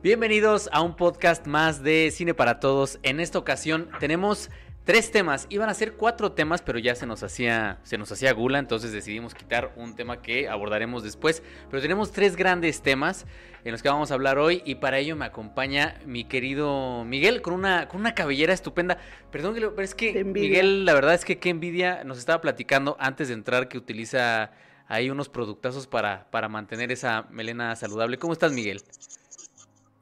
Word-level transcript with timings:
Bienvenidos 0.00 0.70
a 0.72 0.80
un 0.80 0.94
podcast 0.94 1.44
más 1.48 1.82
de 1.82 2.12
Cine 2.12 2.32
para 2.32 2.60
Todos. 2.60 3.00
En 3.02 3.18
esta 3.18 3.36
ocasión 3.36 3.90
tenemos 3.98 4.48
tres 4.84 5.10
temas. 5.10 5.48
Iban 5.50 5.68
a 5.68 5.74
ser 5.74 5.94
cuatro 5.94 6.30
temas, 6.30 6.62
pero 6.62 6.78
ya 6.78 6.94
se 6.94 7.04
nos 7.04 7.24
hacía, 7.24 7.80
se 7.82 7.98
nos 7.98 8.12
hacía 8.12 8.32
gula, 8.32 8.60
entonces 8.60 8.92
decidimos 8.92 9.34
quitar 9.34 9.72
un 9.74 9.96
tema 9.96 10.22
que 10.22 10.48
abordaremos 10.48 11.02
después. 11.02 11.42
Pero 11.68 11.82
tenemos 11.82 12.12
tres 12.12 12.36
grandes 12.36 12.80
temas 12.80 13.26
en 13.64 13.72
los 13.72 13.82
que 13.82 13.88
vamos 13.88 14.12
a 14.12 14.14
hablar 14.14 14.38
hoy 14.38 14.62
y 14.64 14.76
para 14.76 15.00
ello 15.00 15.16
me 15.16 15.24
acompaña 15.24 15.98
mi 16.06 16.22
querido 16.22 17.04
Miguel 17.04 17.42
con 17.42 17.54
una, 17.54 17.88
con 17.88 17.98
una 17.98 18.14
cabellera 18.14 18.52
estupenda. 18.52 18.98
Perdón, 19.32 19.56
pero 19.56 19.82
es 19.82 19.96
que 19.96 20.22
Miguel, 20.22 20.84
la 20.84 20.94
verdad 20.94 21.14
es 21.14 21.24
que 21.24 21.40
qué 21.40 21.50
envidia, 21.50 22.04
nos 22.04 22.18
estaba 22.18 22.40
platicando 22.40 22.96
antes 23.00 23.26
de 23.26 23.34
entrar 23.34 23.66
que 23.66 23.78
utiliza 23.78 24.52
ahí 24.86 25.10
unos 25.10 25.28
productazos 25.28 25.88
para, 25.88 26.30
para 26.30 26.48
mantener 26.48 26.92
esa 26.92 27.26
melena 27.30 27.74
saludable. 27.74 28.16
¿Cómo 28.16 28.32
estás, 28.32 28.52
Miguel? 28.52 28.80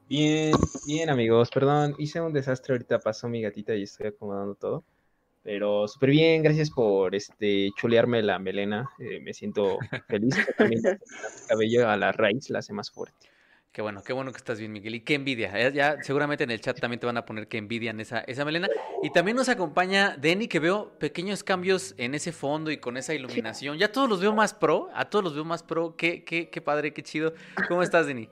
Bien, 0.09 0.53
bien 0.85 1.09
amigos, 1.09 1.49
perdón, 1.49 1.93
hice 1.97 2.21
un 2.21 2.31
desastre, 2.31 2.73
ahorita 2.73 2.99
pasó 2.99 3.27
mi 3.27 3.41
gatita 3.41 3.75
y 3.75 3.83
estoy 3.83 4.07
acomodando 4.07 4.55
todo. 4.55 4.85
Pero 5.43 5.87
súper 5.87 6.11
bien, 6.11 6.43
gracias 6.43 6.69
por 6.69 7.13
este 7.13 7.71
chulearme 7.75 8.21
la 8.21 8.39
melena, 8.39 8.89
eh, 8.99 9.19
me 9.19 9.33
siento 9.33 9.77
feliz. 10.07 10.35
También 10.57 10.85
el 10.85 10.99
cabello 11.47 11.89
a 11.89 11.97
la 11.97 12.13
raíz 12.13 12.49
la 12.49 12.59
hace 12.59 12.71
más 12.71 12.89
fuerte. 12.89 13.27
Qué 13.73 13.81
bueno, 13.81 14.01
qué 14.01 14.13
bueno 14.13 14.31
que 14.31 14.37
estás 14.37 14.59
bien, 14.59 14.71
Miguel. 14.71 14.95
Y 14.95 15.01
qué 15.01 15.13
envidia. 15.13 15.69
Ya, 15.69 16.01
seguramente 16.01 16.45
en 16.45 16.51
el 16.51 16.61
chat 16.61 16.79
también 16.79 16.99
te 16.99 17.05
van 17.05 17.17
a 17.17 17.25
poner 17.25 17.47
que 17.47 17.57
envidian 17.57 17.99
esa, 17.99 18.21
esa 18.21 18.43
melena. 18.43 18.67
Y 19.03 19.11
también 19.11 19.37
nos 19.37 19.49
acompaña 19.49 20.17
Denny, 20.17 20.47
que 20.47 20.59
veo 20.59 20.97
pequeños 20.97 21.43
cambios 21.43 21.93
en 21.97 22.15
ese 22.15 22.31
fondo 22.31 22.71
y 22.71 22.77
con 22.77 22.97
esa 22.97 23.13
iluminación. 23.13 23.77
Ya 23.77 23.91
todos 23.91 24.09
los 24.09 24.19
veo 24.19 24.33
más 24.33 24.53
pro, 24.53 24.89
a 24.95 25.09
todos 25.09 25.23
los 25.23 25.35
veo 25.35 25.45
más 25.45 25.63
pro. 25.63 25.95
Qué, 25.95 26.23
qué, 26.23 26.49
qué 26.49 26.61
padre, 26.61 26.91
qué 26.91 27.03
chido. 27.03 27.33
¿Cómo 27.67 27.83
estás, 27.83 28.07
Denny? 28.07 28.29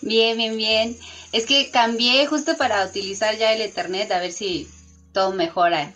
Bien, 0.00 0.36
bien, 0.36 0.56
bien. 0.56 0.96
Es 1.32 1.46
que 1.46 1.70
cambié 1.70 2.26
justo 2.26 2.56
para 2.56 2.84
utilizar 2.84 3.36
ya 3.36 3.52
el 3.52 3.60
Ethernet, 3.60 4.10
a 4.12 4.20
ver 4.20 4.32
si 4.32 4.68
todo 5.12 5.32
mejora. 5.32 5.92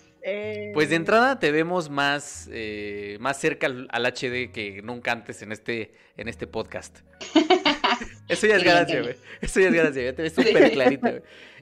Pues 0.73 0.89
de 0.89 0.97
entrada 0.97 1.39
te 1.39 1.53
vemos 1.53 1.91
más, 1.91 2.49
eh, 2.51 3.19
más 3.21 3.39
cerca 3.39 3.67
al, 3.67 4.07
HD 4.07 4.51
que 4.53 4.81
nunca 4.83 5.13
antes 5.13 5.43
en 5.43 5.53
este, 5.53 5.93
en 6.17 6.29
este 6.29 6.47
podcast. 6.47 7.01
Eso 8.29 8.47
ya 8.47 8.57
es 8.57 8.65
ganancia, 8.65 9.03
güey. 9.03 9.17
Eso 9.43 9.61
ya 9.61 9.69
es 9.69 9.75
ganancia, 9.75 10.03
ya 10.03 10.15
te 10.15 10.23
ves 10.23 10.33
súper 10.33 10.73
clarito, 10.73 11.09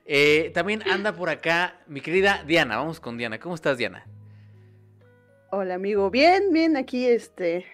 eh, 0.04 0.50
también 0.54 0.82
anda 0.88 1.12
por 1.12 1.28
acá 1.28 1.80
mi 1.88 2.00
querida 2.00 2.44
Diana. 2.46 2.76
Vamos 2.76 3.00
con 3.00 3.18
Diana. 3.18 3.40
¿Cómo 3.40 3.56
estás, 3.56 3.78
Diana? 3.78 4.06
Hola, 5.50 5.74
amigo. 5.74 6.10
Bien, 6.10 6.52
bien, 6.52 6.76
aquí 6.76 7.06
este 7.06 7.66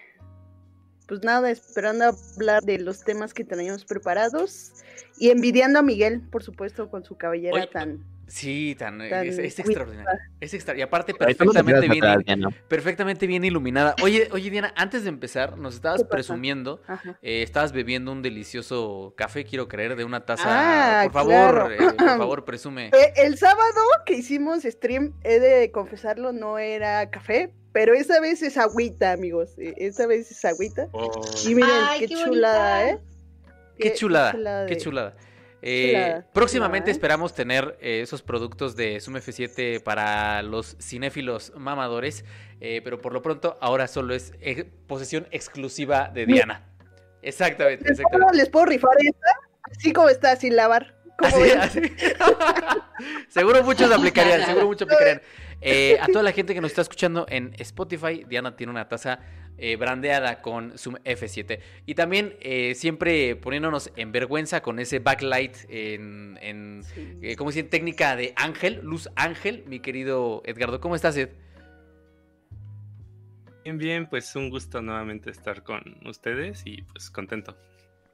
pues 1.09 1.23
nada, 1.23 1.49
esperando 1.49 2.05
hablar 2.35 2.61
de 2.61 2.77
los 2.77 3.03
temas 3.03 3.33
que 3.33 3.43
teníamos 3.43 3.83
preparados 3.83 4.73
y 5.17 5.31
envidiando 5.31 5.79
a 5.79 5.81
Miguel, 5.81 6.21
por 6.29 6.43
supuesto, 6.43 6.89
con 6.89 7.03
su 7.03 7.17
cabellera 7.17 7.67
tan... 7.67 8.05
Sí, 8.29 8.75
tan, 8.77 9.01
es, 9.01 9.39
extraordinario. 9.39 10.07
Es 10.39 10.53
extra, 10.53 10.77
y 10.77 10.81
aparte 10.81 11.13
perfectamente 11.13 11.87
bien, 11.87 12.43
perfectamente 12.67 13.27
bien 13.27 13.43
iluminada. 13.43 13.95
Oye, 14.03 14.29
oye 14.31 14.49
Diana, 14.49 14.71
antes 14.75 15.03
de 15.03 15.09
empezar, 15.09 15.57
nos 15.57 15.75
estabas 15.75 16.03
presumiendo, 16.03 16.81
eh, 17.21 17.41
estabas 17.41 17.71
bebiendo 17.71 18.11
un 18.11 18.21
delicioso 18.21 19.13
café, 19.17 19.45
quiero 19.45 19.67
creer, 19.67 19.95
de 19.95 20.05
una 20.05 20.25
taza. 20.25 20.43
Ah, 20.45 21.03
por 21.05 21.13
favor, 21.13 21.73
eh, 21.73 21.77
por 21.97 22.07
favor, 22.17 22.45
presume. 22.45 22.87
Eh, 22.87 23.13
el 23.17 23.37
sábado 23.37 23.81
que 24.05 24.13
hicimos 24.13 24.63
stream, 24.63 25.13
he 25.23 25.39
de 25.39 25.71
confesarlo, 25.71 26.31
no 26.31 26.59
era 26.59 27.09
café, 27.09 27.51
pero 27.71 27.93
esa 27.93 28.19
vez 28.19 28.43
es 28.43 28.57
agüita, 28.57 29.11
amigos. 29.11 29.57
E, 29.57 29.73
esa 29.77 30.05
vez 30.05 30.29
es 30.31 30.45
agüita. 30.45 30.87
Oh. 30.91 31.09
Y 31.45 31.55
miren, 31.55 31.71
qué, 31.97 32.07
chulada, 32.07 32.89
¿eh? 32.89 32.99
Qué, 33.77 33.93
chulada, 33.93 34.65
qué 34.67 34.77
chulada. 34.77 35.15
Eh, 35.61 36.21
próximamente 36.33 36.91
esperamos 36.91 37.33
tener 37.33 37.77
eh, 37.81 38.01
esos 38.01 38.21
productos 38.21 38.75
de 38.75 38.99
Zoom 39.01 39.17
F7 39.17 39.83
para 39.83 40.41
los 40.41 40.77
cinéfilos 40.79 41.53
mamadores, 41.55 42.23
eh, 42.61 42.81
pero 42.83 43.01
por 43.01 43.13
lo 43.13 43.21
pronto 43.21 43.57
ahora 43.61 43.87
solo 43.87 44.13
es 44.13 44.33
posesión 44.87 45.27
exclusiva 45.31 46.09
de 46.13 46.25
Diana. 46.25 46.65
Exactamente, 47.21 47.91
exactamente. 47.91 48.37
¿Les 48.37 48.49
puedo 48.49 48.65
rifar 48.65 48.91
esta? 48.99 49.29
Así 49.63 49.91
como 49.91 50.09
está, 50.09 50.35
sin 50.35 50.55
lavar. 50.55 50.95
seguro 53.27 53.61
muchos 53.63 53.91
aplicarían, 53.91 54.45
seguro 54.45 54.67
muchos 54.67 54.83
aplicarían. 54.83 55.21
Eh, 55.61 55.97
a 55.99 56.07
toda 56.07 56.23
la 56.23 56.31
gente 56.31 56.53
que 56.53 56.61
nos 56.61 56.71
está 56.71 56.81
escuchando 56.81 57.25
en 57.29 57.53
Spotify, 57.57 58.23
Diana 58.27 58.55
tiene 58.55 58.71
una 58.71 58.87
taza 58.87 59.19
eh, 59.57 59.75
brandeada 59.75 60.41
con 60.41 60.77
Zoom 60.77 60.95
F7. 61.03 61.59
Y 61.85 61.95
también 61.95 62.35
eh, 62.39 62.75
siempre 62.75 63.35
poniéndonos 63.35 63.91
en 63.95 64.11
vergüenza 64.11 64.61
con 64.61 64.79
ese 64.79 64.99
backlight 64.99 65.57
en, 65.67 66.39
en 66.41 66.83
¿cómo 67.37 67.51
se 67.51 67.63
Técnica 67.63 68.15
de 68.15 68.33
Ángel, 68.37 68.79
Luz 68.83 69.09
Ángel, 69.15 69.63
mi 69.67 69.79
querido 69.81 70.41
Edgardo. 70.45 70.79
¿Cómo 70.79 70.95
estás, 70.95 71.17
Ed? 71.17 71.29
Bien, 73.65 73.77
bien, 73.77 74.09
pues 74.09 74.33
un 74.35 74.49
gusto 74.49 74.81
nuevamente 74.81 75.29
estar 75.29 75.63
con 75.63 75.99
ustedes 76.07 76.61
y 76.65 76.81
pues 76.83 77.11
contento. 77.11 77.57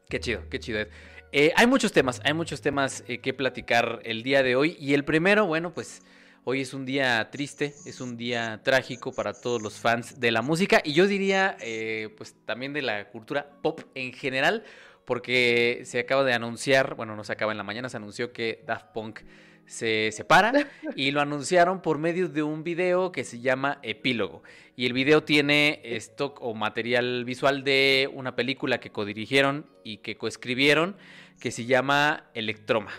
Qué 0.09 0.19
chido, 0.19 0.41
qué 0.49 0.59
chido. 0.59 0.79
Ed. 0.79 1.51
hay 1.55 1.67
muchos 1.67 1.91
temas, 1.91 2.21
hay 2.23 2.33
muchos 2.33 2.61
temas 2.61 3.03
que 3.03 3.33
platicar 3.35 3.99
el 4.03 4.23
día 4.23 4.41
de 4.41 4.55
hoy. 4.55 4.75
Y 4.79 4.95
el 4.95 5.05
primero, 5.05 5.45
bueno, 5.45 5.73
pues 5.73 6.01
Hoy 6.47 6.61
es 6.61 6.75
un 6.75 6.85
día 6.85 7.27
triste, 7.31 7.73
es 7.87 7.99
un 8.01 8.17
día 8.17 8.61
trágico 8.63 9.11
para 9.11 9.33
todos 9.33 9.59
los 9.63 9.79
fans 9.79 10.19
de 10.19 10.29
la 10.29 10.43
música 10.43 10.79
y 10.83 10.93
yo 10.93 11.07
diría 11.07 11.57
eh, 11.59 12.13
pues 12.17 12.35
también 12.45 12.71
de 12.71 12.83
la 12.83 13.09
cultura 13.09 13.49
pop 13.63 13.81
en 13.95 14.13
general 14.13 14.63
porque 15.05 15.81
se 15.85 15.97
acaba 15.97 16.23
de 16.23 16.33
anunciar, 16.33 16.93
bueno 16.93 17.15
no 17.15 17.23
se 17.23 17.33
acaba 17.33 17.51
en 17.51 17.57
la 17.57 17.63
mañana, 17.63 17.89
se 17.89 17.97
anunció 17.97 18.31
que 18.31 18.63
Daft 18.67 18.93
Punk 18.93 19.21
se 19.65 20.11
separa 20.11 20.53
y 20.95 21.09
lo 21.09 21.19
anunciaron 21.19 21.81
por 21.81 21.97
medio 21.97 22.29
de 22.29 22.43
un 22.43 22.63
video 22.63 23.11
que 23.11 23.23
se 23.23 23.39
llama 23.39 23.79
Epílogo. 23.81 24.43
Y 24.75 24.85
el 24.85 24.93
video 24.93 25.23
tiene 25.23 25.81
stock 25.95 26.39
o 26.43 26.53
material 26.53 27.25
visual 27.25 27.63
de 27.63 28.07
una 28.13 28.35
película 28.35 28.79
que 28.79 28.91
codirigieron 28.91 29.65
y 29.83 29.97
que 29.97 30.15
coescribieron 30.15 30.95
que 31.39 31.49
se 31.49 31.65
llama 31.65 32.29
Electroma. 32.35 32.91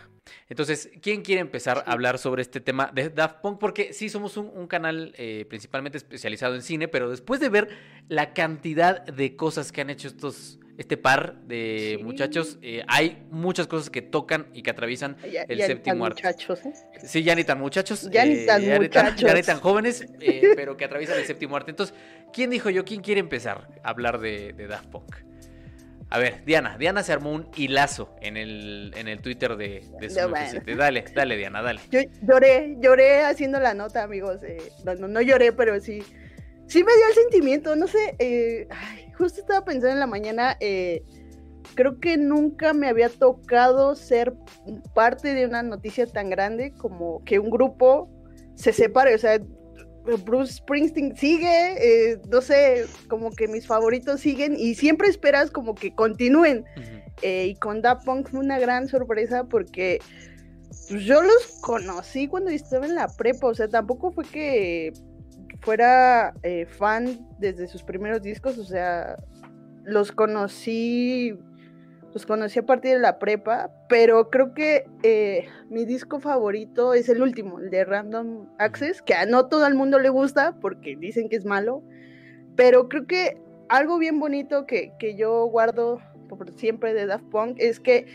Entonces, 0.48 0.91
¿quién 1.00 1.22
quiere 1.22 1.41
empezar 1.41 1.84
a 1.87 1.92
hablar 1.92 2.19
sobre 2.19 2.42
este 2.42 2.60
tema 2.60 2.91
de 2.94 3.10
Daft 3.10 3.41
Punk? 3.41 3.59
Porque 3.59 3.92
sí, 3.92 4.09
somos 4.09 4.37
un, 4.37 4.66
canal 4.66 5.14
eh, 5.16 5.44
principalmente 5.48 5.98
especializado 5.98 6.54
en 6.54 6.62
cine, 6.62 6.88
pero 6.88 7.10
después 7.10 7.41
de 7.41 7.48
ver 7.48 7.69
la 8.09 8.32
cantidad 8.34 9.04
de 9.04 9.36
cosas 9.36 9.70
que 9.70 9.81
han 9.81 9.91
hecho 9.91 10.09
estos, 10.09 10.59
este 10.76 10.97
par 10.97 11.41
de 11.42 12.00
muchachos, 12.03 12.59
eh, 12.62 12.84
hay 12.88 13.25
muchas 13.31 13.66
cosas 13.66 13.91
que 13.91 14.03
tocan 14.03 14.48
y 14.53 14.62
que 14.62 14.70
atraviesan 14.70 15.16
el 15.22 15.62
séptimo 15.62 16.04
arte. 16.04 16.22
muchachos, 16.22 16.66
¿eh? 16.66 16.72
Sí, 17.04 17.22
ya 17.22 17.34
ni 17.34 17.44
tan 17.44 17.59
muchachos. 17.60 18.09
Ya 18.10 18.25
ni 18.25 18.44
tan 18.44 18.62
muchachos. 18.62 19.20
ya 19.20 19.34
ni 19.34 19.42
tan 19.42 19.60
jóvenes, 19.60 20.06
pero 20.56 20.76
que 20.76 20.84
atraviesan 20.84 21.19
el 21.19 21.26
séptimo 21.26 21.56
arte. 21.56 21.70
Entonces, 21.70 21.94
¿quién 22.32 22.50
dijo 22.50 22.70
yo? 22.70 22.84
¿Quién 22.84 23.00
quiere 23.03 23.20
empezar 23.20 23.69
a 23.82 23.91
hablar 23.91 24.19
de, 24.20 24.53
de 24.53 24.66
Daft 24.66 24.88
Punk? 24.88 25.25
A 26.09 26.19
ver, 26.19 26.44
Diana, 26.44 26.77
Diana 26.78 27.03
se 27.03 27.12
armó 27.12 27.33
un 27.33 27.49
hilazo 27.56 28.15
en 28.21 28.37
el, 28.37 28.93
en 28.97 29.09
el 29.09 29.21
Twitter 29.21 29.56
de, 29.56 29.84
de 30.00 30.75
Dale, 30.77 31.05
dale, 31.12 31.37
Diana, 31.37 31.62
dale. 31.62 31.81
Yo 31.91 32.00
lloré, 32.22 32.77
lloré 32.81 33.25
haciendo 33.25 33.59
la 33.59 33.75
nota, 33.75 34.05
amigos. 34.05 34.39
Eh, 34.45 34.71
no, 34.84 34.95
no, 34.95 35.21
lloré, 35.21 35.53
pero 35.53 35.81
sí. 35.81 36.03
Sí 36.69 36.84
me 36.84 36.93
dio 36.93 37.09
el 37.09 37.15
sentimiento, 37.15 37.75
no 37.75 37.89
sé. 37.89 38.15
Eh, 38.21 38.69
justo 39.19 39.41
estaba 39.41 39.65
pensando 39.65 39.95
en 39.95 40.01
la 40.01 40.07
mañana. 40.07 40.57
Eh, 40.60 41.03
creo 41.75 41.98
que 41.98 42.16
nunca 42.16 42.72
me 42.72 42.89
había 42.89 43.09
tocado 43.09 43.97
ser 43.97 44.34
parte 44.95 45.34
de 45.34 45.47
una 45.47 45.65
noticia 45.65 46.07
tan 46.07 46.30
grande 46.30 46.72
como 46.72 47.25
que 47.25 47.41
un 47.41 47.51
grupo 47.51 48.09
se 48.54 48.72
separe. 48.72 49.13
O 49.13 49.19
sea, 49.19 49.41
Bruce 50.24 50.54
Springsteen 50.54 51.16
sigue, 51.16 52.12
eh, 52.12 52.20
no 52.28 52.41
sé, 52.41 52.86
como 53.08 53.30
que 53.30 53.48
mis 53.48 53.66
favoritos 53.66 54.20
siguen 54.20 54.56
y 54.58 54.74
siempre 54.74 55.08
esperas 55.08 55.50
como 55.50 55.74
que 55.74 55.94
continúen. 55.94 56.64
Eh, 57.22 57.47
y 57.48 57.54
con 57.56 57.80
Da 57.80 57.98
Punk 57.98 58.28
fue 58.28 58.41
una 58.41 58.58
gran 58.58 58.88
sorpresa 58.88 59.44
porque 59.44 60.00
pues, 60.88 61.03
yo 61.03 61.22
los 61.22 61.58
conocí 61.62 62.28
cuando 62.28 62.50
estaba 62.50 62.86
en 62.86 62.94
la 62.94 63.08
prepa, 63.08 63.48
o 63.48 63.54
sea, 63.54 63.68
tampoco 63.68 64.12
fue 64.12 64.24
que 64.24 64.92
fuera 65.60 66.34
eh, 66.42 66.66
fan 66.66 67.26
desde 67.38 67.66
sus 67.66 67.82
primeros 67.82 68.22
discos, 68.22 68.58
o 68.58 68.64
sea, 68.64 69.16
los 69.84 70.12
conocí 70.12 71.38
los 72.16 72.24
conocí 72.24 72.59
a 72.59 72.65
partir 72.65 72.92
de 72.92 72.98
la 72.98 73.18
prepa, 73.18 73.71
pero 73.91 74.30
creo 74.30 74.54
que 74.54 74.89
eh, 75.03 75.48
mi 75.68 75.84
disco 75.84 76.18
favorito 76.18 76.95
es 76.95 77.10
el 77.10 77.21
último, 77.21 77.59
el 77.59 77.68
de 77.68 77.84
Random 77.84 78.48
Access, 78.59 79.03
que 79.03 79.13
a 79.13 79.27
no 79.27 79.48
todo 79.48 79.66
el 79.66 79.74
mundo 79.74 79.98
le 79.98 80.09
gusta 80.09 80.57
porque 80.59 80.97
dicen 80.97 81.28
que 81.28 81.36
es 81.36 81.45
malo, 81.45 81.83
pero 82.57 82.89
creo 82.89 83.07
que 83.07 83.36
algo 83.68 83.98
bien 83.98 84.18
bonito 84.18 84.65
que, 84.65 84.95
yo 85.18 85.45
guardo 85.45 86.01
por 86.30 86.51
siempre 86.53 86.95
de 86.95 87.04
Daft 87.04 87.27
Punk 87.27 87.59
es 87.59 87.80
que, 87.80 88.07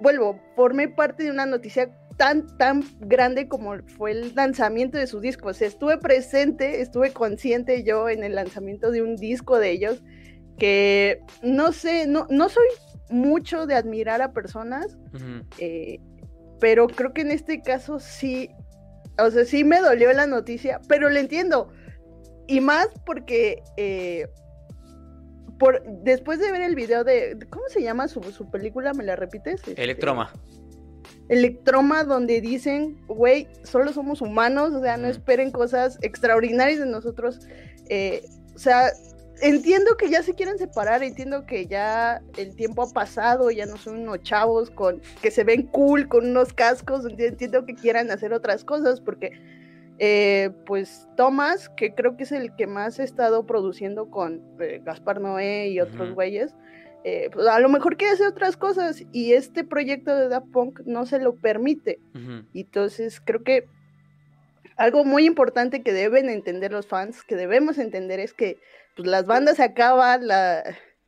vuelvo, 0.00 0.40
formé 0.56 0.88
parte 0.88 1.22
de 1.22 1.30
una 1.30 1.46
noticia 1.46 1.96
tan, 2.16 2.48
tan 2.58 2.82
grande 2.98 3.46
como 3.46 3.78
fue 3.96 4.10
el 4.10 4.34
lanzamiento 4.34 4.98
de 4.98 5.06
su 5.06 5.20
disco. 5.20 5.50
O 5.50 5.54
sea, 5.54 5.68
estuve 5.68 5.98
presente, 5.98 6.80
estuve 6.80 7.12
consciente 7.12 7.84
yo 7.84 8.08
en 8.08 8.24
el 8.24 8.34
lanzamiento 8.34 8.90
de 8.90 9.02
un 9.02 9.14
disco 9.14 9.56
de 9.60 9.70
ellos 9.70 10.02
que 10.60 11.22
no 11.42 11.72
sé, 11.72 12.06
no, 12.06 12.26
no 12.30 12.48
soy 12.48 12.66
mucho 13.08 13.66
de 13.66 13.74
admirar 13.74 14.22
a 14.22 14.32
personas, 14.32 14.98
eh, 15.58 15.98
pero 16.60 16.86
creo 16.86 17.12
que 17.12 17.22
en 17.22 17.32
este 17.32 17.62
caso 17.62 17.98
sí, 17.98 18.50
o 19.18 19.30
sea, 19.30 19.44
sí 19.44 19.64
me 19.64 19.80
dolió 19.80 20.12
la 20.12 20.26
noticia, 20.26 20.80
pero 20.86 21.08
le 21.08 21.20
entiendo. 21.20 21.72
Y 22.46 22.60
más 22.60 22.88
porque 23.06 23.62
eh, 23.76 24.28
por, 25.58 25.82
después 26.02 26.38
de 26.38 26.52
ver 26.52 26.62
el 26.62 26.74
video 26.74 27.04
de, 27.04 27.38
¿cómo 27.48 27.64
se 27.68 27.82
llama 27.82 28.06
su, 28.06 28.22
su 28.24 28.50
película? 28.50 28.92
¿Me 28.92 29.02
la 29.02 29.16
repites? 29.16 29.66
Este, 29.66 29.82
Electroma. 29.82 30.30
Electroma, 31.28 32.04
donde 32.04 32.40
dicen, 32.42 33.00
güey, 33.06 33.48
solo 33.62 33.92
somos 33.92 34.20
humanos, 34.20 34.74
o 34.74 34.80
sea, 34.82 34.98
no 34.98 35.08
esperen 35.08 35.52
cosas 35.52 35.98
extraordinarias 36.02 36.80
de 36.80 36.86
nosotros. 36.86 37.40
Eh, 37.88 38.22
o 38.54 38.58
sea, 38.58 38.90
entiendo 39.42 39.96
que 39.96 40.08
ya 40.10 40.22
se 40.22 40.34
quieren 40.34 40.58
separar, 40.58 41.02
entiendo 41.02 41.46
que 41.46 41.66
ya 41.66 42.22
el 42.36 42.54
tiempo 42.56 42.82
ha 42.82 42.92
pasado, 42.92 43.50
ya 43.50 43.66
no 43.66 43.76
son 43.76 44.00
unos 44.00 44.22
chavos 44.22 44.70
con 44.70 45.00
que 45.22 45.30
se 45.30 45.44
ven 45.44 45.62
cool 45.68 46.08
con 46.08 46.28
unos 46.30 46.52
cascos, 46.52 47.04
enti- 47.04 47.28
entiendo 47.28 47.64
que 47.66 47.74
quieran 47.74 48.10
hacer 48.10 48.32
otras 48.32 48.64
cosas, 48.64 49.00
porque 49.00 49.30
eh, 49.98 50.50
pues 50.66 51.06
Thomas, 51.16 51.68
que 51.76 51.94
creo 51.94 52.16
que 52.16 52.22
es 52.24 52.32
el 52.32 52.54
que 52.56 52.66
más 52.66 52.98
ha 53.00 53.04
estado 53.04 53.44
produciendo 53.44 54.10
con 54.10 54.40
eh, 54.60 54.80
Gaspar 54.84 55.20
Noé 55.20 55.68
y 55.68 55.80
otros 55.80 56.14
güeyes, 56.14 56.54
eh, 57.04 57.28
pues 57.32 57.46
a 57.46 57.58
lo 57.60 57.68
mejor 57.68 57.96
quiere 57.96 58.14
hacer 58.14 58.26
otras 58.26 58.56
cosas 58.56 59.02
y 59.12 59.32
este 59.32 59.64
proyecto 59.64 60.14
de 60.16 60.28
Daft 60.28 60.50
Punk 60.52 60.80
no 60.86 61.04
se 61.06 61.18
lo 61.18 61.34
permite. 61.34 61.98
Y 62.54 62.60
Entonces 62.62 63.20
creo 63.20 63.42
que 63.42 63.66
algo 64.76 65.04
muy 65.04 65.26
importante 65.26 65.82
que 65.82 65.92
deben 65.92 66.30
entender 66.30 66.72
los 66.72 66.86
fans, 66.86 67.22
que 67.22 67.36
debemos 67.36 67.76
entender 67.78 68.20
es 68.20 68.32
que 68.32 68.58
pues, 69.00 69.10
las 69.10 69.26
bandas 69.26 69.56
se 69.56 69.62
acaban, 69.64 70.26
la, 70.26 70.62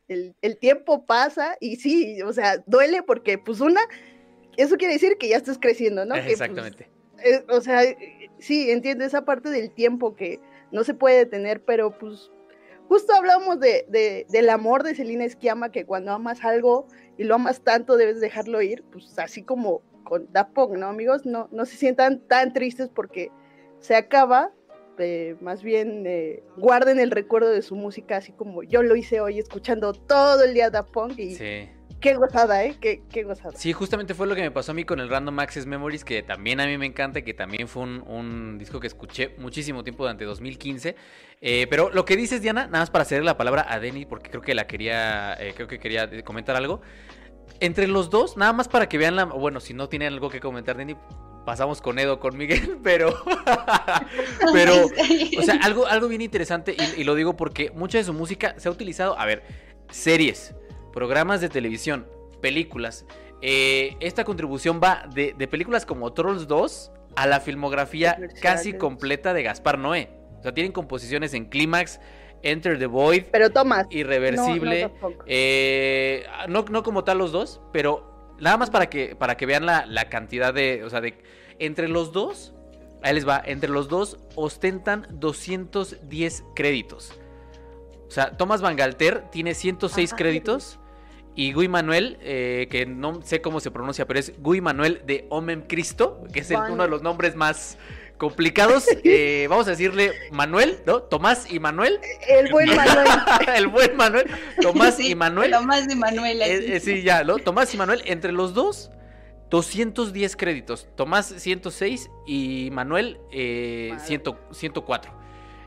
el, 0.07 0.35
el 0.41 0.57
tiempo 0.57 1.05
pasa 1.05 1.55
y 1.59 1.77
sí, 1.77 2.21
o 2.21 2.33
sea, 2.33 2.57
duele 2.65 3.03
porque 3.03 3.37
pues 3.37 3.59
una, 3.61 3.81
eso 4.57 4.77
quiere 4.77 4.93
decir 4.93 5.17
que 5.17 5.29
ya 5.29 5.37
estás 5.37 5.57
creciendo, 5.59 6.05
¿no? 6.05 6.15
Que, 6.15 6.21
pues, 6.21 6.33
Exactamente. 6.33 6.89
eh, 7.23 7.43
o 7.49 7.61
sea, 7.61 7.83
eh, 7.83 8.29
sí, 8.39 8.69
entiendo 8.71 9.03
esa 9.05 9.25
parte 9.25 9.49
del 9.49 9.71
tiempo 9.71 10.15
que 10.15 10.39
no 10.71 10.83
se 10.83 10.93
puede 10.93 11.17
detener, 11.19 11.63
pero 11.63 11.97
pues 11.97 12.31
justo 12.87 13.13
hablamos 13.13 13.59
de, 13.59 13.85
de- 13.89 14.25
del 14.29 14.49
amor 14.49 14.83
de 14.83 14.95
Celina 14.95 15.25
Esquiama, 15.25 15.71
que 15.71 15.85
cuando 15.85 16.11
amas 16.11 16.43
algo 16.43 16.87
y 17.17 17.23
lo 17.23 17.35
amas 17.35 17.61
tanto 17.61 17.95
debes 17.95 18.19
dejarlo 18.19 18.61
ir, 18.61 18.83
pues 18.91 19.17
así 19.19 19.43
como 19.43 19.81
con 20.03 20.31
Daft 20.33 20.51
Punk, 20.53 20.73
¿no, 20.77 20.87
amigos? 20.87 21.25
No, 21.25 21.47
no 21.51 21.65
se 21.65 21.77
sientan 21.77 22.19
tan 22.27 22.53
tristes 22.53 22.89
porque 22.89 23.31
se 23.79 23.95
acaba, 23.95 24.51
eh, 24.99 25.35
más 25.41 25.63
bien 25.63 26.03
eh, 26.05 26.43
guarden 26.57 26.99
el 26.99 27.11
recuerdo 27.11 27.49
de 27.49 27.61
su 27.61 27.75
música, 27.75 28.17
así 28.17 28.31
como 28.31 28.63
yo 28.63 28.83
lo 28.83 28.95
hice 28.95 29.21
hoy 29.21 29.39
escuchando 29.39 29.93
todo 29.93 30.43
el 30.43 30.53
día 30.53 30.69
Daft 30.69 30.91
Punk 30.91 31.17
y 31.19 31.35
Sí. 31.35 31.69
qué 31.99 32.15
gozada, 32.15 32.63
¿eh? 32.65 32.75
Qué, 32.81 33.01
qué 33.09 33.23
gozada. 33.23 33.55
Sí, 33.57 33.73
justamente 33.73 34.13
fue 34.13 34.27
lo 34.27 34.35
que 34.35 34.41
me 34.41 34.51
pasó 34.51 34.71
a 34.71 34.75
mí 34.75 34.83
con 34.83 34.99
el 34.99 35.09
Random 35.09 35.39
Access 35.39 35.65
Memories, 35.65 36.03
que 36.03 36.21
también 36.23 36.59
a 36.59 36.65
mí 36.65 36.77
me 36.77 36.85
encanta, 36.85 37.19
y 37.19 37.23
que 37.23 37.33
también 37.33 37.67
fue 37.67 37.83
un, 37.83 38.03
un 38.07 38.57
disco 38.57 38.79
que 38.79 38.87
escuché 38.87 39.35
muchísimo 39.37 39.83
tiempo 39.83 40.03
durante 40.03 40.25
2015. 40.25 40.95
Eh, 41.41 41.67
pero 41.69 41.89
lo 41.91 42.05
que 42.05 42.15
dices, 42.15 42.41
Diana, 42.41 42.65
nada 42.67 42.79
más 42.79 42.89
para 42.91 43.05
ceder 43.05 43.23
la 43.23 43.37
palabra 43.37 43.65
a 43.69 43.79
Denny, 43.79 44.05
porque 44.05 44.29
creo 44.29 44.41
que 44.41 44.53
la 44.53 44.67
quería, 44.67 45.33
eh, 45.39 45.53
creo 45.55 45.67
que 45.67 45.79
quería 45.79 46.09
comentar 46.23 46.55
algo. 46.55 46.81
Entre 47.59 47.87
los 47.87 48.09
dos, 48.09 48.35
nada 48.37 48.51
más 48.53 48.67
para 48.67 48.89
que 48.89 48.97
vean 48.97 49.15
la. 49.15 49.25
Bueno, 49.25 49.59
si 49.59 49.73
no 49.73 49.87
tienen 49.87 50.11
algo 50.11 50.29
que 50.29 50.39
comentar, 50.39 50.75
Denny, 50.75 50.95
pasamos 51.45 51.81
con 51.81 51.99
Edo, 51.99 52.19
con 52.19 52.37
Miguel, 52.37 52.77
pero. 52.83 53.13
pero. 54.53 54.73
O 55.37 55.41
sea, 55.41 55.59
algo, 55.61 55.85
algo 55.87 56.07
bien 56.07 56.21
interesante, 56.21 56.75
y, 56.77 57.01
y 57.01 57.03
lo 57.03 57.15
digo 57.15 57.35
porque 57.35 57.71
mucha 57.71 57.97
de 57.97 58.03
su 58.03 58.13
música 58.13 58.55
se 58.57 58.67
ha 58.69 58.71
utilizado, 58.71 59.17
a 59.17 59.25
ver, 59.25 59.43
series, 59.89 60.55
programas 60.91 61.41
de 61.41 61.49
televisión, 61.49 62.07
películas. 62.41 63.05
Eh, 63.41 63.97
esta 63.99 64.23
contribución 64.23 64.79
va 64.81 65.05
de, 65.13 65.33
de 65.37 65.47
películas 65.47 65.85
como 65.85 66.13
Trolls 66.13 66.47
2 66.47 66.91
a 67.15 67.27
la 67.27 67.41
filmografía 67.41 68.17
casi 68.41 68.73
completa 68.73 69.33
de 69.33 69.43
Gaspar 69.43 69.77
Noé. 69.77 70.09
O 70.39 70.43
sea, 70.43 70.53
tienen 70.53 70.71
composiciones 70.71 71.33
en 71.33 71.45
Clímax, 71.45 71.99
Enter 72.41 72.79
the 72.79 72.85
Void, 72.85 73.23
Pero 73.31 73.49
Tomás, 73.49 73.87
Irreversible. 73.89 74.91
no, 75.01 75.09
no. 75.09 75.15
Eh, 75.25 76.25
no, 76.47 76.65
no 76.69 76.83
como 76.83 77.03
tal 77.03 77.17
los 77.17 77.31
dos, 77.31 77.61
pero 77.71 78.12
nada 78.39 78.57
más 78.57 78.69
para 78.69 78.87
que, 78.89 79.15
para 79.15 79.35
que 79.37 79.45
vean 79.45 79.65
la, 79.65 79.85
la 79.85 80.09
cantidad 80.09 80.53
de. 80.53 80.83
O 80.83 80.89
sea, 80.89 81.01
de. 81.01 81.17
Entre 81.59 81.87
los 81.87 82.11
dos. 82.11 82.53
Ahí 83.01 83.13
les 83.13 83.27
va. 83.27 83.41
Entre 83.45 83.69
los 83.69 83.89
dos 83.89 84.17
ostentan 84.35 85.07
210 85.11 86.43
créditos. 86.55 87.13
O 88.07 88.11
sea, 88.11 88.37
Thomas 88.37 88.61
Van 88.61 88.75
Galter 88.75 89.23
tiene 89.31 89.53
106 89.53 90.11
Ay. 90.13 90.17
créditos. 90.17 90.79
Y 91.35 91.51
Guy 91.53 91.67
Manuel, 91.67 92.19
eh, 92.21 92.67
que 92.69 92.85
no 92.85 93.23
sé 93.23 93.41
cómo 93.41 93.59
se 93.59 93.71
pronuncia, 93.71 94.05
pero 94.05 94.19
es 94.19 94.39
Guy 94.39 94.61
Manuel 94.61 95.01
de 95.07 95.25
Homem 95.31 95.63
Cristo, 95.67 96.23
que 96.31 96.41
es 96.41 96.51
el- 96.51 96.59
uno 96.69 96.83
de 96.83 96.89
los 96.89 97.01
nombres 97.01 97.35
más 97.35 97.79
complicados. 98.17 98.85
Eh, 99.05 99.47
vamos 99.49 99.67
a 99.67 99.71
decirle 99.71 100.13
Manuel, 100.31 100.79
¿no? 100.85 101.01
Tomás 101.03 101.51
y 101.51 101.59
Manuel. 101.59 101.99
El 102.27 102.49
buen 102.51 102.69
Manuel. 102.75 103.07
el 103.55 103.67
buen 103.67 103.95
Manuel. 103.97 104.31
Tomás 104.61 104.95
Sí, 104.97 105.11
y 105.11 105.15
Manuel. 105.15 105.51
Tomás 105.51 105.85
y 105.91 105.95
Manuel. 105.95 106.41
Eh, 106.41 106.75
eh, 106.75 106.79
sí, 106.79 107.01
ya, 107.03 107.23
¿no? 107.23 107.37
Tomás 107.37 107.73
y 107.73 107.77
Manuel, 107.77 108.01
entre 108.05 108.31
los 108.31 108.53
dos, 108.53 108.91
210 109.49 110.35
créditos. 110.37 110.87
Tomás 110.95 111.27
106 111.27 112.09
y 112.25 112.69
Manuel 112.71 113.19
eh, 113.31 113.89
Madre. 113.93 114.05
100 114.07 114.21
104. 114.51 115.13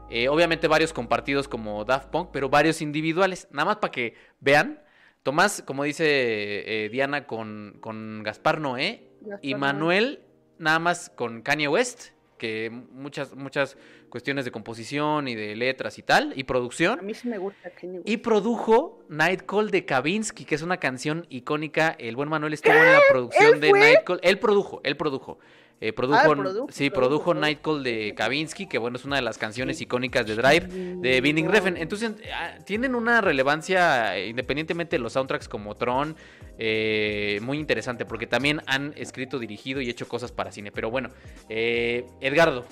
Eh, 0.08 0.28
obviamente 0.28 0.66
varios 0.66 0.92
compartidos 0.92 1.49
como 1.49 1.84
Daft 1.84 2.08
Punk, 2.08 2.31
pero 2.32 2.49
varios 2.49 2.81
individuales. 2.81 3.49
Nada 3.50 3.66
más 3.66 3.76
para 3.76 3.90
que 3.92 4.14
vean. 4.40 4.82
Tomás, 5.22 5.62
como 5.66 5.84
dice 5.84 6.88
Diana, 6.90 7.26
con, 7.26 7.78
con 7.81 8.22
Gaspar 8.22 8.60
Noé. 8.60 9.10
Y 9.42 9.56
Manuel, 9.56 10.20
nada 10.58 10.78
más 10.78 11.10
con 11.10 11.42
Kanye 11.42 11.66
West, 11.69 12.10
que 12.38 12.71
muchas, 12.71 13.35
muchas 13.35 13.77
cuestiones 14.16 14.46
de 14.46 14.50
composición 14.50 15.28
y 15.28 15.34
de 15.34 15.54
letras 15.56 15.98
y 15.98 16.02
tal, 16.02 16.32
y 16.34 16.44
producción. 16.44 16.98
A 16.98 17.02
mí 17.02 17.12
sí 17.12 17.28
me 17.28 17.36
gusta. 17.36 17.70
Y 18.06 18.16
produjo 18.16 19.04
Nightcall 19.11 19.70
de 19.70 19.85
Kavinsky, 19.85 20.46
que 20.46 20.54
es 20.54 20.62
una 20.62 20.78
canción 20.78 21.26
icónica. 21.28 21.94
El 21.99 22.16
buen 22.16 22.30
Manuel 22.30 22.54
estuvo 22.54 22.73
en 22.73 22.94
la 22.94 23.00
producción 23.11 23.54
¿Él 23.56 23.61
de 23.61 23.68
fue? 23.68 23.78
Nightcall. 23.78 24.20
Él 24.23 24.38
produjo, 24.38 24.80
él 24.85 24.96
produjo. 24.96 25.38
Eh, 25.82 25.92
produjo, 25.92 26.18
Ah, 26.18 26.23
produjo, 26.25 26.66
sí, 26.70 26.88
produjo, 26.88 26.94
produjo 26.94 27.25
produjo. 27.25 27.40
Nightcall 27.42 27.82
de 27.82 28.14
Kavinsky, 28.16 28.66
que 28.66 28.78
bueno, 28.78 28.96
es 28.96 29.04
una 29.04 29.16
de 29.16 29.23
las 29.23 29.37
canciones 29.37 29.78
icónicas 29.82 30.26
de 30.26 30.35
Drive 30.35 30.68
de 31.02 31.20
Binding 31.20 31.50
Refn. 31.50 31.76
Entonces, 31.76 32.12
ah, 32.35 32.54
tienen 32.64 32.94
una 32.94 33.20
relevancia, 33.20 34.16
eh, 34.16 34.28
independientemente 34.28 34.96
de 34.96 35.02
los 35.02 35.12
soundtracks 35.12 35.46
como 35.46 35.75
Tron, 35.75 36.16
eh, 36.58 37.38
muy 37.42 37.58
interesante, 37.58 38.06
porque 38.06 38.26
también 38.26 38.62
han 38.66 38.94
escrito, 38.96 39.38
dirigido 39.38 39.82
y 39.82 39.90
hecho 39.90 40.08
cosas 40.08 40.32
para 40.32 40.50
cine. 40.50 40.73
Pero 40.73 40.90
bueno, 40.90 41.11
eh, 41.50 42.06
Edgardo, 42.23 42.64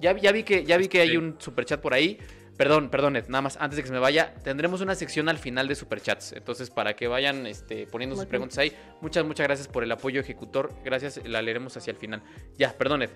ya, 0.00 0.16
ya 0.16 0.32
vi 0.32 0.42
que, 0.42 0.64
ya 0.64 0.76
vi 0.76 0.88
que 0.88 1.00
hay 1.00 1.10
Sí. 1.10 1.16
un 1.16 1.36
superchat 1.38 1.80
por 1.80 1.94
ahí. 1.94 2.18
Perdón, 2.56 2.90
perdón, 2.90 3.14
Ed, 3.14 3.26
nada 3.28 3.42
más, 3.42 3.56
antes 3.60 3.76
de 3.76 3.82
que 3.82 3.86
se 3.86 3.94
me 3.94 4.00
vaya, 4.00 4.34
tendremos 4.42 4.80
una 4.80 4.96
sección 4.96 5.28
al 5.28 5.38
final 5.38 5.68
de 5.68 5.76
superchats. 5.76 6.32
Entonces, 6.32 6.70
para 6.70 6.96
que 6.96 7.06
vayan 7.06 7.46
este, 7.46 7.86
poniendo 7.86 8.16
sus 8.16 8.26
preguntas 8.26 8.58
ahí, 8.58 8.72
muchas, 9.00 9.24
muchas 9.24 9.46
gracias 9.46 9.68
por 9.68 9.84
el 9.84 9.92
apoyo, 9.92 10.20
ejecutor. 10.20 10.72
Gracias, 10.84 11.20
la 11.24 11.40
leeremos 11.40 11.76
hacia 11.76 11.92
el 11.92 11.96
final. 11.98 12.20
Ya, 12.56 12.76
perdón, 12.76 13.02
Ed. 13.02 13.10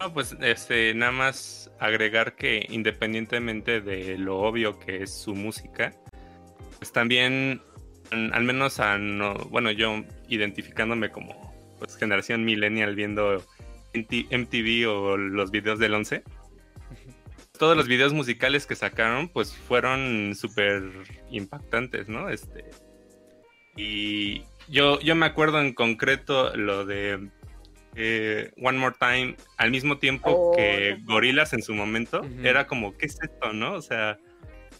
No, 0.00 0.14
pues 0.14 0.34
este, 0.40 0.94
nada 0.94 1.12
más 1.12 1.70
agregar 1.80 2.34
que 2.36 2.64
independientemente 2.70 3.80
de 3.80 4.16
lo 4.16 4.38
obvio 4.38 4.78
que 4.78 5.02
es 5.02 5.12
su 5.12 5.34
música, 5.34 5.92
pues 6.78 6.92
también, 6.92 7.60
al 8.12 8.32
al 8.32 8.44
menos 8.44 8.78
a 8.80 8.96
no, 8.96 9.34
bueno, 9.50 9.70
yo 9.72 10.02
identificándome 10.28 11.10
como 11.10 11.52
pues, 11.78 11.96
generación 11.96 12.44
millennial 12.44 12.94
viendo 12.94 13.44
MTV 14.06 14.88
o 14.88 15.16
los 15.16 15.50
videos 15.50 15.78
del 15.78 15.94
11, 15.94 16.22
todos 17.58 17.76
los 17.76 17.88
videos 17.88 18.12
musicales 18.12 18.66
que 18.66 18.76
sacaron 18.76 19.28
pues 19.28 19.54
fueron 19.54 20.34
súper 20.34 20.82
impactantes, 21.30 22.08
¿no? 22.08 22.28
Este, 22.28 22.64
y 23.76 24.42
yo, 24.68 25.00
yo 25.00 25.14
me 25.14 25.26
acuerdo 25.26 25.60
en 25.60 25.72
concreto 25.72 26.56
lo 26.56 26.84
de 26.84 27.28
eh, 27.94 28.52
One 28.62 28.78
More 28.78 28.96
Time 28.98 29.36
al 29.56 29.70
mismo 29.70 29.98
tiempo 29.98 30.30
Oh, 30.30 30.56
que. 30.56 30.98
Gorilas 31.04 31.52
en 31.52 31.62
su 31.62 31.74
momento. 31.74 32.22
Era 32.42 32.66
como, 32.66 32.96
¿qué 32.96 33.06
es 33.06 33.18
esto, 33.20 33.52
no? 33.52 33.74
O 33.74 33.82
sea, 33.82 34.18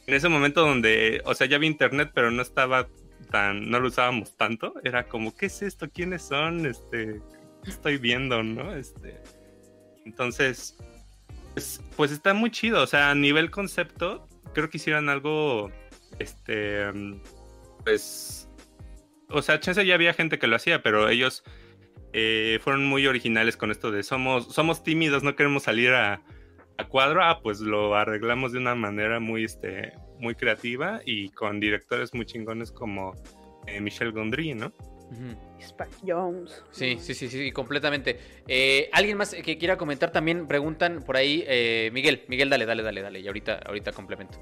en 0.06 0.14
ese 0.14 0.28
momento 0.28 0.62
donde, 0.62 1.20
o 1.24 1.34
sea, 1.34 1.46
ya 1.46 1.56
había 1.56 1.68
internet, 1.68 2.12
pero 2.14 2.30
no 2.30 2.42
estaba 2.42 2.88
tan, 3.30 3.68
no 3.70 3.80
lo 3.80 3.88
usábamos 3.88 4.36
tanto. 4.36 4.74
Era 4.84 5.04
como, 5.08 5.34
¿qué 5.36 5.46
es 5.46 5.62
esto? 5.62 5.88
¿Quiénes 5.90 6.22
son? 6.22 6.64
Este, 6.64 7.20
¿qué 7.30 7.37
estoy 7.66 7.98
viendo, 7.98 8.42
no? 8.42 8.74
Este, 8.74 9.20
entonces, 10.04 10.76
pues, 11.54 11.82
pues 11.96 12.12
está 12.12 12.34
muy 12.34 12.50
chido. 12.50 12.82
O 12.82 12.86
sea, 12.86 13.10
a 13.10 13.14
nivel 13.14 13.50
concepto, 13.50 14.28
creo 14.54 14.70
que 14.70 14.78
hicieron 14.78 15.08
algo, 15.08 15.70
este, 16.18 16.84
pues, 17.84 18.48
o 19.28 19.42
sea, 19.42 19.60
chance 19.60 19.84
ya 19.84 19.94
había 19.94 20.14
gente 20.14 20.38
que 20.38 20.46
lo 20.46 20.56
hacía, 20.56 20.82
pero 20.82 21.08
ellos 21.08 21.44
eh, 22.12 22.58
fueron 22.62 22.86
muy 22.86 23.06
originales 23.06 23.56
con 23.56 23.70
esto 23.70 23.90
de 23.90 24.02
somos, 24.02 24.46
somos 24.54 24.82
tímidos, 24.82 25.22
no 25.22 25.36
queremos 25.36 25.64
salir 25.64 25.92
a, 25.92 26.22
a 26.78 26.84
cuadro, 26.88 27.22
ah, 27.22 27.40
pues 27.42 27.60
lo 27.60 27.94
arreglamos 27.94 28.52
de 28.52 28.58
una 28.58 28.74
manera 28.74 29.20
muy, 29.20 29.44
este, 29.44 29.92
muy 30.18 30.34
creativa 30.34 31.00
y 31.04 31.28
con 31.30 31.60
directores 31.60 32.14
muy 32.14 32.24
chingones 32.24 32.72
como 32.72 33.12
eh, 33.66 33.80
Michel 33.80 34.12
Gondry, 34.12 34.54
¿no? 34.54 34.72
Spike 35.58 35.96
Jones. 36.06 36.62
Sí, 36.70 36.98
sí, 37.00 37.14
sí, 37.14 37.28
sí, 37.28 37.50
completamente. 37.52 38.18
Eh, 38.46 38.88
¿Alguien 38.92 39.16
más 39.16 39.34
que 39.34 39.58
quiera 39.58 39.76
comentar? 39.76 40.10
También 40.10 40.46
preguntan 40.46 41.02
por 41.02 41.16
ahí, 41.16 41.44
eh, 41.46 41.90
Miguel, 41.92 42.22
Miguel, 42.28 42.50
dale, 42.50 42.66
dale, 42.66 42.82
dale, 42.82 43.02
dale, 43.02 43.20
y 43.20 43.26
ahorita, 43.26 43.60
ahorita 43.66 43.92
complemento. 43.92 44.38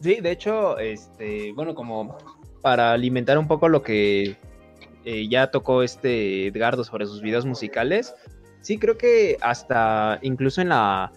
Sí, 0.00 0.20
de 0.20 0.30
hecho, 0.30 0.78
este, 0.78 1.52
bueno, 1.52 1.74
como 1.74 2.16
para 2.62 2.92
alimentar 2.92 3.38
un 3.38 3.48
poco 3.48 3.68
lo 3.68 3.82
que 3.82 4.36
eh, 5.04 5.28
ya 5.28 5.50
tocó 5.50 5.82
este 5.82 6.46
Edgardo 6.46 6.84
sobre 6.84 7.06
sus 7.06 7.20
videos 7.20 7.46
musicales, 7.46 8.14
sí 8.60 8.78
creo 8.78 8.96
que 8.96 9.38
hasta 9.40 10.18
incluso 10.22 10.60
en 10.60 10.68
la, 10.68 11.12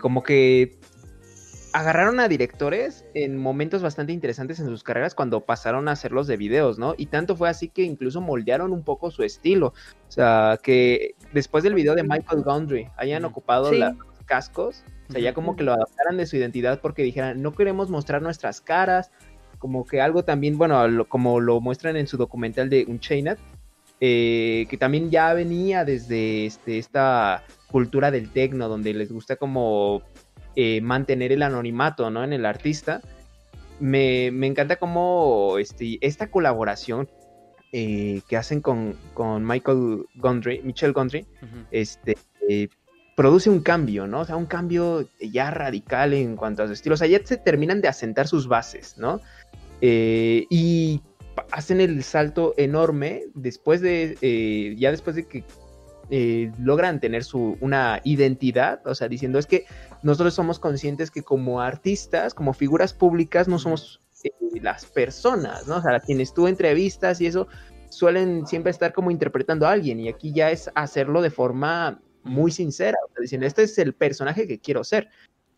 como 0.00 0.22
que 0.22 0.76
agarraron 1.72 2.20
a 2.20 2.28
directores 2.28 3.04
en 3.14 3.38
momentos 3.38 3.82
bastante 3.82 4.12
interesantes 4.12 4.60
en 4.60 4.66
sus 4.66 4.82
carreras 4.82 5.14
cuando 5.14 5.40
pasaron 5.40 5.88
a 5.88 5.92
hacerlos 5.92 6.26
de 6.26 6.36
videos, 6.36 6.78
¿no? 6.78 6.94
Y 6.96 7.06
tanto 7.06 7.36
fue 7.36 7.48
así 7.48 7.68
que 7.68 7.82
incluso 7.82 8.20
moldearon 8.20 8.72
un 8.72 8.82
poco 8.82 9.10
su 9.10 9.22
estilo. 9.22 9.68
O 10.08 10.12
sea, 10.12 10.58
que 10.62 11.14
después 11.32 11.64
del 11.64 11.74
video 11.74 11.94
de 11.94 12.02
Michael 12.02 12.42
Gondry 12.42 12.88
hayan 12.96 13.24
ocupado 13.24 13.72
los 13.72 13.94
cascos, 14.26 14.84
o 15.08 15.12
sea, 15.12 15.20
ya 15.20 15.34
como 15.34 15.56
que 15.56 15.64
lo 15.64 15.72
adaptaran 15.72 16.16
de 16.16 16.26
su 16.26 16.36
identidad 16.36 16.80
porque 16.80 17.02
dijeran, 17.02 17.42
no 17.42 17.52
queremos 17.52 17.90
mostrar 17.90 18.22
nuestras 18.22 18.60
caras, 18.60 19.10
como 19.58 19.84
que 19.84 20.00
algo 20.00 20.24
también, 20.24 20.58
bueno, 20.58 21.06
como 21.08 21.40
lo 21.40 21.60
muestran 21.60 21.96
en 21.96 22.06
su 22.06 22.16
documental 22.16 22.68
de 22.68 22.84
Unchained, 22.88 23.38
eh, 24.00 24.66
que 24.68 24.76
también 24.76 25.10
ya 25.10 25.32
venía 25.32 25.84
desde 25.84 26.46
este, 26.46 26.78
esta 26.78 27.44
cultura 27.70 28.10
del 28.10 28.30
tecno, 28.30 28.68
donde 28.68 28.92
les 28.92 29.12
gusta 29.12 29.36
como 29.36 30.02
eh, 30.56 30.80
mantener 30.80 31.32
el 31.32 31.42
anonimato, 31.42 32.10
¿no? 32.10 32.24
En 32.24 32.32
el 32.32 32.44
artista. 32.44 33.00
Me, 33.80 34.26
encanta 34.26 34.76
cómo 34.76 35.56
este, 35.58 35.98
esta 36.00 36.30
colaboración 36.30 37.08
eh, 37.72 38.20
que 38.28 38.36
hacen 38.36 38.60
con, 38.60 38.96
Michael 39.40 40.04
Gondry, 40.16 40.62
Michelle 40.62 40.92
Gondry, 40.92 41.26
este, 41.70 42.16
eh, 42.48 42.68
produce 43.16 43.50
un 43.50 43.60
cambio, 43.60 44.06
¿no? 44.06 44.20
O 44.20 44.24
sea, 44.24 44.36
un 44.36 44.46
cambio 44.46 45.08
ya 45.20 45.50
radical 45.50 46.12
en 46.12 46.36
cuanto 46.36 46.62
a 46.62 46.66
su 46.66 46.74
estilo. 46.74 46.94
O 46.94 46.98
sea, 46.98 47.08
ya 47.08 47.20
se 47.24 47.38
terminan 47.38 47.80
de 47.80 47.88
asentar 47.88 48.28
sus 48.28 48.48
bases, 48.48 48.96
¿no? 48.98 49.20
y 49.84 51.00
hacen 51.50 51.80
el 51.80 52.04
salto 52.04 52.54
enorme 52.56 53.24
después 53.34 53.80
de, 53.80 54.76
ya 54.78 54.92
después 54.92 55.16
de 55.16 55.26
que 55.26 55.42
eh, 56.10 56.52
logran 56.58 57.00
tener 57.00 57.24
su, 57.24 57.56
una 57.60 58.00
identidad, 58.04 58.86
o 58.86 58.94
sea, 58.94 59.08
diciendo 59.08 59.38
es 59.38 59.46
que 59.46 59.66
nosotros 60.02 60.34
somos 60.34 60.58
conscientes 60.58 61.10
que 61.10 61.22
como 61.22 61.60
artistas, 61.60 62.34
como 62.34 62.52
figuras 62.52 62.92
públicas, 62.92 63.48
no 63.48 63.58
somos 63.58 64.00
eh, 64.24 64.30
las 64.60 64.86
personas, 64.86 65.66
¿no? 65.66 65.76
O 65.76 65.82
sea, 65.82 66.00
quienes 66.00 66.34
tú 66.34 66.46
entrevistas 66.46 67.20
y 67.20 67.26
eso 67.26 67.48
suelen 67.88 68.46
siempre 68.46 68.70
estar 68.70 68.92
como 68.92 69.10
interpretando 69.10 69.66
a 69.66 69.72
alguien 69.72 70.00
y 70.00 70.08
aquí 70.08 70.32
ya 70.32 70.50
es 70.50 70.70
hacerlo 70.74 71.22
de 71.22 71.30
forma 71.30 72.00
muy 72.24 72.50
sincera, 72.50 72.98
o 73.04 73.12
sea, 73.12 73.20
diciendo, 73.20 73.46
este 73.46 73.62
es 73.62 73.78
el 73.78 73.94
personaje 73.94 74.46
que 74.46 74.60
quiero 74.60 74.84
ser. 74.84 75.08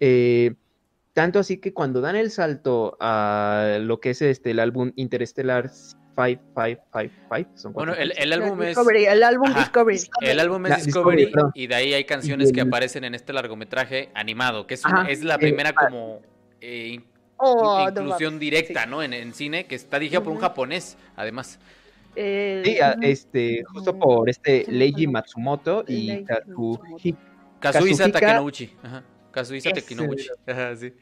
Eh, 0.00 0.54
tanto 1.12 1.38
así 1.38 1.58
que 1.58 1.72
cuando 1.72 2.00
dan 2.00 2.16
el 2.16 2.30
salto 2.30 2.96
a 3.00 3.78
lo 3.80 4.00
que 4.00 4.10
es 4.10 4.20
este 4.22 4.50
el 4.50 4.58
álbum 4.58 4.92
Interstellar 6.16 6.44
5555. 6.94 7.72
Bueno, 7.72 7.94
el, 7.94 8.12
el, 8.16 8.32
álbum 8.32 8.62
es. 8.62 8.76
el 8.76 9.22
álbum 9.22 9.52
Discovery. 9.54 9.98
El 10.20 10.40
álbum 10.40 10.66
es 10.66 10.84
Discovery, 10.84 11.32
y 11.54 11.66
de 11.66 11.74
ahí 11.74 11.94
hay 11.94 12.04
canciones 12.04 12.52
que 12.52 12.60
aparecen 12.60 13.04
en 13.04 13.14
este 13.14 13.32
largometraje 13.32 14.10
animado, 14.14 14.66
que 14.66 14.74
es, 14.74 14.82
es 15.08 15.24
la 15.24 15.38
primera 15.38 15.72
como 15.72 16.20
eh, 16.60 17.00
oh, 17.36 17.86
inclusión 17.88 18.38
directa, 18.38 18.86
¿no? 18.86 19.02
En, 19.02 19.12
en, 19.12 19.34
cine, 19.34 19.66
que 19.66 19.74
está 19.74 19.98
dirigida 19.98 20.22
por 20.22 20.32
un 20.32 20.38
japonés, 20.38 20.96
además. 21.16 21.58
sí, 22.14 22.76
este, 23.02 23.64
justo 23.64 23.98
por 23.98 24.30
este 24.30 24.64
Leiji 24.68 25.06
Matsumoto 25.06 25.84
y 25.86 26.24
Kazuhisa 27.60 28.10
Takenouchi. 28.10 28.76
Ajá. 28.82 29.02
Kazuhisa 29.30 29.70
Takenouchi. 29.70 30.28
Ajá, 30.46 30.76
sí. 30.76 30.92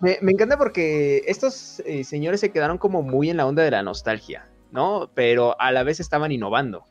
Me, 0.00 0.18
encanta 0.30 0.58
porque 0.58 1.22
estos 1.26 1.80
eh, 1.86 2.04
señores 2.04 2.40
se 2.40 2.50
quedaron 2.50 2.78
como 2.78 3.02
muy 3.02 3.30
en 3.30 3.36
la 3.36 3.46
onda 3.46 3.62
de 3.62 3.70
la 3.70 3.82
nostalgia, 3.82 4.48
¿no? 4.70 5.10
Pero 5.14 5.58
a 5.60 5.72
la 5.72 5.82
vez 5.82 6.00
estaban 6.00 6.32
innovando. 6.32 6.84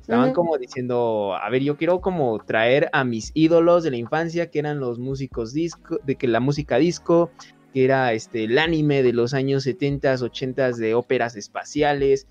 Estaban 0.00 0.32
como 0.32 0.56
diciendo, 0.56 1.36
a 1.38 1.50
ver, 1.50 1.62
yo 1.62 1.76
quiero 1.76 2.00
como 2.00 2.38
traer 2.38 2.88
a 2.92 3.04
mis 3.04 3.32
ídolos 3.34 3.84
de 3.84 3.90
la 3.90 3.98
infancia, 3.98 4.50
que 4.50 4.60
eran 4.60 4.80
los 4.80 4.98
músicos 4.98 5.52
disco, 5.52 5.98
de 6.04 6.16
que 6.16 6.26
la 6.26 6.40
música 6.40 6.78
disco, 6.78 7.30
que 7.74 7.84
era 7.84 8.14
este 8.14 8.44
el 8.44 8.58
anime 8.58 9.02
de 9.02 9.12
los 9.12 9.34
años 9.34 9.64
70, 9.64 10.14
80 10.14 10.72
de 10.72 10.94
óperas 10.94 11.36
espaciales 11.36 12.26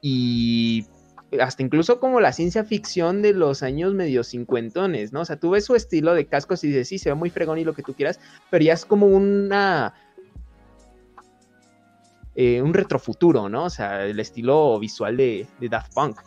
y 0.00 0.86
hasta 1.38 1.62
incluso 1.62 2.00
como 2.00 2.20
la 2.20 2.32
ciencia 2.32 2.64
ficción 2.64 3.22
de 3.22 3.32
los 3.32 3.62
años 3.62 3.94
medio 3.94 4.24
cincuentones, 4.24 5.12
¿no? 5.12 5.20
O 5.20 5.24
sea, 5.24 5.36
tú 5.38 5.50
ves 5.50 5.64
su 5.64 5.76
estilo 5.76 6.14
de 6.14 6.26
cascos 6.26 6.64
y 6.64 6.68
dices, 6.68 6.88
sí, 6.88 6.98
se 6.98 7.10
ve 7.10 7.14
muy 7.14 7.30
fregón 7.30 7.58
y 7.58 7.64
lo 7.64 7.74
que 7.74 7.82
tú 7.82 7.94
quieras, 7.94 8.18
pero 8.50 8.64
ya 8.64 8.72
es 8.72 8.84
como 8.84 9.06
una... 9.06 9.94
Eh, 12.34 12.62
un 12.62 12.72
retrofuturo, 12.72 13.48
¿no? 13.48 13.64
O 13.64 13.70
sea, 13.70 14.06
el 14.06 14.18
estilo 14.18 14.78
visual 14.78 15.16
de, 15.16 15.46
de, 15.58 15.68
Daft 15.68 15.92
Punk. 15.92 16.20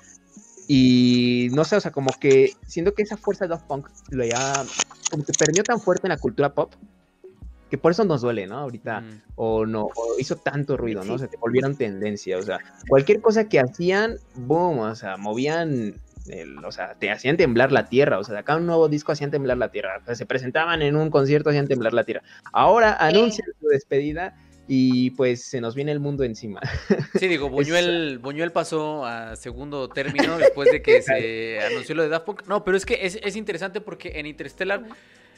Y 0.67 1.47
no 1.53 1.63
sé, 1.63 1.77
o 1.77 1.79
sea, 1.79 1.91
como 1.91 2.11
que 2.19 2.51
siento 2.67 2.93
que 2.93 3.03
esa 3.03 3.17
fuerza 3.17 3.45
de 3.45 3.49
Daft 3.49 3.67
Punk 3.67 3.89
lo 4.09 4.23
ya... 4.23 4.63
como 5.09 5.23
que 5.23 5.33
perdió 5.33 5.63
tan 5.63 5.79
fuerte 5.79 6.07
en 6.07 6.09
la 6.09 6.17
cultura 6.17 6.53
pop 6.53 6.73
que 7.73 7.79
por 7.79 7.91
eso 7.91 8.05
nos 8.05 8.21
duele, 8.21 8.45
¿no? 8.45 8.59
Ahorita, 8.59 9.03
o 9.33 9.65
no, 9.65 9.85
o 9.95 10.19
hizo 10.19 10.35
tanto 10.35 10.77
ruido, 10.77 11.03
¿no? 11.03 11.15
O 11.15 11.17
sea, 11.17 11.27
te 11.27 11.37
volvieron 11.37 11.75
tendencia, 11.75 12.37
o 12.37 12.43
sea, 12.43 12.59
cualquier 12.87 13.19
cosa 13.19 13.49
que 13.49 13.59
hacían, 13.59 14.17
boom, 14.35 14.77
o 14.77 14.93
sea, 14.93 15.17
movían, 15.17 15.99
o 16.63 16.71
sea, 16.71 16.93
te 16.93 17.09
hacían 17.09 17.35
temblar 17.35 17.71
la 17.71 17.89
tierra, 17.89 18.19
o 18.19 18.23
sea, 18.23 18.35
de 18.35 18.41
acá 18.41 18.57
un 18.57 18.67
nuevo 18.67 18.89
disco 18.89 19.11
hacían 19.11 19.31
temblar 19.31 19.57
la 19.57 19.71
tierra, 19.71 19.97
o 20.03 20.05
sea, 20.05 20.13
se 20.13 20.27
presentaban 20.27 20.83
en 20.83 20.95
un 20.95 21.09
concierto, 21.09 21.49
hacían 21.49 21.67
temblar 21.67 21.93
la 21.93 22.03
tierra. 22.03 22.21
Ahora 22.51 22.95
anuncian 22.99 23.47
su 23.59 23.67
despedida 23.69 24.35
y 24.67 25.09
pues 25.09 25.43
se 25.43 25.59
nos 25.59 25.73
viene 25.73 25.91
el 25.91 25.99
mundo 25.99 26.23
encima. 26.23 26.61
Sí, 27.19 27.27
digo, 27.27 27.49
Buñuel, 27.49 28.19
Buñuel 28.19 28.51
pasó 28.51 29.03
a 29.03 29.35
segundo 29.35 29.89
término 29.89 30.37
después 30.37 30.69
de 30.71 30.83
que 30.83 31.01
se 31.01 31.59
anunció 31.59 31.95
lo 31.95 32.03
de 32.03 32.09
Daft 32.09 32.25
Punk. 32.27 32.47
No, 32.47 32.63
pero 32.63 32.77
es 32.77 32.85
que 32.85 32.99
es, 33.01 33.17
es 33.23 33.35
interesante 33.35 33.81
porque 33.81 34.19
en 34.19 34.27
Interstellar 34.27 34.83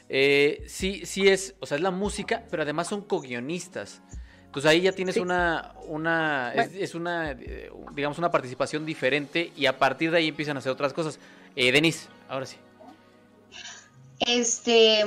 eh, 0.08 0.64
sí, 0.68 1.02
sí 1.04 1.28
es, 1.28 1.54
o 1.60 1.66
sea, 1.66 1.76
es 1.76 1.82
la 1.82 1.90
música, 1.90 2.44
pero 2.50 2.62
además 2.62 2.88
son 2.88 3.02
co-guionistas. 3.02 4.00
Entonces 4.46 4.70
ahí 4.70 4.80
ya 4.82 4.92
tienes 4.92 5.16
una, 5.16 5.74
una, 5.86 6.52
es, 6.54 6.94
una, 6.94 7.32
eh, 7.32 7.70
digamos, 7.94 8.16
una 8.18 8.30
participación 8.30 8.86
diferente 8.86 9.52
y 9.54 9.66
a 9.66 9.78
partir 9.78 10.10
de 10.10 10.18
ahí 10.18 10.28
empiezan 10.28 10.56
a 10.56 10.60
hacer 10.60 10.72
otras 10.72 10.92
cosas. 10.92 11.18
Eh, 11.56 11.72
Denise, 11.72 12.08
ahora 12.28 12.46
sí. 12.46 12.56
Este, 14.20 15.04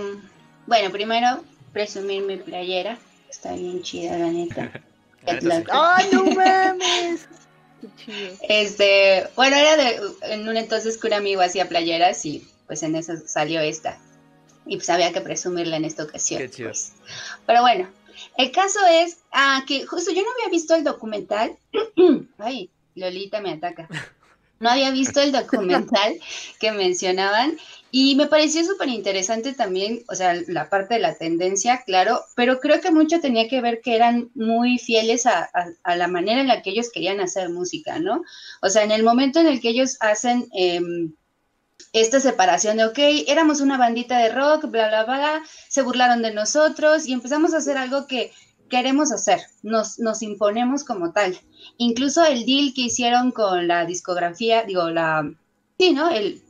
bueno, 0.68 0.92
primero 0.92 1.44
presumir 1.74 2.24
mi 2.24 2.38
playera, 2.38 3.00
está 3.30 3.54
bien 3.54 3.82
chida 3.82 4.18
la 4.20 4.28
neta. 4.28 4.72
¡Ay, 5.72 6.10
no 6.12 6.26
mames! 6.36 7.28
Este, 8.48 9.28
bueno, 9.36 9.56
era 9.56 9.78
de, 9.78 10.00
en 10.24 10.48
un 10.48 10.58
entonces 10.58 10.98
que 10.98 11.08
un 11.08 11.14
amigo 11.14 11.42
hacía 11.42 11.70
playeras 11.70 12.24
y 12.26 12.46
pues 12.68 12.84
en 12.84 12.96
eso 12.96 13.14
salió 13.26 13.62
esta 13.62 13.98
y 14.66 14.78
pues 14.78 14.90
había 14.90 15.12
que 15.12 15.22
presumirla 15.22 15.78
en 15.78 15.86
esta 15.86 16.04
ocasión. 16.04 16.42
Qué 16.42 16.50
chido. 16.50 16.70
Pues. 16.70 16.94
Pero 17.46 17.62
bueno, 17.62 17.90
el 18.38 18.52
caso 18.52 18.80
es 18.92 19.18
ah, 19.32 19.64
que 19.68 19.86
justo 19.86 20.12
yo 20.12 20.22
no 20.22 20.32
había 20.32 20.52
visto 20.52 20.76
el 20.76 20.84
documental. 20.84 21.58
Ay, 22.38 22.70
Lolita 22.96 23.42
me 23.42 23.52
ataca. 23.52 23.88
No 24.60 24.70
había 24.70 24.92
visto 24.92 25.22
el 25.22 25.32
documental 25.32 26.20
que 26.60 26.72
mencionaban 26.74 27.58
y 27.92 28.16
me 28.16 28.28
pareció 28.28 28.64
súper 28.64 28.90
interesante 28.90 29.54
también, 29.54 30.04
o 30.10 30.16
sea, 30.16 30.36
la 30.48 30.70
parte 30.70 30.96
de 30.96 31.00
la 31.00 31.16
tendencia, 31.16 31.82
claro, 31.86 32.22
pero 32.36 32.60
creo 32.60 32.82
que 32.82 32.92
mucho 32.92 33.20
tenía 33.20 33.48
que 33.48 33.62
ver 33.62 33.82
que 33.82 33.96
eran 33.96 34.30
muy 34.36 34.78
fieles 34.78 35.26
a, 35.26 35.50
la 35.86 36.08
manera 36.08 36.42
en 36.42 36.48
la 36.48 36.62
que 36.62 36.70
ellos 36.72 36.92
querían 36.94 37.20
hacer 37.20 37.50
música, 37.50 37.98
¿no? 38.00 38.24
O 38.62 38.70
sea, 38.70 38.84
en 38.84 38.92
el 38.92 39.04
momento 39.04 39.40
en 39.40 39.48
el 39.48 39.60
que 39.60 39.70
ellos 39.70 39.98
hacen... 40.02 40.48
Em, 40.54 41.14
esta 41.94 42.20
separación 42.20 42.78
de, 42.78 42.86
ok, 42.86 43.00
éramos 43.28 43.62
una 43.62 43.78
bandita 43.78 44.18
de 44.20 44.30
rock, 44.30 44.66
bla, 44.70 44.88
bla, 44.90 45.04
bla, 45.04 45.44
se 45.68 45.82
burlaron 45.82 46.22
de 46.22 46.34
nosotros 46.34 47.08
y 47.08 47.14
empezamos 47.14 47.54
a 47.54 47.58
hacer 47.58 47.78
algo 47.78 48.08
que 48.08 48.32
queremos 48.70 49.12
hacer, 49.12 49.42
nos, 49.64 50.00
nos 50.00 50.22
imponemos 50.22 50.84
como 50.84 51.12
tal. 51.12 51.38
Incluso 51.78 52.24
el 52.24 52.46
deal 52.46 52.74
que 52.74 52.84
hicieron 52.84 53.32
con 53.32 53.68
la 53.68 53.86
discografía, 53.86 54.64
digo, 54.64 54.90
la, 54.90 55.30
sí, 55.78 55.92
¿no? 55.92 56.10
El, 56.10 56.42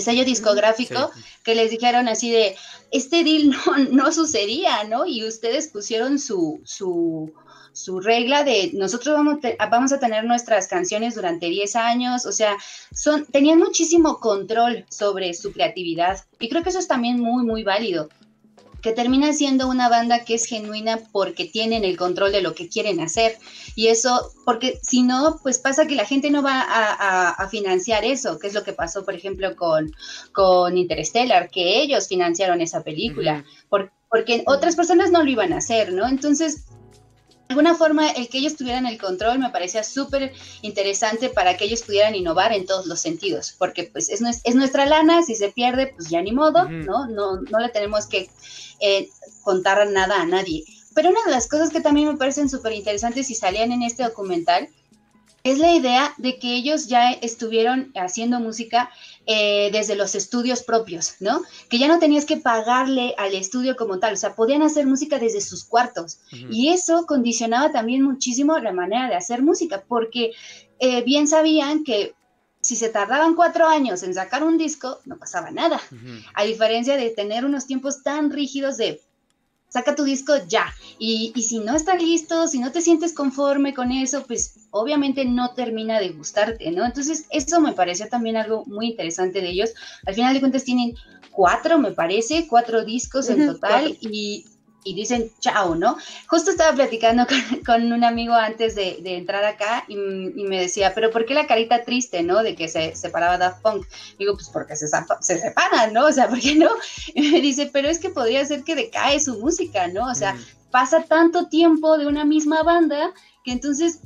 sello 0.00 0.24
discográfico, 0.24 1.10
que 1.44 1.54
les 1.54 1.70
dijeron 1.70 2.08
así 2.08 2.30
de, 2.30 2.56
este 2.90 3.22
deal 3.22 3.50
no, 3.66 4.04
no 4.04 4.12
sucedía, 4.12 4.84
¿no? 4.84 5.06
Y 5.06 5.26
ustedes 5.26 5.68
pusieron 5.68 6.18
su, 6.18 6.60
su, 6.64 7.32
su 7.74 8.00
regla 8.00 8.44
de 8.44 8.70
nosotros 8.72 9.14
vamos, 9.14 9.38
vamos 9.70 9.92
a 9.92 9.98
tener 9.98 10.24
nuestras 10.24 10.68
canciones 10.68 11.16
durante 11.16 11.46
10 11.46 11.76
años, 11.76 12.24
o 12.24 12.32
sea, 12.32 12.56
son, 12.94 13.26
tenían 13.26 13.58
muchísimo 13.58 14.20
control 14.20 14.86
sobre 14.88 15.34
su 15.34 15.52
creatividad 15.52 16.24
y 16.38 16.48
creo 16.48 16.62
que 16.62 16.70
eso 16.70 16.78
es 16.78 16.88
también 16.88 17.20
muy, 17.20 17.44
muy 17.44 17.64
válido 17.64 18.08
que 18.84 18.92
termina 18.92 19.32
siendo 19.32 19.66
una 19.66 19.88
banda 19.88 20.26
que 20.26 20.34
es 20.34 20.44
genuina 20.44 21.00
porque 21.10 21.46
tienen 21.46 21.84
el 21.84 21.96
control 21.96 22.32
de 22.32 22.42
lo 22.42 22.54
que 22.54 22.68
quieren 22.68 23.00
hacer. 23.00 23.38
Y 23.74 23.86
eso, 23.86 24.30
porque 24.44 24.78
si 24.82 25.02
no, 25.02 25.40
pues 25.42 25.58
pasa 25.58 25.86
que 25.86 25.94
la 25.94 26.04
gente 26.04 26.30
no 26.30 26.42
va 26.42 26.62
a, 26.68 27.48
financiar 27.48 28.04
eso, 28.04 28.38
que 28.38 28.46
es 28.46 28.52
lo 28.52 28.62
que 28.62 28.74
pasó, 28.74 29.06
por 29.06 29.14
ejemplo, 29.14 29.56
con, 29.56 29.90
con 30.32 30.76
Interstellar, 30.76 31.48
que 31.48 31.80
ellos 31.80 32.08
financiaron 32.08 32.60
esa 32.60 32.82
película, 32.82 33.46
porque 33.70 34.44
otras 34.46 34.76
personas 34.76 35.10
no 35.10 35.22
lo 35.22 35.30
iban 35.30 35.54
a 35.54 35.58
hacer, 35.58 35.94
¿no? 35.94 36.06
Entonces, 36.06 36.66
alguna 37.48 37.74
forma 37.74 38.10
el 38.10 38.28
que 38.28 38.38
ellos 38.38 38.56
tuvieran 38.56 38.86
el 38.86 38.98
control 38.98 39.38
me 39.38 39.50
parecía 39.50 39.84
súper 39.84 40.32
interesante 40.62 41.28
para 41.28 41.56
que 41.56 41.64
ellos 41.64 41.82
pudieran 41.82 42.14
innovar 42.14 42.52
en 42.52 42.66
todos 42.66 42.86
los 42.86 43.00
sentidos, 43.00 43.54
porque 43.58 43.84
pues 43.84 44.08
es, 44.08 44.22
es 44.44 44.54
nuestra 44.54 44.86
lana, 44.86 45.22
si 45.22 45.34
se 45.34 45.50
pierde, 45.50 45.88
pues 45.88 46.08
ya 46.08 46.22
ni 46.22 46.32
modo, 46.32 46.68
¿no? 46.68 47.06
¿no? 47.06 47.40
No 47.40 47.58
le 47.58 47.68
tenemos 47.68 48.06
que 48.06 48.28
eh, 48.80 49.08
contar 49.42 49.86
nada 49.88 50.20
a 50.20 50.26
nadie. 50.26 50.64
Pero 50.94 51.10
una 51.10 51.22
de 51.26 51.32
las 51.32 51.48
cosas 51.48 51.70
que 51.70 51.80
también 51.80 52.08
me 52.08 52.16
parecen 52.16 52.48
súper 52.48 52.72
interesantes 52.72 53.30
y 53.30 53.34
salían 53.34 53.72
en 53.72 53.82
este 53.82 54.04
documental 54.04 54.68
es 55.44 55.58
la 55.58 55.72
idea 55.72 56.14
de 56.16 56.38
que 56.38 56.54
ellos 56.54 56.86
ya 56.86 57.12
estuvieron 57.12 57.92
haciendo 57.96 58.40
música 58.40 58.90
eh, 59.26 59.70
desde 59.72 59.96
los 59.96 60.14
estudios 60.14 60.62
propios, 60.62 61.14
¿no? 61.20 61.42
Que 61.70 61.78
ya 61.78 61.88
no 61.88 61.98
tenías 61.98 62.26
que 62.26 62.36
pagarle 62.36 63.14
al 63.16 63.34
estudio 63.34 63.74
como 63.74 63.98
tal, 63.98 64.14
o 64.14 64.16
sea, 64.16 64.34
podían 64.34 64.62
hacer 64.62 64.86
música 64.86 65.18
desde 65.18 65.40
sus 65.40 65.64
cuartos. 65.64 66.18
Y 66.50 66.68
eso 66.68 67.06
condicionaba 67.06 67.72
también 67.72 68.02
muchísimo 68.02 68.58
la 68.58 68.72
manera 68.72 69.08
de 69.08 69.14
hacer 69.14 69.42
música, 69.42 69.84
porque 69.88 70.32
eh, 70.78 71.02
bien 71.04 71.26
sabían 71.26 71.84
que 71.84 72.14
si 72.60 72.76
se 72.76 72.88
tardaban 72.88 73.34
cuatro 73.34 73.66
años 73.66 74.02
en 74.02 74.14
sacar 74.14 74.42
un 74.42 74.56
disco, 74.56 74.98
no 75.04 75.18
pasaba 75.18 75.50
nada. 75.50 75.80
A 76.34 76.44
diferencia 76.44 76.96
de 76.96 77.10
tener 77.10 77.44
unos 77.44 77.66
tiempos 77.66 78.02
tan 78.02 78.30
rígidos 78.30 78.78
de 78.78 79.00
saca 79.74 79.96
tu 79.96 80.04
disco 80.04 80.34
ya. 80.46 80.72
Y, 81.00 81.32
si 81.42 81.58
no 81.58 81.74
está 81.74 81.96
listo, 81.96 82.46
si 82.46 82.60
no 82.60 82.70
te 82.70 82.80
sientes 82.80 83.12
conforme 83.12 83.74
con 83.74 83.90
eso, 83.90 84.24
pues 84.24 84.68
obviamente 84.70 85.24
no 85.24 85.52
termina 85.52 85.98
de 85.98 86.10
gustarte, 86.10 86.70
¿no? 86.70 86.86
Entonces, 86.86 87.26
eso 87.30 87.60
me 87.60 87.72
pareció 87.72 88.06
también 88.08 88.36
algo 88.36 88.64
muy 88.66 88.86
interesante 88.86 89.40
de 89.40 89.50
ellos. 89.50 89.70
Al 90.06 90.14
final 90.14 90.32
de 90.32 90.38
cuentas 90.38 90.62
tienen 90.62 90.94
cuatro, 91.32 91.76
me 91.80 91.90
parece, 91.90 92.46
cuatro 92.46 92.84
discos 92.84 93.28
en 93.28 93.46
total 93.46 93.98
y 94.00 94.46
y 94.84 94.94
dicen 94.94 95.30
chao, 95.40 95.74
¿no? 95.74 95.96
Justo 96.28 96.50
estaba 96.50 96.74
platicando 96.74 97.26
con, 97.66 97.92
un 97.92 98.04
amigo 98.04 98.34
antes 98.34 98.74
de, 98.74 99.00
entrar 99.04 99.44
acá 99.44 99.84
y, 99.88 99.96
me 99.96 100.60
decía, 100.60 100.92
pero 100.94 101.10
¿por 101.10 101.24
qué 101.26 101.34
la 101.34 101.46
carita 101.46 101.82
triste, 101.84 102.22
¿no? 102.22 102.42
De 102.42 102.54
que 102.54 102.68
se 102.68 102.94
separaba 102.94 103.38
Daft 103.38 103.62
Punk. 103.62 103.86
Digo, 104.18 104.34
pues 104.34 104.48
porque 104.50 104.76
se, 104.76 104.86
se 104.86 105.38
separan, 105.38 105.92
¿no? 105.92 106.06
O 106.06 106.12
sea, 106.12 106.28
¿por 106.28 106.38
qué 106.38 106.54
no? 106.54 106.70
Y 107.14 107.30
me 107.30 107.40
dice, 107.40 107.70
pero 107.72 107.88
es 107.88 107.98
que 107.98 108.10
podría 108.10 108.44
ser 108.44 108.62
que 108.62 108.74
decae 108.74 109.18
su 109.18 109.38
música, 109.38 109.88
¿no? 109.88 110.08
O 110.10 110.14
sea, 110.14 110.36
pasa 110.70 111.04
tanto 111.04 111.46
tiempo 111.48 111.96
de 111.98 112.06
una 112.06 112.24
misma 112.24 112.62
banda 112.62 113.12
que 113.44 113.52
entonces 113.52 114.00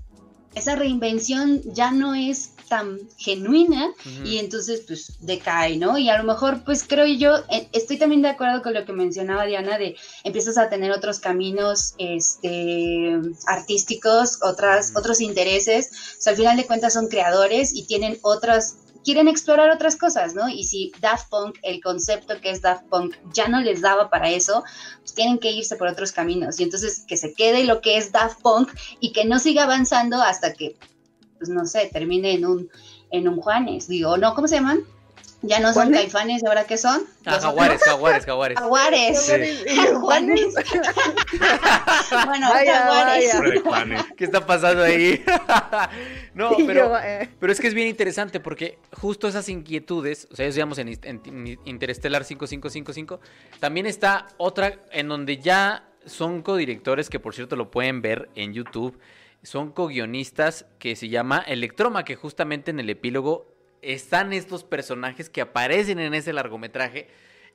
esa 0.55 0.77
reinvención 0.77 1.63
ya 1.65 1.91
no 1.91 2.15
es 2.15 2.53
tan 2.69 2.99
genuina 3.17 3.93
y 4.25 4.39
entonces 4.39 4.83
pues 4.87 5.19
decae, 5.21 5.77
¿no? 5.77 5.99
Y 5.99 6.09
a 6.09 6.19
lo 6.19 6.25
mejor 6.25 6.65
pues 6.65 6.85
creo 6.87 7.07
yo, 7.07 7.37
eh, 7.51 7.69
estoy 7.73 7.99
también 7.99 8.23
de 8.23 8.29
acuerdo 8.29 8.63
con 8.63 8.75
lo 8.75 8.85
que 8.85 8.93
mencionaba 8.93 9.47
Diana 9.47 9.79
de 9.79 9.97
empiezas 10.25 10.59
a 10.59 10.69
tener 10.69 10.93
otros 10.93 11.21
caminos 11.21 11.95
este, 11.99 13.19
artísticos, 13.47 14.39
otras, 14.43 14.93
otros 14.97 15.21
intereses, 15.21 15.91
o 16.19 16.21
sea, 16.21 16.33
al 16.33 16.37
final 16.37 16.57
de 16.57 16.67
cuentas 16.67 16.95
son 16.95 17.09
creadores 17.09 17.75
y 17.75 17.87
tienen 17.87 18.19
otras 18.23 18.77
quieren 19.05 19.29
explorar 19.29 19.71
otras 19.71 19.97
cosas, 19.97 20.35
¿no? 20.35 20.51
Y 20.51 20.65
si 20.65 20.93
Daft 21.01 21.31
Punk, 21.31 21.57
el 21.63 21.81
concepto 21.83 22.41
que 22.43 22.51
es 22.51 22.61
Daft 22.61 22.85
Punk, 22.91 23.17
ya 23.33 23.49
no 23.49 23.61
les 23.61 23.81
daba 23.81 24.11
para 24.11 24.29
eso, 24.29 24.65
pues 25.01 25.15
tienen 25.15 25.39
que 25.39 25.51
irse 25.51 25.77
por 25.77 25.89
otros 25.89 26.13
caminos. 26.13 26.61
Y 26.61 26.65
entonces 26.65 27.05
que 27.09 27.17
se 27.17 27.33
quede 27.33 27.65
lo 27.65 27.81
que 27.81 27.97
es 27.97 28.13
Daft 28.13 28.43
Punk 28.43 28.71
y 29.01 29.13
que 29.13 29.25
no 29.25 29.39
siga 29.39 29.65
avanzando 29.65 30.21
hasta 30.21 30.53
que 30.53 30.77
pues 31.39 31.49
no 31.51 31.65
sé, 31.67 31.89
termine 31.93 32.33
en 32.35 32.45
un, 32.45 32.71
en 33.11 33.29
un 33.29 33.41
Juanes, 33.41 33.89
digo, 33.89 34.17
¿no? 34.17 34.35
¿Cómo 34.35 34.49
se 34.49 34.57
llaman? 34.57 34.85
Ya 35.43 35.61
no 35.61 35.73
son 35.73 35.93
caifanes, 35.93 36.43
¿ahora 36.45 36.65
qué 36.65 36.77
son? 36.77 37.03
Ah, 37.25 37.39
jaguares, 37.41 37.81
jaguares, 37.85 38.25
jaguares. 38.25 38.59
Jaguares. 38.59 39.33
Juanes. 40.01 40.55
bueno, 42.27 42.49
jaguares. 42.49 44.05
¿Qué 44.17 44.25
está 44.25 44.45
pasando 44.45 44.83
ahí? 44.83 45.25
no, 46.35 46.51
pero, 46.67 46.99
eh. 46.99 47.29
pero 47.39 47.53
es 47.53 47.61
que 47.61 47.69
es 47.69 47.75
bien 47.75 47.87
interesante 47.87 48.41
porque 48.41 48.79
justo 48.93 49.29
esas 49.29 49.49
inquietudes, 49.49 50.27
o 50.33 50.35
sea, 50.35 50.45
ellos 50.45 50.57
digamos 50.57 50.79
en, 50.79 50.89
en 50.89 51.59
Interestelar 51.65 52.25
5555, 52.25 53.21
también 53.61 53.87
está 53.87 54.27
otra 54.39 54.81
en 54.91 55.07
donde 55.07 55.39
ya 55.39 55.85
son 56.05 56.43
codirectores 56.43 57.09
que 57.09 57.21
por 57.21 57.35
cierto 57.35 57.55
lo 57.55 57.71
pueden 57.71 58.03
ver 58.03 58.29
en 58.35 58.55
YouTube 58.55 58.99
son 59.43 59.73
co-guionistas 59.73 60.67
que 60.79 60.97
se 60.97 61.09
llama 61.09 61.45
Electroma, 61.47 62.05
que 62.05 62.17
justamente 62.17 62.71
en 62.71 62.81
el 62.81 62.91
epílogo 62.91 63.55
están 63.83 64.33
estos 64.33 64.65
personajes 64.65 65.31
que 65.31 65.41
aparecen 65.41 65.99
en 65.99 66.15
ese 66.15 66.33
largometraje, 66.33 67.09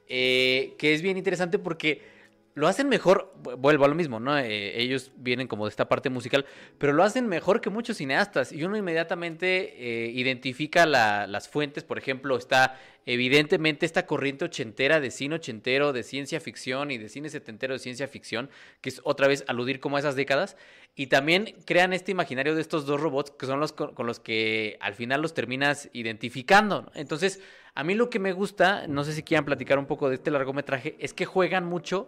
eh, 0.08 0.76
que 0.78 0.94
es 0.94 1.02
bien 1.02 1.18
interesante 1.18 1.60
porque 1.60 2.13
lo 2.56 2.68
hacen 2.68 2.88
mejor, 2.88 3.34
vuelvo 3.58 3.86
a 3.86 3.88
lo 3.88 3.96
mismo, 3.96 4.20
¿no? 4.20 4.38
Eh, 4.38 4.80
ellos 4.80 5.12
vienen 5.16 5.48
como 5.48 5.66
de 5.66 5.70
esta 5.70 5.90
parte 5.90 6.10
musical, 6.10 6.46
pero 6.78 6.94
lo 6.94 7.04
hacen 7.04 7.28
mejor 7.28 7.62
que 7.62 7.70
muchos 7.70 7.98
cineastas 7.98 8.52
y 8.52 8.64
uno 8.64 8.78
inmediatamente 8.78 10.06
eh, 10.06 10.12
identifica 10.12 10.86
las 10.86 11.50
fuentes, 11.50 11.84
por 11.84 11.98
ejemplo, 11.98 12.38
está 12.38 12.78
evidentemente 13.06 13.86
esta 13.86 14.06
corriente 14.06 14.46
ochentera 14.46 15.00
de 15.00 15.12
cine 15.12 15.36
ochentero, 15.36 15.94
de 15.94 16.04
ciencia 16.04 16.40
ficción 16.40 16.92
y 16.92 16.98
de 16.98 17.10
cine 17.10 17.30
setentero 17.30 17.74
de 17.74 17.80
ciencia 17.80 18.08
ficción, 18.08 18.50
que 18.82 18.90
es 18.90 19.02
otra 19.04 19.28
vez 19.28 19.44
aludir 19.48 19.80
como 19.80 19.98
a 19.98 20.00
esas 20.00 20.16
décadas, 20.16 20.56
y 20.96 21.08
también 21.08 21.56
crean 21.66 21.92
este 21.92 22.12
imaginario 22.12 22.54
de 22.54 22.62
estos 22.62 22.86
dos 22.86 23.02
robots 23.02 23.32
que 23.32 23.48
son 23.48 23.60
los 23.60 23.74
con, 23.74 23.94
los 24.06 24.20
que 24.20 24.78
al 24.80 24.94
final 24.94 25.22
los 25.22 25.34
terminas 25.34 25.90
identificando. 25.92 26.92
Entonces, 26.94 27.42
a 27.74 27.84
mí 27.84 27.96
lo 27.96 28.12
que 28.12 28.20
me 28.20 28.32
gusta, 28.32 28.88
no 28.88 29.04
sé 29.04 29.14
si 29.14 29.24
quieran 29.24 29.46
platicar 29.46 29.80
un 29.80 29.88
poco 29.88 30.08
de 30.08 30.16
este 30.16 30.30
largometraje, 30.30 30.96
es 31.00 31.14
que 31.14 31.26
juegan 31.26 31.66
mucho 31.66 32.08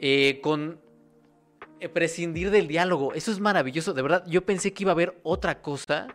eh, 0.00 0.40
con 0.42 0.80
eh, 1.78 1.88
prescindir 1.88 2.50
del 2.50 2.68
diálogo. 2.68 3.12
Eso 3.14 3.30
es 3.30 3.38
maravilloso, 3.38 3.92
de 3.92 4.02
verdad. 4.02 4.24
Yo 4.26 4.44
pensé 4.46 4.72
que 4.72 4.84
iba 4.84 4.92
a 4.92 4.94
haber 4.94 5.20
otra 5.22 5.60
cosa. 5.60 6.08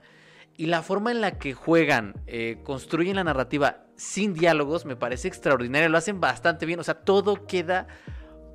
Y 0.58 0.68
la 0.68 0.82
forma 0.82 1.12
en 1.12 1.22
la 1.22 1.38
que 1.38 1.54
juegan, 1.54 2.16
eh, 2.28 2.60
construyen 2.64 3.18
la 3.18 3.24
narrativa 3.24 3.86
sin 3.96 4.34
diálogos, 4.34 4.86
me 4.86 4.96
parece 4.96 5.28
extraordinaria. 5.28 5.90
Lo 5.90 5.98
hacen 5.98 6.20
bastante 6.20 6.66
bien. 6.66 6.80
O 6.80 6.84
sea, 6.84 6.96
todo 6.96 7.46
queda 7.46 7.88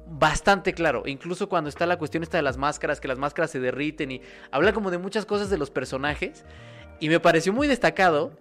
bastante 0.07 0.73
claro. 0.73 1.05
Incluso 1.07 1.49
cuando 1.49 1.69
está 1.69 1.87
la 1.87 1.99
cuestión 1.99 2.23
esta 2.23 2.39
de 2.39 2.43
las 2.43 2.57
máscaras, 2.57 3.01
que 3.01 3.09
las 3.09 3.19
máscaras 3.19 3.51
se 3.51 3.61
derriten 3.61 4.11
y 4.11 4.23
habla 4.51 4.73
como 4.73 4.91
de 4.91 4.99
muchas 4.99 5.27
cosas 5.27 5.51
de 5.51 5.59
los 5.59 5.71
personajes. 5.71 6.45
Y 6.99 7.09
me 7.09 7.21
pareció 7.21 7.53
muy 7.53 7.69
destacado 7.69 8.33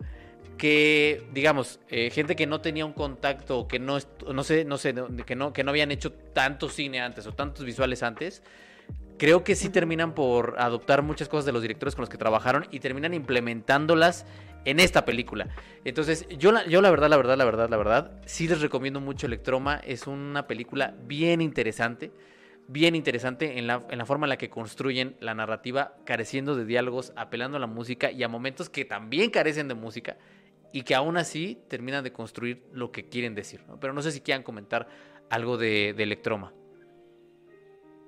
que, 0.59 1.23
digamos, 1.33 1.79
eh, 1.89 2.11
gente 2.11 2.35
que 2.35 2.45
no 2.45 2.61
tenía 2.61 2.85
un 2.85 2.93
contacto, 2.93 3.67
que 3.67 3.79
no, 3.79 3.97
no 4.31 4.43
sé, 4.43 4.65
no 4.65 4.77
sé, 4.77 4.93
que 5.25 5.35
no, 5.35 5.53
que 5.53 5.63
no 5.63 5.71
habían 5.71 5.89
hecho 5.89 6.11
tanto 6.11 6.69
cine 6.69 6.99
antes 6.99 7.25
o 7.25 7.31
tantos 7.31 7.65
visuales 7.65 8.03
antes, 8.03 8.43
creo 9.17 9.43
que 9.43 9.55
sí 9.55 9.69
terminan 9.69 10.13
por 10.13 10.55
adoptar 10.59 11.01
muchas 11.01 11.29
cosas 11.29 11.45
de 11.45 11.53
los 11.53 11.61
directores 11.61 11.95
con 11.95 12.03
los 12.03 12.09
que 12.09 12.17
trabajaron 12.17 12.67
y 12.71 12.81
terminan 12.81 13.13
implementándolas 13.13 14.25
en 14.65 14.81
esta 14.81 15.05
película. 15.05 15.47
Entonces, 15.85 16.27
yo 16.37 16.51
la, 16.51 16.67
yo 16.67 16.81
la 16.81 16.91
verdad, 16.91 17.09
la 17.09 17.17
verdad, 17.17 17.37
la 17.37 17.45
verdad, 17.45 17.69
la 17.69 17.77
verdad, 17.77 18.11
sí 18.25 18.47
les 18.47 18.59
recomiendo 18.59 18.99
mucho 18.99 19.27
Electroma. 19.27 19.81
Es 19.83 20.07
una 20.07 20.45
película 20.45 20.93
bien 21.07 21.41
interesante 21.41 22.11
bien 22.71 22.95
interesante 22.95 23.57
en 23.57 23.65
la, 23.65 23.83
en 23.89 23.97
la, 23.97 24.05
forma 24.05 24.27
en 24.27 24.29
la 24.29 24.37
que 24.37 24.51
construyen 24.51 25.15
la 25.21 25.33
narrativa, 25.33 25.95
careciendo 26.05 26.55
de 26.55 26.65
diálogos, 26.65 27.13
apelando 27.15 27.57
a 27.57 27.59
la 27.59 27.65
música 27.65 28.11
y 28.11 28.21
a 28.21 28.27
momentos 28.27 28.69
que 28.69 28.85
también 28.85 29.31
carecen 29.31 29.67
de 29.67 29.73
música 29.73 30.17
y 30.71 30.83
que 30.83 30.95
aún 30.95 31.17
así 31.17 31.61
terminan 31.67 32.03
de 32.03 32.11
construir 32.11 32.63
lo 32.71 32.91
que 32.91 33.07
quieren 33.07 33.35
decir. 33.35 33.61
Pero 33.79 33.93
no 33.93 34.01
sé 34.01 34.11
si 34.11 34.21
quieran 34.21 34.43
comentar 34.43 34.87
algo 35.29 35.57
de, 35.57 35.89
Electroma. 35.89 36.53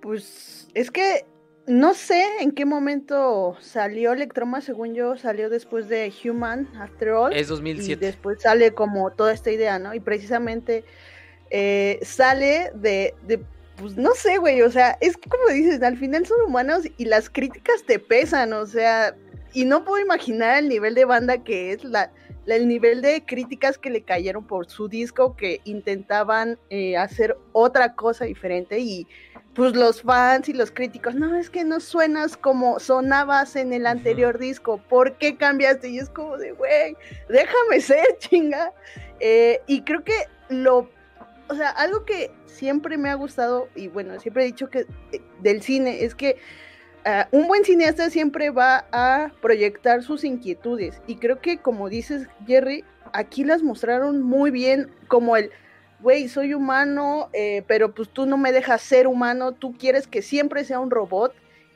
Pues 0.01 0.67
es 0.73 0.89
que 0.91 1.25
no 1.67 1.93
sé 1.93 2.23
en 2.39 2.51
qué 2.51 2.65
momento 2.65 3.55
salió 3.59 4.13
Electroma, 4.13 4.61
según 4.61 4.95
yo, 4.95 5.17
salió 5.17 5.49
después 5.49 5.87
de 5.89 6.11
Human, 6.23 6.67
After 6.79 7.09
All. 7.09 7.33
Es 7.33 7.47
2007. 7.47 7.93
Y 7.93 8.07
después 8.07 8.41
sale 8.41 8.71
como 8.71 9.11
toda 9.11 9.33
esta 9.33 9.51
idea, 9.51 9.77
¿no? 9.77 9.93
Y 9.93 9.99
precisamente 9.99 10.83
eh, 11.51 11.99
sale 12.01 12.71
de, 12.75 13.13
de, 13.27 13.43
pues 13.77 13.95
no 13.95 14.13
sé, 14.15 14.37
güey, 14.37 14.61
o 14.61 14.71
sea, 14.71 14.97
es 15.01 15.17
que 15.17 15.29
como 15.29 15.47
dices, 15.49 15.81
al 15.83 15.97
final 15.97 16.25
son 16.25 16.41
humanos 16.41 16.83
y 16.97 17.05
las 17.05 17.29
críticas 17.29 17.83
te 17.83 17.99
pesan, 17.99 18.53
o 18.53 18.65
sea, 18.65 19.15
y 19.53 19.65
no 19.65 19.83
puedo 19.83 20.03
imaginar 20.03 20.57
el 20.59 20.69
nivel 20.69 20.95
de 20.95 21.05
banda 21.05 21.43
que 21.43 21.73
es 21.73 21.83
la, 21.83 22.11
el 22.45 22.67
nivel 22.67 23.01
de 23.01 23.23
críticas 23.25 23.77
que 23.77 23.89
le 23.89 24.01
cayeron 24.01 24.45
por 24.45 24.67
su 24.67 24.87
disco, 24.87 25.35
que 25.35 25.61
intentaban 25.63 26.57
eh, 26.69 26.97
hacer 26.97 27.37
otra 27.53 27.93
cosa 27.95 28.25
diferente 28.25 28.79
y 28.79 29.07
pues 29.53 29.75
los 29.75 30.01
fans 30.01 30.47
y 30.47 30.53
los 30.53 30.71
críticos, 30.71 31.15
no, 31.15 31.35
es 31.35 31.49
que 31.49 31.63
no 31.63 31.79
suenas 31.79 32.37
como 32.37 32.79
sonabas 32.79 33.55
en 33.55 33.73
el 33.73 33.85
anterior 33.85 34.39
disco, 34.39 34.77
¿por 34.89 35.17
qué 35.17 35.35
cambiaste? 35.35 35.89
Y 35.89 35.99
es 35.99 36.09
como 36.09 36.37
de, 36.37 36.53
güey, 36.53 36.95
déjame 37.27 37.81
ser, 37.81 38.05
chinga. 38.19 38.73
Eh, 39.19 39.61
y 39.67 39.81
creo 39.81 40.03
que 40.03 40.13
lo, 40.49 40.89
o 41.49 41.55
sea, 41.55 41.69
algo 41.71 42.05
que 42.05 42.31
siempre 42.45 42.97
me 42.97 43.09
ha 43.09 43.15
gustado, 43.15 43.67
y 43.75 43.87
bueno, 43.87 44.17
siempre 44.19 44.43
he 44.43 44.47
dicho 44.47 44.69
que 44.69 44.85
eh, 45.11 45.21
del 45.41 45.61
cine, 45.61 46.05
es 46.05 46.15
que 46.15 46.37
ah, 47.05 47.27
un 47.31 47.47
buen 47.47 47.63
cineasta 47.65 48.09
siempre 48.09 48.49
va 48.49 48.85
a 48.91 49.31
proyectar 49.41 50.03
sus 50.03 50.23
inquietudes. 50.23 51.01
Y 51.07 51.15
creo 51.15 51.39
que, 51.39 51.57
como 51.57 51.89
dices, 51.89 52.27
Jerry, 52.45 52.83
aquí 53.13 53.43
las 53.43 53.63
mostraron 53.63 54.21
muy 54.21 54.51
bien, 54.51 54.89
como 55.07 55.37
el 55.37 55.51
güey, 56.01 56.27
soy 56.27 56.53
humano, 56.53 57.29
eh, 57.33 57.63
pero 57.67 57.93
pues 57.93 58.09
tú 58.09 58.25
no 58.25 58.37
me 58.37 58.51
dejas 58.51 58.81
ser 58.81 59.07
humano, 59.07 59.53
tú 59.53 59.77
quieres 59.77 60.07
que 60.07 60.21
siempre 60.21 60.65
sea 60.65 60.79
un 60.79 60.89
robot, 60.89 61.33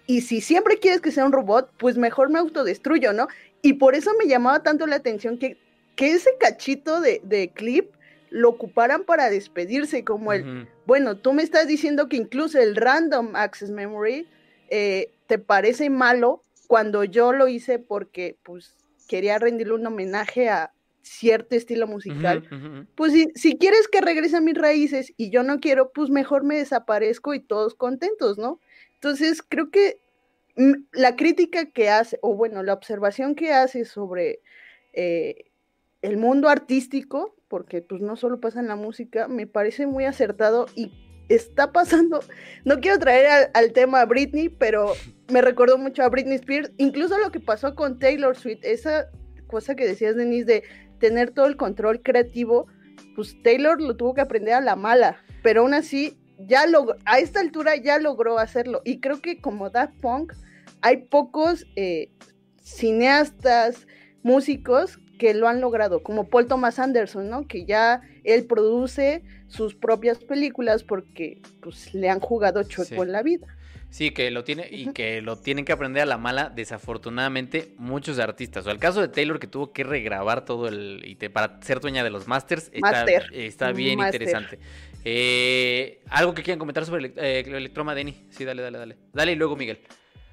y 0.08 0.22
si 0.22 0.42
siempre 0.42 0.78
quieres 0.78 1.02
que 1.02 1.12
sea 1.12 1.26
un 1.26 1.32
robot, 1.32 1.72
pues 1.78 1.98
mejor 1.98 2.30
me 2.30 2.40
autodestruyo, 2.40 3.14
¿no? 3.14 3.28
Y 3.62 3.74
por 3.74 3.96
eso 3.96 4.12
me 4.20 4.28
llamaba 4.28 4.62
tanto 4.62 4.86
la 4.88 4.98
atención 4.98 5.38
que, 5.38 5.58
que 5.96 6.12
ese 6.12 6.32
cachito 6.40 7.02
de, 7.02 7.52
clip 7.54 7.92
lo 8.30 8.50
ocuparan 8.50 9.04
para 9.04 9.30
despedirse, 9.30 10.04
como 10.04 10.34
el, 10.34 10.68
bueno, 10.86 11.18
tú 11.18 11.34
me 11.34 11.42
estás 11.42 11.68
diciendo 11.68 12.10
que 12.10 12.18
incluso 12.18 12.60
el 12.60 12.76
random 12.76 13.36
access 13.36 13.72
memory 13.72 14.28
eh, 14.69 15.12
te 15.28 15.39
parece 15.39 15.89
malo 15.89 16.41
cuando 16.67 17.04
yo 17.04 17.34
lo 17.34 17.47
hice 17.47 17.80
porque 17.80 18.38
pues 18.43 18.75
quería 19.08 19.38
rendirle 19.38 19.73
un 19.73 19.86
homenaje 19.86 20.49
a, 20.49 20.71
cierto 21.06 21.56
estilo 21.56 21.86
musical, 21.88 22.43
pues 22.95 23.13
si, 23.13 23.28
si, 23.36 23.58
quieres 23.58 23.88
que 23.88 24.01
regrese 24.01 24.38
a 24.38 24.41
mis 24.41 24.58
raíces 24.58 25.13
y 25.17 25.30
yo 25.30 25.43
no 25.43 25.60
quiero, 25.60 25.91
pues 25.93 26.10
mejor 26.10 26.43
me 26.43 26.58
desaparezco 26.58 27.36
y 27.36 27.39
todos 27.39 27.75
contentos, 27.75 28.39
¿no? 28.39 28.60
Entonces 28.95 29.43
creo 29.47 29.69
que 29.69 29.99
la 30.91 31.15
crítica 31.15 31.65
que 31.65 31.89
hace, 31.89 32.17
o 32.21 32.34
bueno, 32.34 32.63
la 32.63 32.73
observación 32.73 33.36
que 33.36 33.54
hace 33.54 33.86
sobre 33.86 34.39
eh, 34.93 35.51
el 36.01 36.17
mundo 36.17 36.49
artístico, 36.49 37.36
porque 37.47 37.84
pues 37.84 38.01
no 38.01 38.15
solo 38.15 38.39
pasa 38.39 38.60
en 38.60 38.67
la 38.67 38.75
música, 38.75 39.28
me 39.28 39.45
parece 39.45 39.86
muy 39.86 40.06
acertado 40.06 40.65
y 40.75 40.91
está 41.30 41.72
pasando, 41.72 42.20
no 42.64 42.80
quiero 42.80 43.00
traer 43.00 43.50
al, 43.54 43.74
tema 43.74 44.02
a 44.02 44.06
Britney, 44.06 44.50
pero 44.50 44.94
me 45.30 45.42
recordó 45.42 45.78
mucho 45.78 46.04
a 46.04 46.10
Britney 46.10 46.36
Spears, 46.36 46.72
incluso 46.78 47.18
lo 47.18 47.32
que 47.32 47.40
pasó 47.40 47.76
con 47.76 48.00
Taylor 48.00 48.36
Swift, 48.36 48.64
esa 48.64 49.10
cosa 49.48 49.76
que 49.76 49.88
decías, 49.88 50.16
Denise, 50.16 50.46
de 50.46 50.64
tener 51.00 51.32
todo 51.32 51.46
el 51.46 51.58
control 51.58 52.02
creativo, 52.02 52.68
pues 53.16 53.36
Taylor 53.44 53.82
lo 53.82 53.96
tuvo 53.96 54.14
que 54.14 54.22
aprender 54.22 54.54
a 54.54 54.62
la 54.62 54.76
mala, 54.76 55.18
pero 55.44 55.62
aún 55.62 55.74
así 55.74 56.18
ya 56.38 56.68
logró, 56.68 56.98
a 57.06 57.20
esta 57.20 57.40
altura 57.40 57.76
ya 57.76 58.00
logró 58.00 58.40
hacerlo. 58.40 58.82
Y 58.84 59.00
creo 59.00 59.22
que 59.22 59.40
como 59.40 59.70
Daft 59.70 60.00
Punk 60.02 60.34
hay 60.82 60.98
pocos 60.98 61.66
eh, 61.76 62.10
cineastas, 62.62 63.88
músicos 64.24 65.00
que 65.17 65.34
lo 65.34 65.47
han 65.47 65.62
logrado, 65.62 66.04
como 66.04 66.28
Paul 66.28 66.47
Thomas 66.47 66.80
Anderson, 66.80 67.30
¿no? 67.30 67.47
Que 67.47 67.65
ya 67.65 68.01
él 68.23 68.45
produce 68.45 69.23
sus 69.47 69.75
propias 69.75 70.19
películas 70.19 70.84
porque 70.84 71.41
pues 71.62 71.93
le 71.93 72.10
han 72.10 72.19
jugado 72.19 72.63
chueco 72.63 73.04
en 73.04 73.12
la 73.12 73.23
vida. 73.23 73.47
Sí, 73.89 74.12
que 74.12 74.30
lo 74.30 74.43
tiene 74.43 74.67
y 74.69 74.91
que 74.91 75.21
lo 75.21 75.38
tienen 75.38 75.63
que 75.63 75.71
aprender 75.71 76.04
a 76.04 76.06
la 76.06 76.17
mala, 76.17 76.49
desafortunadamente, 76.49 77.73
muchos 77.78 78.19
artistas. 78.19 78.67
O 78.67 78.71
el 78.71 78.78
caso 78.78 78.99
de 78.99 79.08
Taylor 79.08 79.39
que 79.39 79.47
tuvo 79.47 79.71
que 79.71 79.86
regrabar 79.86 80.43
todo 80.43 80.67
el 80.67 81.01
y 81.06 81.15
para 81.30 81.62
ser 81.62 81.80
dueña 81.80 82.04
de 82.04 82.10
los 82.10 82.28
masters 82.28 82.69
está, 82.73 83.06
está 83.32 83.71
bien 83.71 84.01
interesante. 84.01 84.60
Eh, 85.06 86.01
algo 86.10 86.34
que 86.34 86.43
quieran 86.43 86.60
comentar 86.60 86.84
sobre 86.86 87.06
el, 87.06 87.13
eh, 87.15 87.43
Electroma, 87.45 87.95
Denny. 87.95 88.25
Sí, 88.32 88.43
dale, 88.43 88.63
dale, 88.63 88.80
dale. 88.80 88.97
Dale 89.13 89.32
y 89.32 89.36
luego 89.36 89.56
Miguel. 89.56 89.80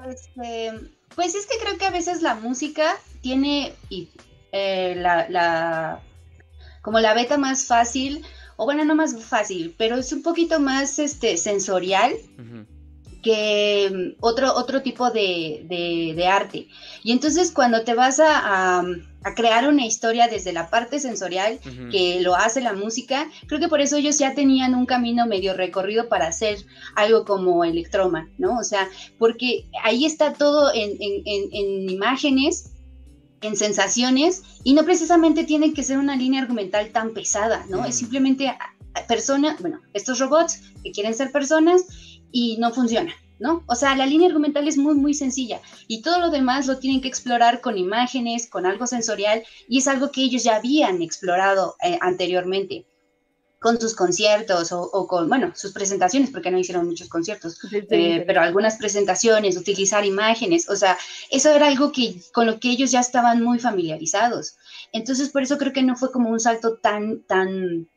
Este, 0.08 0.72
pues 1.14 1.34
es 1.34 1.46
que 1.46 1.64
creo 1.64 1.78
que 1.78 1.84
a 1.84 1.90
veces 1.90 2.22
la 2.22 2.34
música 2.34 2.96
tiene 3.20 3.74
y, 3.88 4.10
eh, 4.52 4.94
la, 4.96 6.00
como 6.82 7.00
la 7.00 7.14
beta 7.14 7.38
más 7.38 7.66
fácil, 7.66 8.24
o 8.56 8.64
bueno, 8.64 8.84
no 8.84 8.94
más 8.94 9.20
fácil, 9.22 9.74
pero 9.78 9.96
es 9.96 10.12
un 10.12 10.22
poquito 10.22 10.60
más 10.60 10.98
este 10.98 11.36
sensorial 11.36 12.12
que 13.22 13.90
mm, 13.90 14.18
otro, 14.20 14.54
otro 14.54 14.82
tipo 14.82 15.10
de, 15.10 15.64
de, 16.16 16.26
arte. 16.26 16.68
Y 17.02 17.12
entonces 17.12 17.52
cuando 17.52 17.82
te 17.82 17.94
vas 17.94 18.20
a, 18.20 18.80
a, 18.80 19.34
crear 19.34 19.68
una 19.68 19.86
historia 19.86 20.28
desde 20.28 20.52
la 20.52 20.68
parte 20.68 20.98
sensorial, 20.98 21.60
que 21.90 22.20
lo 22.20 22.34
hace 22.34 22.60
la 22.60 22.72
música, 22.72 23.30
creo 23.46 23.60
que 23.60 23.68
por 23.68 23.80
eso 23.80 23.96
ellos 23.96 24.18
ya 24.18 24.34
tenían 24.34 24.74
un 24.74 24.86
camino 24.86 25.26
medio 25.26 25.54
recorrido 25.54 26.08
para 26.08 26.26
hacer 26.26 26.58
algo 26.96 27.24
como 27.24 27.64
Electroma, 27.64 28.28
¿no? 28.38 28.58
O 28.58 28.64
sea, 28.64 28.88
porque 29.18 29.66
ahí 29.84 30.04
está 30.04 30.32
todo 30.32 30.72
en, 30.74 30.90
en, 31.00 31.22
en, 31.24 31.90
imágenes 31.90 32.72
en 33.42 33.56
sensaciones 33.56 34.42
y 34.64 34.74
no 34.74 34.84
precisamente 34.84 35.44
tiene 35.44 35.72
que 35.72 35.82
ser 35.82 35.98
una 35.98 36.16
línea 36.16 36.40
argumental 36.40 36.90
tan 36.90 37.12
pesada, 37.12 37.64
¿no? 37.68 37.84
Es 37.84 37.96
simplemente 37.96 38.56
personas, 39.08 39.60
bueno, 39.60 39.80
estos 39.92 40.18
robots 40.18 40.60
que 40.82 40.92
quieren 40.92 41.14
ser 41.14 41.32
personas 41.32 41.82
y 42.30 42.56
no 42.58 42.72
funciona, 42.72 43.12
¿no? 43.38 43.64
O 43.66 43.74
sea, 43.74 43.96
la 43.96 44.06
línea 44.06 44.28
argumental 44.28 44.68
es 44.68 44.78
muy, 44.78 44.94
muy 44.94 45.14
sencilla 45.14 45.60
y 45.88 46.02
todo 46.02 46.20
lo 46.20 46.30
demás 46.30 46.66
lo 46.66 46.78
tienen 46.78 47.00
que 47.00 47.08
explorar 47.08 47.60
con 47.60 47.78
imágenes, 47.78 48.48
con 48.48 48.66
algo 48.66 48.86
sensorial 48.86 49.42
y 49.68 49.78
es 49.78 49.88
algo 49.88 50.10
que 50.10 50.22
ellos 50.22 50.44
ya 50.44 50.56
habían 50.56 51.02
explorado 51.02 51.76
eh, 51.82 51.98
anteriormente 52.00 52.86
con 53.62 53.80
sus 53.80 53.94
conciertos 53.94 54.72
o, 54.72 55.06
con, 55.06 55.28
bueno, 55.28 55.52
sus 55.54 55.72
presentaciones, 55.72 56.30
porque 56.30 56.50
no 56.50 56.58
hicieron 56.58 56.86
muchos 56.86 57.08
conciertos, 57.08 57.58
eh, 57.72 58.24
pero 58.26 58.40
algunas 58.40 58.76
presentaciones, 58.76 59.56
utilizar 59.56 60.04
imágenes, 60.04 60.68
o 60.68 60.76
sea, 60.76 60.98
eso 61.30 61.48
era 61.50 61.68
algo 61.68 61.92
que 61.92 62.20
con 62.32 62.46
lo 62.46 62.58
que 62.58 62.70
ellos 62.70 62.90
ya 62.90 63.00
estaban 63.00 63.42
muy 63.42 63.60
familiarizados. 63.60 64.56
Entonces, 64.92 65.30
por 65.30 65.42
eso 65.42 65.58
creo 65.58 65.72
que 65.72 65.84
no 65.84 65.96
fue 65.96 66.10
como 66.10 66.28
un 66.28 66.40
salto 66.40 66.76
tan, 66.76 67.20
tan, 67.22 67.88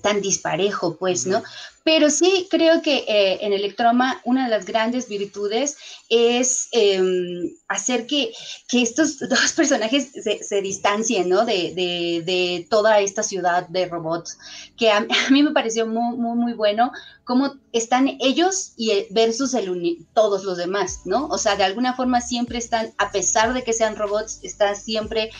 tan 0.00 0.20
disparejo, 0.20 0.96
pues, 0.96 1.26
¿no? 1.26 1.42
Pero 1.82 2.10
sí 2.10 2.46
creo 2.50 2.82
que 2.82 3.04
eh, 3.08 3.38
en 3.40 3.52
Electroma 3.52 4.20
una 4.24 4.44
de 4.44 4.50
las 4.50 4.66
grandes 4.66 5.08
virtudes 5.08 5.76
es 6.10 6.68
em, 6.72 7.54
hacer 7.68 8.06
que, 8.06 8.32
estos 8.72 9.18
dos 9.28 9.52
personajes 9.52 10.12
se, 10.42 10.62
distancien, 10.62 11.28
¿no? 11.28 11.44
De, 11.44 12.66
toda 12.68 13.00
esta 13.00 13.22
ciudad 13.22 13.66
de 13.68 13.86
robots, 13.86 14.38
que 14.76 14.90
a, 14.92 15.06
mí 15.30 15.42
me 15.42 15.52
pareció 15.52 15.86
muy, 15.86 16.16
muy, 16.16 16.36
muy 16.36 16.52
bueno 16.52 16.92
cómo 17.24 17.54
están 17.72 18.08
ellos 18.20 18.72
y 18.76 18.90
eh, 18.90 19.06
versus 19.10 19.54
el 19.54 20.06
todos 20.14 20.44
los 20.44 20.58
demás, 20.58 21.02
¿no? 21.04 21.28
O 21.28 21.38
sea, 21.38 21.56
de 21.56 21.64
alguna 21.64 21.94
forma 21.94 22.20
siempre 22.20 22.58
están, 22.58 22.92
a 22.98 23.10
pesar 23.10 23.54
de 23.54 23.62
que 23.62 23.72
sean 23.72 23.96
robots, 23.96 24.40
están 24.42 24.76
siempre 24.76 25.30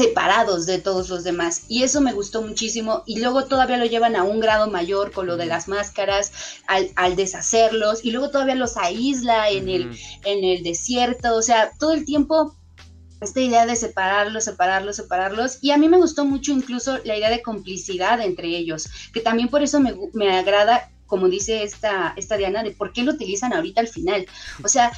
separados 0.00 0.64
de 0.64 0.78
todos 0.78 1.10
los 1.10 1.24
demás. 1.24 1.64
Y 1.68 1.82
eso 1.82 2.00
me 2.00 2.14
gustó 2.14 2.40
muchísimo. 2.42 3.02
Y 3.06 3.20
luego 3.20 3.44
todavía 3.44 3.76
lo 3.76 3.84
llevan 3.84 4.16
a 4.16 4.22
un 4.22 4.40
grado 4.40 4.70
mayor 4.70 5.12
con 5.12 5.26
lo 5.26 5.36
de 5.36 5.46
las 5.46 5.68
máscaras, 5.68 6.32
al, 6.66 7.16
deshacerlos. 7.16 8.04
Y 8.04 8.10
luego 8.10 8.30
todavía 8.30 8.54
los 8.54 8.76
aísla 8.76 9.50
en, 9.50 9.68
el, 9.68 9.90
en 10.24 10.44
el 10.44 10.62
desierto. 10.62 11.34
O 11.36 11.42
sea, 11.42 11.72
todo 11.78 11.92
el 11.92 12.06
tiempo 12.06 12.56
esta 13.20 13.40
idea 13.40 13.66
de 13.66 13.76
separarlos, 13.76 14.44
separarlos, 14.44 14.96
separarlos. 14.96 15.58
Y 15.60 15.72
a 15.72 15.76
mí 15.76 15.88
me 15.88 15.98
gustó 15.98 16.24
mucho 16.24 16.52
incluso 16.52 16.98
la 17.04 17.16
idea 17.16 17.28
de 17.28 17.42
complicidad 17.42 18.22
entre 18.22 18.48
ellos, 18.48 18.88
que 19.12 19.20
también 19.20 19.50
por 19.50 19.62
eso 19.62 19.80
me, 19.80 19.94
me 20.14 20.34
agrada, 20.34 20.90
como 21.06 21.28
dice 21.28 21.62
esta, 21.62 22.14
esta 22.16 22.38
Diana, 22.38 22.62
de 22.62 22.70
por 22.70 22.94
qué 22.94 23.02
lo 23.02 23.12
utilizan 23.12 23.52
ahorita 23.52 23.82
al 23.82 23.88
final. 23.88 24.26
O 24.64 24.68
sea, 24.68 24.92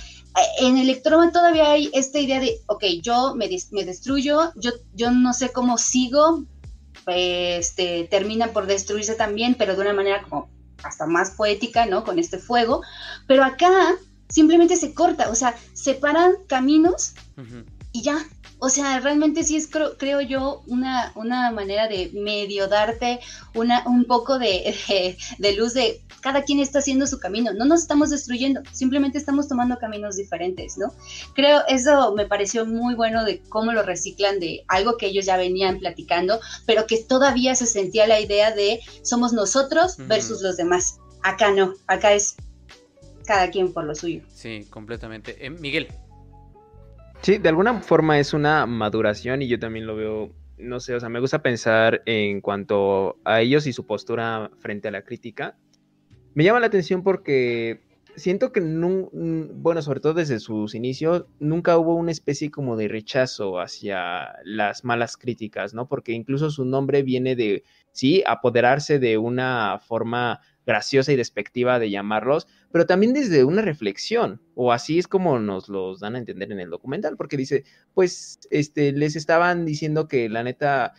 en 0.61 0.79
Electroma 0.79 1.31
todavía 1.33 1.73
hay 1.73 1.91
esta 1.93 2.19
idea 2.19 2.41
de, 2.41 2.61
ok, 2.67 2.85
yo 3.03 3.35
me, 3.35 3.49
me 3.71 3.85
destruyo, 3.85 4.53
yo, 4.57 4.73
yo 4.95 5.11
no 5.11 5.33
sé 5.33 5.53
cómo 5.53 5.79
sigo, 5.79 6.45
este, 7.07 8.09
termina 8.11 8.49
por 8.49 8.67
destruirse 8.67 9.15
también, 9.15 9.55
pero 9.55 9.75
de 9.75 9.83
una 9.83 9.93
manera 9.93 10.23
como 10.23 10.49
hasta 10.83 11.07
más 11.07 11.33
poética, 11.33 11.87
¿no? 11.87 12.05
Con 12.05 12.19
este 12.19 12.39
fuego. 12.39 12.83
Pero 13.27 13.45
acá 13.45 13.71
simplemente 14.29 14.77
se 14.77 14.95
corta, 14.95 15.31
o 15.31 15.35
sea, 15.35 15.55
separan 15.75 16.33
caminos 16.47 17.15
y 17.93 18.03
ya. 18.03 18.19
O 18.65 18.69
sea, 18.69 19.01
realmente 19.01 19.43
sí 19.43 19.57
es, 19.57 19.69
creo, 19.69 20.21
yo, 20.21 20.63
una, 20.69 21.11
una 21.17 21.51
manera 21.51 21.89
de 21.89 22.13
medio 22.15 22.69
darte 22.69 23.19
una, 23.57 23.83
un 23.89 24.05
poco 24.05 24.39
de, 24.39 24.73
de 25.39 25.53
luz 25.55 25.75
de 25.75 26.01
cada 26.21 26.45
quien 26.45 26.61
está 26.61 26.79
haciendo 26.79 27.09
su 27.09 27.19
camino, 27.19 27.53
no 27.53 27.65
nos 27.65 27.81
estamos 27.83 28.11
destruyendo, 28.11 28.63
simplemente 28.71 29.19
estamos 29.19 29.49
tomando 29.49 29.79
caminos 29.79 30.15
diferentes, 30.15 30.79
¿no? 30.79 30.95
Creo, 31.35 31.63
eso 31.67 32.15
me 32.15 32.25
pareció 32.25 32.65
muy 32.65 32.95
bueno 32.95 33.25
de 33.25 33.41
cómo 33.49 33.73
lo 33.73 33.83
reciclan 33.83 34.39
de 34.39 34.65
algo 34.69 34.97
que 34.97 35.07
ellos 35.07 35.27
ya 35.27 35.37
venían 35.37 35.81
platicando, 35.81 36.39
pero 36.65 36.87
que 36.87 37.03
todavía 37.03 37.57
se 37.57 37.67
sentía 37.67 38.07
la 38.07 38.21
idea 38.21 38.55
de 38.55 38.79
somos 39.03 39.33
nosotros 39.33 39.97
versus 40.07 40.41
los 40.41 40.57
demás. 40.57 41.01
Acá 41.25 41.51
no, 41.51 41.75
acá 41.89 42.13
es 42.13 42.37
cada 43.27 43.51
quien 43.51 43.73
por 43.73 43.83
lo 43.83 43.97
suyo. 43.97 44.23
Sí, 44.33 44.69
completamente. 44.71 45.45
Eh, 45.45 45.51
Miguel. 45.51 45.89
Sí, 47.23 47.39
de 47.39 47.49
alguna 47.49 47.81
forma 47.81 48.19
es 48.19 48.35
una 48.35 48.67
maduración 48.67 49.43
y 49.43 49.49
yo 49.49 49.59
también 49.59 49.87
lo 49.87 49.95
veo, 49.95 50.33
no 50.59 50.81
sé, 50.81 50.95
o 50.95 51.01
sea, 51.01 51.09
me 51.09 51.21
gusta 51.21 51.41
pensar 51.41 52.03
en 52.05 52.41
cuanto 52.41 53.17
a 53.25 53.41
ellos 53.41 53.67
y 53.69 53.73
su 53.73 53.87
postura 53.87 54.51
frente 54.59 54.89
a 54.89 54.91
la 54.91 55.03
crítica 55.03 55.57
me 56.35 56.45
llama 56.45 56.61
la 56.61 56.67
atención 56.67 57.03
porque 57.03 57.81
siento 58.17 58.53
que, 58.53 58.61
no, 58.61 59.11
bueno, 59.13 59.83
sobre 59.83 60.01
todo 60.01 60.15
desde 60.15 60.41
sus 60.41 60.75
inicios, 60.75 61.27
nunca 61.39 61.77
hubo 61.79 61.95
una 61.95 62.11
especie 62.11 62.51
como 62.51 62.77
de 62.77 62.89
rechazo 62.89 63.61
hacia 63.61 64.35
las 64.45 64.85
malas 64.85 65.17
críticas, 65.17 65.75
¿no? 65.75 65.89
Porque 65.89 66.13
incluso 66.13 66.51
su 66.51 66.65
nombre 66.65 67.03
viene 67.03 67.37
de, 67.37 67.65
sí, 67.93 68.23
apoderarse 68.27 68.99
de 68.99 69.19
una 69.19 69.79
forma 69.79 70.41
graciosa 70.67 71.13
y 71.13 71.17
despectiva 71.17 71.79
de 71.79 71.91
llamarlos, 71.91 72.47
pero 72.71 72.87
también 72.87 73.13
desde 73.13 73.45
una 73.45 73.63
reflexión, 73.63 74.41
o 74.55 74.73
así 74.73 74.99
es 74.99 75.09
como 75.09 75.39
nos 75.39 75.69
los 75.69 76.01
dan 76.01 76.15
a 76.15 76.19
entender 76.19 76.53
en 76.53 76.61
el 76.61 76.71
documental, 76.71 77.17
porque 77.17 77.37
dice, 77.37 77.65
pues, 77.95 78.39
este, 78.51 78.93
les 78.93 79.17
estaban 79.17 79.65
diciendo 79.65 80.09
que 80.09 80.29
la 80.29 80.43
neta 80.43 80.93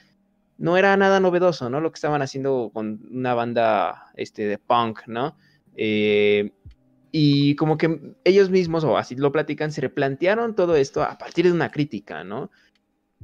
no 0.57 0.77
era 0.77 0.95
nada 0.97 1.19
novedoso, 1.19 1.69
¿no? 1.69 1.81
Lo 1.81 1.91
que 1.91 1.97
estaban 1.97 2.21
haciendo 2.21 2.71
con 2.73 3.01
una 3.11 3.33
banda, 3.33 4.11
este, 4.15 4.45
de 4.45 4.57
punk, 4.57 5.07
¿no? 5.07 5.35
Eh, 5.75 6.51
y 7.11 7.55
como 7.55 7.77
que 7.77 8.15
ellos 8.23 8.49
mismos, 8.49 8.83
o 8.83 8.97
así 8.97 9.15
lo 9.15 9.31
platican, 9.31 9.71
se 9.71 9.81
replantearon 9.81 10.55
todo 10.55 10.75
esto 10.75 11.03
a 11.03 11.17
partir 11.17 11.45
de 11.45 11.51
una 11.51 11.71
crítica, 11.71 12.23
¿no? 12.23 12.49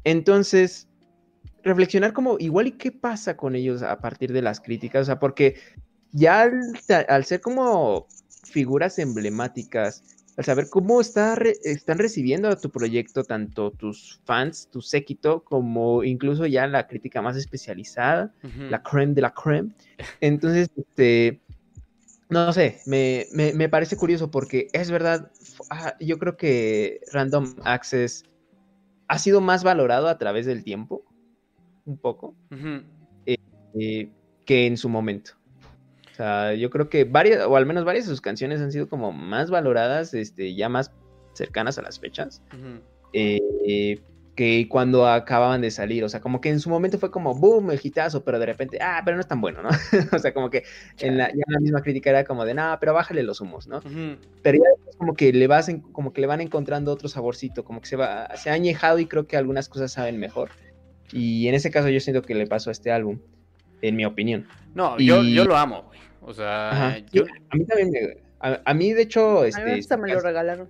Entonces, 0.03 0.87
reflexionar 1.63 2.13
como 2.13 2.37
igual 2.39 2.67
y 2.67 2.71
qué 2.73 2.91
pasa 2.91 3.35
con 3.35 3.55
ellos 3.55 3.81
a 3.83 3.99
partir 3.99 4.31
de 4.31 4.41
las 4.41 4.59
críticas, 4.61 5.03
o 5.03 5.05
sea, 5.05 5.19
porque 5.19 5.55
ya 6.11 6.49
al, 7.07 7.25
ser 7.25 7.41
como 7.41 8.07
figuras 8.43 8.99
emblemáticas, 8.99 10.03
al 10.37 10.45
saber 10.45 10.69
cómo 10.69 11.01
está 11.01 11.37
están 11.63 11.97
recibiendo 11.97 12.55
tu 12.57 12.69
proyecto 12.69 13.23
tanto 13.23 13.71
tus 13.71 14.19
fans, 14.25 14.69
tu 14.71 14.81
séquito, 14.81 15.43
como 15.43 16.03
incluso 16.03 16.45
ya 16.45 16.65
la 16.67 16.87
crítica 16.87 17.21
más 17.21 17.35
especializada, 17.37 18.33
la 18.69 18.81
creme 18.81 19.13
de 19.13 19.21
la 19.21 19.33
creme. 19.33 19.71
Entonces, 20.21 20.69
este, 20.75 21.41
no 22.29 22.53
sé, 22.53 22.81
me, 22.85 23.25
me, 23.33 23.69
parece 23.69 23.97
curioso 23.97 24.29
porque 24.29 24.67
es 24.71 24.91
verdad, 24.91 25.31
ah, 25.71 25.95
yo 25.99 26.19
creo 26.19 26.37
que 26.37 27.01
Random 27.11 27.55
Access 27.63 28.23
ha 29.07 29.17
sido 29.17 29.41
más 29.41 29.63
valorado 29.63 30.07
a 30.07 30.17
través 30.19 30.45
del 30.45 30.63
tiempo, 30.63 31.03
un 31.85 31.97
poco, 31.97 32.35
eh, 33.25 33.37
eh, 33.73 34.11
que 34.45 34.67
en 34.67 34.77
su 34.77 34.87
momento. 34.89 35.38
Sea, 36.19 36.53
yo 36.53 36.69
creo 36.69 36.89
que 36.89 37.05
varias, 37.05 37.45
o 37.45 37.55
al 37.55 37.65
menos 37.65 37.85
varias 37.85 38.05
de 38.05 38.11
sus 38.11 38.19
canciones 38.19 38.59
han 38.59 38.73
sido 38.73 38.89
como 38.89 39.13
más 39.13 39.49
valoradas, 39.49 40.13
este, 40.13 40.53
ya 40.53 40.67
más 40.67 40.91
cercanas 41.33 41.77
a 41.77 41.81
las 41.81 41.97
fechas 41.97 42.41
que 43.13 44.67
cuando 44.67 45.07
acababan 45.07 45.61
de 45.61 45.71
salir. 45.71 46.03
O 46.03 46.09
sea, 46.09 46.19
como 46.19 46.41
que 46.41 46.49
en 46.49 46.59
su 46.59 46.69
momento 46.69 46.99
fue 46.99 47.09
como 47.09 47.33
boom, 47.35 47.71
el 47.71 47.79
hitazo, 47.81 48.25
pero 48.25 48.37
de 48.37 48.45
repente, 48.45 48.79
ah, 48.81 49.01
pero 49.05 49.15
no 49.15 49.21
es 49.21 49.29
tan 49.29 49.39
bueno, 49.39 49.61
¿no? 49.61 49.69
o 50.13 50.19
sea, 50.19 50.33
como 50.33 50.49
que 50.49 50.63
en 50.99 51.17
la, 51.17 51.29
ya 51.29 51.43
la 51.47 51.59
misma 51.61 51.81
crítica 51.81 52.09
era 52.09 52.25
como 52.25 52.43
de, 52.43 52.53
nada, 52.53 52.81
pero 52.81 52.93
bájale 52.93 53.23
los 53.23 53.39
humos, 53.39 53.67
¿no? 53.67 53.79
Pero 54.41 54.57
ya 54.57 54.89
es 54.89 54.97
como 54.97 55.13
que 55.13 55.31
le 55.31 55.47
vas 55.47 55.71
como 55.93 56.11
que 56.11 56.19
le 56.19 56.27
van 56.27 56.41
encontrando 56.41 56.91
otro 56.91 57.07
saborcito, 57.07 57.63
como 57.63 57.79
que 57.79 57.87
se 57.87 57.95
va, 57.95 58.35
se 58.35 58.49
ha 58.49 58.53
añejado 58.53 58.99
y 58.99 59.05
creo 59.05 59.25
que 59.25 59.37
algunas 59.37 59.69
cosas 59.69 59.93
saben 59.93 60.19
mejor. 60.19 60.49
Y 61.13 61.47
en 61.47 61.55
ese 61.55 61.71
caso 61.71 61.87
yo 61.87 62.01
siento 62.01 62.21
que 62.21 62.35
le 62.35 62.45
pasó 62.45 62.69
a 62.69 62.73
este 62.73 62.91
álbum, 62.91 63.19
en 63.81 63.95
mi 63.95 64.03
opinión. 64.03 64.47
No, 64.73 64.97
yo, 64.99 65.23
yo 65.23 65.45
lo 65.45 65.55
amo, 65.55 65.83
güey. 65.83 66.08
O 66.21 66.33
sea, 66.33 67.01
yo... 67.11 67.23
a 67.49 67.55
mí 67.55 67.65
también 67.65 67.91
a, 68.41 68.73
mí 68.73 68.93
de 68.93 69.01
hecho, 69.01 69.43
este, 69.43 69.61
a 69.61 69.65
mí 69.65 69.79
hasta 69.79 69.97
me 69.97 70.13
lo 70.13 70.21
regalaron. 70.21 70.69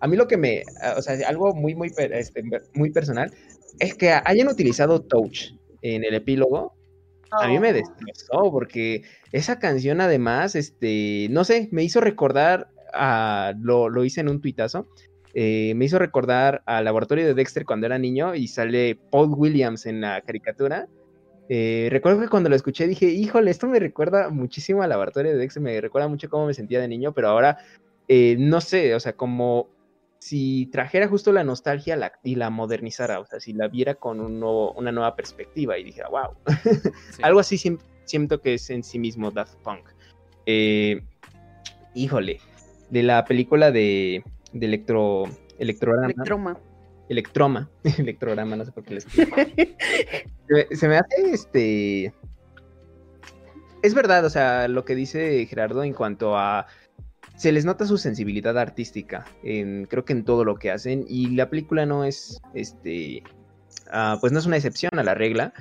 A 0.00 0.08
mí 0.08 0.16
lo 0.16 0.26
que 0.26 0.36
me, 0.36 0.62
o 0.96 1.02
sea, 1.02 1.16
algo 1.28 1.54
muy, 1.54 1.74
muy, 1.74 1.92
este, 1.96 2.42
muy 2.74 2.90
personal, 2.90 3.32
es 3.78 3.94
que 3.94 4.10
hayan 4.12 4.48
utilizado 4.48 5.00
Touch 5.02 5.52
en 5.82 6.04
el 6.04 6.14
epílogo. 6.14 6.74
A 7.30 7.48
mí 7.48 7.58
me 7.58 7.70
oh. 7.70 7.74
destrozó 7.74 8.50
porque 8.50 9.02
esa 9.30 9.58
canción 9.58 10.00
además, 10.00 10.54
este, 10.54 11.28
no 11.30 11.44
sé, 11.44 11.68
me 11.70 11.82
hizo 11.82 12.00
recordar 12.00 12.68
a, 12.92 13.54
lo, 13.60 13.88
lo 13.88 14.04
hice 14.04 14.20
en 14.20 14.28
un 14.28 14.40
tuitazo, 14.40 14.86
eh, 15.34 15.72
me 15.76 15.86
hizo 15.86 15.98
recordar 15.98 16.62
al 16.66 16.84
laboratorio 16.84 17.26
de 17.26 17.34
Dexter 17.34 17.64
cuando 17.64 17.86
era 17.86 17.98
niño 17.98 18.34
y 18.34 18.48
sale 18.48 18.98
Paul 19.10 19.30
Williams 19.34 19.86
en 19.86 20.00
la 20.02 20.20
caricatura. 20.20 20.88
Eh, 21.54 21.88
recuerdo 21.90 22.22
que 22.22 22.28
cuando 22.28 22.48
lo 22.48 22.56
escuché 22.56 22.86
dije, 22.86 23.04
híjole, 23.10 23.50
esto 23.50 23.66
me 23.66 23.78
recuerda 23.78 24.30
muchísimo 24.30 24.82
al 24.82 24.88
laboratorio 24.88 25.32
de 25.32 25.36
Dexter, 25.36 25.62
me 25.62 25.78
recuerda 25.82 26.08
mucho 26.08 26.30
cómo 26.30 26.46
me 26.46 26.54
sentía 26.54 26.80
de 26.80 26.88
niño, 26.88 27.12
pero 27.12 27.28
ahora, 27.28 27.58
eh, 28.08 28.36
no 28.38 28.62
sé, 28.62 28.94
o 28.94 29.00
sea, 29.00 29.12
como 29.12 29.68
si 30.18 30.70
trajera 30.72 31.08
justo 31.08 31.30
la 31.30 31.44
nostalgia 31.44 32.10
y 32.22 32.36
la 32.36 32.48
modernizara, 32.48 33.20
o 33.20 33.26
sea, 33.26 33.38
si 33.38 33.52
la 33.52 33.68
viera 33.68 33.96
con 33.96 34.20
un 34.20 34.42
una 34.42 34.92
nueva 34.92 35.14
perspectiva 35.14 35.76
y 35.76 35.84
dijera, 35.84 36.08
wow, 36.08 36.30
algo 37.22 37.40
así 37.40 37.60
siento 38.06 38.40
que 38.40 38.54
es 38.54 38.70
en 38.70 38.82
sí 38.82 38.98
mismo 38.98 39.30
Daft 39.30 39.56
Punk. 39.56 39.90
Eh, 40.46 41.02
híjole, 41.94 42.40
de 42.88 43.02
la 43.02 43.26
película 43.26 43.70
de, 43.70 44.24
de 44.54 44.66
Electro, 44.66 45.24
Electrograma. 45.58 46.06
Electroma. 46.06 46.58
Electroma, 47.12 47.70
Electrograma, 47.98 48.56
no 48.56 48.64
sé 48.64 48.72
por 48.72 48.84
qué 48.84 48.94
les 48.94 49.04
se, 49.04 50.76
se 50.76 50.88
me 50.88 50.96
hace 50.96 51.32
este... 51.32 52.12
Es 53.82 53.94
verdad, 53.94 54.24
o 54.24 54.30
sea, 54.30 54.68
lo 54.68 54.84
que 54.84 54.94
dice 54.94 55.44
Gerardo 55.46 55.82
en 55.82 55.92
cuanto 55.92 56.36
a 56.36 56.66
se 57.36 57.50
les 57.50 57.64
nota 57.64 57.86
su 57.86 57.98
sensibilidad 57.98 58.56
artística, 58.56 59.24
creo 59.42 60.04
que 60.04 60.12
en 60.12 60.24
todo 60.24 60.44
lo 60.44 60.56
que 60.56 60.70
hacen, 60.70 61.04
y 61.08 61.34
la 61.34 61.50
película 61.50 61.86
no 61.86 62.04
es, 62.04 62.40
este, 62.54 63.24
ah, 63.90 64.16
pues 64.20 64.32
no 64.32 64.38
es 64.38 64.46
una 64.46 64.56
excepción 64.56 64.96
a 64.96 65.02
la 65.02 65.14
regla. 65.14 65.52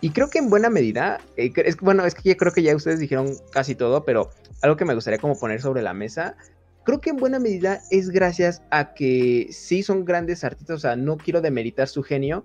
Y 0.00 0.10
creo 0.10 0.28
que 0.28 0.38
en 0.38 0.50
buena 0.50 0.68
medida, 0.68 1.18
eh, 1.36 1.52
es, 1.56 1.78
bueno, 1.78 2.04
es 2.04 2.14
que 2.14 2.28
ya 2.28 2.36
creo 2.36 2.52
que 2.52 2.62
ya 2.62 2.76
ustedes 2.76 3.00
dijeron 3.00 3.32
casi 3.50 3.74
todo, 3.74 4.04
pero 4.04 4.30
algo 4.62 4.76
que 4.76 4.84
me 4.84 4.94
gustaría 4.94 5.18
como 5.18 5.38
poner 5.38 5.60
sobre 5.60 5.82
la 5.82 5.94
mesa, 5.94 6.36
creo 6.86 7.00
que 7.00 7.10
en 7.10 7.16
buena 7.16 7.40
medida 7.40 7.80
es 7.90 8.10
gracias 8.10 8.62
a 8.70 8.94
que 8.94 9.48
sí 9.50 9.82
son 9.82 10.04
grandes 10.04 10.44
artistas, 10.44 10.76
o 10.76 10.78
sea, 10.78 10.96
no 10.96 11.16
quiero 11.16 11.40
demeritar 11.40 11.88
su 11.88 12.04
genio, 12.04 12.44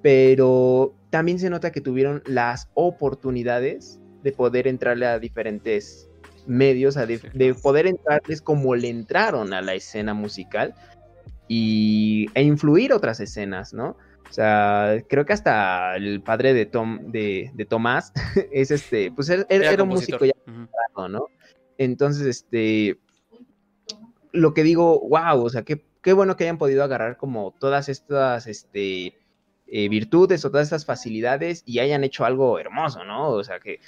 pero 0.00 0.94
también 1.10 1.38
se 1.38 1.50
nota 1.50 1.70
que 1.70 1.82
tuvieron 1.82 2.22
las 2.24 2.70
oportunidades 2.72 4.00
de 4.22 4.32
poder 4.32 4.66
entrarle 4.66 5.06
a 5.06 5.18
diferentes 5.18 6.08
medios, 6.46 6.94
de, 6.94 7.54
poder 7.62 7.86
entrarles 7.86 8.40
como 8.40 8.74
le 8.74 8.88
entraron 8.88 9.52
a 9.52 9.60
la 9.60 9.74
escena 9.74 10.14
musical 10.14 10.74
y, 11.46 12.28
e 12.34 12.42
influir 12.42 12.94
otras 12.94 13.20
escenas, 13.20 13.74
¿no? 13.74 13.98
O 14.28 14.32
sea, 14.32 14.96
creo 15.06 15.26
que 15.26 15.34
hasta 15.34 15.96
el 15.96 16.22
padre 16.22 16.54
de 16.54 16.64
Tom, 16.64 17.12
de, 17.12 17.50
de 17.52 17.64
Tomás, 17.66 18.12
es 18.52 18.70
este, 18.70 19.12
pues 19.12 19.28
era, 19.28 19.82
un 19.82 19.90
músico 19.90 20.24
ya, 20.24 20.32
¿no? 20.96 21.26
Entonces, 21.76 22.26
este, 22.26 22.98
lo 24.32 24.54
que 24.54 24.62
digo, 24.62 25.00
wow, 25.08 25.44
o 25.44 25.50
sea, 25.50 25.62
qué, 25.62 25.84
qué 26.02 26.12
bueno 26.12 26.36
que 26.36 26.44
hayan 26.44 26.58
podido 26.58 26.82
agarrar 26.82 27.16
como 27.16 27.54
todas 27.58 27.88
estas, 27.88 28.46
este, 28.46 29.14
eh, 29.66 29.88
virtudes 29.88 30.44
o 30.44 30.50
todas 30.50 30.66
estas 30.66 30.84
facilidades 30.84 31.62
y 31.64 31.78
hayan 31.78 32.04
hecho 32.04 32.24
algo 32.24 32.58
hermoso, 32.58 33.04
¿no? 33.04 33.30
O 33.30 33.44
sea, 33.44 33.60
que, 33.60 33.80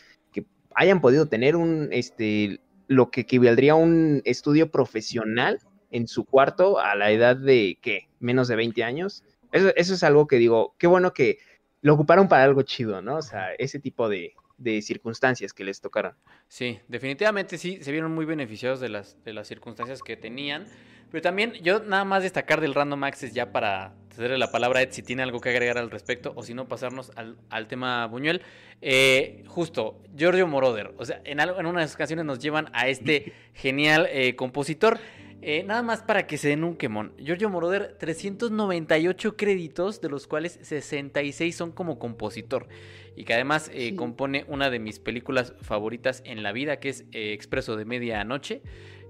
hayan 0.77 1.01
podido 1.01 1.29
tener 1.29 1.55
un, 1.55 1.89
este, 1.93 2.59
lo 2.89 3.11
que 3.11 3.21
equivaldría 3.21 3.73
a 3.73 3.77
un 3.77 4.23
estudio 4.25 4.73
profesional 4.73 5.61
en 5.93 6.09
su 6.09 6.25
cuarto 6.25 6.81
a 6.81 6.97
la 6.97 7.13
edad 7.13 7.37
de, 7.37 7.79
¿qué? 7.81 8.09
Menos 8.19 8.49
de 8.49 8.57
20 8.57 8.83
años. 8.83 9.23
Eso, 9.53 9.73
eso 9.77 9.95
es 9.95 10.03
algo 10.03 10.27
que 10.27 10.37
digo, 10.37 10.75
qué 10.79 10.89
bueno 10.89 11.13
que 11.13 11.39
lo 11.81 11.95
ocuparon 11.95 12.27
para 12.27 12.43
algo 12.43 12.63
chido, 12.63 13.03
¿no? 13.03 13.19
O 13.19 13.23
sea, 13.23 13.53
ese 13.59 13.79
tipo 13.79 14.09
de, 14.09 14.33
de 14.57 14.81
circunstancias 14.83 15.53
que 15.53 15.65
les 15.65 15.81
tocaron. 15.81 16.15
Sí, 16.49 16.81
definitivamente 16.89 17.59
sí, 17.59 17.79
se 17.83 17.93
vieron 17.93 18.13
muy 18.13 18.25
beneficiados 18.25 18.81
de 18.81 18.89
las, 18.89 19.23
de 19.25 19.33
las 19.33 19.49
circunstancias 19.49 20.03
que 20.03 20.17
tenían. 20.17 20.67
Pero 21.11 21.23
también 21.23 21.53
yo 21.63 21.79
nada 21.79 22.05
más 22.05 22.25
destacar 22.25 22.61
del 22.61 22.75
Random 22.75 23.05
Access 23.05 23.33
ya 23.33 23.53
para 23.53 23.95
cederle 24.13 24.37
la 24.37 24.51
palabra 24.51 24.81
a 24.81 24.83
Ed 24.83 24.89
si 24.91 25.03
tiene 25.03 25.23
algo 25.23 25.41
que 25.41 25.49
agregar 25.51 25.79
al 25.79 25.91
respecto 25.91 26.33
o 26.35 26.43
si 26.43 26.55
no 26.55 26.67
pasarnos 26.67 27.13
al, 27.15 27.69
tema 27.69 28.07
Buñuel. 28.07 28.43
Eh, 28.81 29.45
justo, 29.47 30.03
Giorgio 30.17 30.49
Moroder, 30.49 30.93
o 30.99 31.05
sea, 31.05 31.21
en, 31.25 31.39
en 31.39 31.67
unas 31.67 31.95
ocasiones 31.95 32.25
nos 32.25 32.41
llevan 32.41 32.69
a 32.73 32.89
este 32.89 33.33
genial 33.55 34.09
eh, 34.11 34.35
compositor. 34.35 34.99
Eh, 35.47 35.63
nada 35.63 35.83
más 35.83 36.01
para 36.01 36.27
que 36.27 36.39
se 36.39 36.49
den 36.49 36.65
un 36.65 36.75
quemón. 36.75 37.13
Giorgio 37.19 37.51
Moroder, 37.51 37.97
398 37.99 39.37
créditos, 39.37 40.01
de 40.01 40.09
los 40.09 40.27
cuales 40.27 40.59
66 40.63 41.55
son 41.55 41.71
como 41.71 41.99
compositor. 41.99 42.67
Y 43.17 43.25
que 43.25 43.35
además 43.35 43.71
compone 43.97 44.45
una 44.49 44.71
de 44.71 44.79
mis 44.79 44.99
películas 44.99 45.55
favoritas 45.61 46.23
en 46.25 46.43
la 46.43 46.53
vida, 46.53 46.81
que 46.81 46.89
es 46.89 47.05
Expreso 47.13 47.77
de 47.77 47.85
Medianoche. 47.85 48.63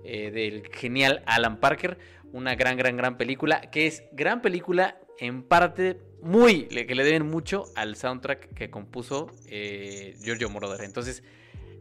Eh, 0.06 0.30
del 0.30 0.68
genial 0.70 1.22
Alan 1.24 1.58
Parker. 1.58 1.96
Una 2.32 2.54
gran, 2.56 2.76
gran, 2.76 2.96
gran 2.96 3.16
película, 3.16 3.62
que 3.70 3.86
es 3.86 4.04
gran 4.12 4.42
película 4.42 4.98
en 5.18 5.42
parte 5.42 5.98
muy, 6.20 6.64
que 6.64 6.94
le 6.94 7.04
deben 7.04 7.26
mucho 7.26 7.64
al 7.74 7.96
soundtrack 7.96 8.52
que 8.54 8.70
compuso 8.70 9.30
eh, 9.46 10.14
Giorgio 10.22 10.50
Moroder. 10.50 10.82
Entonces, 10.82 11.22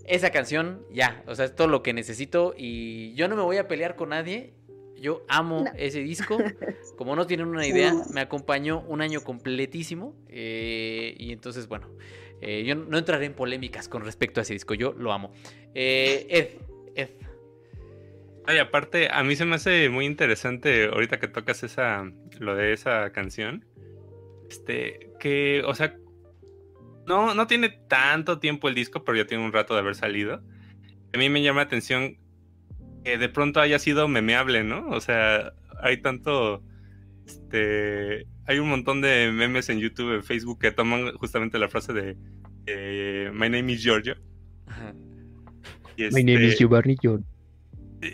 esa 0.06 0.30
canción, 0.30 0.86
ya, 0.92 1.22
o 1.28 1.36
sea, 1.36 1.46
es 1.46 1.56
todo 1.56 1.68
lo 1.68 1.84
que 1.84 1.92
necesito 1.92 2.54
y 2.56 3.14
yo 3.16 3.28
no 3.28 3.36
me 3.36 3.42
voy 3.42 3.58
a 3.58 3.68
pelear 3.68 3.96
con 3.98 4.10
nadie. 4.10 4.54
Yo 5.04 5.26
amo 5.28 5.66
ese 5.78 6.00
disco. 6.00 6.38
Como 6.98 7.16
no 7.16 7.28
tienen 7.28 7.48
una 7.48 7.68
idea, 7.68 7.94
me 8.14 8.22
acompañó 8.22 8.80
un 8.88 9.02
año 9.02 9.22
completísimo. 9.22 10.16
Eh, 10.30 11.14
y 11.20 11.34
entonces, 11.34 11.68
bueno, 11.68 11.90
yo 12.42 12.76
no 12.76 12.98
entraré 12.98 13.26
en 13.26 13.34
polémicas 13.34 13.88
con 13.88 14.04
respecto 14.04 14.40
a 14.40 14.44
ese 14.44 14.54
disco. 14.54 14.74
Yo 14.74 14.94
lo 14.94 15.12
amo. 15.12 15.34
Ed, 15.74 16.58
Ay, 18.46 18.58
aparte, 18.58 19.10
a 19.12 19.24
mí 19.24 19.36
se 19.36 19.46
me 19.46 19.56
hace 19.56 19.90
muy 19.90 20.06
interesante 20.06 20.86
ahorita 20.86 21.20
que 21.20 21.28
tocas 21.28 21.64
esa, 21.64 22.12
lo 22.40 22.56
de 22.56 22.74
esa 22.74 23.12
canción. 23.12 23.66
Este, 24.50 25.12
que, 25.20 25.64
o 25.66 25.74
sea, 25.74 25.96
no, 27.08 27.34
no 27.34 27.48
tiene 27.48 27.70
tanto 27.70 28.40
tiempo 28.40 28.68
el 28.68 28.76
disco, 28.76 29.04
pero 29.04 29.18
ya 29.18 29.26
tiene 29.26 29.46
un 29.46 29.54
rato 29.54 29.74
de 29.74 29.80
haber 29.80 29.96
salido. 29.96 30.42
A 31.14 31.18
mí 31.18 31.30
me 31.30 31.42
llama 31.42 31.62
la 31.62 31.68
atención 31.68 32.18
que 33.04 33.18
de 33.18 33.30
pronto 33.30 33.60
haya 33.60 33.80
sido 33.80 34.08
memeable, 34.08 34.64
¿no? 34.64 34.88
O 34.90 35.02
sea, 35.02 35.54
hay 35.82 35.98
tanto, 36.02 36.64
este, 37.26 38.26
hay 38.46 38.60
un 38.60 38.70
montón 38.70 39.02
de 39.02 39.32
memes 39.32 39.70
en 39.70 39.80
YouTube, 39.80 40.16
en 40.16 40.24
Facebook 40.24 40.60
que 40.60 40.72
toman 40.72 41.14
justamente 41.14 41.60
la 41.60 41.70
frase 41.70 41.94
de 41.94 42.18
My 43.34 43.50
name 43.50 43.74
is 43.74 43.82
Giorgio. 43.82 44.16
My 45.98 46.24
name 46.24 46.46
is 46.46 46.54
este, 46.54 46.64
Giovanni 46.64 46.96
Giorgio. 47.02 47.26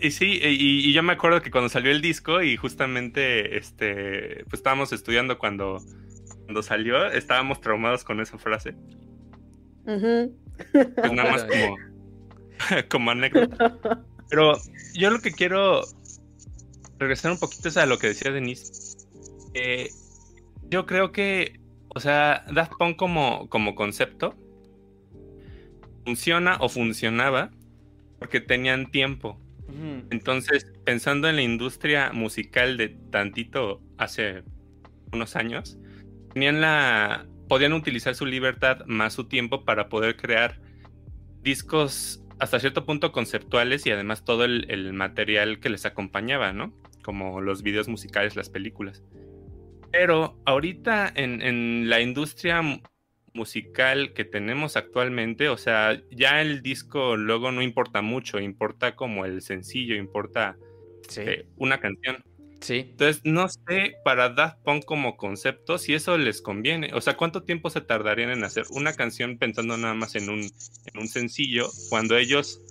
Y 0.02 0.12
sí, 0.12 0.39
y, 0.43 0.93
yo 0.93 1.02
me 1.02 1.13
acuerdo 1.13 1.41
que 1.41 1.49
cuando 1.49 1.69
salió 1.69 1.91
el 1.91 2.02
disco 2.02 2.43
y 2.43 2.58
justamente 2.58 3.58
este, 3.58 4.43
pues 4.45 4.60
estábamos 4.60 4.93
estudiando 4.93 5.39
cuando, 5.39 5.82
cuando 6.45 6.62
salió, 6.62 7.08
estábamos 7.08 7.60
traumados 7.60 8.04
con 8.04 8.19
esa 8.19 8.38
frase. 8.38 8.75
Pues 9.86 11.12
nada 11.12 11.32
más 11.32 11.43
como, 11.49 11.78
como 12.89 13.12
anécdota. 13.12 14.04
Pero 14.30 14.54
yo 14.93 15.10
lo 15.10 15.19
que 15.21 15.32
quiero 15.32 15.82
regresar 16.97 17.32
un 17.32 17.39
poquito 17.39 17.69
es 17.69 17.78
a 17.78 17.86
lo 17.86 17.97
que 17.97 18.08
decía 18.08 18.32
Denise. 18.32 18.97
Eh, 19.54 19.89
yo 20.69 20.86
creo 20.86 21.12
que, 21.12 21.60
o 21.89 21.99
sea, 21.99 22.45
Daft 22.54 22.73
Punk 22.78 22.97
como, 22.97 23.49
como 23.49 23.75
concepto 23.75 24.36
funciona 26.06 26.58
o 26.60 26.69
funcionaba 26.69 27.52
porque 28.19 28.41
tenían 28.41 28.91
tiempo. 28.91 29.39
Entonces, 30.10 30.65
pensando 30.84 31.30
en 31.30 31.36
la 31.36 31.43
industria 31.43 32.12
musical 32.12 32.75
de 32.75 32.89
tantito 32.89 33.82
hace 33.97 34.43
unos 35.13 35.36
años, 35.36 35.78
tenían 36.34 36.60
la 36.60 37.28
podían 37.47 37.73
utilizar 37.73 38.15
su 38.15 38.25
libertad 38.25 38.86
más 38.88 39.13
su 39.13 39.25
tiempo 39.25 39.65
para 39.65 39.88
poder 39.88 40.17
crear 40.17 40.60
discos 41.41 42.23
hasta 42.39 42.60
cierto 42.60 42.86
punto 42.86 43.12
conceptuales 43.12 43.86
y 43.86 43.91
además 43.91 44.23
todo 44.23 44.45
el, 44.45 44.93
material 44.93 45.60
que 45.60 45.69
les 45.69 45.86
acompañaba, 45.86 46.54
¿no? 46.54 46.73
Como 47.04 47.41
los 47.41 47.63
videos 47.63 47.88
musicales, 47.88 48.36
las 48.36 48.49
películas. 48.49 49.04
Pero 49.91 50.39
ahorita 50.45 51.12
en, 51.15 51.41
en 51.41 51.89
la 51.89 52.02
industria 52.02 52.62
musical 53.34 54.13
que 54.13 54.25
tenemos 54.25 54.75
actualmente, 54.78 55.49
o 55.49 55.58
sea, 55.58 56.02
ya 56.12 56.41
el 56.41 56.62
disco 56.62 57.15
luego 57.17 57.52
no 57.52 57.62
importa 57.62 58.02
mucho, 58.02 58.39
importa 58.39 58.95
como 58.95 59.25
el 59.25 59.41
sencillo, 59.41 59.95
importa 59.95 60.58
eh, 61.17 61.47
una 61.58 61.80
canción. 61.80 62.23
Sí. 62.62 62.88
Entonces, 62.91 63.22
no 63.24 63.48
sé 63.48 63.95
para 64.04 64.30
Daft 64.30 64.60
Punk 64.63 64.86
como 64.86 65.17
concepto 65.17 65.78
si 65.78 65.93
eso 65.93 66.17
les 66.17 66.41
conviene. 66.41 66.93
O 66.93 67.02
sea, 67.02 67.15
¿cuánto 67.15 67.43
tiempo 67.43 67.69
se 67.69 67.82
tardarían 67.82 68.32
en 68.32 68.43
hacer 68.43 68.65
una 68.72 68.93
canción 68.93 69.38
pensando 69.38 69.78
nada 69.78 69.93
más 69.93 70.15
en 70.15 70.30
un, 70.30 70.41
en 70.41 71.00
un 71.00 71.08
sencillo 71.08 71.69
cuando 71.89 72.17
ellos 72.17 72.62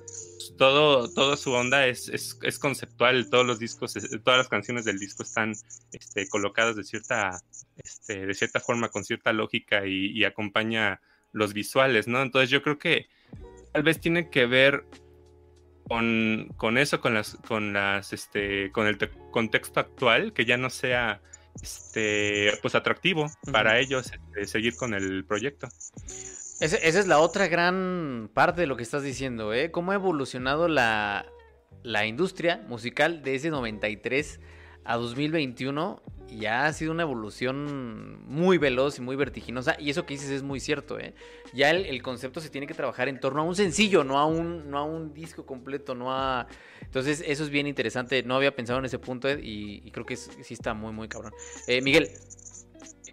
todo, 0.56 1.08
toda 1.12 1.36
su 1.36 1.52
onda 1.52 1.86
es, 1.86 2.08
es, 2.08 2.58
conceptual, 2.58 3.30
todos 3.30 3.46
los 3.46 3.58
discos, 3.58 3.94
todas 4.24 4.38
las 4.38 4.48
canciones 4.48 4.84
del 4.84 4.98
disco 4.98 5.22
están 5.22 5.52
este, 5.92 6.28
colocadas 6.28 6.76
de 6.76 6.84
cierta, 6.84 7.40
este, 7.76 8.26
de 8.26 8.34
cierta 8.34 8.60
forma, 8.60 8.88
con 8.88 9.04
cierta 9.04 9.32
lógica 9.32 9.86
y, 9.86 10.24
acompaña 10.24 11.00
los 11.32 11.52
visuales, 11.52 12.08
¿no? 12.08 12.22
Entonces 12.22 12.50
yo 12.50 12.62
creo 12.62 12.78
que 12.78 13.08
tal 13.72 13.82
vez 13.82 14.00
tiene 14.00 14.30
que 14.30 14.46
ver 14.46 14.84
con, 15.88 16.48
con 16.56 16.78
eso, 16.78 17.00
con 17.00 17.14
las, 17.14 17.36
con 17.46 17.72
las, 17.72 18.12
este, 18.12 18.70
con 18.72 18.86
el 18.86 18.98
contexto 19.30 19.80
actual, 19.80 20.32
que 20.32 20.44
ya 20.44 20.56
no 20.56 20.70
sea 20.70 21.20
este, 21.62 22.52
pues 22.62 22.74
atractivo 22.74 23.30
para 23.50 23.78
ellos 23.78 24.12
este, 24.12 24.44
seguir 24.46 24.76
con 24.76 24.94
el 24.94 25.24
proyecto 25.24 25.68
esa 26.60 26.76
es 26.76 27.06
la 27.06 27.20
otra 27.20 27.46
gran 27.46 28.30
parte 28.34 28.62
de 28.62 28.66
lo 28.66 28.76
que 28.76 28.82
estás 28.82 29.02
diciendo, 29.02 29.54
¿eh? 29.54 29.70
Cómo 29.70 29.92
ha 29.92 29.94
evolucionado 29.94 30.66
la, 30.66 31.26
la 31.84 32.06
industria 32.06 32.64
musical 32.66 33.22
de 33.22 33.36
ese 33.36 33.50
93 33.50 34.40
a 34.88 34.96
2021 34.96 36.00
ya 36.30 36.66
ha 36.66 36.72
sido 36.72 36.92
una 36.92 37.02
evolución 37.02 38.22
muy 38.26 38.58
veloz 38.58 38.98
y 38.98 39.02
muy 39.02 39.16
vertiginosa. 39.16 39.76
Y 39.78 39.90
eso 39.90 40.06
que 40.06 40.14
dices 40.14 40.30
es 40.30 40.42
muy 40.42 40.60
cierto, 40.60 40.98
¿eh? 40.98 41.14
Ya 41.52 41.70
el, 41.70 42.02
concepto 42.02 42.40
se 42.40 42.48
tiene 42.48 42.66
que 42.66 42.74
trabajar 42.74 43.08
en 43.08 43.20
torno 43.20 43.42
a 43.42 43.44
un 43.44 43.54
sencillo, 43.54 44.02
no 44.02 44.18
a 44.18 44.26
un, 44.26 44.70
no 44.70 44.78
a 44.78 44.84
un 44.84 45.12
disco 45.12 45.44
completo, 45.44 45.94
no 45.94 46.12
a... 46.12 46.46
Entonces 46.82 47.22
eso 47.26 47.44
es 47.44 47.50
bien 47.50 47.66
interesante. 47.66 48.22
No 48.22 48.34
había 48.34 48.54
pensado 48.54 48.78
en 48.78 48.86
ese 48.86 48.98
punto 48.98 49.28
y, 49.30 49.90
creo 49.92 50.06
que 50.06 50.16
sí 50.16 50.54
está 50.54 50.72
muy, 50.72 50.92
muy 50.92 51.08
cabrón. 51.08 51.32
Eh, 51.66 51.82
Miguel. 51.82 52.08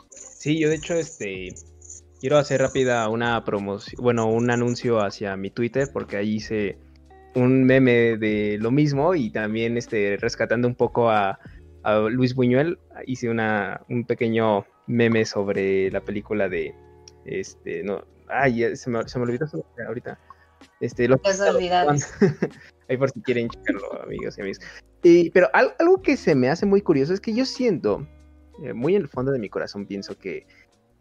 Sí, 0.10 0.60
yo 0.60 0.70
de 0.70 0.76
hecho, 0.76 0.94
este 0.94 1.56
quiero 2.22 2.38
hacer 2.38 2.62
rápida 2.62 3.08
una 3.10 3.44
promoción, 3.44 4.02
bueno, 4.02 4.28
un 4.28 4.50
anuncio 4.50 5.04
hacia 5.04 5.36
mi 5.36 5.50
Twitter, 5.52 5.90
porque 5.92 6.18
ahí 6.18 6.36
hice 6.36 6.78
un 7.34 7.66
meme 7.66 8.18
de 8.18 8.58
lo 8.60 8.72
mismo 8.72 9.14
y 9.14 9.30
también 9.30 9.78
este, 9.78 10.18
rescatando 10.18 10.68
un 10.68 10.76
poco 10.76 11.10
a, 11.12 11.40
Luis 12.10 12.34
Buñuel, 12.36 12.80
hice 13.06 13.30
una, 13.30 13.82
un 13.90 14.06
pequeño 14.06 14.66
meme 14.88 15.26
sobre 15.26 15.92
la 15.92 16.02
película 16.02 16.50
de, 16.50 16.74
este, 17.26 17.84
no, 17.84 18.04
ay, 18.28 18.76
se 18.76 18.90
me, 18.90 19.08
se 19.08 19.20
me 19.20 19.26
olvidó 19.26 19.46
ahorita. 19.88 20.20
Este, 20.80 21.08
los 21.08 21.20
ahí 22.90 22.98
por 22.98 23.10
si 23.12 23.22
quieren 23.22 23.50
checarlo, 23.50 24.04
amigos 24.04 24.38
y 24.38 24.42
amigos. 24.42 24.60
Y, 25.04 25.30
pero 25.30 25.50
algo 25.54 26.02
que 26.02 26.18
se 26.18 26.34
me 26.36 26.50
hace 26.50 26.66
muy 26.66 26.82
curioso 26.82 27.14
es 27.14 27.22
que 27.22 27.34
yo 27.34 27.46
siento, 27.46 28.08
eh, 28.64 28.74
muy 28.74 28.96
en 28.96 29.04
el 29.04 29.08
fondo 29.08 29.32
de 29.32 29.40
mi 29.40 29.50
corazón 29.50 29.86
pienso 29.86 30.18
que 30.18 30.48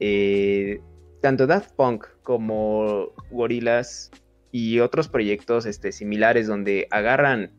eh, 0.01 0.81
tanto 1.23 1.47
Daft 1.47 1.73
Punk 1.75 2.07
como 2.23 3.13
Gorillaz 3.31 4.11
y 4.51 4.81
otros 4.81 5.09
proyectos 5.09 5.67
este, 5.67 5.93
similares 5.93 6.47
donde 6.47 6.87
agarran 6.91 7.53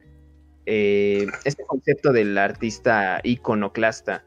eh, 0.65 1.28
este 1.43 1.63
concepto 1.63 2.12
del 2.12 2.38
artista 2.38 3.19
iconoclasta 3.23 4.23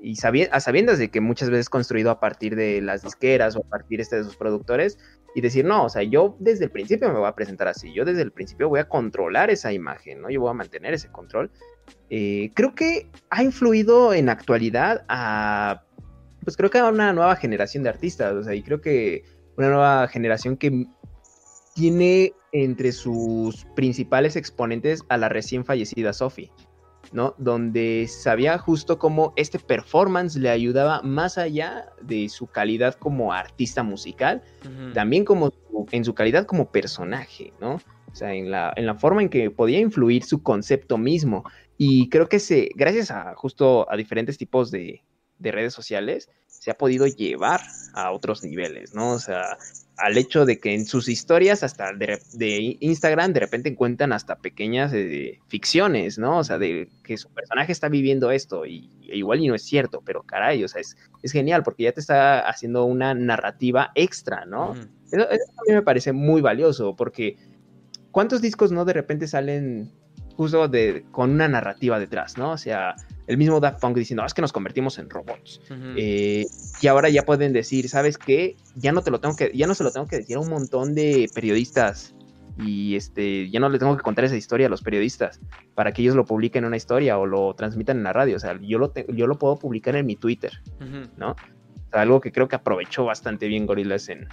y 0.00 0.16
a 0.50 0.60
sabiendas 0.60 0.98
de 0.98 1.10
que 1.10 1.20
muchas 1.20 1.50
veces 1.50 1.68
construido 1.68 2.10
a 2.10 2.20
partir 2.20 2.54
de 2.54 2.80
las 2.80 3.02
disqueras 3.02 3.56
o 3.56 3.60
a 3.60 3.68
partir 3.68 4.00
este, 4.00 4.16
de 4.16 4.24
sus 4.24 4.36
productores 4.36 4.98
y 5.34 5.40
decir, 5.40 5.64
no, 5.64 5.84
o 5.84 5.88
sea, 5.88 6.02
yo 6.02 6.36
desde 6.38 6.66
el 6.66 6.70
principio 6.70 7.08
me 7.12 7.18
voy 7.18 7.28
a 7.28 7.34
presentar 7.34 7.68
así, 7.68 7.92
yo 7.92 8.04
desde 8.04 8.22
el 8.22 8.32
principio 8.32 8.68
voy 8.68 8.80
a 8.80 8.88
controlar 8.88 9.50
esa 9.50 9.72
imagen, 9.72 10.22
¿no? 10.22 10.30
Yo 10.30 10.40
voy 10.40 10.50
a 10.50 10.54
mantener 10.54 10.94
ese 10.94 11.08
control. 11.08 11.50
Eh, 12.10 12.50
creo 12.54 12.74
que 12.74 13.10
ha 13.30 13.42
influido 13.42 14.14
en 14.14 14.28
actualidad 14.28 15.04
a 15.08 15.82
pues 16.44 16.56
creo 16.56 16.70
que 16.70 16.78
a 16.78 16.88
una 16.88 17.12
nueva 17.12 17.36
generación 17.36 17.82
de 17.82 17.90
artistas, 17.90 18.32
o 18.32 18.42
sea, 18.42 18.54
y 18.54 18.62
creo 18.62 18.80
que 18.80 19.22
una 19.56 19.68
nueva 19.68 20.08
generación 20.08 20.56
que 20.56 20.86
tiene 21.74 22.32
entre 22.52 22.92
sus 22.92 23.66
principales 23.76 24.36
exponentes 24.36 25.02
a 25.08 25.16
la 25.16 25.28
recién 25.28 25.64
fallecida 25.64 26.12
Sophie, 26.12 26.50
¿no? 27.12 27.34
Donde 27.38 28.06
sabía 28.08 28.58
justo 28.58 28.98
cómo 28.98 29.32
este 29.36 29.58
performance 29.58 30.36
le 30.36 30.50
ayudaba 30.50 31.02
más 31.02 31.38
allá 31.38 31.92
de 32.02 32.28
su 32.28 32.46
calidad 32.46 32.94
como 32.94 33.32
artista 33.32 33.82
musical, 33.82 34.42
también 34.94 35.24
como 35.24 35.52
en 35.90 36.04
su 36.04 36.14
calidad 36.14 36.46
como 36.46 36.70
personaje, 36.70 37.52
¿no? 37.60 37.78
O 38.10 38.14
sea, 38.14 38.34
en 38.34 38.50
la, 38.50 38.72
en 38.76 38.86
la 38.86 38.94
forma 38.94 39.22
en 39.22 39.28
que 39.28 39.50
podía 39.50 39.78
influir 39.78 40.24
su 40.24 40.42
concepto 40.42 40.98
mismo. 40.98 41.44
Y 41.76 42.08
creo 42.08 42.28
que 42.28 42.40
se, 42.40 42.70
gracias 42.74 43.10
a 43.10 43.34
justo 43.34 43.90
a 43.90 43.96
diferentes 43.96 44.38
tipos 44.38 44.70
de, 44.70 45.02
de 45.38 45.52
redes 45.52 45.74
sociales 45.74 46.28
se 46.46 46.70
ha 46.70 46.78
podido 46.78 47.06
llevar 47.06 47.60
a 47.94 48.10
otros 48.10 48.42
niveles, 48.42 48.94
¿no? 48.94 49.12
O 49.12 49.18
sea, 49.18 49.58
al 49.98 50.16
hecho 50.16 50.44
de 50.44 50.60
que 50.60 50.74
en 50.74 50.86
sus 50.86 51.08
historias, 51.08 51.62
hasta 51.62 51.92
de, 51.92 52.76
Instagram, 52.80 53.32
de 53.32 53.40
repente 53.40 53.68
encuentran 53.68 54.12
hasta 54.12 54.36
pequeñas 54.36 54.92
eh, 54.94 55.40
ficciones, 55.48 56.18
¿no? 56.18 56.38
O 56.38 56.44
sea, 56.44 56.58
de 56.58 56.88
que 57.02 57.16
su 57.16 57.28
personaje 57.30 57.72
está 57.72 57.88
viviendo 57.88 58.30
esto 58.30 58.64
y, 58.64 58.90
igual 59.02 59.40
y 59.40 59.48
no 59.48 59.54
es 59.54 59.62
cierto, 59.62 60.02
pero 60.04 60.22
caray, 60.22 60.62
o 60.62 60.68
sea, 60.68 60.80
es, 60.80 60.96
es, 61.22 61.32
genial 61.32 61.62
porque 61.62 61.84
ya 61.84 61.92
te 61.92 62.00
está 62.00 62.40
haciendo 62.48 62.84
una 62.84 63.14
narrativa 63.14 63.90
extra, 63.94 64.44
¿no? 64.44 64.74
eso, 65.10 65.30
eso 65.30 65.52
a 65.56 65.62
mí 65.66 65.74
me 65.74 65.82
parece 65.82 66.12
muy 66.12 66.40
valioso 66.40 66.94
porque 66.94 67.36
¿cuántos 68.12 68.40
discos 68.40 68.72
no 68.72 68.84
de 68.84 68.92
repente 68.92 69.26
salen 69.26 69.92
justo 70.36 70.68
de, 70.68 71.04
con 71.10 71.30
una 71.30 71.48
narrativa 71.48 71.98
detrás, 71.98 72.38
¿no? 72.38 72.52
O 72.52 72.58
sea, 72.58 72.94
el 73.28 73.36
mismo 73.36 73.60
Daft 73.60 73.80
Punk 73.80 73.96
diciendo, 73.96 74.24
es 74.24 74.32
que 74.32 74.40
nos 74.42 74.52
convertimos 74.52 74.98
en 74.98 75.10
robots. 75.10 75.60
Eh, 75.96 76.46
y 76.80 76.86
ahora 76.86 77.10
ya 77.10 77.22
pueden 77.24 77.52
decir, 77.52 77.88
¿sabes 77.88 78.16
qué? 78.16 78.56
Ya 78.74 78.90
no 78.90 79.02
te 79.02 79.10
lo 79.10 79.20
tengo 79.20 79.36
que, 79.36 79.52
ya 79.54 79.66
no 79.66 79.74
se 79.74 79.84
lo 79.84 79.92
tengo 79.92 80.06
que 80.06 80.16
decir 80.16 80.36
a 80.36 80.40
un 80.40 80.48
montón 80.48 80.94
de 80.94 81.28
periodistas. 81.34 82.14
Y 82.58 82.96
este, 82.96 83.50
ya 83.50 83.60
no 83.60 83.68
le 83.68 83.78
tengo 83.78 83.96
que 83.96 84.02
contar 84.02 84.24
esa 84.24 84.34
historia 84.34 84.66
a 84.66 84.70
los 84.70 84.82
periodistas 84.82 85.40
para 85.74 85.92
que 85.92 86.02
ellos 86.02 86.16
lo 86.16 86.24
publiquen 86.24 86.64
en 86.64 86.68
una 86.68 86.76
historia 86.76 87.18
o 87.18 87.26
lo 87.26 87.54
transmitan 87.54 87.98
en 87.98 88.02
la 88.02 88.12
radio. 88.12 88.36
O 88.36 88.40
sea, 88.40 88.58
yo 88.60 88.78
lo, 88.78 88.92
yo 88.94 89.26
lo 89.26 89.38
puedo 89.38 89.56
publicar 89.56 89.94
en 89.94 90.06
mi 90.06 90.16
Twitter, 90.16 90.52
¿no? 91.16 91.36
algo 91.92 92.20
que 92.20 92.32
creo 92.32 92.48
que 92.48 92.56
aprovechó 92.56 93.04
bastante 93.04 93.46
bien 93.46 93.66
Gorillaz 93.66 94.08
en 94.08 94.28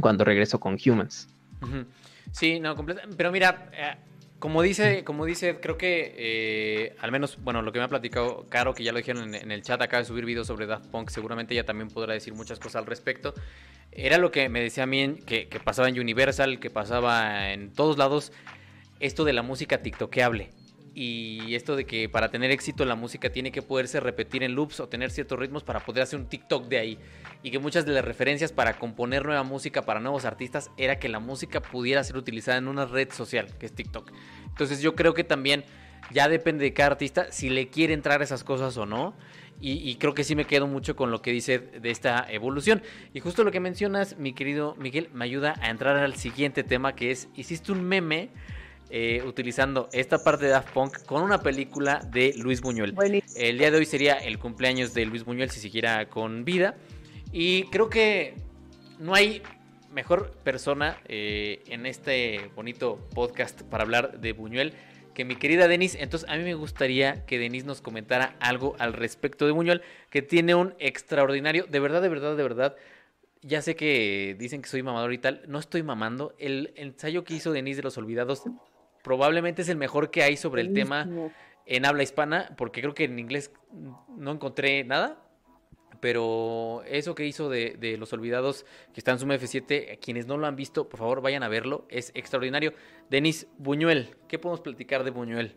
cuando 0.00 0.24
regresó 0.24 0.60
con 0.60 0.76
Humans. 0.84 1.28
Sí, 2.32 2.60
no, 2.60 2.74
pero 3.16 3.32
mira, 3.32 3.70
eh, 3.72 3.96
como 4.42 4.60
dice, 4.60 5.04
como 5.04 5.24
dice, 5.24 5.60
creo 5.60 5.78
que 5.78 6.16
eh, 6.18 6.96
al 6.98 7.12
menos, 7.12 7.38
bueno, 7.44 7.62
lo 7.62 7.70
que 7.70 7.78
me 7.78 7.84
ha 7.84 7.88
platicado 7.88 8.44
Caro, 8.48 8.74
que 8.74 8.82
ya 8.82 8.90
lo 8.90 8.98
dijeron 8.98 9.36
en, 9.36 9.52
el 9.52 9.62
chat, 9.62 9.80
acaba 9.80 10.00
de 10.00 10.04
subir 10.04 10.24
videos 10.24 10.48
sobre 10.48 10.66
Daft 10.66 10.88
Punk, 10.88 11.10
seguramente 11.10 11.54
ella 11.54 11.64
también 11.64 11.90
podrá 11.90 12.14
decir 12.14 12.34
muchas 12.34 12.58
cosas 12.58 12.74
al 12.80 12.86
respecto. 12.86 13.34
Era 13.92 14.18
lo 14.18 14.32
que 14.32 14.48
me 14.48 14.60
decía 14.60 14.82
a 14.82 14.86
mí 14.88 15.14
que, 15.26 15.46
que 15.46 15.60
pasaba 15.60 15.88
en 15.88 16.00
Universal, 16.00 16.58
que 16.58 16.70
pasaba 16.70 17.52
en 17.52 17.72
todos 17.72 17.98
lados, 17.98 18.32
esto 18.98 19.22
de 19.22 19.32
la 19.32 19.42
música 19.42 19.80
tiktokeable 19.80 20.50
y 20.94 21.54
esto 21.54 21.76
de 21.76 21.84
que 21.84 22.08
para 22.08 22.30
tener 22.30 22.50
éxito 22.50 22.84
la 22.84 22.94
música 22.94 23.30
tiene 23.30 23.50
que 23.50 23.62
poderse 23.62 24.00
repetir 24.00 24.42
en 24.42 24.54
loops 24.54 24.80
o 24.80 24.88
tener 24.88 25.10
ciertos 25.10 25.38
ritmos 25.38 25.64
para 25.64 25.80
poder 25.80 26.02
hacer 26.02 26.18
un 26.18 26.26
TikTok 26.26 26.66
de 26.66 26.78
ahí. 26.78 26.98
Y 27.42 27.50
que 27.50 27.58
muchas 27.58 27.86
de 27.86 27.92
las 27.92 28.04
referencias 28.04 28.52
para 28.52 28.78
componer 28.78 29.24
nueva 29.24 29.42
música 29.42 29.82
para 29.82 30.00
nuevos 30.00 30.24
artistas 30.24 30.70
era 30.76 30.98
que 30.98 31.08
la 31.08 31.18
música 31.18 31.60
pudiera 31.60 32.04
ser 32.04 32.16
utilizada 32.16 32.58
en 32.58 32.68
una 32.68 32.84
red 32.84 33.10
social, 33.12 33.46
que 33.58 33.66
es 33.66 33.72
TikTok. 33.72 34.12
Entonces 34.46 34.80
yo 34.80 34.94
creo 34.94 35.14
que 35.14 35.24
también 35.24 35.64
ya 36.10 36.28
depende 36.28 36.64
de 36.64 36.72
cada 36.74 36.90
artista 36.90 37.32
si 37.32 37.48
le 37.48 37.68
quiere 37.68 37.94
entrar 37.94 38.20
a 38.20 38.24
esas 38.24 38.44
cosas 38.44 38.76
o 38.76 38.86
no. 38.86 39.14
Y, 39.60 39.74
y, 39.88 39.94
creo 39.94 40.12
que 40.12 40.24
sí 40.24 40.34
me 40.34 40.44
quedo 40.44 40.66
mucho 40.66 40.96
con 40.96 41.12
lo 41.12 41.22
que 41.22 41.30
dice 41.30 41.60
de 41.60 41.90
esta 41.92 42.26
evolución. 42.28 42.82
Y 43.14 43.20
justo 43.20 43.44
lo 43.44 43.52
que 43.52 43.60
mencionas, 43.60 44.18
mi 44.18 44.32
querido 44.32 44.74
Miguel, 44.76 45.08
me 45.14 45.24
ayuda 45.24 45.54
a 45.60 45.70
entrar 45.70 45.96
al 45.98 46.16
siguiente 46.16 46.64
tema 46.64 46.96
que 46.96 47.12
es, 47.12 47.28
hiciste 47.36 47.70
un 47.70 47.84
meme 47.84 48.30
eh, 48.94 49.22
utilizando 49.26 49.88
esta 49.94 50.22
parte 50.22 50.44
de 50.44 50.50
Daft 50.50 50.74
Punk 50.74 51.06
con 51.06 51.22
una 51.22 51.40
película 51.40 52.06
de 52.12 52.34
Luis 52.36 52.60
Buñuel. 52.60 52.94
El 53.34 53.56
día 53.56 53.70
de 53.70 53.78
hoy 53.78 53.86
sería 53.86 54.18
el 54.18 54.38
cumpleaños 54.38 54.92
de 54.92 55.06
Luis 55.06 55.24
Buñuel 55.24 55.48
si 55.48 55.60
siguiera 55.60 56.10
con 56.10 56.44
vida. 56.44 56.76
Y 57.32 57.62
creo 57.70 57.88
que 57.88 58.34
no 58.98 59.14
hay 59.14 59.40
mejor 59.94 60.32
persona 60.44 60.98
eh, 61.08 61.62
en 61.68 61.86
este 61.86 62.50
bonito 62.54 62.98
podcast 63.14 63.62
para 63.62 63.84
hablar 63.84 64.20
de 64.20 64.34
Buñuel 64.34 64.74
que 65.14 65.24
mi 65.24 65.36
querida 65.36 65.68
Denise. 65.68 66.02
Entonces 66.02 66.28
a 66.28 66.36
mí 66.36 66.44
me 66.44 66.52
gustaría 66.52 67.24
que 67.24 67.38
Denise 67.38 67.66
nos 67.66 67.80
comentara 67.80 68.36
algo 68.40 68.76
al 68.78 68.92
respecto 68.92 69.46
de 69.46 69.52
Buñuel, 69.52 69.80
que 70.10 70.20
tiene 70.20 70.54
un 70.54 70.74
extraordinario, 70.78 71.64
de 71.64 71.80
verdad, 71.80 72.02
de 72.02 72.10
verdad, 72.10 72.36
de 72.36 72.42
verdad. 72.42 72.76
Ya 73.40 73.62
sé 73.62 73.74
que 73.74 74.36
dicen 74.38 74.60
que 74.60 74.68
soy 74.68 74.82
mamador 74.82 75.14
y 75.14 75.18
tal, 75.18 75.40
no 75.48 75.58
estoy 75.58 75.82
mamando. 75.82 76.34
El 76.38 76.74
ensayo 76.76 77.24
que 77.24 77.32
hizo 77.32 77.52
Denise 77.52 77.78
de 77.78 77.84
los 77.84 77.96
Olvidados 77.96 78.44
probablemente 79.02 79.62
es 79.62 79.68
el 79.68 79.76
mejor 79.76 80.10
que 80.10 80.22
hay 80.22 80.36
sobre 80.36 80.62
el 80.62 80.72
tema 80.72 81.08
en 81.66 81.86
habla 81.86 82.02
hispana, 82.02 82.54
porque 82.56 82.80
creo 82.80 82.94
que 82.94 83.04
en 83.04 83.18
inglés 83.18 83.50
no 84.16 84.32
encontré 84.32 84.84
nada. 84.84 85.18
Pero 86.00 86.82
eso 86.84 87.14
que 87.14 87.24
hizo 87.26 87.48
de, 87.48 87.96
Los 87.96 88.12
Olvidados, 88.12 88.66
que 88.92 88.98
está 88.98 89.12
en 89.12 89.20
Suma 89.20 89.36
F7, 89.36 90.00
quienes 90.00 90.26
no 90.26 90.36
lo 90.36 90.48
han 90.48 90.56
visto, 90.56 90.88
por 90.88 90.98
favor 90.98 91.20
vayan 91.20 91.44
a 91.44 91.48
verlo, 91.48 91.86
es 91.90 92.10
extraordinario. 92.14 92.74
Denis 93.08 93.46
Buñuel, 93.58 94.16
¿qué 94.26 94.36
podemos 94.36 94.60
platicar 94.62 95.04
de 95.04 95.12
Buñuel? 95.12 95.54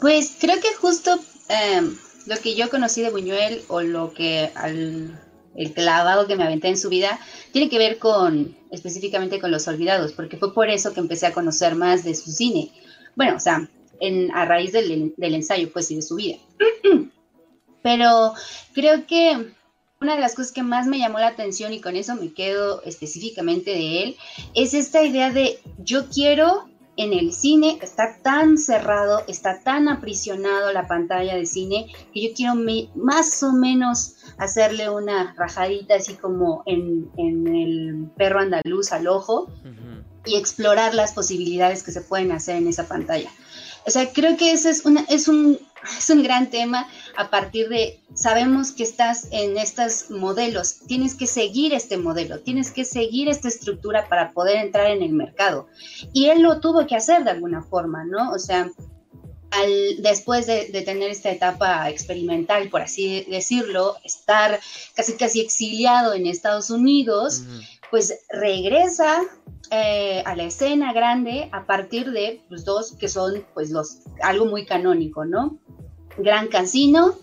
Pues 0.00 0.38
creo 0.40 0.58
que 0.58 0.74
justo 0.80 1.18
em, 1.50 1.94
lo 2.26 2.36
que 2.36 2.54
yo 2.54 2.70
conocí 2.70 3.02
de 3.02 3.10
Buñuel 3.10 3.60
o 3.68 3.82
lo 3.82 4.14
que 4.14 4.50
al 4.54 5.20
el 5.56 5.72
clavado 5.72 6.26
que 6.26 6.36
me 6.36 6.44
aventé 6.44 6.68
en 6.68 6.78
su 6.78 6.88
vida, 6.88 7.18
tiene 7.52 7.68
que 7.68 7.78
ver 7.78 7.98
con 7.98 8.56
específicamente 8.70 9.38
con 9.38 9.50
Los 9.50 9.68
Olvidados, 9.68 10.12
porque 10.12 10.36
fue 10.36 10.54
por 10.54 10.70
eso 10.70 10.94
que 10.94 11.00
empecé 11.00 11.26
a 11.26 11.32
conocer 11.32 11.74
más 11.74 12.04
de 12.04 12.14
su 12.14 12.30
cine. 12.30 12.70
Bueno, 13.14 13.36
o 13.36 13.40
sea, 13.40 13.68
en, 14.00 14.30
a 14.32 14.44
raíz 14.44 14.72
del, 14.72 15.14
del 15.16 15.34
ensayo, 15.34 15.72
pues, 15.72 15.90
y 15.90 15.96
de 15.96 16.02
su 16.02 16.16
vida. 16.16 16.38
Pero 17.82 18.32
creo 18.72 19.06
que 19.06 19.52
una 20.00 20.16
de 20.16 20.20
las 20.20 20.34
cosas 20.34 20.52
que 20.52 20.62
más 20.62 20.86
me 20.86 20.98
llamó 20.98 21.18
la 21.18 21.28
atención 21.28 21.72
y 21.72 21.80
con 21.80 21.96
eso 21.96 22.16
me 22.16 22.32
quedo 22.32 22.82
específicamente 22.82 23.70
de 23.70 24.02
él, 24.02 24.16
es 24.54 24.74
esta 24.74 25.04
idea 25.04 25.30
de 25.30 25.60
yo 25.78 26.08
quiero 26.08 26.68
en 26.96 27.12
el 27.12 27.32
cine 27.32 27.78
está 27.80 28.18
tan 28.22 28.58
cerrado, 28.58 29.22
está 29.26 29.60
tan 29.60 29.88
aprisionado 29.88 30.72
la 30.72 30.86
pantalla 30.86 31.36
de 31.36 31.46
cine 31.46 31.86
que 32.12 32.28
yo 32.28 32.34
quiero 32.34 32.54
más 32.94 33.42
o 33.42 33.52
menos 33.52 34.16
hacerle 34.36 34.90
una 34.90 35.34
rajadita 35.36 35.94
así 35.94 36.14
como 36.14 36.62
en, 36.66 37.10
el 37.16 38.10
perro 38.16 38.40
andaluz 38.40 38.92
al 38.92 39.06
ojo 39.08 39.50
y 40.24 40.36
explorar 40.36 40.94
las 40.94 41.12
posibilidades 41.12 41.82
que 41.82 41.92
se 41.92 42.02
pueden 42.02 42.30
hacer 42.32 42.56
en 42.56 42.68
esa 42.68 42.86
pantalla. 42.86 43.30
O 43.86 43.90
sea, 43.90 44.12
creo 44.12 44.36
que 44.36 44.52
ese 44.52 44.70
es, 44.70 44.84
una, 44.84 45.04
es, 45.08 45.28
un, 45.28 45.58
es 45.98 46.10
un 46.10 46.22
gran 46.22 46.50
tema 46.50 46.88
a 47.16 47.30
partir 47.30 47.68
de, 47.68 48.00
sabemos 48.14 48.72
que 48.72 48.84
estás 48.84 49.28
en 49.30 49.58
estos 49.58 50.10
modelos, 50.10 50.80
tienes 50.86 51.14
que 51.14 51.26
seguir 51.26 51.74
este 51.74 51.96
modelo, 51.96 52.40
tienes 52.40 52.70
que 52.70 52.84
seguir 52.84 53.28
esta 53.28 53.48
estructura 53.48 54.08
para 54.08 54.32
poder 54.32 54.56
entrar 54.56 54.86
en 54.86 55.02
el 55.02 55.12
mercado. 55.12 55.68
Y 56.12 56.26
él 56.26 56.42
lo 56.42 56.60
tuvo 56.60 56.86
que 56.86 56.96
hacer 56.96 57.24
de 57.24 57.30
alguna 57.30 57.62
forma, 57.62 58.04
¿no? 58.04 58.32
O 58.32 58.38
sea, 58.38 58.70
al, 59.50 60.02
después 60.02 60.46
de, 60.46 60.64
tener 60.84 61.10
esta 61.10 61.30
etapa 61.30 61.88
experimental, 61.90 62.68
por 62.70 62.82
así 62.82 63.26
decirlo, 63.28 63.96
estar 64.04 64.58
casi 64.94 65.14
casi 65.14 65.40
exiliado 65.40 66.14
en 66.14 66.26
Estados 66.26 66.70
Unidos, 66.70 67.42
pues 67.90 68.20
regresa 68.30 69.20
eh, 69.74 70.22
a 70.26 70.36
la 70.36 70.42
escena 70.42 70.92
grande 70.92 71.48
a 71.50 71.64
partir 71.64 72.10
de 72.10 72.42
los 72.50 72.62
pues, 72.62 72.64
dos 72.66 72.92
que 72.92 73.08
son 73.08 73.42
pues 73.54 73.70
los 73.70 74.00
algo 74.20 74.44
muy 74.44 74.66
canónico, 74.66 75.24
¿no? 75.24 75.58
Gran 76.18 76.48
Casino 76.48 77.14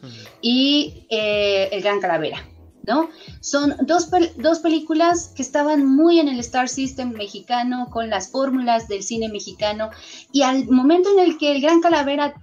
y 0.42 1.06
eh, 1.12 1.70
El 1.72 1.84
Gran 1.84 2.00
Calavera. 2.00 2.44
¿No? 2.88 3.08
Son 3.40 3.76
dos, 3.84 4.10
dos, 4.38 4.60
películas 4.60 5.32
que 5.36 5.44
estaban 5.44 5.86
muy 5.86 6.20
en 6.20 6.28
el 6.28 6.40
Star 6.40 6.68
System 6.68 7.12
mexicano, 7.12 7.88
con 7.92 8.10
las 8.10 8.32
fórmulas 8.32 8.88
del 8.88 9.04
cine 9.04 9.30
mexicano, 9.30 9.92
y 10.32 10.42
al 10.42 10.68
momento 10.70 11.12
en 11.12 11.20
el 11.20 11.38
que 11.38 11.52
El 11.52 11.62
Gran 11.62 11.82
Calavera 11.82 12.34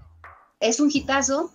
es 0.60 0.78
un 0.78 0.88
hitazo, 0.92 1.50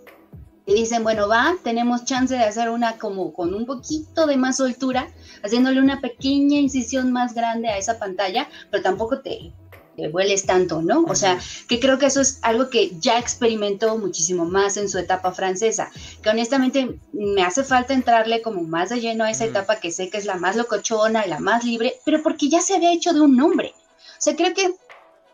y 0.66 0.74
dicen, 0.74 1.03
bueno, 1.03 1.28
va, 1.28 1.55
tenemos 1.64 2.05
chance 2.05 2.36
de 2.36 2.43
hacer 2.43 2.70
una 2.70 2.97
como 2.97 3.34
con 3.34 3.53
un 3.53 3.66
poquito 3.66 4.28
de 4.28 4.38
más 4.38 4.57
soltura, 4.57 5.07
haciéndole 5.43 5.80
una 5.82 6.01
pequeña 6.01 6.59
incisión 6.59 7.12
más 7.12 7.34
grande 7.34 7.70
a 7.70 7.78
esa 7.78 7.97
pantalla, 7.97 8.47
pero 8.70 8.84
tampoco 8.84 9.22
te, 9.22 9.53
te 9.95 10.07
vueles 10.09 10.45
tanto, 10.45 10.82
¿no? 10.82 11.03
O 11.07 11.16
sea, 11.16 11.39
que 11.68 11.80
creo 11.80 11.97
que 11.97 12.05
eso 12.05 12.22
es 12.22 12.39
algo 12.43 12.70
que 12.70 12.91
ya 12.99 13.18
experimentó 13.18 13.97
muchísimo 13.97 14.45
más 14.45 14.78
en 14.78 14.88
su 14.88 14.99
etapa 14.99 15.32
francesa, 15.32 15.89
que 16.22 16.30
honestamente 16.30 16.99
me 17.12 17.43
hace 17.43 17.64
falta 17.64 17.93
entrarle 17.93 18.41
como 18.41 18.62
más 18.62 18.89
de 18.89 19.01
lleno 19.01 19.24
a 19.24 19.32
esa 19.32 19.45
etapa 19.45 19.80
que 19.80 19.91
sé 19.91 20.09
que 20.09 20.18
es 20.18 20.26
la 20.26 20.36
más 20.36 20.55
locochona, 20.55 21.26
la 21.26 21.39
más 21.39 21.64
libre, 21.64 21.95
pero 22.05 22.22
porque 22.22 22.49
ya 22.49 22.62
se 22.62 22.76
había 22.76 22.93
hecho 22.93 23.14
de 23.14 23.22
un 23.22 23.36
nombre. 23.36 23.74
O 23.97 24.24
sea, 24.24 24.36
creo 24.36 24.53
que 24.53 24.76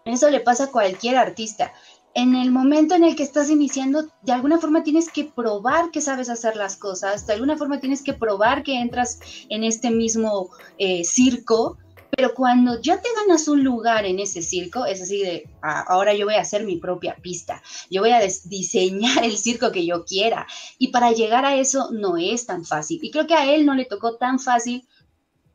eso 0.06 0.30
le 0.30 0.40
pasa 0.40 0.66
a 0.66 0.72
cualquier 0.72 1.18
artista 1.18 1.74
en 2.18 2.34
el 2.34 2.50
momento 2.50 2.96
en 2.96 3.04
el 3.04 3.16
que 3.16 3.22
estás 3.22 3.48
iniciando, 3.52 4.08
de 4.24 4.32
alguna 4.32 4.58
forma 4.58 4.82
tienes 4.82 5.12
que 5.12 5.26
probar 5.26 5.92
que 5.92 6.02
sabes 6.02 6.32
hacer 6.32 6.56
las 6.56 6.76
cosas, 6.76 7.28
de 7.28 7.34
alguna 7.34 7.58
forma 7.58 7.80
tienes 7.80 8.02
que 8.02 8.14
probar 8.14 8.64
que 8.64 8.80
entras 8.80 9.20
en 9.50 9.64
este 9.64 9.92
mismo 9.92 10.50
eh, 10.80 11.04
circo, 11.04 11.78
pero 12.10 12.34
cuando 12.34 12.82
ya 12.82 13.00
te 13.00 13.10
ganas 13.16 13.48
un 13.48 13.64
lugar 13.64 14.04
en 14.08 14.18
ese 14.18 14.42
circo, 14.42 14.88
es 14.88 15.00
así 15.00 15.20
de, 15.20 15.48
ah, 15.62 15.86
ahora 15.88 16.16
yo 16.16 16.26
voy 16.26 16.34
a 16.34 16.42
hacer 16.42 16.64
mi 16.64 16.78
propia 16.78 17.16
pista, 17.22 17.62
yo 17.92 18.02
voy 18.02 18.10
a 18.10 18.20
diseñar 18.46 19.24
el 19.24 19.38
circo 19.38 19.72
que 19.72 19.86
yo 19.86 20.04
quiera, 20.04 20.48
y 20.80 20.88
para 20.88 21.12
llegar 21.12 21.46
a 21.46 21.56
eso 21.56 21.92
no 21.92 22.18
es 22.18 22.48
tan 22.48 22.66
fácil, 22.66 23.00
y 23.04 23.12
creo 23.12 23.28
que 23.28 23.36
a 23.36 23.54
él 23.54 23.64
no 23.64 23.76
le 23.76 23.86
tocó 23.86 24.16
tan 24.16 24.40
fácil 24.40 24.88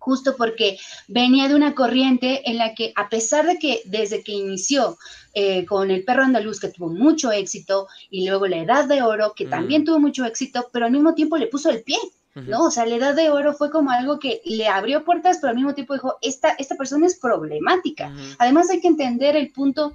justo 0.02 0.34
porque 0.36 0.78
venía 1.06 1.48
de 1.48 1.54
una 1.54 1.74
corriente 1.74 2.50
en 2.50 2.58
la 2.58 2.74
que 2.74 2.92
a 2.96 3.08
pesar 3.08 3.46
de 3.46 3.58
que 3.58 3.82
desde 3.84 4.24
que 4.24 4.32
inició 4.32 4.98
eh, 5.32 5.64
con 5.64 5.90
el 5.90 6.04
perro 6.04 6.24
andaluz, 6.24 6.58
que 6.58 6.68
tuvo 6.68 6.88
mucho 6.88 7.30
éxito, 7.30 7.86
y 8.10 8.26
luego 8.28 8.48
la 8.48 8.58
edad 8.58 8.86
de 8.86 9.02
oro, 9.02 9.32
que 9.34 9.46
también 9.46 9.84
tuvo 9.84 10.00
mucho 10.00 10.24
éxito, 10.24 10.68
pero 10.72 10.86
al 10.86 10.92
mismo 10.92 11.14
tiempo 11.14 11.36
le 11.36 11.46
puso 11.46 11.70
el 11.70 11.82
pie. 11.82 11.98
¿no? 12.34 12.64
O 12.64 12.70
sea, 12.70 12.86
la 12.86 12.96
edad 12.96 13.14
de 13.14 13.28
oro 13.28 13.52
fue 13.52 13.70
como 13.70 13.90
algo 13.90 14.18
que 14.18 14.40
le 14.46 14.66
abrió 14.66 15.04
puertas, 15.04 15.38
pero 15.40 15.50
al 15.50 15.56
mismo 15.56 15.74
tiempo 15.74 15.92
dijo, 15.92 16.16
esta, 16.22 16.48
esta 16.58 16.76
persona 16.76 17.06
es 17.06 17.18
problemática. 17.18 18.12
Además 18.38 18.70
hay 18.70 18.80
que 18.80 18.88
entender 18.88 19.36
el 19.36 19.52
punto 19.52 19.92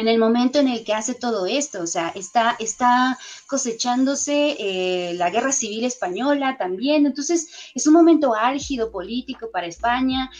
en 0.00 0.08
el 0.08 0.18
momento 0.18 0.58
en 0.58 0.68
el 0.68 0.82
que 0.82 0.94
hace 0.94 1.14
todo 1.14 1.46
esto, 1.46 1.82
o 1.82 1.86
sea, 1.86 2.08
está, 2.14 2.56
está 2.58 3.18
cosechándose 3.46 4.56
eh, 4.58 5.14
la 5.14 5.30
guerra 5.30 5.52
civil 5.52 5.84
española 5.84 6.56
también, 6.58 7.04
entonces 7.04 7.48
es 7.74 7.86
un 7.86 7.92
momento 7.92 8.34
álgido 8.34 8.90
político 8.90 9.50
para 9.52 9.66
España, 9.66 10.30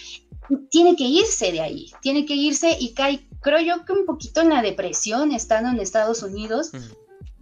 tiene 0.71 0.97
que 0.97 1.05
irse 1.05 1.53
de 1.53 1.61
ahí, 1.61 1.93
tiene 2.01 2.25
que 2.25 2.35
irse 2.35 2.77
y 2.81 2.95
cae, 2.95 3.27
creo 3.41 3.61
yo 3.61 3.85
que 3.85 3.93
un 3.93 4.07
poquito 4.07 4.41
en 4.41 4.49
la 4.49 4.63
depresión 4.63 5.33
estando 5.33 5.69
en 5.69 5.79
Estados 5.79 6.23
Unidos. 6.23 6.73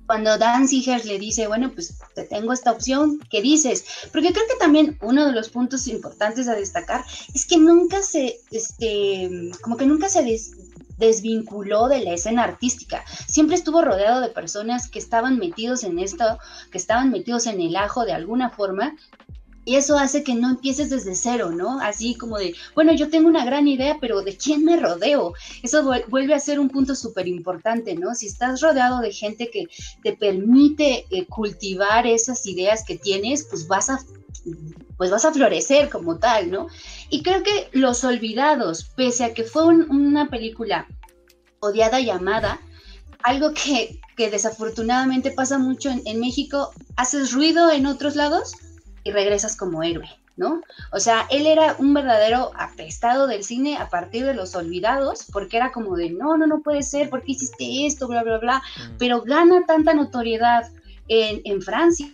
Cuando 0.07 0.39
Dan 0.39 0.67
Ziegler 0.67 1.05
le 1.05 1.19
dice, 1.19 1.49
bueno, 1.49 1.71
pues 1.75 1.99
te 2.15 2.25
tengo 2.25 2.55
esta 2.55 2.73
opción, 2.73 3.21
¿qué 3.31 3.43
dices? 3.43 3.85
Porque 4.11 4.33
creo 4.33 4.47
que 4.49 4.57
también 4.59 4.99
uno 5.03 5.27
de 5.27 5.33
los 5.33 5.51
puntos 5.51 5.87
importantes 5.87 6.49
a 6.49 6.55
destacar 6.55 7.05
es 7.35 7.45
que 7.45 7.59
nunca 7.59 8.03
se, 8.03 8.41
este, 8.51 9.51
como 9.61 9.77
que 9.77 9.85
nunca 9.85 10.09
se 10.09 10.25
des, 10.25 10.53
desvinculó 10.99 11.89
de 11.89 12.01
la 12.01 12.13
escena 12.13 12.45
artística. 12.45 13.05
Siempre 13.27 13.57
estuvo 13.57 13.83
rodeado 13.83 14.21
de 14.21 14.29
personas 14.29 14.89
que 14.89 14.99
estaban 14.99 15.39
metidos 15.39 15.85
en 15.85 15.99
esto, 15.99 16.39
que 16.71 16.79
estaban 16.79 17.11
metidos 17.11 17.47
en 17.47 17.61
el 17.61 17.77
ajo 17.77 18.05
de 18.05 18.13
alguna 18.13 18.51
forma. 18.51 18.97
Y 19.65 19.77
eso 19.77 19.99
hace 19.99 20.25
que 20.25 20.35
no 20.35 20.49
empieces 20.49 20.89
desde 20.89 21.15
cero, 21.15 21.51
¿no? 21.51 21.79
Así 21.81 22.15
como 22.15 22.39
de, 22.39 22.55
bueno, 22.75 22.95
yo 22.95 23.11
tengo 23.11 23.29
una 23.29 23.45
gran 23.45 23.69
idea, 23.69 23.99
pero 24.01 24.23
¿de 24.23 24.35
quién 24.35 24.65
me 24.65 24.79
rodeo? 24.79 25.35
Eso 25.63 25.85
vuelve 26.09 26.33
a 26.33 26.41
ser 26.41 26.59
un 26.59 26.71
punto 26.71 26.95
súper 26.95 27.29
importante, 27.29 27.95
¿no? 27.95 28.15
Si 28.15 28.29
estás 28.29 28.63
rodeado 28.63 29.01
de 29.01 29.13
gente 29.13 29.51
que 29.51 29.67
te 30.03 30.17
permite 30.17 31.05
eh, 31.11 31.27
cultivar 31.27 32.07
esas 32.07 32.47
ideas 32.47 32.83
que 32.83 32.97
tienes, 32.97 33.45
pues 33.45 33.69
vas 33.69 33.91
a 33.91 33.99
pues 34.99 35.11
vas 35.11 35.25
a 35.25 35.33
florecer 35.33 35.89
como 35.89 36.19
tal, 36.19 36.51
¿no? 36.51 36.67
Y 37.09 37.23
creo 37.23 37.43
que 37.43 37.71
Los 37.73 38.05
Olvidados, 38.05 38.85
pese 38.97 39.25
a 39.25 39.33
que 39.33 39.45
fue 39.45 39.65
una 39.65 40.29
película 40.29 40.87
odiada 41.61 42.01
y 42.01 42.11
amada, 42.11 42.61
algo 43.23 43.53
que, 43.55 44.01
desafortunadamente 44.17 45.31
pasa 45.31 45.59
mucho 45.59 45.91
en, 45.91 46.21
México, 46.21 46.73
haces 46.97 47.33
ruido 47.33 47.71
en 47.71 47.87
otros 47.87 48.17
lados 48.17 48.53
y 49.05 49.13
regresas 49.13 49.57
como 49.57 49.85
héroe, 49.85 50.09
¿no? 50.37 50.61
O 50.93 50.99
sea, 50.99 51.27
él 51.31 51.47
era 51.47 51.77
un 51.79 51.95
verdadero 51.95 52.51
apestado 52.57 53.29
del 53.29 53.45
cine 53.45 53.77
a 53.77 53.89
partir 53.89 54.27
de 54.27 54.35
los 54.35 54.57
olvidados, 54.57 55.27
porque 55.33 55.57
era 55.57 55.71
como 55.71 55.97
de, 55.97 56.11
no, 56.11 56.37
no, 56.37 56.49
no 56.49 56.63
puede 56.63 56.83
ser, 56.83 57.09
¿por 57.11 57.23
qué 57.23 57.33
hiciste 57.33 57.87
esto? 57.87 58.09
Bla, 58.09 58.25
bla, 58.25 58.39
bla. 58.39 58.59
Mm. 58.59 58.97
Pero 58.99 59.23
gana 59.23 59.65
tanta 59.67 59.95
notoriedad 59.95 60.69
en, 61.07 61.41
en 61.45 61.63
Francia 61.63 62.09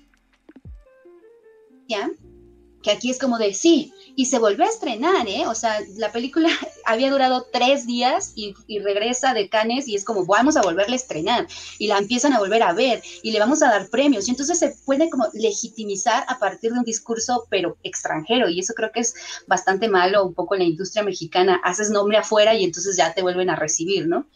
que 2.85 2.91
aquí 2.91 3.11
es 3.11 3.18
como 3.18 3.39
de 3.39 3.55
sí, 3.55 3.95
y 4.14 4.26
se 4.26 4.39
volvió 4.39 4.64
a 4.64 4.68
estrenar, 4.68 5.26
¿eh? 5.26 5.47
O 5.47 5.55
sea, 5.55 5.80
la 5.97 6.12
película 6.12 6.49
había 6.85 7.11
durado 7.11 7.47
tres 7.51 7.87
días 7.87 8.32
y, 8.37 8.55
regresa 8.80 9.32
de 9.32 9.49
Cannes 9.49 9.89
y 9.89 9.95
es 9.95 10.05
como, 10.05 10.26
vamos 10.26 10.57
a 10.57 10.62
volverla 10.62 10.93
a 10.93 10.97
estrenar 10.97 11.47
y 11.78 11.87
la 11.87 11.97
empiezan 11.97 12.35
a 12.35 12.39
volver 12.39 12.62
a 12.62 12.74
ver 12.74 13.03
y 13.22 13.32
le 13.32 13.39
vamos 13.39 13.62
a 13.62 13.70
dar 13.70 13.89
premios 13.89 14.28
y 14.28 14.32
entonces 14.32 14.59
se 14.59 14.76
puede 14.85 15.09
como 15.09 15.26
legitimizar 15.32 16.24
a 16.28 16.39
partir 16.39 16.72
de 16.72 16.80
un 16.80 16.85
discurso 16.85 17.47
pero 17.49 17.78
extranjero 17.82 18.51
y 18.51 18.61
eso 18.61 18.74
creo 18.74 18.93
que 18.93 19.01
es 19.01 19.14
bastante 19.47 19.89
malo 19.89 20.26
un 20.26 20.35
poco 20.35 20.55
en 20.55 20.61
la 20.61 20.66
industria 20.66 21.03
mexicana, 21.03 21.61
haces 21.64 21.89
nombre 21.89 22.18
afuera 22.18 22.55
y 22.55 22.64
entonces 22.64 22.97
ya 22.97 23.14
te 23.14 23.22
vuelven 23.22 23.49
a 23.49 23.57
recibir, 23.57 24.07
¿no? 24.07 24.26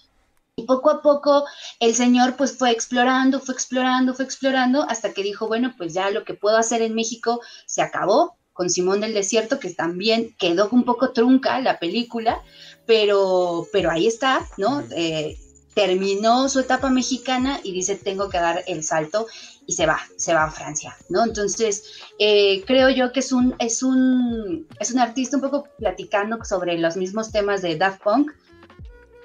Y 0.58 0.64
poco 0.64 0.90
a 0.90 1.02
poco 1.02 1.44
el 1.78 1.94
señor 1.94 2.34
pues 2.36 2.58
fue 2.58 2.72
explorando, 2.72 3.38
fue 3.38 3.54
explorando, 3.54 4.12
fue 4.12 4.24
explorando 4.24 4.82
hasta 4.88 5.12
que 5.12 5.22
dijo, 5.22 5.46
bueno, 5.46 5.72
pues 5.78 5.94
ya 5.94 6.10
lo 6.10 6.24
que 6.24 6.34
puedo 6.34 6.56
hacer 6.56 6.82
en 6.82 6.96
México 6.96 7.40
se 7.64 7.80
acabó 7.80 8.36
con 8.52 8.68
Simón 8.68 9.00
del 9.00 9.14
Desierto, 9.14 9.60
que 9.60 9.72
también 9.72 10.34
quedó 10.36 10.68
un 10.72 10.82
poco 10.82 11.12
trunca 11.12 11.60
la 11.60 11.78
película, 11.78 12.42
pero, 12.86 13.68
pero 13.72 13.88
ahí 13.88 14.08
está, 14.08 14.48
¿no? 14.56 14.82
Eh, 14.90 15.38
terminó 15.74 16.48
su 16.48 16.58
etapa 16.58 16.90
mexicana 16.90 17.60
y 17.62 17.70
dice, 17.70 17.94
tengo 17.94 18.28
que 18.28 18.38
dar 18.38 18.64
el 18.66 18.82
salto 18.82 19.28
y 19.64 19.74
se 19.74 19.86
va, 19.86 20.00
se 20.16 20.34
va 20.34 20.42
a 20.42 20.50
Francia, 20.50 20.96
¿no? 21.08 21.22
Entonces, 21.22 21.84
eh, 22.18 22.64
creo 22.66 22.88
yo 22.88 23.12
que 23.12 23.20
es 23.20 23.30
un, 23.30 23.54
es, 23.60 23.84
un, 23.84 24.66
es 24.80 24.90
un 24.90 24.98
artista 24.98 25.36
un 25.36 25.42
poco 25.42 25.68
platicando 25.78 26.44
sobre 26.44 26.78
los 26.78 26.96
mismos 26.96 27.30
temas 27.30 27.62
de 27.62 27.76
Daft 27.76 28.02
Punk. 28.02 28.32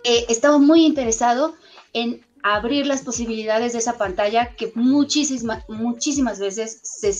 Eh, 0.03 0.25
estaba 0.29 0.57
muy 0.57 0.85
interesado 0.85 1.55
en 1.93 2.25
abrir 2.43 2.85
las 2.85 3.01
posibilidades 3.01 3.73
de 3.73 3.79
esa 3.79 3.97
pantalla 3.97 4.55
que 4.55 4.71
muchísimas, 4.75 5.63
muchísimas 5.69 6.39
veces 6.39 6.79
se 6.83 7.13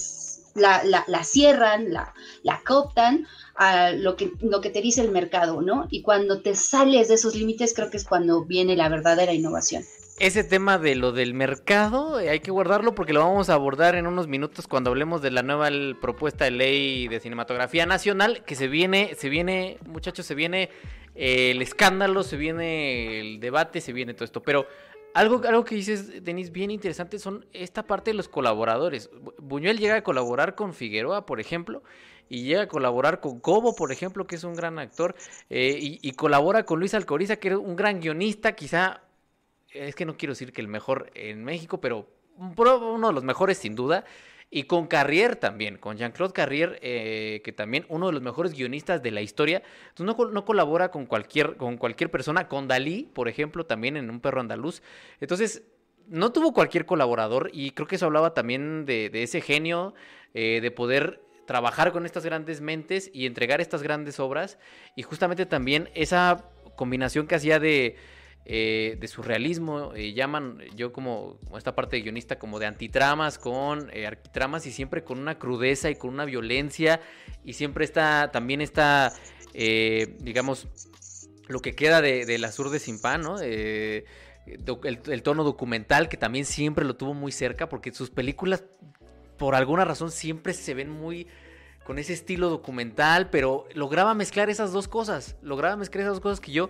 la, 0.55 1.23
cierran, 1.23 1.93
la, 1.93 2.13
la 2.43 2.61
cooptan 2.65 3.25
a 3.55 3.91
lo 3.91 4.15
que, 4.15 4.31
lo 4.41 4.61
que 4.61 4.69
te 4.69 4.81
dice 4.81 5.01
el 5.01 5.11
mercado, 5.11 5.61
¿no? 5.61 5.87
Y 5.89 6.01
cuando 6.01 6.41
te 6.41 6.55
sales 6.55 7.07
de 7.07 7.15
esos 7.15 7.35
límites, 7.35 7.73
creo 7.73 7.89
que 7.89 7.97
es 7.97 8.05
cuando 8.05 8.43
viene 8.43 8.75
la 8.75 8.89
verdadera 8.89 9.33
innovación. 9.33 9.83
Ese 10.19 10.43
tema 10.43 10.77
de 10.77 10.95
lo 10.95 11.11
del 11.11 11.33
mercado 11.33 12.19
eh, 12.19 12.29
hay 12.29 12.39
que 12.39 12.51
guardarlo 12.51 12.93
porque 12.93 13.13
lo 13.13 13.21
vamos 13.21 13.49
a 13.49 13.55
abordar 13.55 13.95
en 13.95 14.05
unos 14.05 14.27
minutos 14.27 14.67
cuando 14.67 14.91
hablemos 14.91 15.21
de 15.21 15.31
la 15.31 15.41
nueva 15.41 15.69
propuesta 15.99 16.45
de 16.45 16.51
ley 16.51 17.07
de 17.07 17.19
cinematografía 17.19 17.85
nacional 17.85 18.43
que 18.45 18.55
se 18.55 18.67
viene, 18.67 19.15
se 19.15 19.29
viene, 19.29 19.79
muchachos, 19.87 20.25
se 20.25 20.35
viene 20.35 20.69
el 21.15 21.61
escándalo, 21.61 22.23
se 22.23 22.37
viene 22.37 23.19
el 23.19 23.39
debate, 23.39 23.81
se 23.81 23.91
viene 23.91 24.13
todo 24.13 24.25
esto. 24.25 24.43
Pero 24.43 24.67
algo, 25.13 25.41
algo 25.47 25.63
que 25.63 25.75
dices, 25.75 26.23
Denis, 26.23 26.51
bien 26.51 26.71
interesante 26.71 27.19
son 27.19 27.45
esta 27.51 27.83
parte 27.83 28.11
de 28.11 28.15
los 28.15 28.29
colaboradores. 28.29 29.09
Buñuel 29.37 29.77
llega 29.77 29.95
a 29.95 30.03
colaborar 30.03 30.55
con 30.55 30.73
Figueroa, 30.73 31.25
por 31.25 31.39
ejemplo, 31.39 31.83
y 32.29 32.43
llega 32.43 32.63
a 32.63 32.67
colaborar 32.67 33.19
con 33.19 33.39
Cobo, 33.39 33.75
por 33.75 33.91
ejemplo, 33.91 34.25
que 34.25 34.35
es 34.35 34.43
un 34.43 34.55
gran 34.55 34.79
actor, 34.79 35.15
eh, 35.49 35.77
y, 35.79 36.11
colabora 36.13 36.65
con 36.65 36.79
Luis 36.79 36.93
Alcoriza, 36.93 37.35
que 37.35 37.49
es 37.49 37.55
un 37.55 37.75
gran 37.75 37.99
guionista, 37.99 38.53
quizá, 38.53 39.01
es 39.73 39.95
que 39.95 40.05
no 40.05 40.17
quiero 40.17 40.33
decir 40.33 40.53
que 40.53 40.61
el 40.61 40.67
mejor 40.67 41.11
en 41.15 41.43
México, 41.43 41.81
pero 41.81 42.07
uno 42.37 43.07
de 43.07 43.13
los 43.13 43.23
mejores 43.23 43.57
sin 43.57 43.75
duda. 43.75 44.05
Y 44.49 44.63
con 44.63 44.85
Carrier 44.85 45.35
también, 45.35 45.77
con 45.77 45.97
Jean-Claude 45.97 46.31
Carrier, 46.31 46.77
eh, 46.83 47.41
que 47.43 47.51
también 47.51 47.87
uno 47.89 48.07
de 48.07 48.13
los 48.13 48.21
mejores 48.21 48.53
guionistas 48.53 49.01
de 49.01 49.09
la 49.09 49.21
historia. 49.21 49.63
Entonces 49.89 50.15
no, 50.15 50.31
no, 50.31 50.45
colabora 50.45 50.91
con 50.91 51.07
cualquier, 51.07 51.57
con 51.57 51.77
cualquier 51.77 52.11
persona, 52.11 52.47
con 52.47 52.67
Dalí, 52.67 53.09
por 53.13 53.27
ejemplo, 53.27 53.65
también 53.65 53.97
en 53.97 54.11
Un 54.11 54.19
perro 54.19 54.41
andaluz. 54.41 54.83
Entonces, 55.19 55.63
no 56.07 56.31
tuvo 56.31 56.53
cualquier 56.53 56.85
colaborador 56.85 57.49
y 57.51 57.71
creo 57.71 57.87
que 57.87 57.95
eso 57.95 58.05
hablaba 58.05 58.35
también 58.35 58.85
de, 58.85 59.09
ese 59.13 59.41
genio, 59.41 59.95
eh, 60.35 60.59
de 60.61 60.69
poder 60.69 61.21
trabajar 61.47 61.91
con 61.91 62.05
estas 62.05 62.25
grandes 62.25 62.61
mentes 62.61 63.09
y 63.11 63.25
entregar 63.25 63.61
estas 63.61 63.81
grandes 63.83 64.19
obras. 64.19 64.59
Y 64.95 65.01
justamente 65.01 65.45
también 65.45 65.89
esa 65.95 66.45
combinación 66.75 67.27
que 67.27 67.35
hacía 67.35 67.59
de 67.59 67.95
eh, 68.45 68.97
de 68.99 69.07
surrealismo, 69.07 69.93
eh, 69.95 70.11
llaman 70.11 70.59
yo 70.75 70.91
como, 70.91 71.37
esta 71.57 71.75
parte 71.75 71.95
de 71.95 72.01
guionista 72.01 72.37
como 72.37 72.59
de 72.59 72.65
antitramas 72.65 73.37
con 73.37 73.89
eh, 73.93 74.05
arquitramas 74.05 74.65
y 74.65 74.73
siempre 74.73 75.05
con 75.05 75.17
una 75.17 75.39
crudeza 75.39 75.89
y 75.89 75.95
con 75.95 76.09
una 76.09 76.25
violencia 76.25 76.99
y 77.45 77.53
siempre 77.53 77.85
está, 77.85 78.31
también 78.33 78.59
está, 78.59 79.13
digamos, 79.53 80.67
lo 81.47 81.61
que 81.61 81.73
queda 81.73 82.01
de, 82.01 82.37
la 82.37 82.51
sur 82.51 82.69
de 82.69 82.79
Simpan, 82.79 83.21
¿no? 83.21 83.39
el, 83.39 84.03
tono 85.23 85.45
documental 85.45 86.09
que 86.09 86.17
también 86.17 86.43
siempre 86.43 86.83
lo 86.83 86.97
tuvo 86.97 87.13
muy 87.13 87.31
cerca 87.31 87.69
porque 87.69 87.93
sus 87.93 88.09
películas 88.09 88.65
por 89.37 89.55
alguna 89.55 89.85
razón 89.85 90.11
siempre 90.11 90.53
se 90.53 90.73
ven 90.73 90.89
muy 90.89 91.27
con 91.85 91.97
ese 91.97 92.11
estilo 92.11 92.49
documental, 92.49 93.29
pero 93.29 93.67
lograba 93.73 94.13
mezclar 94.13 94.49
esas 94.49 94.73
dos 94.73 94.89
cosas, 94.89 95.37
lograba 95.41 95.77
mezclar 95.77 96.01
esas 96.01 96.15
dos 96.15 96.21
cosas 96.21 96.41
que 96.41 96.51
yo 96.51 96.69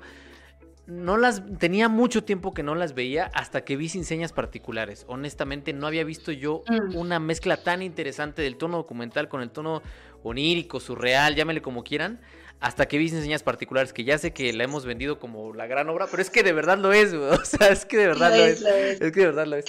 no 0.86 1.17
las 1.17 1.41
tenía 1.59 1.88
mucho 1.88 2.23
tiempo 2.23 2.53
que 2.53 2.63
no 2.63 2.75
las 2.75 2.93
veía 2.93 3.31
hasta 3.34 3.63
que 3.63 3.77
vi 3.77 3.89
sin 3.89 4.03
señas 4.03 4.34
particulares. 4.34 5.05
Honestamente 5.07 5.71
no 5.71 5.88
había 5.88 6.03
visto 6.03 6.31
yo 6.31 6.63
mm. 6.67 6.97
una 6.97 7.19
mezcla 7.19 7.57
tan 7.57 7.81
interesante 7.81 8.41
del 8.41 8.57
tono 8.57 8.77
documental 8.77 9.29
con 9.29 9.41
el 9.41 9.49
tono 9.49 9.81
onírico, 10.23 10.79
surreal, 10.79 11.36
llámele 11.36 11.61
como 11.61 11.84
quieran, 11.84 12.19
hasta 12.59 12.88
que 12.88 12.97
vi 12.97 13.09
sin 13.09 13.21
señas 13.21 13.43
particulares, 13.43 13.93
que 13.93 14.03
ya 14.03 14.17
sé 14.17 14.34
que 14.34 14.51
la 14.53 14.63
hemos 14.63 14.86
vendido 14.86 15.19
como 15.19 15.53
la 15.53 15.67
gran 15.67 15.89
obra, 15.89 16.07
pero 16.09 16.21
es 16.21 16.29
que 16.29 16.43
de 16.43 16.53
verdad 16.53 16.77
lo 16.77 16.91
es, 16.93 17.13
o 17.13 17.45
sea, 17.45 17.69
es 17.69 17.86
que 17.86 17.97
de 17.97 18.07
verdad 18.07 18.36
lo, 18.36 18.43
es, 18.43 18.61
es. 18.61 18.99
que 19.11 19.19
de 19.19 19.25
verdad 19.25 19.47
lo 19.47 19.57
es. 19.57 19.65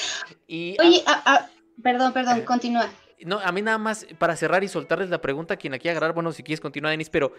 Y, 0.46 0.76
Oye, 0.80 1.02
ah, 1.06 1.22
ah, 1.26 1.48
perdón, 1.82 2.12
perdón, 2.12 2.42
continúa. 2.42 2.88
No, 3.24 3.38
a 3.38 3.52
mí 3.52 3.62
nada 3.62 3.78
más 3.78 4.06
para 4.18 4.36
cerrar 4.36 4.64
y 4.64 4.68
soltarles 4.68 5.08
la 5.08 5.20
pregunta 5.20 5.54
a 5.54 5.56
quien 5.56 5.74
aquí 5.74 5.88
agarrar, 5.88 6.12
bueno, 6.12 6.32
si 6.32 6.42
quieres 6.42 6.60
continuar, 6.60 6.90
Denis, 6.90 7.08
pero 7.10 7.32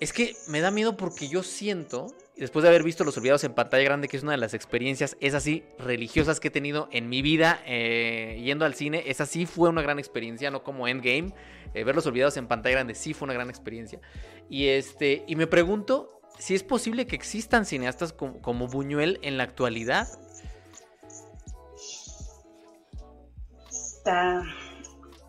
es 0.00 0.12
que 0.12 0.36
me 0.48 0.60
da 0.60 0.70
miedo 0.70 0.96
porque 0.96 1.28
yo 1.28 1.42
siento, 1.42 2.14
después 2.36 2.62
de 2.62 2.68
haber 2.68 2.82
visto 2.82 3.04
Los 3.04 3.16
Olvidados 3.16 3.44
en 3.44 3.54
pantalla 3.54 3.84
grande, 3.84 4.08
que 4.08 4.16
es 4.16 4.22
una 4.22 4.32
de 4.32 4.38
las 4.38 4.54
experiencias, 4.54 5.16
es 5.20 5.34
así, 5.34 5.64
religiosas 5.78 6.40
que 6.40 6.48
he 6.48 6.50
tenido 6.50 6.88
en 6.90 7.08
mi 7.08 7.22
vida 7.22 7.60
eh, 7.66 8.40
yendo 8.44 8.64
al 8.64 8.74
cine, 8.74 9.04
esa 9.06 9.26
sí 9.26 9.46
fue 9.46 9.68
una 9.68 9.82
gran 9.82 9.98
experiencia, 9.98 10.50
no 10.50 10.62
como 10.62 10.88
Endgame. 10.88 11.32
Eh, 11.74 11.84
ver 11.84 11.94
Los 11.94 12.06
Olvidados 12.06 12.36
en 12.36 12.46
pantalla 12.46 12.76
grande 12.76 12.94
sí 12.94 13.14
fue 13.14 13.26
una 13.26 13.34
gran 13.34 13.50
experiencia. 13.50 14.00
Y, 14.48 14.68
este, 14.68 15.24
y 15.26 15.36
me 15.36 15.46
pregunto 15.46 16.20
si 16.38 16.54
es 16.54 16.62
posible 16.62 17.06
que 17.06 17.16
existan 17.16 17.64
cineastas 17.64 18.12
como, 18.12 18.40
como 18.42 18.68
Buñuel 18.68 19.18
en 19.22 19.36
la 19.36 19.44
actualidad. 19.44 20.08
Está, 23.70 24.42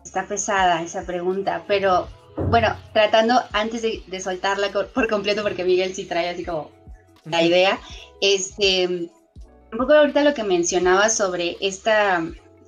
está 0.04 0.26
pesada 0.26 0.82
esa 0.82 1.06
pregunta, 1.06 1.64
pero 1.66 2.08
bueno, 2.36 2.76
tratando 2.92 3.40
antes 3.52 3.82
de, 3.82 4.20
soltarla 4.20 4.70
por 4.70 5.08
completo, 5.08 5.42
porque 5.42 5.64
Miguel 5.64 5.94
sí 5.94 6.04
trae 6.04 6.28
así 6.28 6.44
como 6.44 6.70
la 7.24 7.42
idea, 7.42 7.80
este, 8.20 8.86
un 8.86 9.78
poco 9.78 9.94
ahorita 9.94 10.22
lo 10.22 10.34
que 10.34 10.44
mencionaba 10.44 11.08
sobre 11.08 11.56
esta 11.60 12.24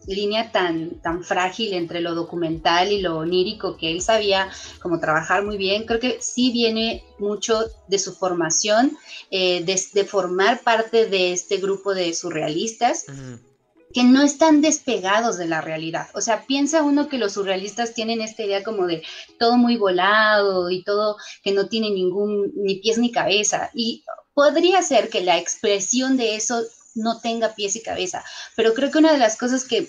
línea 0.06 0.50
tan, 0.50 1.00
tan 1.00 1.22
frágil 1.22 1.74
entre 1.74 2.00
lo 2.00 2.14
documental 2.14 2.90
y 2.92 3.00
lo 3.00 3.18
onírico, 3.18 3.76
que 3.76 3.92
él 3.92 4.00
sabía 4.00 4.48
como 4.80 5.00
trabajar 5.00 5.44
muy 5.44 5.58
bien, 5.58 5.84
creo 5.84 6.00
que 6.00 6.18
sí 6.20 6.50
viene 6.50 7.04
mucho 7.18 7.60
de 7.88 7.98
su 7.98 8.14
formación, 8.14 8.96
eh, 9.30 9.62
de, 9.64 10.04
formar 10.04 10.60
parte 10.62 11.06
de 11.06 11.32
este 11.32 11.58
grupo 11.58 11.94
de 11.94 12.14
surrealistas 12.14 13.06
que 13.92 14.04
no 14.04 14.22
están 14.22 14.60
despegados 14.60 15.38
de 15.38 15.46
la 15.46 15.60
realidad. 15.60 16.08
O 16.14 16.20
sea, 16.20 16.46
piensa 16.46 16.82
uno 16.82 17.08
que 17.08 17.18
los 17.18 17.32
surrealistas 17.32 17.94
tienen 17.94 18.20
esta 18.20 18.44
idea 18.44 18.62
como 18.62 18.86
de 18.86 19.02
todo 19.38 19.56
muy 19.56 19.76
volado 19.76 20.70
y 20.70 20.82
todo 20.82 21.16
que 21.42 21.52
no 21.52 21.68
tiene 21.68 21.90
ningún 21.90 22.52
ni 22.56 22.76
pies 22.76 22.98
ni 22.98 23.10
cabeza. 23.10 23.70
Y 23.74 24.04
podría 24.34 24.82
ser 24.82 25.08
que 25.08 25.22
la 25.22 25.38
expresión 25.38 26.16
de 26.16 26.36
eso 26.36 26.62
no 26.94 27.20
tenga 27.20 27.54
pies 27.54 27.76
y 27.76 27.82
cabeza, 27.82 28.24
pero 28.56 28.74
creo 28.74 28.90
que 28.90 28.98
una 28.98 29.12
de 29.12 29.18
las 29.18 29.36
cosas 29.36 29.64
que 29.64 29.88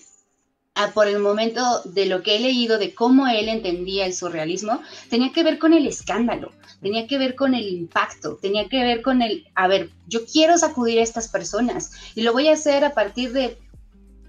por 0.94 1.08
el 1.08 1.20
momento 1.20 1.82
de 1.84 2.06
lo 2.06 2.24
que 2.24 2.36
he 2.36 2.40
leído 2.40 2.78
de 2.78 2.94
cómo 2.96 3.28
él 3.28 3.50
entendía 3.50 4.06
el 4.06 4.14
surrealismo, 4.14 4.82
tenía 5.10 5.34
que 5.34 5.44
ver 5.44 5.60
con 5.60 5.74
el 5.74 5.86
escándalo, 5.86 6.54
tenía 6.82 7.06
que 7.06 7.18
ver 7.18 7.36
con 7.36 7.54
el 7.54 7.68
impacto, 7.68 8.38
tenía 8.42 8.70
que 8.70 8.82
ver 8.82 9.02
con 9.02 9.22
el, 9.22 9.46
a 9.56 9.68
ver, 9.68 9.90
yo 10.08 10.26
quiero 10.26 10.58
sacudir 10.58 11.00
a 11.00 11.04
estas 11.04 11.28
personas 11.28 11.92
y 12.16 12.22
lo 12.22 12.32
voy 12.32 12.48
a 12.48 12.54
hacer 12.54 12.86
a 12.86 12.94
partir 12.94 13.34
de 13.34 13.58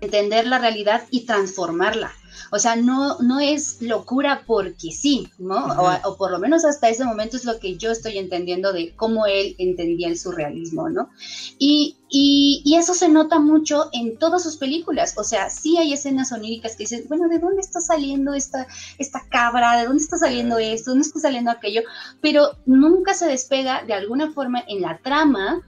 entender 0.01 0.47
la 0.47 0.59
realidad 0.59 1.05
y 1.11 1.27
transformarla. 1.27 2.13
O 2.53 2.59
sea, 2.59 2.77
no, 2.77 3.19
no 3.21 3.39
es 3.39 3.81
locura 3.81 4.43
porque 4.47 4.91
sí, 4.93 5.29
¿no? 5.39 5.67
o, 6.05 6.17
por 6.17 6.31
lo 6.31 6.39
menos 6.39 6.65
hasta 6.65 6.89
ese 6.89 7.05
momento 7.05 7.37
es 7.37 7.45
lo 7.45 7.59
que 7.61 7.77
yo 7.77 7.93
estoy 7.93 8.19
entendiendo 8.19 8.73
de 8.73 8.95
cómo 8.97 9.27
él 9.27 9.55
entendía 9.59 10.09
el 10.09 10.19
surrealismo, 10.19 10.89
¿no? 10.89 11.11
Y, 11.59 11.97
y, 12.09 12.75
eso 12.77 12.95
se 12.95 13.09
nota 13.09 13.39
mucho 13.39 13.91
en 13.93 14.17
todas 14.17 14.43
sus 14.43 14.57
películas. 14.57 15.15
O 15.17 15.25
sea, 15.25 15.51
sí 15.51 15.77
hay 15.77 15.93
escenas 15.93 16.33
oníricas 16.33 16.73
que 16.73 16.85
dicen, 16.85 17.05
bueno, 17.09 17.29
¿de 17.29 17.39
dónde 17.39 17.61
está 17.61 17.81
saliendo 17.81 18.35
esta, 18.35 18.67
esta 18.99 19.21
cabra? 19.29 19.79
¿De 19.79 19.87
dónde 19.87 20.03
está 20.03 20.17
saliendo 20.17 20.59
esto? 20.59 20.91
¿De 20.91 20.95
dónde 20.95 21.07
está 21.07 21.21
saliendo 21.21 21.51
aquello? 21.51 21.83
Pero 22.21 22.57
nunca 22.67 23.15
se 23.15 23.27
despega 23.27 23.85
de 23.85 23.93
alguna 23.93 24.33
forma 24.33 24.65
en 24.67 24.81
la 24.81 24.99
trama 24.99 25.63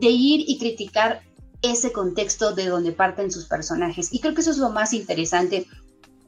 de 0.00 0.08
ir 0.08 0.44
y 0.48 0.58
criticar 0.58 1.22
ese 1.62 1.92
contexto 1.92 2.54
de 2.54 2.66
donde 2.66 2.92
parten 2.92 3.30
sus 3.30 3.46
personajes. 3.46 4.12
Y 4.12 4.20
creo 4.20 4.34
que 4.34 4.40
eso 4.40 4.50
es 4.50 4.58
lo 4.58 4.70
más 4.70 4.92
interesante 4.92 5.66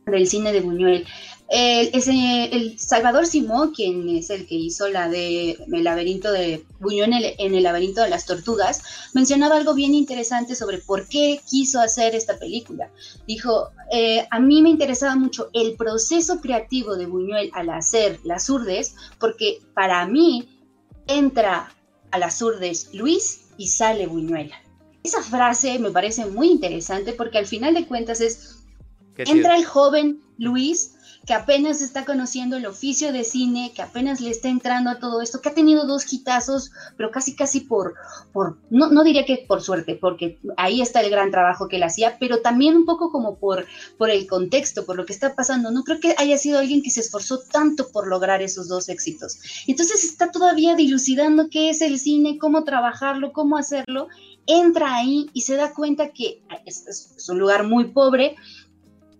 del 0.06 0.26
cine 0.26 0.52
de 0.52 0.60
Buñuel. 0.60 1.06
El, 1.48 2.78
Salvador 2.78 3.26
Simón, 3.26 3.72
quien 3.74 4.08
es 4.08 4.30
el 4.30 4.46
que 4.46 4.54
hizo 4.54 4.88
la 4.88 5.08
de 5.08 5.58
El 5.70 5.84
laberinto 5.84 6.32
de 6.32 6.64
Buñuel 6.80 7.12
en 7.38 7.54
el, 7.54 7.62
laberinto 7.62 8.00
de 8.00 8.08
las 8.08 8.24
tortugas, 8.24 9.10
mencionaba 9.12 9.56
algo 9.56 9.74
bien 9.74 9.94
interesante 9.94 10.54
sobre 10.54 10.78
por 10.78 11.06
qué 11.08 11.40
quiso 11.48 11.80
hacer 11.80 12.14
esta 12.14 12.38
película. 12.38 12.90
Dijo, 13.26 13.70
eh, 13.92 14.26
a 14.30 14.40
mí 14.40 14.62
me 14.62 14.70
interesaba 14.70 15.14
mucho 15.14 15.50
el 15.52 15.76
proceso 15.76 16.40
creativo 16.40 16.96
de 16.96 17.06
Buñuel 17.06 17.50
al 17.52 17.68
hacer 17.68 18.18
Las 18.24 18.48
Urdes, 18.48 18.94
porque 19.18 19.60
para 19.74 20.06
mí 20.06 20.48
entra 21.06 21.70
a 22.10 22.18
Las 22.18 22.40
Urdes 22.40 22.94
Luis 22.94 23.42
y 23.58 23.68
sale 23.68 24.06
Buñuel. 24.06 24.52
Esa 25.02 25.22
frase 25.22 25.78
me 25.78 25.90
parece 25.90 26.26
muy 26.26 26.48
interesante 26.48 27.12
porque 27.12 27.38
al 27.38 27.46
final 27.46 27.74
de 27.74 27.86
cuentas 27.86 28.20
es 28.20 28.62
Entra 29.16 29.56
el 29.56 29.64
joven 29.64 30.22
Luis, 30.38 30.94
que 31.26 31.34
apenas 31.34 31.82
está 31.82 32.04
conociendo 32.04 32.56
el 32.56 32.66
oficio 32.66 33.12
de 33.12 33.22
cine, 33.22 33.72
que 33.74 33.82
apenas 33.82 34.20
le 34.20 34.30
está 34.30 34.48
entrando 34.48 34.90
a 34.90 34.98
todo 34.98 35.20
esto, 35.20 35.40
que 35.40 35.50
ha 35.50 35.54
tenido 35.54 35.86
dos 35.86 36.04
quitazos, 36.04 36.72
pero 36.96 37.10
casi 37.10 37.36
casi 37.36 37.60
por, 37.60 37.94
por 38.32 38.58
no, 38.70 38.90
no 38.90 39.04
diría 39.04 39.24
que 39.24 39.44
por 39.46 39.62
suerte, 39.62 39.94
porque 39.94 40.40
ahí 40.56 40.80
está 40.80 41.00
el 41.00 41.10
gran 41.10 41.30
trabajo 41.30 41.68
que 41.68 41.76
él 41.76 41.84
hacía, 41.84 42.16
pero 42.18 42.40
también 42.40 42.76
un 42.76 42.86
poco 42.86 43.10
como 43.12 43.36
por, 43.36 43.66
por 43.98 44.10
el 44.10 44.26
contexto, 44.26 44.84
por 44.84 44.96
lo 44.96 45.06
que 45.06 45.12
está 45.12 45.36
pasando. 45.36 45.70
No 45.70 45.84
creo 45.84 46.00
que 46.00 46.14
haya 46.18 46.38
sido 46.38 46.58
alguien 46.58 46.82
que 46.82 46.90
se 46.90 47.00
esforzó 47.00 47.38
tanto 47.38 47.90
por 47.92 48.08
lograr 48.08 48.42
esos 48.42 48.66
dos 48.66 48.88
éxitos. 48.88 49.38
Entonces 49.68 50.02
está 50.02 50.32
todavía 50.32 50.74
dilucidando 50.74 51.50
qué 51.50 51.70
es 51.70 51.82
el 51.82 52.00
cine, 52.00 52.38
cómo 52.38 52.64
trabajarlo, 52.64 53.32
cómo 53.32 53.58
hacerlo. 53.58 54.08
Entra 54.46 54.96
ahí 54.96 55.30
y 55.32 55.42
se 55.42 55.56
da 55.56 55.72
cuenta 55.72 56.08
que 56.08 56.42
es, 56.66 56.86
es 56.86 57.28
un 57.28 57.38
lugar 57.38 57.64
muy 57.64 57.84
pobre, 57.84 58.36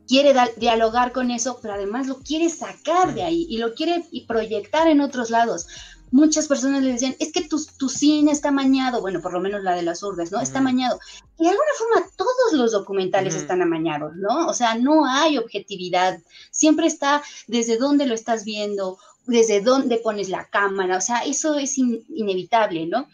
quiere 0.07 0.35
dialogar 0.59 1.13
con 1.13 1.31
eso, 1.31 1.59
pero 1.63 1.75
además 1.75 2.07
lo 2.07 2.19
quiere 2.19 2.51
sacar 2.51 3.15
de 3.15 3.23
ahí 3.23 3.47
y 3.49 3.59
lo 3.59 3.75
quiere 3.75 4.05
y 4.11 4.27
proyectar 4.27 4.87
en 4.89 5.01
otros 5.01 5.31
lados. 5.31 5.67
Muchas 6.11 6.47
personas 6.47 6.83
le 6.83 6.93
decían, 6.93 7.17
es 7.19 7.33
que 7.33 7.49
tu, 7.49 7.59
tu 7.79 7.89
cine 7.89 8.33
está 8.33 8.51
mañado, 8.51 9.01
bueno, 9.01 9.23
por 9.23 9.33
lo 9.33 9.41
menos 9.41 9.63
la 9.63 9.75
de 9.75 9.83
las 9.83 10.03
urdes, 10.03 10.31
¿no? 10.31 10.41
Está 10.41 10.61
mañado. 10.61 10.99
Y 11.39 11.45
de 11.45 11.49
alguna 11.49 11.71
forma 11.79 12.11
todos 12.17 12.53
los 12.53 12.73
documentales 12.73 13.35
están 13.35 13.63
amañados, 13.63 14.13
¿no? 14.17 14.47
O 14.49 14.53
sea, 14.53 14.75
no 14.75 15.07
hay 15.07 15.39
objetividad. 15.39 16.19
Siempre 16.51 16.87
está 16.87 17.23
desde 17.47 17.79
dónde 17.79 18.05
lo 18.05 18.15
estás 18.15 18.45
viendo, 18.45 18.99
desde 19.25 19.63
dónde 19.63 19.97
pones 19.97 20.29
la 20.29 20.49
cámara, 20.51 20.99
o 20.99 21.01
sea, 21.01 21.25
eso 21.25 21.55
es 21.55 21.79
inevitable, 21.79 22.87
¿no? 22.87 23.09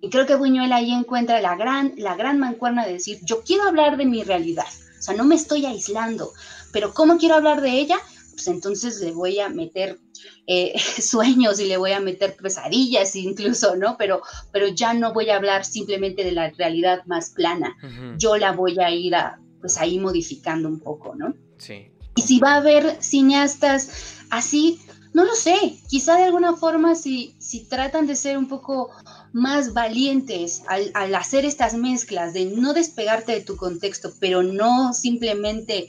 Y 0.00 0.10
creo 0.10 0.26
que 0.26 0.34
Buñuel 0.34 0.72
ahí 0.72 0.92
encuentra 0.92 1.40
la 1.40 1.56
gran, 1.56 1.92
la 1.96 2.16
gran 2.16 2.38
mancuerna 2.38 2.86
de 2.86 2.94
decir, 2.94 3.18
yo 3.22 3.42
quiero 3.42 3.64
hablar 3.64 3.96
de 3.96 4.06
mi 4.06 4.22
realidad, 4.22 4.66
o 4.98 5.02
sea, 5.02 5.14
no 5.14 5.24
me 5.24 5.34
estoy 5.34 5.66
aislando, 5.66 6.32
pero 6.72 6.94
¿cómo 6.94 7.18
quiero 7.18 7.34
hablar 7.34 7.60
de 7.60 7.72
ella? 7.72 7.98
Pues 8.32 8.48
entonces 8.48 9.00
le 9.00 9.12
voy 9.12 9.40
a 9.40 9.48
meter 9.48 9.98
eh, 10.46 10.74
sueños 11.00 11.60
y 11.60 11.66
le 11.66 11.76
voy 11.76 11.92
a 11.92 12.00
meter 12.00 12.36
pesadillas 12.36 13.14
incluso, 13.16 13.76
¿no? 13.76 13.96
Pero, 13.98 14.22
pero 14.52 14.68
ya 14.68 14.94
no 14.94 15.12
voy 15.12 15.30
a 15.30 15.36
hablar 15.36 15.64
simplemente 15.64 16.24
de 16.24 16.32
la 16.32 16.50
realidad 16.50 17.04
más 17.06 17.30
plana. 17.30 17.76
Yo 18.16 18.36
la 18.36 18.52
voy 18.52 18.78
a 18.78 18.90
ir 18.90 19.14
a, 19.14 19.40
pues 19.60 19.78
ahí 19.78 19.98
modificando 19.98 20.68
un 20.68 20.80
poco, 20.80 21.14
¿no? 21.14 21.34
Sí. 21.58 21.90
Y 22.16 22.22
si 22.22 22.40
va 22.40 22.54
a 22.54 22.56
haber 22.56 23.02
cineastas 23.02 24.18
así, 24.30 24.80
no 25.12 25.24
lo 25.24 25.34
sé, 25.34 25.78
quizá 25.88 26.16
de 26.16 26.24
alguna 26.24 26.56
forma 26.56 26.94
si, 26.94 27.34
si 27.38 27.68
tratan 27.68 28.06
de 28.06 28.16
ser 28.16 28.38
un 28.38 28.48
poco 28.48 28.90
más 29.32 29.72
valientes 29.74 30.62
al, 30.66 31.14
hacer 31.14 31.44
estas 31.44 31.74
mezclas, 31.74 32.32
de 32.32 32.46
no 32.46 32.72
despegarte 32.72 33.32
de 33.32 33.40
tu 33.40 33.56
contexto, 33.56 34.12
pero 34.20 34.42
no 34.42 34.92
simplemente 34.92 35.88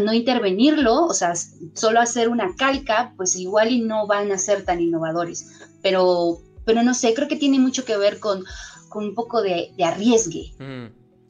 no 0.00 0.12
intervenirlo, 0.12 1.04
o 1.04 1.14
sea, 1.14 1.34
solo 1.74 2.00
hacer 2.00 2.28
una 2.28 2.54
calca, 2.56 3.12
pues 3.16 3.36
igual 3.36 3.70
y 3.70 3.80
no 3.80 4.06
van 4.06 4.32
a 4.32 4.38
ser 4.38 4.64
tan 4.64 4.80
innovadores. 4.80 5.68
Pero, 5.82 6.38
pero 6.64 6.82
no 6.82 6.94
sé, 6.94 7.14
creo 7.14 7.28
que 7.28 7.36
tiene 7.36 7.58
mucho 7.58 7.84
que 7.84 7.96
ver 7.96 8.18
con, 8.18 8.44
con 8.88 9.04
un 9.04 9.14
poco 9.14 9.42
de, 9.42 9.72
arriesgue. 9.84 10.52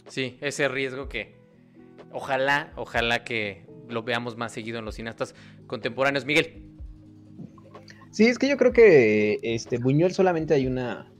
sí, 0.09 0.39
ese 0.41 0.69
riesgo 0.69 1.09
que 1.09 1.37
ojalá, 2.13 2.73
ojalá 2.77 3.25
que 3.25 3.67
lo 3.89 4.03
veamos 4.03 4.37
más 4.37 4.53
seguido 4.53 4.79
en 4.79 4.85
los 4.85 4.95
cineastas 4.95 5.35
contemporáneos. 5.67 6.25
Miguel. 6.25 6.63
Sí, 8.13 8.27
es 8.27 8.39
que 8.39 8.49
yo 8.49 8.57
creo 8.57 8.73
que 8.73 9.41
este 9.43 9.79
Buñuel 9.79 10.15
solamente 10.15 10.55
hay 10.55 10.69
una 10.69 11.13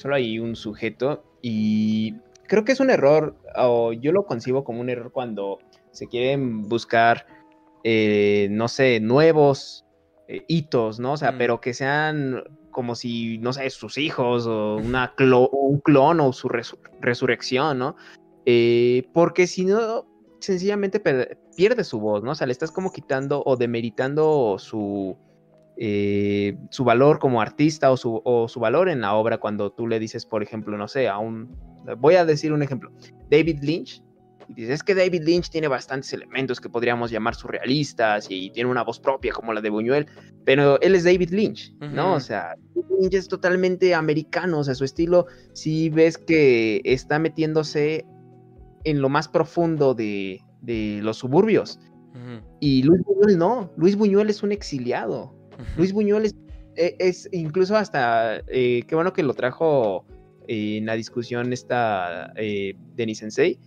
solo 0.00 0.14
hay 0.16 0.38
un 0.38 0.56
sujeto 0.56 1.22
y 1.42 2.14
creo 2.46 2.64
que 2.64 2.72
es 2.72 2.80
un 2.80 2.90
error, 2.90 3.36
o 3.56 3.92
yo 3.92 4.12
lo 4.12 4.24
concibo 4.24 4.64
como 4.64 4.80
un 4.80 4.90
error 4.90 5.12
cuando 5.12 5.58
se 5.92 6.08
quieren 6.08 6.62
buscar, 6.68 7.26
eh, 7.84 8.48
no 8.50 8.68
sé, 8.68 9.00
nuevos 9.00 9.84
eh, 10.26 10.44
hitos, 10.48 10.98
¿no? 10.98 11.12
O 11.12 11.16
sea, 11.16 11.32
mm. 11.32 11.38
pero 11.38 11.60
que 11.60 11.74
sean 11.74 12.42
como 12.70 12.94
si, 12.94 13.38
no 13.38 13.52
sé, 13.52 13.68
sus 13.70 13.98
hijos 13.98 14.46
o 14.46 14.76
una 14.76 15.14
un 15.18 15.80
clon 15.80 16.20
o 16.20 16.32
su 16.32 16.48
resurrección, 16.48 17.78
¿no? 17.78 17.96
Eh, 18.46 19.08
porque 19.12 19.46
si 19.46 19.64
no, 19.64 20.06
sencillamente 20.40 21.00
pierde 21.56 21.84
su 21.84 22.00
voz, 22.00 22.22
¿no? 22.22 22.32
O 22.32 22.34
sea, 22.34 22.46
le 22.46 22.52
estás 22.52 22.70
como 22.72 22.92
quitando 22.92 23.42
o 23.44 23.56
demeritando 23.56 24.56
su, 24.58 25.16
eh, 25.76 26.56
su 26.70 26.84
valor 26.84 27.18
como 27.18 27.40
artista 27.40 27.90
o 27.90 27.96
su, 27.96 28.60
valor 28.60 28.88
en 28.88 29.00
la 29.00 29.14
obra 29.14 29.38
cuando 29.38 29.72
tú 29.72 29.86
le 29.86 29.98
dices, 29.98 30.26
por 30.26 30.42
ejemplo, 30.42 30.76
no 30.76 30.88
sé, 30.88 31.08
a 31.08 31.18
un... 31.18 31.56
Voy 31.98 32.14
a 32.14 32.24
decir 32.24 32.52
un 32.52 32.62
ejemplo. 32.62 32.92
David 33.30 33.60
Lynch. 33.62 34.02
Y 34.48 34.54
dices, 34.54 34.74
es 34.74 34.82
que 34.82 34.96
David 34.96 35.22
Lynch 35.22 35.48
tiene 35.48 35.68
bastantes 35.68 36.12
elementos 36.12 36.60
que 36.60 36.68
podríamos 36.68 37.12
llamar 37.12 37.36
surrealistas 37.36 38.26
y 38.30 38.50
tiene 38.50 38.68
una 38.68 38.82
voz 38.82 38.98
propia 38.98 39.32
como 39.32 39.52
la 39.52 39.60
de 39.60 39.70
Buñuel, 39.70 40.06
pero 40.44 40.80
él 40.80 40.96
es 40.96 41.04
David 41.04 41.30
Lynch, 41.30 41.72
¿no? 41.78 42.14
O 42.14 42.20
sea, 42.20 42.56
Lynch 42.98 43.14
es 43.14 43.28
totalmente 43.28 43.94
americano, 43.94 44.58
o 44.58 44.64
sea, 44.64 44.74
su 44.74 44.84
estilo, 44.84 45.26
si 45.52 45.88
ves 45.88 46.18
que 46.18 46.80
está 46.84 47.20
metiéndose 47.20 48.04
en 48.84 49.00
lo 49.00 49.08
más 49.08 49.28
profundo 49.28 49.94
de, 49.94 50.42
los 51.02 51.18
suburbios. 51.18 51.78
Y 52.58 52.82
Luis 52.82 53.02
Buñuel 53.04 53.38
no, 53.38 53.72
Luis 53.76 53.96
Buñuel 53.96 54.30
es 54.30 54.42
un 54.42 54.52
exiliado, 54.52 55.34
Luis 55.76 55.92
Buñuel 55.92 56.32
e, 56.76 56.96
es, 56.98 57.28
incluso 57.32 57.76
hasta, 57.76 58.38
eh, 58.48 58.82
qué 58.86 58.94
bueno 58.94 59.12
que 59.12 59.22
lo 59.22 59.34
trajo 59.34 60.04
en 60.48 60.86
la 60.86 60.94
discusión 60.94 61.52
esta 61.52 62.32
eh, 62.36 62.74
Denis 62.96 63.18
Sensei, 63.18 63.58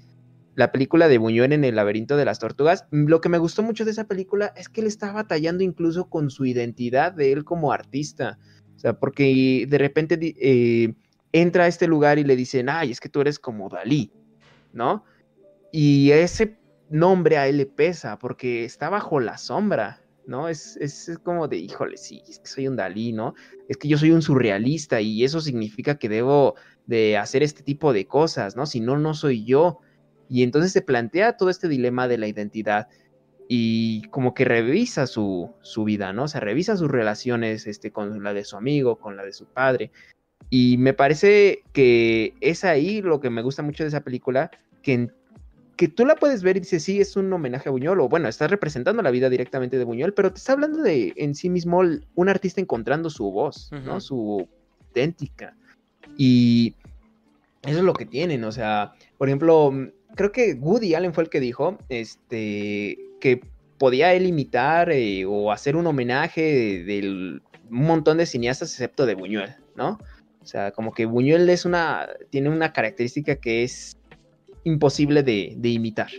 la 0.56 0.72
película 0.72 1.08
de 1.08 1.18
Buñuel 1.18 1.54
en 1.54 1.64
el 1.64 1.76
laberinto 1.76 2.18
de 2.18 2.26
las 2.26 2.40
tortugas. 2.40 2.86
Lo 2.92 3.22
que 3.22 3.30
me 3.30 3.38
gustó 3.38 3.64
mucho 3.64 3.86
de 3.86 3.92
esa 3.92 4.06
película 4.06 4.54
es 4.56 4.70
que 4.70 4.82
él 4.82 4.88
está 4.88 5.12
batallando 5.12 5.64
incluso 5.64 6.10
con 6.10 6.30
su 6.30 6.46
identidad 6.46 7.14
de 7.14 7.32
él 7.32 7.44
como 7.44 7.72
artista. 7.72 8.38
O 8.76 8.80
sea, 8.80 9.00
porque 9.00 9.66
de 9.68 9.78
repente 9.78 10.18
eh, 10.22 10.94
entra 11.32 11.64
a 11.64 11.68
este 11.68 11.88
lugar 11.88 12.20
y 12.20 12.24
le 12.24 12.36
dicen, 12.36 12.70
ay, 12.70 12.92
es 12.92 13.00
que 13.00 13.10
tú 13.10 13.22
eres 13.22 13.40
como 13.40 13.70
Dalí, 13.70 14.12
¿no? 14.74 15.06
Y 15.72 16.12
ese 16.12 16.58
nombre 16.90 17.38
a 17.38 17.48
él 17.48 17.58
le 17.58 17.66
pesa 17.66 18.20
porque 18.20 18.66
está 18.66 18.90
bajo 18.90 19.20
la 19.20 19.38
sombra 19.38 20.03
¿no? 20.26 20.50
Es, 20.50 20.78
es, 20.78 21.20
como 21.24 21.48
de, 21.48 21.58
híjole, 21.58 21.98
sí, 21.98 22.22
es 22.28 22.40
que 22.40 22.48
soy 22.48 22.68
un 22.68 22.76
Dalí, 22.76 23.14
¿no? 23.14 23.34
Es 23.68 23.78
que 23.78 23.88
yo 23.88 23.98
soy 23.98 24.12
un 24.12 24.22
surrealista 24.22 25.02
y 25.02 25.24
eso 25.24 25.42
significa 25.42 25.98
que 25.98 26.10
debo 26.10 26.56
de 26.86 27.18
hacer 27.18 27.44
este 27.44 27.64
tipo 27.64 27.94
de 27.94 28.08
cosas, 28.08 28.56
¿no? 28.56 28.66
Si 28.66 28.80
no, 28.80 28.98
no 28.98 29.14
soy 29.14 29.46
yo. 29.46 29.80
Y 30.30 30.44
entonces 30.44 30.72
se 30.72 30.82
plantea 30.82 31.38
todo 31.38 31.50
este 31.50 31.68
dilema 31.68 32.08
de 32.08 32.18
la 32.18 32.28
identidad 32.28 32.88
y 33.48 34.04
como 34.10 34.34
que 34.34 34.46
revisa 34.46 35.06
su, 35.06 35.52
su 35.62 35.84
vida, 35.84 36.14
¿no? 36.14 36.24
O 36.24 36.40
revisa 36.40 36.78
sus 36.78 36.90
relaciones 36.90 37.68
este, 37.68 37.92
con 37.92 38.24
la 38.24 38.34
de 38.34 38.46
su 38.46 38.56
amigo, 38.56 38.98
con 38.98 39.18
la 39.18 39.24
de 39.24 39.34
su 39.34 39.46
padre. 39.46 39.92
Y 40.50 40.78
me 40.78 40.94
parece 40.94 41.64
que 41.74 42.36
es 42.42 42.64
ahí 42.64 43.02
lo 43.02 43.20
que 43.20 43.30
me 43.30 43.42
gusta 43.42 43.64
mucho 43.64 43.84
de 43.84 43.90
esa 43.90 44.02
película, 44.02 44.52
que, 44.82 45.10
que 45.84 45.90
tú 45.90 46.06
la 46.06 46.16
puedes 46.16 46.44
ver 46.44 46.56
y 46.56 46.62
dices, 46.62 46.82
sí, 46.82 47.02
es 47.02 47.18
un 47.18 47.32
homenaje 47.34 47.68
a 47.68 47.72
Buñuel, 47.74 48.00
o 48.00 48.08
bueno, 48.08 48.30
estás 48.30 48.50
representando 48.50 49.02
la 49.02 49.12
vida 49.12 49.30
directamente 49.30 49.78
de 49.78 49.84
Buñuel, 49.84 50.14
pero 50.14 50.32
te 50.32 50.38
está 50.38 50.54
hablando 50.54 50.82
de 50.82 51.12
en 51.18 51.36
sí 51.36 51.50
mismo 51.50 51.82
un 52.16 52.30
artista 52.30 52.62
encontrando 52.62 53.10
su 53.10 53.30
voz, 53.30 53.70
¿no? 53.84 54.00
Su 54.00 54.48
auténtica. 54.80 55.58
Y 56.18 56.76
eso 57.64 57.80
es 57.80 57.84
lo 57.84 57.92
que 57.92 58.06
tienen, 58.06 58.46
o 58.46 58.52
sea, 58.54 58.94
por 59.18 59.28
ejemplo, 59.28 59.74
creo 60.16 60.32
que 60.32 60.54
Woody 60.54 60.96
Allen 60.96 61.14
fue 61.14 61.26
el 61.26 61.30
que 61.30 61.42
dijo, 61.42 61.78
este, 61.90 62.98
que 63.20 63.42
podía 63.78 64.14
él 64.14 64.26
imitar 64.26 64.90
eh, 64.90 65.26
o 65.26 65.52
hacer 65.52 65.76
un 65.76 65.86
homenaje 65.88 66.82
del 66.86 67.42
un 67.70 67.86
montón 67.86 68.20
de 68.20 68.26
cineastas 68.26 68.72
excepto 68.72 69.06
de 69.06 69.16
Buñuel, 69.16 69.54
¿no? 69.76 70.00
O 70.42 70.46
sea, 70.46 70.72
como 70.72 70.94
que 70.94 71.06
Buñuel 71.06 71.50
es 71.50 71.66
una, 71.66 72.08
tiene 72.30 72.50
una 72.50 72.72
característica 72.72 73.36
que 73.36 73.64
es 73.64 73.98
imposible 74.64 75.24
de, 75.24 75.58
imitar. 75.64 76.10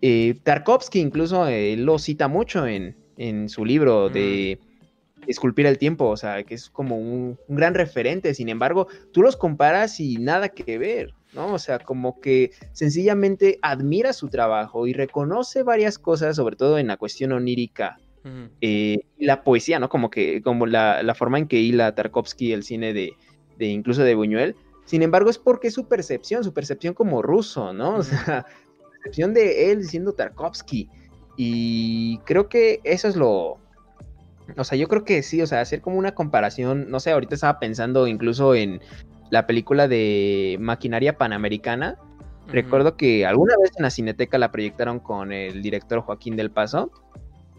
Eh, 0.00 0.34
Tarkovsky 0.42 0.98
incluso 0.98 1.46
eh, 1.46 1.76
lo 1.76 1.98
cita 1.98 2.28
mucho 2.28 2.66
en, 2.66 2.96
su 3.48 3.64
libro 3.64 4.08
de 4.08 4.58
mm. 4.60 5.30
Esculpir 5.30 5.66
el 5.66 5.78
Tiempo, 5.78 6.06
o 6.06 6.16
sea, 6.16 6.42
que 6.42 6.54
es 6.54 6.68
como 6.70 6.98
un, 6.98 7.38
gran 7.46 7.74
referente, 7.74 8.34
sin 8.34 8.48
embargo, 8.48 8.88
tú 9.12 9.22
los 9.22 9.36
comparas 9.36 10.00
y 10.00 10.16
nada 10.16 10.48
que 10.48 10.78
ver, 10.78 11.14
¿no? 11.32 11.54
O 11.54 11.58
sea, 11.58 11.78
como 11.78 12.20
que 12.20 12.50
sencillamente 12.72 13.60
admira 13.62 14.12
su 14.12 14.28
trabajo 14.28 14.88
y 14.88 14.92
reconoce 14.92 15.62
varias 15.62 15.98
cosas, 15.98 16.34
sobre 16.34 16.56
todo 16.56 16.78
en 16.78 16.88
la 16.88 16.96
cuestión 16.96 17.30
onírica 17.30 17.98
eh, 18.60 19.00
la 19.18 19.42
poesía, 19.42 19.78
¿no? 19.78 19.88
Como 19.88 20.10
que, 20.10 20.42
como 20.42 20.66
la, 20.66 21.14
forma 21.16 21.38
en 21.38 21.48
que 21.48 21.60
hila 21.60 21.94
Tarkovsky 21.94 22.52
el 22.52 22.62
cine 22.62 22.92
de, 22.92 23.12
de, 23.58 23.66
incluso 23.66 24.02
de 24.02 24.14
Buñuel. 24.14 24.56
Sin 24.84 25.02
embargo, 25.02 25.30
es 25.30 25.38
porque 25.38 25.68
es 25.68 25.74
su 25.74 25.86
percepción, 25.86 26.44
su 26.44 26.52
percepción 26.52 26.94
como 26.94 27.22
ruso, 27.22 27.72
¿no? 27.72 27.96
O 27.96 28.02
sea, 28.02 28.46
percepción 28.92 29.34
de 29.34 29.72
él 29.72 29.84
siendo 29.86 30.12
Tarkovsky. 30.12 30.88
Y 31.36 32.18
creo 32.18 32.48
que 32.48 32.80
eso 32.84 33.08
es 33.08 33.16
lo. 33.16 33.58
O 34.56 34.64
sea, 34.64 34.76
yo 34.76 34.88
creo 34.88 35.04
que 35.04 35.22
sí, 35.22 35.40
o 35.40 35.46
sea, 35.46 35.60
hacer 35.60 35.80
como 35.80 35.96
una 35.98 36.14
comparación, 36.14 36.90
no 36.90 37.00
sé, 37.00 37.12
ahorita 37.12 37.34
estaba 37.34 37.58
pensando 37.58 38.06
incluso 38.06 38.54
en 38.54 38.80
la 39.30 39.46
película 39.46 39.88
de 39.88 40.56
Maquinaria 40.60 41.16
Panamericana. 41.16 41.96
Recuerdo 42.48 42.96
que 42.96 43.24
alguna 43.24 43.54
vez 43.62 43.70
en 43.76 43.84
la 43.84 43.90
Cineteca 43.90 44.36
la 44.36 44.50
proyectaron 44.50 44.98
con 44.98 45.32
el 45.32 45.62
director 45.62 46.00
Joaquín 46.00 46.36
del 46.36 46.50
Paso 46.50 46.90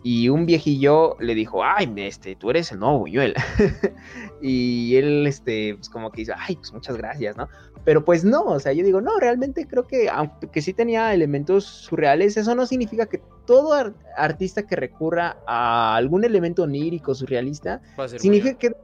y 0.03 0.27
un 0.27 0.45
viejillo 0.45 1.15
le 1.19 1.33
dijo, 1.33 1.63
ay, 1.63 1.91
este, 1.95 2.35
tú 2.35 2.49
eres 2.49 2.71
el 2.73 2.79
nuevo 2.79 2.99
Buñuel. 2.99 3.33
y 4.41 4.97
él, 4.97 5.25
este, 5.25 5.75
pues 5.75 5.89
como 5.89 6.11
que 6.11 6.21
dice, 6.21 6.33
ay, 6.37 6.57
pues 6.57 6.73
muchas 6.73 6.97
gracias, 6.97 7.37
¿no? 7.37 7.47
Pero 7.85 8.03
pues 8.03 8.25
no, 8.25 8.43
o 8.43 8.59
sea, 8.59 8.73
yo 8.73 8.83
digo, 8.83 8.99
no, 8.99 9.17
realmente 9.19 9.65
creo 9.65 9.87
que, 9.87 10.09
aunque 10.09 10.61
sí 10.61 10.73
tenía 10.73 11.13
elementos 11.13 11.63
surreales, 11.63 12.35
eso 12.35 12.53
no 12.53 12.65
significa 12.65 13.05
que 13.05 13.21
todo 13.45 13.73
artista 14.17 14.67
que 14.67 14.75
recurra 14.75 15.37
a 15.47 15.95
algún 15.95 16.25
elemento 16.25 16.63
onírico, 16.63 17.15
surrealista, 17.15 17.81
significa 18.17 18.57
que 18.57 18.75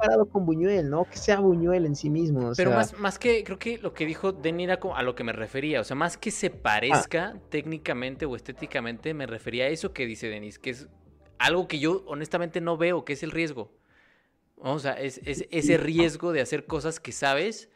comparado 0.00 0.28
con 0.28 0.46
Buñuel, 0.46 0.88
¿no? 0.88 1.04
Que 1.04 1.18
sea 1.18 1.40
Buñuel 1.40 1.86
en 1.86 1.94
sí 1.94 2.10
mismo. 2.10 2.52
Pero 2.56 2.70
más, 2.70 2.98
más 2.98 3.18
que, 3.18 3.44
creo 3.44 3.58
que 3.58 3.78
lo 3.78 3.92
que 3.92 4.06
dijo 4.06 4.32
Denny 4.32 4.64
era 4.64 4.80
a 4.94 5.02
lo 5.02 5.14
que 5.14 5.24
me 5.24 5.32
refería. 5.32 5.80
O 5.80 5.84
sea, 5.84 5.96
más 5.96 6.16
que 6.16 6.30
se 6.30 6.50
parezca 6.50 7.34
ah. 7.36 7.40
técnicamente 7.50 8.24
o 8.26 8.36
estéticamente, 8.36 9.14
me 9.14 9.26
refería 9.26 9.64
a 9.64 9.68
eso 9.68 9.92
que 9.92 10.06
dice 10.06 10.28
Denis, 10.28 10.58
que 10.58 10.70
es 10.70 10.88
algo 11.38 11.68
que 11.68 11.78
yo 11.78 12.02
honestamente 12.06 12.60
no 12.60 12.76
veo, 12.76 13.04
que 13.04 13.12
es 13.12 13.22
el 13.22 13.30
riesgo. 13.30 13.72
O 14.56 14.78
sea, 14.78 14.92
es, 14.92 15.20
ese 15.24 15.76
riesgo 15.76 16.32
de 16.32 16.40
hacer 16.40 16.66
cosas 16.66 17.00
que 17.00 17.12
sabes 17.12 17.70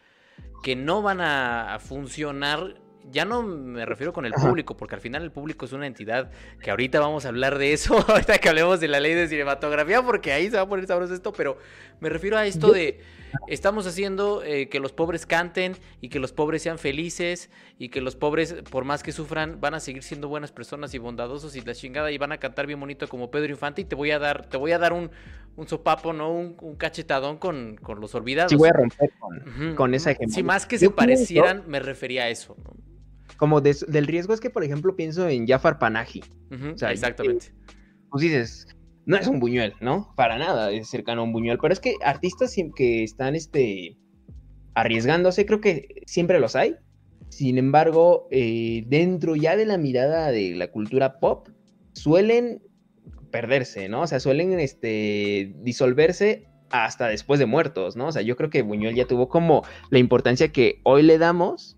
que 0.62 0.76
no 0.76 1.02
van 1.02 1.20
a 1.20 1.78
funcionar 1.80 2.83
ya 3.10 3.24
no 3.24 3.42
me 3.42 3.84
refiero 3.84 4.12
con 4.12 4.24
el 4.24 4.32
público, 4.32 4.76
porque 4.76 4.94
al 4.94 5.00
final 5.00 5.22
el 5.22 5.30
público 5.30 5.66
es 5.66 5.72
una 5.72 5.86
entidad 5.86 6.30
que 6.60 6.70
ahorita 6.70 7.00
vamos 7.00 7.24
a 7.24 7.28
hablar 7.28 7.58
de 7.58 7.72
eso, 7.72 7.94
ahorita 8.08 8.38
que 8.38 8.48
hablemos 8.48 8.80
de 8.80 8.88
la 8.88 9.00
ley 9.00 9.14
de 9.14 9.28
cinematografía, 9.28 10.02
porque 10.02 10.32
ahí 10.32 10.50
se 10.50 10.56
va 10.56 10.62
a 10.62 10.68
poner 10.68 10.86
sabroso 10.86 11.14
esto, 11.14 11.32
pero 11.32 11.58
me 12.00 12.08
refiero 12.08 12.36
a 12.38 12.46
esto 12.46 12.72
de 12.72 13.00
estamos 13.48 13.86
haciendo 13.86 14.42
eh, 14.44 14.68
que 14.68 14.80
los 14.80 14.92
pobres 14.92 15.26
canten 15.26 15.76
y 16.00 16.08
que 16.08 16.18
los 16.18 16.32
pobres 16.32 16.62
sean 16.62 16.78
felices 16.78 17.50
y 17.78 17.88
que 17.88 18.00
los 18.00 18.16
pobres, 18.16 18.54
por 18.70 18.84
más 18.84 19.02
que 19.02 19.12
sufran, 19.12 19.60
van 19.60 19.74
a 19.74 19.80
seguir 19.80 20.02
siendo 20.02 20.28
buenas 20.28 20.52
personas 20.52 20.94
y 20.94 20.98
bondadosos 20.98 21.56
y 21.56 21.60
la 21.60 21.74
chingada 21.74 22.10
y 22.10 22.18
van 22.18 22.32
a 22.32 22.38
cantar 22.38 22.66
bien 22.66 22.80
bonito 22.80 23.08
como 23.08 23.30
Pedro 23.30 23.50
Infante 23.50 23.82
y 23.82 23.84
te 23.84 23.96
voy 23.96 24.12
a 24.12 24.18
dar, 24.18 24.46
te 24.48 24.56
voy 24.56 24.72
a 24.72 24.78
dar 24.78 24.92
un, 24.92 25.10
un 25.56 25.68
sopapo, 25.68 26.12
¿no? 26.12 26.32
Un, 26.32 26.76
cachetadón 26.76 27.38
con, 27.38 27.78
los 28.00 28.14
olvidados. 28.14 28.50
Sí, 28.50 28.56
voy 28.56 28.68
a 28.68 28.72
romper 28.72 29.10
con, 29.76 29.94
esa 29.94 30.12
ejemplo. 30.12 30.34
Si 30.34 30.42
más 30.42 30.66
que 30.66 30.78
se 30.78 30.90
parecieran, 30.90 31.64
me 31.66 31.80
refería 31.80 32.24
a 32.24 32.28
eso, 32.28 32.56
¿no? 32.62 32.93
Como 33.36 33.60
del 33.60 34.06
riesgo 34.06 34.34
es 34.34 34.40
que, 34.40 34.50
por 34.50 34.64
ejemplo, 34.64 34.96
pienso 34.96 35.28
en 35.28 35.46
Jafar 35.46 35.78
Panahi. 35.78 36.22
exactamente. 36.90 37.52
pues 38.10 38.22
dices, 38.22 38.66
no 39.06 39.16
es 39.16 39.26
un 39.26 39.40
buñuel, 39.40 39.74
¿no? 39.80 40.12
Para 40.16 40.38
nada 40.38 40.70
es 40.70 40.88
cercano 40.88 41.22
a 41.22 41.24
un 41.24 41.32
buñuel, 41.32 41.58
pero 41.60 41.72
es 41.72 41.80
que 41.80 41.96
artistas 42.02 42.54
que 42.74 43.02
están 43.02 43.34
este, 43.34 43.96
arriesgándose, 44.74 45.46
creo 45.46 45.60
que 45.60 46.02
siempre 46.06 46.40
los 46.40 46.56
hay. 46.56 46.76
Sin 47.28 47.58
embargo, 47.58 48.28
eh, 48.30 48.84
dentro 48.86 49.34
ya 49.34 49.56
de 49.56 49.66
la 49.66 49.76
mirada 49.76 50.30
de 50.30 50.54
la 50.54 50.70
cultura 50.70 51.18
pop, 51.18 51.48
suelen 51.92 52.62
perderse, 53.30 53.88
¿no? 53.88 54.02
O 54.02 54.06
sea, 54.06 54.20
suelen 54.20 54.58
este, 54.60 55.52
disolverse 55.58 56.46
hasta 56.70 57.08
después 57.08 57.40
de 57.40 57.46
muertos, 57.46 57.96
¿no? 57.96 58.08
O 58.08 58.12
sea, 58.12 58.22
yo 58.22 58.36
creo 58.36 58.50
que 58.50 58.62
Buñuel 58.62 58.94
ya 58.94 59.06
tuvo 59.06 59.28
como 59.28 59.64
la 59.90 59.98
importancia 59.98 60.48
que 60.48 60.80
hoy 60.82 61.02
le 61.02 61.18
damos 61.18 61.73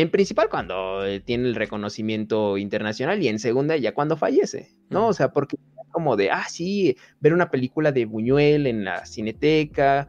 en 0.00 0.10
principal 0.10 0.50
cuando 0.50 1.06
eh, 1.06 1.20
tiene 1.20 1.48
el 1.48 1.54
reconocimiento 1.54 2.58
internacional 2.58 3.22
y 3.22 3.28
en 3.28 3.38
segunda 3.38 3.76
ya 3.78 3.94
cuando 3.94 4.18
fallece, 4.18 4.76
¿no? 4.90 5.08
O 5.08 5.12
sea, 5.14 5.32
porque 5.32 5.56
como 5.90 6.16
de, 6.16 6.30
ah, 6.30 6.44
sí, 6.48 6.98
ver 7.20 7.32
una 7.32 7.50
película 7.50 7.92
de 7.92 8.04
Buñuel 8.04 8.66
en 8.66 8.84
la 8.84 9.06
cineteca, 9.06 10.08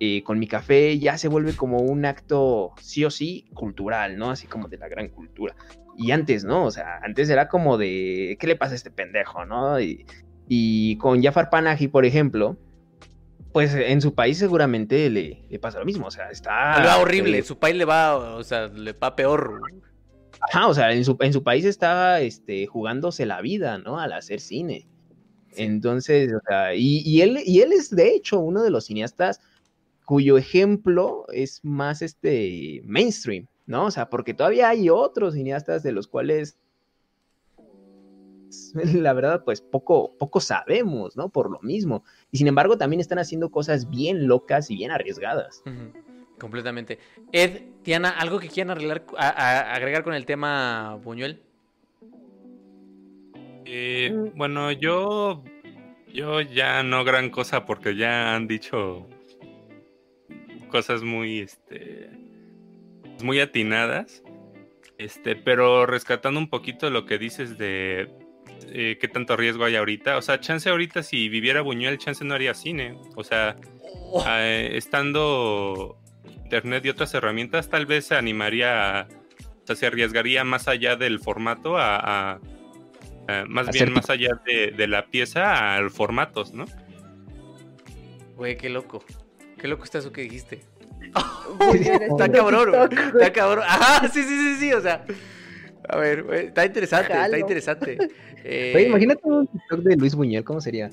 eh, 0.00 0.24
con 0.24 0.40
mi 0.40 0.48
café, 0.48 0.98
ya 0.98 1.16
se 1.18 1.28
vuelve 1.28 1.54
como 1.54 1.78
un 1.78 2.04
acto 2.04 2.72
sí 2.80 3.04
o 3.04 3.10
sí 3.10 3.48
cultural, 3.54 4.18
¿no? 4.18 4.30
Así 4.30 4.48
como 4.48 4.66
de 4.66 4.78
la 4.78 4.88
gran 4.88 5.08
cultura. 5.08 5.54
Y 5.96 6.10
antes, 6.10 6.42
¿no? 6.42 6.64
O 6.64 6.72
sea, 6.72 6.98
antes 7.04 7.30
era 7.30 7.46
como 7.46 7.78
de, 7.78 8.36
¿qué 8.40 8.48
le 8.48 8.56
pasa 8.56 8.72
a 8.72 8.76
este 8.76 8.90
pendejo, 8.90 9.44
no? 9.44 9.80
Y, 9.80 10.04
y 10.48 10.96
con 10.96 11.22
Jafar 11.22 11.48
Panahi, 11.48 11.86
por 11.86 12.04
ejemplo, 12.04 12.56
pues 13.58 13.74
en 13.74 14.00
su 14.00 14.14
país 14.14 14.38
seguramente 14.38 15.10
le, 15.10 15.58
pasa 15.58 15.80
lo 15.80 15.84
mismo, 15.84 16.06
o 16.06 16.10
sea, 16.12 16.30
está... 16.30 16.78
Le 16.78 16.86
va 16.86 16.98
horrible, 16.98 17.38
en 17.38 17.44
su 17.44 17.58
país 17.58 17.74
le 17.74 17.84
va, 17.84 18.36
o 18.36 18.44
sea, 18.44 18.68
le 18.68 18.92
va 18.92 19.16
peor. 19.16 19.60
Ajá, 20.40 20.68
o 20.68 20.74
sea, 20.74 20.92
en 20.92 21.04
su, 21.04 21.16
en 21.18 21.32
su 21.32 21.42
país 21.42 21.64
está 21.64 22.20
este, 22.20 22.68
jugándose 22.68 23.26
la 23.26 23.40
vida, 23.40 23.78
¿no? 23.78 23.98
Al 23.98 24.12
hacer 24.12 24.38
cine. 24.38 24.86
Entonces, 25.56 26.32
o 26.32 26.38
sea, 26.46 26.76
y, 26.76 27.20
él, 27.20 27.40
y 27.44 27.62
él 27.62 27.72
es 27.72 27.90
de 27.90 28.14
hecho 28.14 28.38
uno 28.38 28.62
de 28.62 28.70
los 28.70 28.86
cineastas 28.86 29.40
cuyo 30.04 30.38
ejemplo 30.38 31.26
es 31.32 31.58
más 31.64 32.00
este 32.00 32.80
mainstream, 32.84 33.48
¿no? 33.66 33.86
O 33.86 33.90
sea, 33.90 34.08
porque 34.08 34.34
todavía 34.34 34.68
hay 34.68 34.88
otros 34.88 35.34
cineastas 35.34 35.82
de 35.82 35.90
los 35.90 36.06
cuales 36.06 36.60
la 38.74 39.12
verdad, 39.12 39.44
pues 39.44 39.60
poco, 39.60 40.14
poco 40.18 40.40
sabemos, 40.40 41.16
¿no? 41.16 41.28
Por 41.28 41.50
lo 41.50 41.60
mismo. 41.60 42.04
Y 42.30 42.38
sin 42.38 42.46
embargo, 42.46 42.78
también 42.78 43.00
están 43.00 43.18
haciendo 43.18 43.50
cosas 43.50 43.88
bien 43.88 44.26
locas 44.26 44.70
y 44.70 44.76
bien 44.76 44.90
arriesgadas. 44.90 45.62
Completamente. 46.38 46.98
Ed, 47.32 47.62
Tiana, 47.82 48.10
¿algo 48.10 48.38
que 48.38 48.48
quieran 48.48 48.78
agregar 49.16 50.04
con 50.04 50.14
el 50.14 50.26
tema 50.26 50.98
Buñuel? 51.02 51.42
Eh, 53.64 54.30
bueno, 54.34 54.72
yo, 54.72 55.42
yo 56.12 56.40
ya 56.40 56.82
no 56.82 57.04
gran 57.04 57.30
cosa 57.30 57.66
porque 57.66 57.96
ya 57.96 58.34
han 58.34 58.46
dicho 58.46 59.06
cosas 60.70 61.02
muy, 61.02 61.40
este, 61.40 62.10
muy 63.22 63.40
atinadas. 63.40 64.22
Este, 64.96 65.36
pero 65.36 65.86
rescatando 65.86 66.40
un 66.40 66.48
poquito 66.48 66.90
lo 66.90 67.06
que 67.06 67.18
dices 67.18 67.56
de 67.56 68.08
eh, 68.72 68.98
qué 69.00 69.08
tanto 69.08 69.36
riesgo 69.36 69.64
hay 69.64 69.76
ahorita. 69.76 70.16
O 70.16 70.22
sea, 70.22 70.40
chance 70.40 70.68
ahorita 70.68 71.02
si 71.02 71.28
viviera 71.28 71.62
Buñuel, 71.62 71.98
chance 71.98 72.24
no 72.24 72.34
haría 72.34 72.54
cine. 72.54 72.96
O 73.16 73.24
sea, 73.24 73.56
oh. 74.12 74.24
eh, 74.26 74.70
estando 74.74 75.98
internet 76.24 76.84
y 76.86 76.88
otras 76.88 77.12
herramientas, 77.14 77.68
tal 77.68 77.86
vez 77.86 78.06
se 78.06 78.14
animaría, 78.14 79.08
o 79.62 79.66
sea, 79.66 79.76
se 79.76 79.86
arriesgaría 79.86 80.44
más 80.44 80.68
allá 80.68 80.96
del 80.96 81.20
formato 81.20 81.76
a, 81.76 82.40
más 83.46 83.70
bien 83.70 83.92
más 83.92 84.08
allá 84.08 84.40
de, 84.46 84.86
la 84.86 85.04
pieza 85.06 85.74
al 85.74 85.90
formatos, 85.90 86.54
¿no? 86.54 86.64
Güey, 88.36 88.56
qué 88.56 88.70
loco. 88.70 89.04
Qué 89.58 89.68
loco 89.68 89.84
está 89.84 89.98
eso 89.98 90.12
que 90.12 90.22
dijiste. 90.22 90.60
está 92.10 92.32
cabrón, 92.32 92.90
está 93.14 93.32
cabrón. 93.32 93.64
Ajá, 93.66 94.08
sí, 94.08 94.22
sí, 94.22 94.28
sí, 94.28 94.56
sí, 94.60 94.72
o 94.72 94.80
sea. 94.80 95.04
A 95.88 95.96
ver, 95.96 96.26
está 96.32 96.66
interesante, 96.66 97.12
está 97.12 97.38
interesante. 97.38 97.98
Eh, 98.50 98.84
imagínate 98.86 99.20
un 99.24 99.46
TikTok 99.48 99.80
de 99.80 99.96
Luis 99.96 100.14
Buñuel, 100.14 100.44
¿cómo 100.44 100.60
sería? 100.60 100.90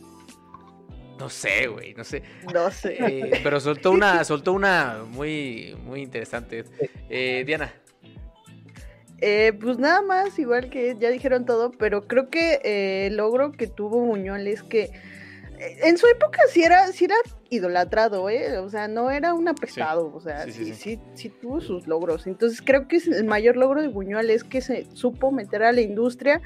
No 1.20 1.30
sé, 1.30 1.68
güey, 1.68 1.94
no 1.94 2.04
sé. 2.04 2.24
No 2.52 2.70
sé. 2.72 2.98
Eh, 3.00 3.40
pero 3.44 3.60
soltó 3.60 3.92
una, 3.92 4.24
soltó 4.24 4.52
una 4.52 5.04
muy, 5.08 5.78
muy 5.86 6.02
interesante. 6.02 6.66
Eh, 7.08 7.44
Diana. 7.46 7.72
Eh, 9.22 9.54
pues 9.62 9.78
nada 9.78 10.02
más, 10.02 10.38
igual 10.40 10.70
que 10.70 10.98
ya 11.00 11.10
dijeron 11.10 11.46
todo, 11.46 11.72
pero 11.72 12.08
creo 12.08 12.30
que 12.30 12.60
eh, 12.64 13.08
el 13.08 13.18
logro 13.18 13.54
que 13.54 13.68
tuvo 13.68 14.02
Buñuel 14.02 14.48
es 14.48 14.62
que 14.62 14.92
eh, 15.60 15.78
en 15.84 15.98
su 15.98 16.08
época 16.08 16.40
sí 16.50 16.64
era, 16.64 16.92
sí 16.92 17.06
era 17.06 17.16
idolatrado, 17.56 18.30
¿eh? 18.30 18.58
O 18.60 18.70
sea, 18.70 18.88
no 18.88 19.12
era 19.12 19.34
un 19.34 19.48
apestado, 19.48 20.12
o 20.14 20.20
sea, 20.20 20.44
sí 20.46 20.74
sí, 20.74 21.00
sí 21.14 21.30
tuvo 21.30 21.62
sus 21.62 21.88
logros. 21.88 22.28
Entonces 22.28 22.62
creo 22.62 22.88
que 22.88 22.98
el 22.98 23.26
mayor 23.26 23.58
logro 23.58 23.82
de 23.82 23.88
Buñuel 23.88 24.30
es 24.30 24.44
que 24.44 24.62
se 24.62 24.88
supo 24.94 25.32
meter 25.32 25.64
a 25.64 25.72
la 25.72 25.82
industria 25.82 26.42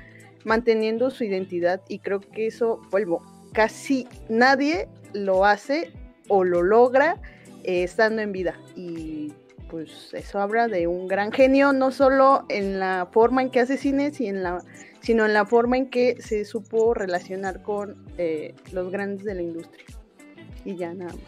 manteniendo 0.45 1.09
su 1.09 1.23
identidad 1.23 1.81
y 1.87 1.99
creo 1.99 2.19
que 2.19 2.47
eso, 2.47 2.81
vuelvo, 2.91 3.21
casi 3.53 4.07
nadie 4.29 4.87
lo 5.13 5.45
hace 5.45 5.91
o 6.27 6.43
lo 6.43 6.61
logra 6.61 7.17
estando 7.63 8.21
en 8.21 8.31
vida. 8.31 8.59
Y 8.75 9.33
pues 9.69 10.13
eso 10.13 10.39
habla 10.39 10.67
de 10.67 10.87
un 10.87 11.07
gran 11.07 11.31
genio, 11.31 11.73
no 11.73 11.91
solo 11.91 12.45
en 12.49 12.79
la 12.79 13.07
forma 13.11 13.41
en 13.41 13.51
que 13.51 13.59
hace 13.59 13.77
cine, 13.77 14.11
sino 14.11 14.37
en 14.37 14.43
la, 14.43 14.63
sino 15.01 15.25
en 15.25 15.33
la 15.33 15.45
forma 15.45 15.77
en 15.77 15.89
que 15.89 16.21
se 16.21 16.45
supo 16.45 16.93
relacionar 16.93 17.61
con 17.61 18.05
eh, 18.17 18.55
los 18.71 18.91
grandes 18.91 19.23
de 19.23 19.35
la 19.35 19.41
industria. 19.41 19.85
Y 20.65 20.75
ya 20.75 20.93
nada 20.93 21.13
más. 21.13 21.21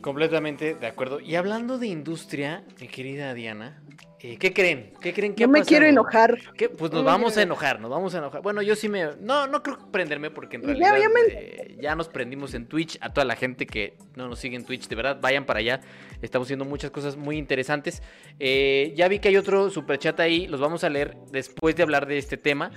Completamente 0.00 0.74
de 0.74 0.86
acuerdo. 0.86 1.20
Y 1.20 1.34
hablando 1.34 1.78
de 1.78 1.86
industria, 1.86 2.64
mi 2.78 2.88
querida 2.88 3.32
Diana, 3.32 3.82
eh, 4.24 4.38
¿Qué 4.38 4.54
creen? 4.54 4.94
¿Qué 5.02 5.12
creen 5.12 5.34
que 5.34 5.46
No 5.46 5.52
me 5.52 5.62
quiero 5.62 5.84
enojar. 5.84 6.38
Pues 6.78 6.90
nos 6.90 7.04
vamos 7.04 7.36
a 7.36 7.42
enojar, 7.42 7.78
nos 7.78 7.90
vamos 7.90 8.14
a 8.14 8.18
enojar. 8.18 8.40
Bueno, 8.40 8.62
yo 8.62 8.74
sí 8.74 8.88
me... 8.88 9.16
No, 9.20 9.46
no 9.46 9.62
creo 9.62 9.78
prenderme 9.92 10.30
porque 10.30 10.56
en 10.56 10.62
realidad 10.62 10.96
eh, 11.28 11.76
ya, 11.78 11.94
nos 11.94 12.08
prendimos 12.08 12.54
en 12.54 12.66
Twitch. 12.66 12.96
A 13.02 13.12
toda 13.12 13.26
la 13.26 13.36
gente 13.36 13.66
que 13.66 13.98
no 14.16 14.26
nos 14.26 14.38
sigue 14.38 14.56
en 14.56 14.64
Twitch, 14.64 14.88
de 14.88 14.96
verdad, 14.96 15.18
vayan 15.20 15.44
para 15.44 15.60
allá. 15.60 15.82
Estamos 16.22 16.46
haciendo 16.46 16.64
muchas 16.64 16.90
cosas 16.90 17.16
muy 17.18 17.36
interesantes. 17.36 18.02
Eh, 18.40 18.94
ya 18.96 19.08
vi 19.08 19.18
que 19.18 19.28
hay 19.28 19.36
otro 19.36 19.68
superchat 19.68 20.18
ahí, 20.20 20.46
los 20.46 20.58
vamos 20.58 20.84
a 20.84 20.88
leer 20.88 21.18
después 21.30 21.76
de 21.76 21.82
hablar 21.82 22.06
de 22.06 22.16
este 22.16 22.38
tema. 22.38 22.70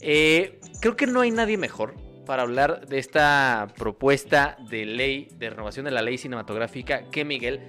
creo 0.00 0.96
que 0.96 1.06
no 1.06 1.20
hay 1.20 1.30
nadie 1.30 1.58
mejor 1.58 1.94
para 2.26 2.42
hablar 2.42 2.86
de 2.86 2.98
esta 2.98 3.68
propuesta 3.78 4.58
de 4.68 4.84
ley, 4.84 5.28
de 5.38 5.48
renovación 5.48 5.86
de 5.86 5.92
la 5.92 6.02
ley 6.02 6.18
cinematográfica 6.18 7.08
que 7.10 7.24
Miguel 7.24 7.60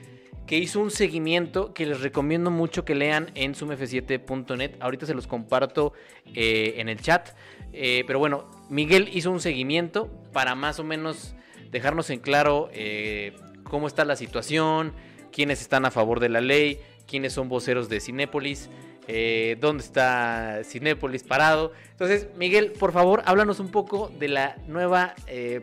que 0.47 0.57
hizo 0.57 0.79
un 0.79 0.89
seguimiento 0.89 1.73
que 1.73 1.85
les 1.85 1.99
recomiendo 1.99 2.49
mucho 2.49 2.85
que 2.85 2.95
lean 2.95 3.29
en 3.35 3.53
sumf7.net. 3.53 4.75
Ahorita 4.79 5.05
se 5.05 5.13
los 5.13 5.27
comparto 5.27 5.91
eh, 6.33 6.75
en 6.77 6.87
el 6.87 7.01
chat. 7.01 7.35
Eh, 7.73 8.05
pero 8.07 8.17
bueno, 8.17 8.49
Miguel 8.69 9.09
hizo 9.13 9.29
un 9.29 9.41
seguimiento 9.41 10.09
para 10.31 10.55
más 10.55 10.79
o 10.79 10.85
menos 10.85 11.35
dejarnos 11.69 12.09
en 12.09 12.21
claro 12.21 12.69
eh, 12.71 13.35
cómo 13.63 13.87
está 13.87 14.05
la 14.05 14.15
situación, 14.15 14.93
quiénes 15.33 15.61
están 15.61 15.85
a 15.85 15.91
favor 15.91 16.21
de 16.21 16.29
la 16.29 16.39
ley, 16.39 16.79
quiénes 17.05 17.33
son 17.33 17.49
voceros 17.49 17.89
de 17.89 17.99
Cinépolis, 17.99 18.69
dónde 19.59 19.83
está 19.83 20.61
Cinépolis 20.63 21.23
parado. 21.23 21.71
Entonces, 21.91 22.27
Miguel, 22.37 22.73
por 22.73 22.91
favor, 22.91 23.23
háblanos 23.25 23.59
un 23.59 23.71
poco 23.71 24.11
de 24.19 24.27
la 24.27 24.57
nueva 24.67 25.15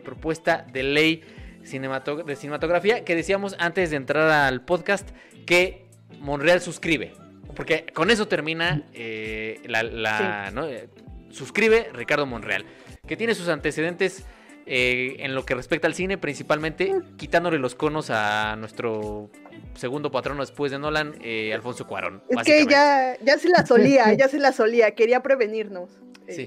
propuesta 0.03 0.65
de 0.71 0.83
ley 0.83 1.23
de 1.71 2.35
cinematografía 2.35 3.03
que 3.03 3.15
decíamos 3.15 3.55
antes 3.57 3.89
de 3.89 3.95
entrar 3.95 4.29
al 4.29 4.61
podcast 4.61 5.09
que 5.45 5.85
Monreal 6.19 6.61
suscribe. 6.61 7.13
Porque 7.55 7.85
con 7.93 8.11
eso 8.11 8.27
termina 8.27 8.83
eh, 8.93 9.61
la... 9.65 10.51
Eh, 10.69 10.89
suscribe 11.29 11.89
Ricardo 11.93 12.25
Monreal, 12.25 12.65
que 13.07 13.17
tiene 13.17 13.35
sus 13.35 13.49
antecedentes 13.49 14.25
eh, 14.65 15.17
en 15.19 15.35
lo 15.35 15.45
que 15.45 15.55
respecta 15.55 15.87
al 15.87 15.93
cine, 15.93 16.17
principalmente 16.17 16.93
quitándole 17.17 17.59
los 17.59 17.75
conos 17.75 18.09
a 18.09 18.55
nuestro 18.55 19.29
segundo 19.75 20.11
patrono 20.11 20.41
después 20.41 20.71
de 20.71 20.79
Nolan, 20.79 21.15
Alfonso 21.53 21.87
Cuarón. 21.87 22.23
Es 22.29 22.43
que 22.43 22.65
ya, 22.65 23.17
ya 23.21 23.37
se 23.37 23.49
la 23.49 23.65
solía, 23.65 24.13
ya 24.17 24.27
se 24.27 24.39
la 24.39 24.51
solía, 24.51 24.91
quería 24.91 25.21
prevenirnos. 25.21 25.89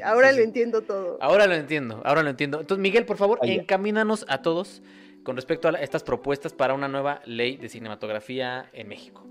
ahora 0.05 0.33
lo 0.33 0.43
entiendo 0.43 0.83
todo. 0.83 1.19
Ahora 1.21 1.47
lo 1.47 1.55
entiendo, 1.55 2.03
ahora 2.05 2.23
lo 2.23 2.31
entiendo. 2.31 2.61
Entonces, 2.61 2.83
Miguel, 2.83 3.05
por 3.05 3.17
favor, 3.17 3.39
encamínanos 3.43 4.27
a 4.29 4.43
todos 4.43 4.83
con 5.29 5.37
respecto 5.37 5.69
a 5.69 5.73
estas 5.73 6.03
propuestas 6.03 6.55
para 6.55 6.73
una 6.73 6.89
nueva 6.89 7.21
ley 7.27 7.59
de 7.59 7.69
cinematografía 7.69 8.71
en 8.73 8.89
México. 8.89 9.27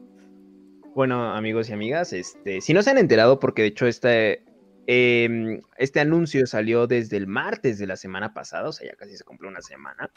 Bueno, 0.93 1.33
amigos 1.33 1.69
y 1.69 1.73
amigas, 1.73 2.13
este, 2.13 2.61
si 2.61 2.73
no 2.73 2.81
se 2.81 2.89
han 2.91 2.97
enterado, 2.97 3.39
porque 3.39 3.63
de 3.63 3.67
hecho 3.69 3.87
este, 3.87 4.43
em, 4.87 5.61
este 5.77 5.99
anuncio 5.99 6.47
salió 6.47 6.87
desde 6.87 7.17
el 7.17 7.27
martes 7.27 7.77
de 7.77 7.85
la 7.87 7.97
semana 7.97 8.33
pasada, 8.33 8.69
o 8.69 8.71
sea, 8.71 8.89
ya 8.89 8.95
casi 8.95 9.15
se 9.15 9.23
cumplió 9.23 9.49
una 9.49 9.61
semana. 9.61 10.09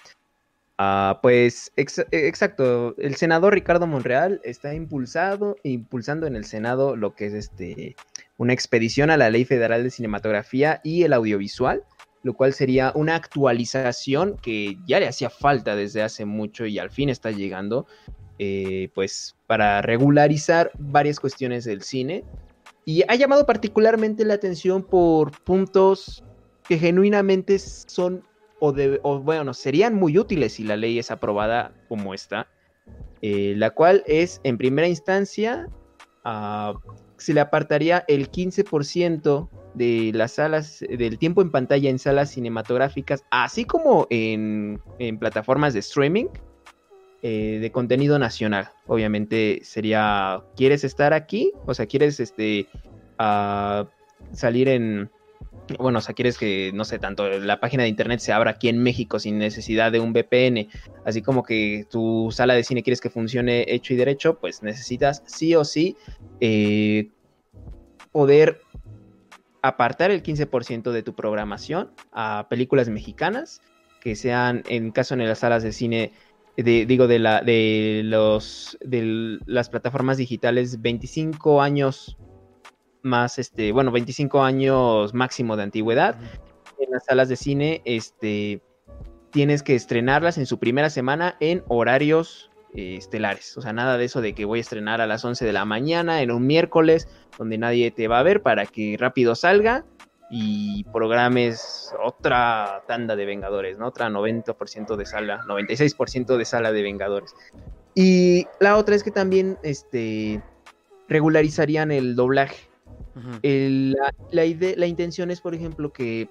Ah, 0.82 1.18
pues 1.20 1.70
exacto, 1.76 2.96
el 2.96 3.14
senador 3.16 3.52
Ricardo 3.52 3.86
Monreal 3.86 4.40
está 4.44 4.72
impulsado, 4.72 5.56
impulsando 5.62 6.26
en 6.26 6.36
el 6.36 6.46
Senado 6.46 6.96
lo 6.96 7.14
que 7.14 7.26
es 7.26 7.34
este, 7.34 7.96
una 8.38 8.54
expedición 8.54 9.10
a 9.10 9.18
la 9.18 9.28
Ley 9.28 9.44
Federal 9.44 9.82
de 9.82 9.90
Cinematografía 9.90 10.80
y 10.82 11.02
el 11.02 11.12
Audiovisual, 11.12 11.84
lo 12.22 12.32
cual 12.32 12.54
sería 12.54 12.92
una 12.94 13.14
actualización 13.14 14.38
que 14.38 14.78
ya 14.86 15.00
le 15.00 15.08
hacía 15.08 15.28
falta 15.28 15.76
desde 15.76 16.00
hace 16.00 16.24
mucho 16.24 16.64
y 16.64 16.78
al 16.78 16.88
fin 16.88 17.10
está 17.10 17.30
llegando, 17.30 17.86
eh, 18.38 18.88
pues 18.94 19.36
para 19.46 19.82
regularizar 19.82 20.70
varias 20.78 21.20
cuestiones 21.20 21.64
del 21.64 21.82
cine. 21.82 22.24
Y 22.84 23.02
ha 23.08 23.14
llamado 23.14 23.46
particularmente 23.46 24.24
la 24.24 24.34
atención 24.34 24.82
por 24.82 25.32
puntos 25.42 26.24
que 26.66 26.78
genuinamente 26.78 27.58
son 27.58 28.24
o, 28.60 28.72
de, 28.72 28.98
bueno, 28.98 29.54
serían 29.54 29.94
muy 29.94 30.18
útiles 30.18 30.54
si 30.54 30.64
la 30.64 30.76
ley 30.76 30.98
es 30.98 31.10
aprobada 31.10 31.72
como 31.88 32.14
está, 32.14 32.46
eh, 33.22 33.54
la 33.56 33.70
cual 33.70 34.04
es 34.06 34.40
en 34.44 34.58
primera 34.58 34.86
instancia, 34.86 35.66
uh, 36.24 36.78
se 37.16 37.34
le 37.34 37.40
apartaría 37.40 38.04
el 38.06 38.30
15% 38.30 39.48
de 39.74 40.10
las 40.14 40.32
salas, 40.32 40.80
del 40.80 41.18
tiempo 41.18 41.42
en 41.42 41.50
pantalla 41.50 41.90
en 41.90 41.98
salas 41.98 42.30
cinematográficas, 42.30 43.24
así 43.30 43.64
como 43.64 44.06
en, 44.10 44.80
plataformas 45.18 45.74
de 45.74 45.80
streaming 45.80 46.26
eh, 47.22 47.58
de 47.60 47.70
contenido 47.70 48.18
nacional. 48.18 48.70
Obviamente 48.86 49.60
sería, 49.62 50.42
¿quieres 50.56 50.84
estar 50.84 51.12
aquí? 51.12 51.52
O 51.66 51.74
sea, 51.74 51.86
¿quieres 51.86 52.20
este, 52.20 52.66
salir 54.32 54.68
en... 54.68 55.10
Bueno, 55.78 55.98
o 55.98 56.00
sea, 56.00 56.14
quieres 56.14 56.38
que, 56.38 56.72
no 56.74 56.84
sé, 56.84 56.98
tanto 56.98 57.28
la 57.28 57.60
página 57.60 57.82
de 57.84 57.90
internet 57.90 58.20
se 58.20 58.32
abra 58.32 58.52
aquí 58.52 58.68
en 58.68 58.82
México 58.82 59.18
sin 59.18 59.38
necesidad 59.38 59.92
de 59.92 60.00
un 60.00 60.12
VPN, 60.12 60.68
así 61.04 61.22
como 61.22 61.42
que 61.44 61.86
tu 61.90 62.30
sala 62.32 62.54
de 62.54 62.64
cine 62.64 62.82
quieres 62.82 63.00
que 63.00 63.10
funcione 63.10 63.66
hecho 63.68 63.92
y 63.92 63.96
derecho, 63.96 64.38
pues 64.40 64.62
necesitas 64.62 65.22
sí 65.26 65.54
o 65.54 65.64
sí 65.64 65.96
eh, 66.40 67.10
poder 68.10 68.62
apartar 69.62 70.10
el 70.10 70.22
15% 70.22 70.90
de 70.90 71.02
tu 71.02 71.14
programación 71.14 71.92
a 72.12 72.46
películas 72.48 72.88
mexicanas 72.88 73.60
que 74.00 74.16
sean, 74.16 74.64
en 74.68 74.90
caso 74.90 75.14
de 75.14 75.26
las 75.26 75.40
salas 75.40 75.62
de 75.62 75.72
cine, 75.72 76.12
digo, 76.56 77.06
de, 77.06 77.18
la, 77.18 77.40
de, 77.40 78.02
los, 78.04 78.78
de 78.80 79.38
las 79.46 79.68
plataformas 79.68 80.16
digitales, 80.16 80.80
25 80.80 81.62
años 81.62 82.16
más, 83.02 83.38
este, 83.38 83.72
bueno, 83.72 83.90
25 83.90 84.42
años 84.42 85.14
máximo 85.14 85.56
de 85.56 85.62
antigüedad. 85.62 86.16
En 86.78 86.90
las 86.90 87.04
salas 87.04 87.28
de 87.28 87.36
cine, 87.36 87.82
este, 87.84 88.62
tienes 89.30 89.62
que 89.62 89.74
estrenarlas 89.74 90.38
en 90.38 90.46
su 90.46 90.58
primera 90.58 90.90
semana 90.90 91.36
en 91.40 91.62
horarios 91.68 92.50
eh, 92.74 92.96
estelares. 92.96 93.56
O 93.56 93.62
sea, 93.62 93.72
nada 93.72 93.98
de 93.98 94.04
eso 94.04 94.20
de 94.20 94.34
que 94.34 94.44
voy 94.44 94.58
a 94.58 94.62
estrenar 94.62 95.00
a 95.00 95.06
las 95.06 95.24
11 95.24 95.44
de 95.44 95.52
la 95.52 95.64
mañana 95.64 96.22
en 96.22 96.30
un 96.30 96.46
miércoles 96.46 97.08
donde 97.38 97.58
nadie 97.58 97.90
te 97.90 98.08
va 98.08 98.18
a 98.18 98.22
ver 98.22 98.42
para 98.42 98.66
que 98.66 98.96
rápido 98.98 99.34
salga 99.34 99.84
y 100.30 100.84
programes 100.84 101.92
otra 102.02 102.84
tanda 102.86 103.16
de 103.16 103.26
Vengadores, 103.26 103.78
¿no? 103.78 103.88
Otra 103.88 104.08
90% 104.08 104.96
de 104.96 105.04
sala, 105.04 105.42
96% 105.46 106.36
de 106.36 106.44
sala 106.44 106.72
de 106.72 106.82
Vengadores. 106.82 107.34
Y 107.94 108.46
la 108.60 108.76
otra 108.76 108.94
es 108.94 109.02
que 109.02 109.10
también 109.10 109.58
este, 109.62 110.40
regularizarían 111.08 111.90
el 111.90 112.14
doblaje. 112.14 112.68
la, 113.42 114.14
la, 114.30 114.86
intención 114.86 115.30
es, 115.32 115.40
por 115.40 115.54
ejemplo, 115.54 115.92
que 115.92 116.28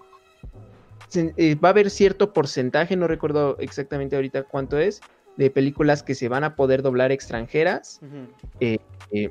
eh, 1.15 1.55
va 1.55 1.69
a 1.69 1.71
haber 1.71 1.89
cierto 1.89 2.33
porcentaje, 2.33 2.95
no 2.95 3.07
recuerdo 3.07 3.57
exactamente 3.59 4.15
ahorita 4.15 4.43
cuánto 4.43 4.77
es, 4.77 5.01
de 5.35 5.51
películas 5.51 6.03
que 6.03 6.15
se 6.15 6.29
van 6.29 6.43
a 6.43 6.55
poder 6.55 6.81
doblar 6.81 7.11
extranjeras. 7.11 7.99
Eh, 8.59 8.77
eh, 9.11 9.29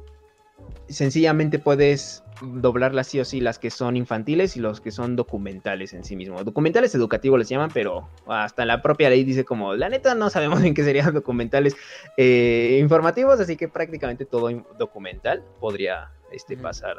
sencillamente 0.89 1.59
puedes 1.59 2.23
doblarlas 2.41 3.09
sí 3.09 3.21
o 3.21 3.25
sí, 3.25 3.41
las 3.41 3.59
que 3.59 3.71
son 3.71 3.97
infantiles 3.97 4.57
y 4.57 4.61
los 4.61 4.81
que 4.81 4.91
son 4.91 5.17
documentales 5.17 5.93
en 5.93 6.05
sí 6.05 6.17
mismo. 6.17 6.43
Documentales 6.45 6.95
educativos 6.95 7.39
les 7.39 7.49
llaman, 7.49 7.71
pero 7.73 8.09
hasta 8.27 8.65
la 8.65 8.81
propia 8.81 9.11
ley 9.11 9.25
dice 9.25 9.45
como, 9.45 9.75
la 9.75 9.89
neta 9.89 10.15
no 10.15 10.31
sabemos 10.31 10.63
en 10.65 10.75
qué 10.75 10.85
serían 10.85 11.13
documentales 11.15 11.77
eh, 12.17 12.79
informativos, 12.81 13.41
así 13.41 13.57
que 13.57 13.69
prácticamente 13.69 14.25
todo 14.25 14.51
documental 14.79 15.45
podría 15.61 16.13
este, 16.33 16.57
pasar 16.57 16.97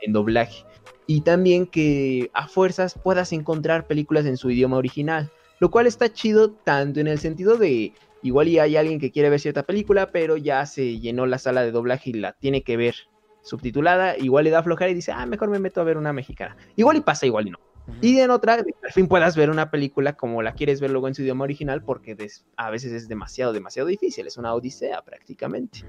en 0.00 0.12
doblaje. 0.12 0.64
Y 1.06 1.22
también 1.22 1.66
que 1.66 2.30
a 2.34 2.48
fuerzas 2.48 2.94
puedas 2.94 3.32
encontrar 3.32 3.86
películas 3.86 4.26
en 4.26 4.36
su 4.36 4.50
idioma 4.50 4.76
original, 4.76 5.30
lo 5.58 5.70
cual 5.70 5.86
está 5.86 6.12
chido 6.12 6.50
tanto 6.50 7.00
en 7.00 7.06
el 7.06 7.18
sentido 7.18 7.56
de 7.56 7.92
igual 8.22 8.48
y 8.48 8.58
hay 8.58 8.76
alguien 8.76 9.00
que 9.00 9.10
quiere 9.10 9.30
ver 9.30 9.40
cierta 9.40 9.62
película, 9.62 10.10
pero 10.10 10.36
ya 10.36 10.64
se 10.66 10.98
llenó 10.98 11.26
la 11.26 11.38
sala 11.38 11.62
de 11.62 11.72
doblaje 11.72 12.10
y 12.10 12.14
la 12.14 12.32
tiene 12.32 12.62
que 12.62 12.76
ver 12.76 12.94
subtitulada, 13.42 14.16
igual 14.18 14.44
le 14.44 14.50
da 14.50 14.62
flojera 14.62 14.90
y 14.90 14.94
dice, 14.94 15.12
ah, 15.12 15.26
mejor 15.26 15.48
me 15.48 15.58
meto 15.58 15.80
a 15.80 15.84
ver 15.84 15.96
una 15.96 16.12
mexicana. 16.12 16.56
Igual 16.76 16.98
y 16.98 17.00
pasa, 17.00 17.26
igual 17.26 17.48
y 17.48 17.50
no. 17.50 17.58
Y 18.02 18.18
en 18.18 18.30
otra, 18.30 18.54
al 18.54 18.92
fin 18.92 19.08
puedas 19.08 19.34
ver 19.36 19.48
una 19.48 19.70
película 19.70 20.12
como 20.12 20.42
la 20.42 20.52
quieres 20.52 20.80
ver 20.80 20.90
luego 20.90 21.08
en 21.08 21.14
su 21.14 21.22
idioma 21.22 21.44
original, 21.44 21.82
porque 21.82 22.16
a 22.56 22.70
veces 22.70 22.92
es 22.92 23.08
demasiado, 23.08 23.52
demasiado 23.52 23.88
difícil, 23.88 24.26
es 24.26 24.36
una 24.36 24.54
odisea 24.54 25.02
prácticamente. 25.02 25.80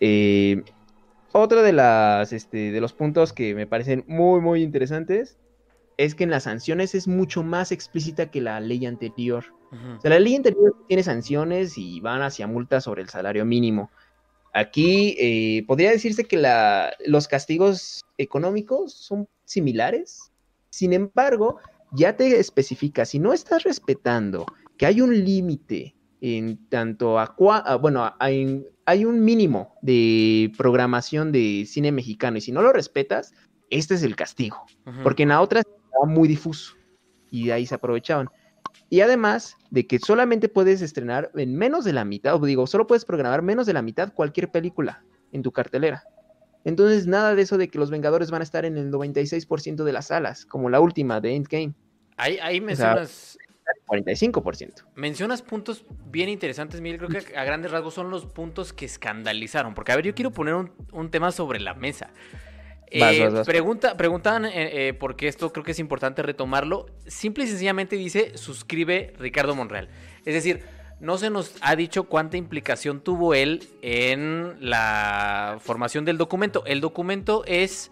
Eh, 0.00 0.62
otro 1.32 1.62
de, 1.62 1.72
las, 1.72 2.32
este, 2.32 2.72
de 2.72 2.80
los 2.80 2.94
puntos 2.94 3.34
que 3.34 3.54
me 3.54 3.66
parecen 3.66 4.04
muy, 4.06 4.40
muy 4.40 4.62
interesantes 4.62 5.38
es 5.98 6.14
que 6.14 6.24
en 6.24 6.30
las 6.30 6.44
sanciones 6.44 6.94
es 6.94 7.08
mucho 7.08 7.42
más 7.42 7.72
explícita 7.72 8.30
que 8.30 8.40
la 8.40 8.60
ley 8.60 8.86
anterior. 8.86 9.44
O 9.72 10.00
sea, 10.00 10.10
la 10.10 10.20
ley 10.20 10.36
anterior 10.36 10.74
tiene 10.88 11.02
sanciones 11.02 11.76
y 11.76 12.00
van 12.00 12.22
hacia 12.22 12.46
multas 12.46 12.84
sobre 12.84 13.02
el 13.02 13.08
salario 13.08 13.44
mínimo. 13.44 13.90
Aquí 14.54 15.16
eh, 15.18 15.64
podría 15.66 15.90
decirse 15.90 16.24
que 16.24 16.36
la, 16.36 16.94
los 17.04 17.28
castigos 17.28 18.04
económicos 18.16 18.94
son 18.94 19.28
similares. 19.44 20.32
Sin 20.70 20.92
embargo, 20.92 21.58
ya 21.92 22.16
te 22.16 22.38
especifica, 22.38 23.04
si 23.04 23.18
no 23.18 23.32
estás 23.32 23.64
respetando 23.64 24.46
que 24.76 24.86
hay 24.86 25.00
un 25.00 25.24
límite 25.24 25.94
en 26.20 26.68
tanto 26.68 27.18
a, 27.18 27.34
bueno, 27.80 28.14
hay, 28.18 28.64
hay 28.84 29.04
un 29.04 29.24
mínimo 29.24 29.74
de 29.82 30.52
programación 30.56 31.32
de 31.32 31.64
cine 31.66 31.92
mexicano 31.92 32.38
y 32.38 32.40
si 32.40 32.52
no 32.52 32.62
lo 32.62 32.72
respetas, 32.72 33.34
este 33.70 33.94
es 33.94 34.02
el 34.02 34.16
castigo. 34.16 34.64
Porque 35.02 35.24
en 35.24 35.30
la 35.30 35.40
otra 35.40 35.60
estaba 35.60 36.06
muy 36.06 36.28
difuso 36.28 36.74
y 37.30 37.46
de 37.46 37.52
ahí 37.52 37.66
se 37.66 37.74
aprovechaban. 37.74 38.28
Y 38.88 39.00
además 39.00 39.56
de 39.70 39.86
que 39.86 39.98
solamente 39.98 40.48
puedes 40.48 40.80
estrenar 40.80 41.30
en 41.34 41.56
menos 41.56 41.84
de 41.84 41.92
la 41.92 42.04
mitad, 42.04 42.34
o 42.36 42.46
digo, 42.46 42.66
solo 42.66 42.86
puedes 42.86 43.04
programar 43.04 43.42
menos 43.42 43.66
de 43.66 43.72
la 43.72 43.82
mitad 43.82 44.12
cualquier 44.12 44.50
película 44.50 45.04
en 45.32 45.42
tu 45.42 45.52
cartelera. 45.52 46.04
Entonces, 46.64 47.06
nada 47.06 47.34
de 47.34 47.42
eso 47.42 47.58
de 47.58 47.68
que 47.68 47.78
los 47.78 47.90
Vengadores 47.90 48.30
van 48.30 48.42
a 48.42 48.44
estar 48.44 48.64
en 48.64 48.76
el 48.76 48.90
96% 48.90 49.84
de 49.84 49.92
las 49.92 50.06
salas, 50.08 50.46
como 50.46 50.68
la 50.68 50.80
última 50.80 51.20
de 51.20 51.34
Endgame. 51.34 51.74
Ahí, 52.16 52.38
ahí 52.42 52.60
mencionas. 52.60 53.38
45%. 53.86 54.84
Mencionas 54.94 55.42
puntos 55.42 55.84
bien 56.06 56.28
interesantes, 56.28 56.80
Miguel. 56.80 56.98
Creo 56.98 57.24
que 57.24 57.36
a 57.36 57.44
grandes 57.44 57.70
rasgos 57.70 57.94
son 57.94 58.10
los 58.10 58.24
puntos 58.26 58.72
que 58.72 58.84
escandalizaron. 58.84 59.74
Porque, 59.74 59.92
a 59.92 59.96
ver, 59.96 60.04
yo 60.04 60.14
quiero 60.14 60.30
poner 60.30 60.54
un, 60.54 60.72
un 60.92 61.10
tema 61.10 61.32
sobre 61.32 61.60
la 61.60 61.74
mesa. 61.74 62.10
Eh, 62.88 63.42
pregunta, 63.44 63.96
preguntan, 63.96 64.44
eh, 64.44 64.88
eh, 64.88 64.94
porque 64.94 65.28
esto 65.28 65.52
creo 65.52 65.64
que 65.64 65.72
es 65.72 65.78
importante 65.78 66.22
retomarlo. 66.22 66.86
Simple 67.06 67.44
y 67.44 67.48
sencillamente 67.48 67.96
dice, 67.96 68.36
suscribe 68.36 69.12
Ricardo 69.18 69.54
Monreal. 69.54 69.88
Es 70.24 70.34
decir, 70.34 70.62
no 71.00 71.18
se 71.18 71.30
nos 71.30 71.54
ha 71.60 71.76
dicho 71.76 72.04
cuánta 72.04 72.36
implicación 72.36 73.00
tuvo 73.00 73.34
él 73.34 73.68
en 73.82 74.56
la 74.60 75.58
formación 75.60 76.04
del 76.04 76.16
documento. 76.16 76.64
El 76.64 76.80
documento 76.80 77.44
es 77.46 77.90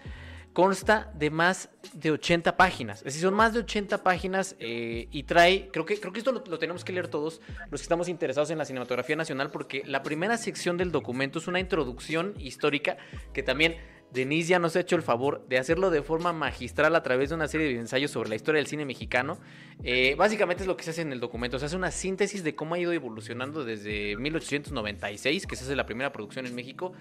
consta 0.52 1.10
de 1.14 1.30
más 1.30 1.68
de 1.92 2.12
80 2.12 2.56
páginas. 2.56 2.98
Es 2.98 3.06
decir, 3.06 3.22
son 3.22 3.34
más 3.34 3.52
de 3.52 3.58
80 3.58 4.04
páginas 4.04 4.54
y 4.60 5.22
trae, 5.24 5.68
creo 5.72 5.84
que, 5.84 5.98
creo 5.98 6.12
que 6.12 6.20
esto 6.20 6.30
lo, 6.30 6.44
lo, 6.46 6.58
tenemos 6.60 6.84
que 6.84 6.92
leer 6.92 7.08
todos 7.08 7.40
los 7.70 7.80
que 7.80 7.84
estamos 7.84 8.08
interesados 8.08 8.50
en 8.50 8.58
la 8.58 8.64
cinematografía 8.64 9.16
nacional, 9.16 9.50
porque 9.50 9.82
la 9.84 10.04
primera 10.04 10.38
sección 10.38 10.76
del 10.76 10.92
documento 10.92 11.40
es 11.40 11.48
una 11.48 11.58
introducción 11.58 12.34
histórica 12.38 12.96
que 13.32 13.42
también 13.42 13.76
Denise 14.14 14.50
ya 14.50 14.60
nos 14.60 14.76
ha 14.76 14.80
hecho 14.80 14.94
el 14.94 15.02
favor 15.02 15.44
de 15.48 15.58
hacerlo 15.58 15.90
de 15.90 16.00
forma 16.02 16.32
magistral 16.32 16.94
a 16.94 17.02
través 17.02 17.30
de 17.30 17.34
una 17.34 17.48
serie 17.48 17.66
de 17.66 17.80
ensayos 17.80 18.12
sobre 18.12 18.28
la 18.28 18.36
historia 18.36 18.60
del 18.60 18.68
cine 18.68 18.84
mexicano. 18.84 19.38
Eh, 19.82 20.14
básicamente 20.16 20.62
es 20.62 20.68
lo 20.68 20.76
que 20.76 20.84
se 20.84 20.90
hace 20.90 21.02
en 21.02 21.12
el 21.12 21.18
documento, 21.18 21.58
se 21.58 21.66
hace 21.66 21.74
una 21.74 21.90
síntesis 21.90 22.44
de 22.44 22.54
cómo 22.54 22.76
ha 22.76 22.78
ido 22.78 22.92
evolucionando 22.92 23.64
desde 23.64 24.16
1896, 24.16 25.46
que 25.48 25.56
se 25.56 25.64
hace 25.64 25.74
la 25.74 25.84
primera 25.84 26.12
producción 26.12 26.46
en 26.46 26.54
México, 26.54 26.92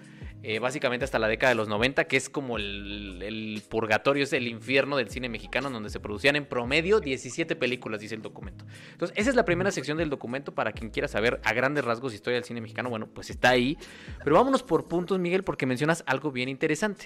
eh, 0.42 0.58
básicamente 0.58 1.04
hasta 1.04 1.20
la 1.20 1.28
década 1.28 1.50
de 1.50 1.54
los 1.54 1.68
90, 1.68 2.04
que 2.04 2.16
es 2.16 2.28
como 2.28 2.58
el, 2.58 3.62
purgatorio, 3.68 4.24
es 4.24 4.32
el 4.32 4.48
infierno 4.48 4.96
del 4.96 5.08
cine 5.08 5.28
mexicano, 5.28 5.70
donde 5.70 5.90
se 5.90 6.00
producían 6.00 6.34
en 6.34 6.46
promedio 6.46 6.98
17 6.98 7.54
películas, 7.54 8.00
dice 8.00 8.16
el 8.16 8.22
documento. 8.22 8.64
Entonces, 8.90 9.16
esa 9.16 9.30
es 9.30 9.36
la 9.36 9.44
primera 9.44 9.70
sección 9.70 9.98
del 9.98 10.10
documento 10.10 10.52
para 10.52 10.72
quien 10.72 10.90
quiera 10.90 11.06
saber 11.06 11.40
a 11.44 11.52
grandes 11.52 11.84
rasgos 11.84 12.12
historia 12.12 12.38
del 12.38 12.44
cine 12.44 12.60
mexicano. 12.60 12.90
Bueno, 12.90 13.06
pues 13.06 13.30
está 13.30 13.50
ahí. 13.50 13.78
Pero 14.22 14.34
vámonos 14.36 14.64
por 14.64 14.88
puntos, 14.88 15.18
Miguel, 15.20 15.44
porque 15.44 15.64
mencionas 15.64 16.02
algo 16.06 16.32
bien 16.32 16.48
interesante. 16.48 17.03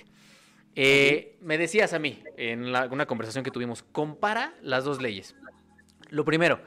Eh, 0.74 1.36
me 1.40 1.58
decías 1.58 1.92
a 1.92 1.98
mí, 1.98 2.22
en 2.36 2.64
una 2.64 3.06
conversación 3.06 3.44
que 3.44 3.50
tuvimos, 3.50 3.82
compara 3.82 4.54
las 4.62 4.84
dos 4.84 5.02
leyes. 5.02 5.34
Lo 6.10 6.24
primero, 6.24 6.60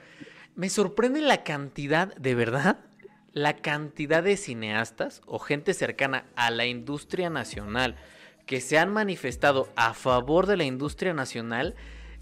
me 0.56 0.70
sorprende 0.70 1.22
la 1.22 1.44
cantidad, 1.44 2.14
de 2.16 2.36
verdad, 2.36 2.80
la 3.34 3.56
cantidad 3.58 4.22
de 4.22 4.38
cineastas 4.38 5.22
o 5.26 5.40
gente 5.40 5.74
cercana 5.74 6.26
a 6.36 6.52
la 6.52 6.66
industria 6.66 7.30
nacional 7.30 7.96
que 8.46 8.60
se 8.60 8.78
han 8.78 8.92
manifestado 8.92 9.70
a 9.76 9.94
favor 9.94 10.46
de 10.46 10.58
la 10.58 10.66
industria 10.66 11.14
nacional 11.14 11.76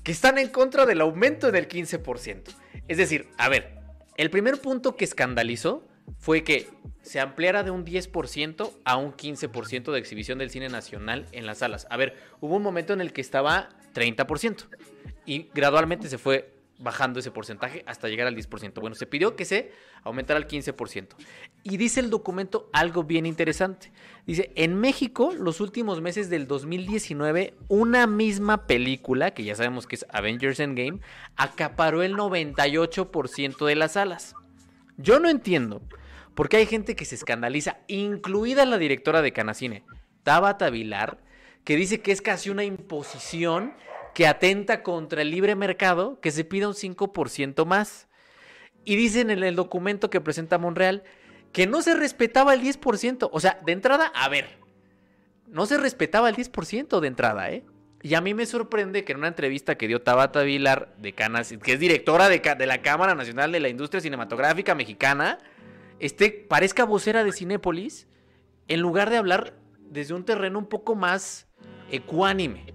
que 0.03 0.11
están 0.11 0.37
en 0.37 0.49
contra 0.49 0.85
del 0.85 1.01
aumento 1.01 1.51
del 1.51 1.67
15%. 1.67 2.55
Es 2.87 2.97
decir, 2.97 3.29
a 3.37 3.49
ver, 3.49 3.79
el 4.17 4.29
primer 4.29 4.61
punto 4.61 4.95
que 4.95 5.05
escandalizó 5.05 5.83
fue 6.17 6.43
que 6.43 6.67
se 7.01 7.19
ampliara 7.19 7.63
de 7.63 7.71
un 7.71 7.85
10% 7.85 8.71
a 8.83 8.97
un 8.97 9.13
15% 9.13 9.91
de 9.91 9.99
exhibición 9.99 10.39
del 10.39 10.49
cine 10.49 10.69
nacional 10.69 11.27
en 11.31 11.45
las 11.45 11.59
salas. 11.59 11.87
A 11.89 11.97
ver, 11.97 12.15
hubo 12.39 12.55
un 12.55 12.63
momento 12.63 12.93
en 12.93 13.01
el 13.01 13.13
que 13.13 13.21
estaba 13.21 13.69
30% 13.93 14.65
y 15.25 15.49
gradualmente 15.53 16.09
se 16.09 16.17
fue 16.17 16.53
bajando 16.79 17.19
ese 17.19 17.29
porcentaje 17.29 17.83
hasta 17.85 18.07
llegar 18.07 18.27
al 18.27 18.35
10%. 18.35 18.79
Bueno, 18.79 18.95
se 18.95 19.05
pidió 19.05 19.35
que 19.35 19.45
se 19.45 19.71
aumentara 20.03 20.39
al 20.39 20.47
15%. 20.47 21.09
Y 21.63 21.77
dice 21.77 21.99
el 21.99 22.09
documento 22.09 22.69
algo 22.73 23.03
bien 23.03 23.25
interesante. 23.25 23.91
Dice, 24.25 24.51
en 24.55 24.75
México, 24.75 25.33
los 25.37 25.59
últimos 25.59 26.01
meses 26.01 26.29
del 26.29 26.47
2019, 26.47 27.55
una 27.67 28.07
misma 28.07 28.65
película, 28.65 29.31
que 29.31 29.43
ya 29.43 29.55
sabemos 29.55 29.87
que 29.87 29.97
es 29.97 30.05
Avengers 30.09 30.59
Endgame, 30.59 30.99
acaparó 31.35 32.01
el 32.01 32.15
98% 32.15 33.65
de 33.65 33.75
las 33.75 33.93
salas. 33.93 34.35
Yo 34.97 35.19
no 35.19 35.29
entiendo 35.29 35.81
porque 36.39 36.55
hay 36.55 36.67
gente 36.67 36.95
que 36.95 37.03
se 37.03 37.15
escandaliza, 37.15 37.79
incluida 37.87 38.65
la 38.65 38.77
directora 38.77 39.21
de 39.21 39.33
Canacine, 39.33 39.83
Tabata 40.23 40.69
Vilar, 40.69 41.17
que 41.65 41.75
dice 41.75 41.99
que 41.99 42.13
es 42.13 42.21
casi 42.21 42.49
una 42.49 42.63
imposición 42.63 43.73
que 44.15 44.25
atenta 44.25 44.81
contra 44.81 45.21
el 45.21 45.31
libre 45.31 45.57
mercado 45.57 46.21
que 46.21 46.31
se 46.31 46.45
pida 46.45 46.69
un 46.69 46.75
5% 46.75 47.65
más. 47.65 48.07
Y 48.85 48.95
dicen 48.95 49.31
en 49.31 49.43
el 49.43 49.57
documento 49.57 50.09
que 50.09 50.21
presenta 50.21 50.57
Monreal 50.57 51.03
que 51.51 51.67
no 51.67 51.81
se 51.81 51.93
respetaba 51.93 52.53
el 52.53 52.61
10%. 52.61 53.29
O 53.33 53.39
sea, 53.41 53.59
de 53.65 53.73
entrada, 53.73 54.09
a 54.15 54.29
ver, 54.29 54.47
no 55.45 55.65
se 55.65 55.77
respetaba 55.77 56.29
el 56.29 56.37
10% 56.37 57.01
de 57.01 57.07
entrada, 57.09 57.51
¿eh? 57.51 57.65
Y 58.01 58.13
a 58.13 58.21
mí 58.21 58.33
me 58.33 58.45
sorprende 58.45 59.03
que 59.03 59.11
en 59.11 59.17
una 59.17 59.27
entrevista 59.27 59.75
que 59.75 59.89
dio 59.89 60.03
Tabata 60.03 60.43
Vilar, 60.43 60.95
de 60.99 61.11
Canas, 61.11 61.53
que 61.61 61.73
es 61.73 61.81
directora 61.81 62.29
de, 62.29 62.39
de 62.39 62.65
la 62.65 62.81
Cámara 62.81 63.13
Nacional 63.13 63.51
de 63.51 63.59
la 63.59 63.67
Industria 63.67 63.99
Cinematográfica 63.99 64.73
Mexicana, 64.73 65.37
este, 65.99 66.31
parezca 66.31 66.85
vocera 66.85 67.23
de 67.23 67.31
Cinépolis 67.31 68.07
en 68.67 68.79
lugar 68.81 69.09
de 69.09 69.17
hablar 69.17 69.55
desde 69.79 70.13
un 70.13 70.23
terreno 70.23 70.59
un 70.59 70.67
poco 70.67 70.95
más 70.95 71.47
ecuánime. 71.91 72.73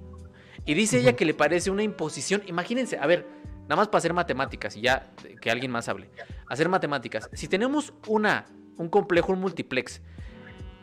Y 0.66 0.75
dice 0.75 0.99
ella 0.99 1.14
que 1.14 1.25
le 1.25 1.35
parece 1.35 1.70
una 1.70 1.83
imposición. 1.83 2.43
Imagínense, 2.47 2.99
a 2.99 3.07
ver, 3.07 3.27
nada 3.62 3.77
más 3.77 3.89
para 3.89 3.99
hacer 3.99 4.14
matemáticas 4.14 4.77
y 4.77 4.83
ya 4.83 5.11
que 5.41 5.51
alguien 5.51 5.70
más 5.70 5.89
hable. 5.89 6.11
Hacer 6.49 6.68
matemáticas. 6.68 7.29
Si 7.33 7.49
tenemos 7.49 7.93
una, 8.07 8.47
un 8.77 8.89
complejo, 8.89 9.33
un 9.33 9.41
multiplex 9.41 10.01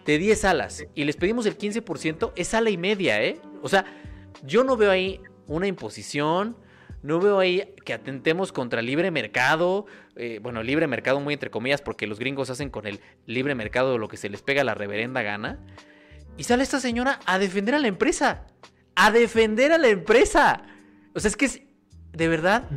de 0.05 0.17
10 0.17 0.39
salas 0.39 0.85
y 0.95 1.03
les 1.03 1.15
pedimos 1.15 1.45
el 1.45 1.57
15%, 1.57 2.33
es 2.35 2.47
sala 2.47 2.69
y 2.69 2.77
media, 2.77 3.21
¿eh? 3.23 3.39
O 3.61 3.69
sea, 3.69 3.85
yo 4.43 4.63
no 4.63 4.77
veo 4.77 4.91
ahí 4.91 5.21
una 5.47 5.67
imposición, 5.67 6.57
no 7.03 7.19
veo 7.19 7.39
ahí 7.39 7.73
que 7.85 7.93
atentemos 7.93 8.51
contra 8.51 8.79
el 8.79 8.85
libre 8.85 9.11
mercado. 9.11 9.85
Eh, 10.15 10.39
bueno, 10.41 10.61
libre 10.63 10.87
mercado 10.87 11.19
muy 11.19 11.33
entre 11.33 11.49
comillas 11.49 11.81
porque 11.81 12.07
los 12.07 12.19
gringos 12.19 12.49
hacen 12.49 12.69
con 12.69 12.85
el 12.85 12.99
libre 13.25 13.55
mercado 13.55 13.97
lo 13.97 14.07
que 14.07 14.17
se 14.17 14.29
les 14.29 14.41
pega 14.41 14.61
a 14.61 14.65
la 14.65 14.75
reverenda 14.75 15.21
gana. 15.21 15.59
Y 16.37 16.43
sale 16.43 16.63
esta 16.63 16.79
señora 16.79 17.19
a 17.25 17.39
defender 17.39 17.75
a 17.75 17.79
la 17.79 17.87
empresa. 17.87 18.47
A 18.95 19.11
defender 19.11 19.71
a 19.71 19.77
la 19.77 19.87
empresa. 19.87 20.63
O 21.13 21.19
sea, 21.19 21.29
es 21.29 21.37
que 21.37 21.45
es 21.45 21.61
de 22.13 22.27
verdad 22.27 22.69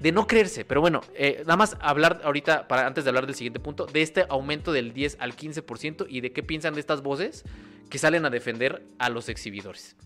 de 0.00 0.12
no 0.12 0.26
creerse. 0.26 0.64
Pero 0.64 0.80
bueno, 0.80 1.00
eh, 1.14 1.38
nada 1.40 1.56
más 1.56 1.76
hablar 1.80 2.20
ahorita, 2.24 2.68
para, 2.68 2.86
antes 2.86 3.04
de 3.04 3.10
hablar 3.10 3.26
del 3.26 3.34
siguiente 3.34 3.60
punto, 3.60 3.86
de 3.86 4.02
este 4.02 4.26
aumento 4.28 4.72
del 4.72 4.92
10 4.92 5.18
al 5.20 5.36
15% 5.36 6.06
y 6.08 6.20
de 6.20 6.32
qué 6.32 6.42
piensan 6.42 6.74
de 6.74 6.80
estas 6.80 7.02
voces 7.02 7.44
que 7.90 7.98
salen 7.98 8.24
a 8.24 8.30
defender 8.30 8.82
a 8.98 9.08
los 9.08 9.28
exhibidores. 9.28 9.96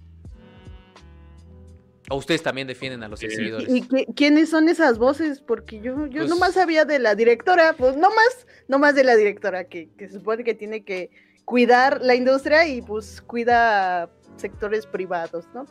¿O 2.12 2.16
ustedes 2.16 2.42
también 2.42 2.66
defienden 2.66 3.02
a 3.02 3.08
los 3.08 3.22
exhibidores? 3.22 3.68
¿Y 3.68 3.82
quiénes 4.14 4.50
son 4.50 4.68
esas 4.68 4.98
voces? 4.98 5.40
Porque 5.40 5.80
yo, 5.80 6.06
yo 6.06 6.20
pues 6.20 6.28
nomás 6.28 6.52
sabía 6.52 6.84
de 6.84 6.98
la 6.98 7.14
directora, 7.14 7.74
pues 7.76 7.96
nomás, 7.96 8.46
nomás 8.68 8.94
de 8.94 9.02
la 9.02 9.16
directora, 9.16 9.64
que, 9.64 9.88
se 9.98 10.10
supone 10.10 10.44
que 10.44 10.54
tiene 10.54 10.84
que 10.84 11.10
cuidar 11.46 12.02
la 12.02 12.14
industria 12.14 12.68
y 12.68 12.82
pues 12.82 13.22
cuida 13.22 14.10
sectores 14.36 14.86
privados, 14.86 15.46
¿no? 15.54 15.64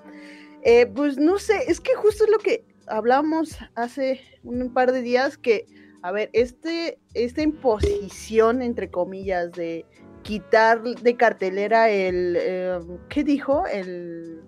Eh, 0.64 0.88
pues 0.88 1.18
no 1.18 1.38
sé, 1.38 1.66
es 1.68 1.80
que 1.80 1.94
justo 1.94 2.24
es 2.24 2.32
lo 2.32 2.40
que 2.40 2.66
hablamos 2.88 3.58
hace 3.76 4.22
un 4.44 4.74
par 4.74 4.92
de 4.92 5.04
días, 5.04 5.38
que, 5.38 5.68
a 6.02 6.12
ver, 6.12 6.32
este, 6.34 6.98
esta 7.14 7.44
imposición, 7.44 8.64
entre 8.64 8.90
comillas, 8.90 9.52
de 9.52 9.86
quitar 10.24 10.82
de 10.82 11.16
cartelera 11.16 11.90
el, 11.90 12.36
eh, 12.40 12.80
¿qué 13.10 13.24
dijo? 13.24 13.66
El 13.68 14.42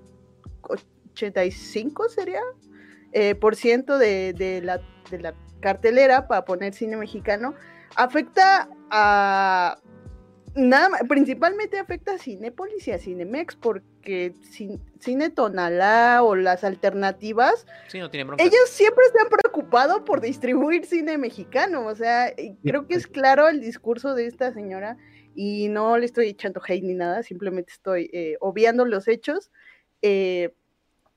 85 1.14 2.10
sería, 2.10 2.42
eh, 3.12 3.36
por 3.36 3.56
ciento 3.56 3.98
de, 3.98 4.34
de, 4.34 4.62
la, 4.62 4.82
de 5.10 5.20
la 5.20 5.36
cartelera 5.62 6.28
para 6.28 6.46
poner 6.46 6.74
cine 6.74 6.98
mexicano, 6.98 7.56
afecta 7.96 8.70
a 8.90 9.78
nada 10.56 11.00
principalmente 11.08 11.80
afecta 11.80 12.14
a 12.14 12.18
Cinepolis 12.18 12.88
y 12.88 12.92
a 12.92 13.00
Cinemex 13.00 13.56
porque 13.56 14.34
Cine 15.00 15.30
Tonalá 15.30 16.22
o 16.24 16.36
las 16.36 16.64
alternativas, 16.64 17.66
ellos 17.94 18.70
siempre 18.70 19.06
se 19.12 19.20
han 19.20 19.30
preocupado 19.30 20.04
por 20.06 20.22
distribuir 20.22 20.86
cine 20.86 21.18
mexicano, 21.18 21.86
o 21.86 21.96
sea, 21.96 22.34
creo 22.64 22.88
que 22.88 22.96
es 22.96 23.08
claro 23.08 23.48
el 23.48 23.62
discurso 23.62 24.14
de 24.14 24.28
esta 24.28 24.54
señora 24.54 24.98
y 25.36 25.70
no 25.70 25.98
le 25.98 26.06
estoy 26.06 26.28
echando 26.28 26.62
hate 26.68 26.84
ni 26.84 26.94
nada, 26.94 27.24
simplemente 27.24 27.72
estoy 27.74 28.10
eh, 28.14 28.38
obviando 28.40 28.86
los 28.86 29.08
hechos. 29.08 29.52
Eh, 30.02 30.54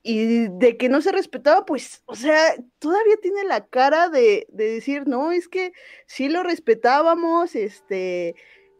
y 0.07 0.47
de 0.47 0.77
que 0.77 0.89
no 0.89 1.01
se 1.01 1.11
respetaba, 1.11 1.65
pues, 1.65 2.01
o 2.05 2.15
sea, 2.15 2.55
todavía 2.79 3.17
tiene 3.21 3.43
la 3.43 3.65
cara 3.65 4.09
de, 4.09 4.47
de 4.49 4.71
decir, 4.71 5.07
no, 5.07 5.31
es 5.31 5.47
que 5.47 5.73
sí 6.05 6.29
lo 6.29 6.43
respetábamos, 6.43 7.55
este, 7.55 8.35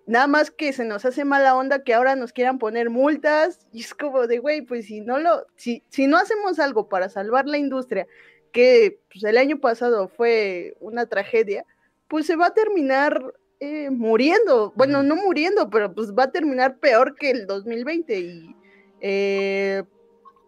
Nada 0.07 0.27
más 0.27 0.51
que 0.51 0.71
se 0.71 0.85
nos 0.85 1.03
hace 1.03 1.25
mala 1.25 1.53
onda 1.53 1.83
que 1.83 1.93
ahora 1.93 2.15
nos 2.15 2.31
quieran 2.31 2.59
poner 2.59 2.89
multas. 2.89 3.67
Y 3.73 3.81
es 3.81 3.93
como 3.93 4.25
de, 4.25 4.39
güey, 4.39 4.61
pues 4.61 4.85
si 4.85 5.01
no 5.01 5.19
lo, 5.19 5.45
si, 5.57 5.83
si 5.89 6.07
no 6.07 6.17
hacemos 6.17 6.59
algo 6.59 6.87
para 6.87 7.09
salvar 7.09 7.45
la 7.45 7.57
industria, 7.57 8.07
que 8.53 9.01
pues, 9.11 9.25
el 9.25 9.37
año 9.37 9.59
pasado 9.59 10.07
fue 10.07 10.77
una 10.79 11.07
tragedia, 11.07 11.65
pues 12.07 12.25
se 12.25 12.37
va 12.37 12.47
a 12.47 12.53
terminar 12.53 13.33
eh, 13.59 13.89
muriendo. 13.89 14.71
Bueno, 14.77 15.03
no 15.03 15.17
muriendo, 15.17 15.69
pero 15.69 15.93
pues 15.93 16.13
va 16.13 16.23
a 16.23 16.31
terminar 16.31 16.77
peor 16.77 17.15
que 17.15 17.31
el 17.31 17.45
2020. 17.45 18.17
Y 18.17 18.55
eh, 19.01 19.83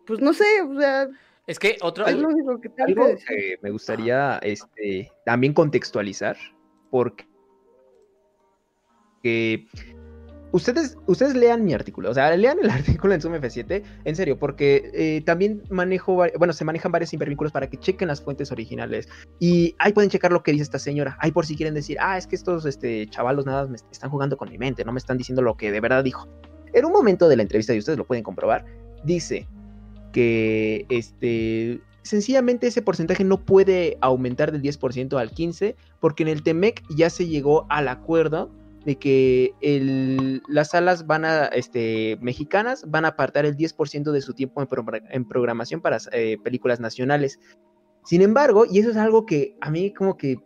pues 0.10 0.22
no 0.22 0.34
sé, 0.34 0.62
o 0.68 0.80
sea. 0.80 1.08
Es 1.46 1.60
que 1.60 1.78
otro. 1.82 2.06
algo 2.06 2.30
que, 2.60 3.60
me 3.62 3.70
gustaría 3.70 4.40
este, 4.40 5.12
también 5.24 5.54
contextualizar, 5.54 6.36
porque 6.90 7.28
que 9.22 9.68
ustedes, 10.52 10.98
ustedes 11.06 11.36
lean 11.36 11.64
mi 11.64 11.76
artículo, 11.76 12.10
o 12.10 12.14
sea, 12.16 12.36
lean 12.36 12.58
el 12.60 12.70
artículo 12.72 13.14
en 13.14 13.22
Zoom 13.22 13.36
F7, 13.36 13.84
en 14.04 14.16
serio, 14.16 14.40
porque 14.40 14.90
eh, 14.96 15.22
también 15.26 15.62
manejo, 15.70 16.16
bueno, 16.38 16.54
se 16.54 16.66
manejan 16.66 16.92
varios 16.92 17.14
hipervínculos 17.14 17.52
para 17.52 17.70
que 17.70 17.78
chequen 17.78 18.08
las 18.08 18.20
fuentes 18.20 18.52
originales 18.52 19.08
y 19.40 19.76
ahí 19.78 19.94
pueden 19.94 20.10
checar 20.10 20.32
lo 20.32 20.42
que 20.42 20.54
dice 20.54 20.64
esta 20.64 20.80
señora, 20.80 21.18
ahí 21.20 21.32
por 21.32 21.46
si 21.46 21.56
quieren 21.56 21.76
decir, 21.76 21.98
ah, 22.00 22.18
es 22.18 22.26
que 22.26 22.36
estos 22.36 22.66
este, 22.66 23.08
chavalos 23.12 23.46
nada 23.46 23.68
me 23.68 23.76
están 23.76 24.10
jugando 24.10 24.38
con 24.38 24.50
mi 24.50 24.58
mente, 24.58 24.84
no 24.84 24.92
me 24.92 25.00
están 25.00 25.20
diciendo 25.20 25.44
lo 25.44 25.56
que 25.56 25.72
de 25.72 25.82
verdad 25.82 26.04
dijo. 26.04 26.28
En 26.74 26.86
un 26.86 26.92
momento 26.92 27.28
de 27.28 27.36
la 27.36 27.44
entrevista, 27.44 27.76
y 27.76 27.80
ustedes 27.80 27.98
lo 27.98 28.06
pueden 28.06 28.24
comprobar, 28.24 28.66
dice 29.04 29.48
que 30.12 30.86
este, 30.90 31.82
sencillamente 32.02 32.68
ese 32.68 32.82
porcentaje 32.82 33.24
no 33.24 33.44
puede 33.44 33.98
aumentar 34.02 34.52
del 34.52 34.62
10% 34.62 35.20
al 35.20 35.32
15% 35.32 35.76
porque 36.00 36.24
en 36.24 36.30
el 36.30 36.44
TEMEC 36.44 36.84
ya 36.96 37.10
se 37.10 37.28
llegó 37.28 37.66
al 37.70 37.88
acuerdo 37.88 38.52
de 38.86 38.98
que 38.98 39.54
las 40.48 40.72
salas 40.72 41.06
van 41.06 41.26
a, 41.26 41.46
este, 41.48 42.18
mexicanas 42.22 42.86
van 42.88 43.06
a 43.06 43.10
apartar 43.10 43.46
el 43.46 43.58
10% 43.58 44.12
de 44.12 44.22
su 44.22 44.34
tiempo 44.34 44.62
en, 44.62 45.28
programación 45.28 45.82
para 45.82 45.98
eh, 46.14 46.38
películas 46.44 46.80
nacionales. 46.80 47.40
Sin 48.06 48.22
embargo, 48.22 48.66
y 48.70 48.80
eso 48.80 48.90
es 48.92 48.98
algo 48.98 49.26
que 49.26 49.58
a 49.60 49.70
mí 49.70 49.94
como 49.94 50.16
que 50.16 50.38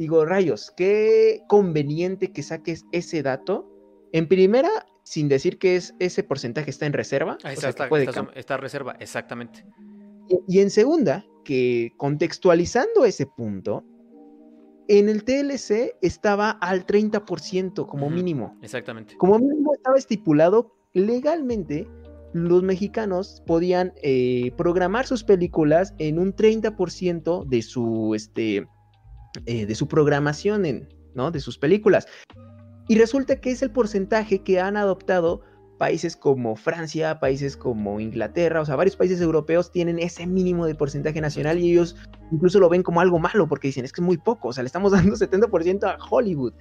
digo, 0.00 0.24
rayos, 0.24 0.72
qué 0.78 1.42
conveniente 1.46 2.32
que 2.32 2.42
saques 2.42 2.86
ese 2.90 3.22
dato. 3.22 3.68
En 4.12 4.28
primera, 4.28 4.70
sin 5.10 5.28
decir 5.28 5.58
que 5.58 5.74
es, 5.74 5.92
ese 5.98 6.22
porcentaje 6.22 6.70
está 6.70 6.86
en 6.86 6.92
reserva. 6.92 7.36
está, 7.42 7.70
está, 8.36 8.56
reserva, 8.56 8.94
exactamente. 9.00 9.66
y 10.46 10.60
en 10.60 10.70
segunda, 10.70 11.26
que 11.44 11.92
contextualizando 11.96 13.04
ese 13.04 13.26
punto, 13.26 13.84
en 14.86 15.08
el 15.08 15.24
TLC 15.24 15.96
estaba 16.00 16.50
al 16.50 16.86
30% 16.86 17.88
como 17.88 18.08
mínimo. 18.08 18.56
Exactamente. 18.62 19.16
Como 19.16 19.40
mínimo 19.40 19.74
estaba 19.74 19.98
estipulado 19.98 20.76
legalmente, 20.92 21.88
los 22.32 22.62
mexicanos 22.62 23.42
podían 23.48 23.92
eh, 24.04 24.52
programar 24.56 25.08
sus 25.08 25.24
películas 25.24 25.92
en 25.98 26.20
un 26.20 26.36
30% 26.36 27.48
de 27.48 27.62
su, 27.62 28.14
este, 28.14 28.68
eh, 29.46 29.66
de 29.66 29.74
su 29.74 29.88
programación, 29.88 30.64
en, 30.66 30.88
¿no? 31.16 31.32
De 31.32 31.40
sus 31.40 31.58
películas. 31.58 32.06
Y 32.90 32.96
resulta 32.96 33.36
que 33.36 33.52
es 33.52 33.62
el 33.62 33.70
porcentaje 33.70 34.42
que 34.42 34.58
han 34.58 34.76
adoptado 34.76 35.42
países 35.78 36.16
como 36.16 36.56
Francia, 36.56 37.20
países 37.20 37.56
como 37.56 38.00
Inglaterra, 38.00 38.60
o 38.60 38.64
sea, 38.64 38.74
varios 38.74 38.96
países 38.96 39.20
europeos 39.20 39.70
tienen 39.70 40.00
ese 40.00 40.26
mínimo 40.26 40.66
de 40.66 40.74
porcentaje 40.74 41.20
nacional 41.20 41.60
y 41.60 41.70
ellos 41.70 41.94
incluso 42.32 42.58
lo 42.58 42.68
ven 42.68 42.82
como 42.82 43.00
algo 43.00 43.20
malo 43.20 43.46
porque 43.46 43.68
dicen, 43.68 43.84
es 43.84 43.92
que 43.92 44.00
es 44.00 44.04
muy 44.04 44.18
poco, 44.18 44.48
o 44.48 44.52
sea, 44.52 44.64
le 44.64 44.66
estamos 44.66 44.90
dando 45.06 45.14
70% 45.14 45.84
a 45.84 45.98
Hollywood. 46.10 46.52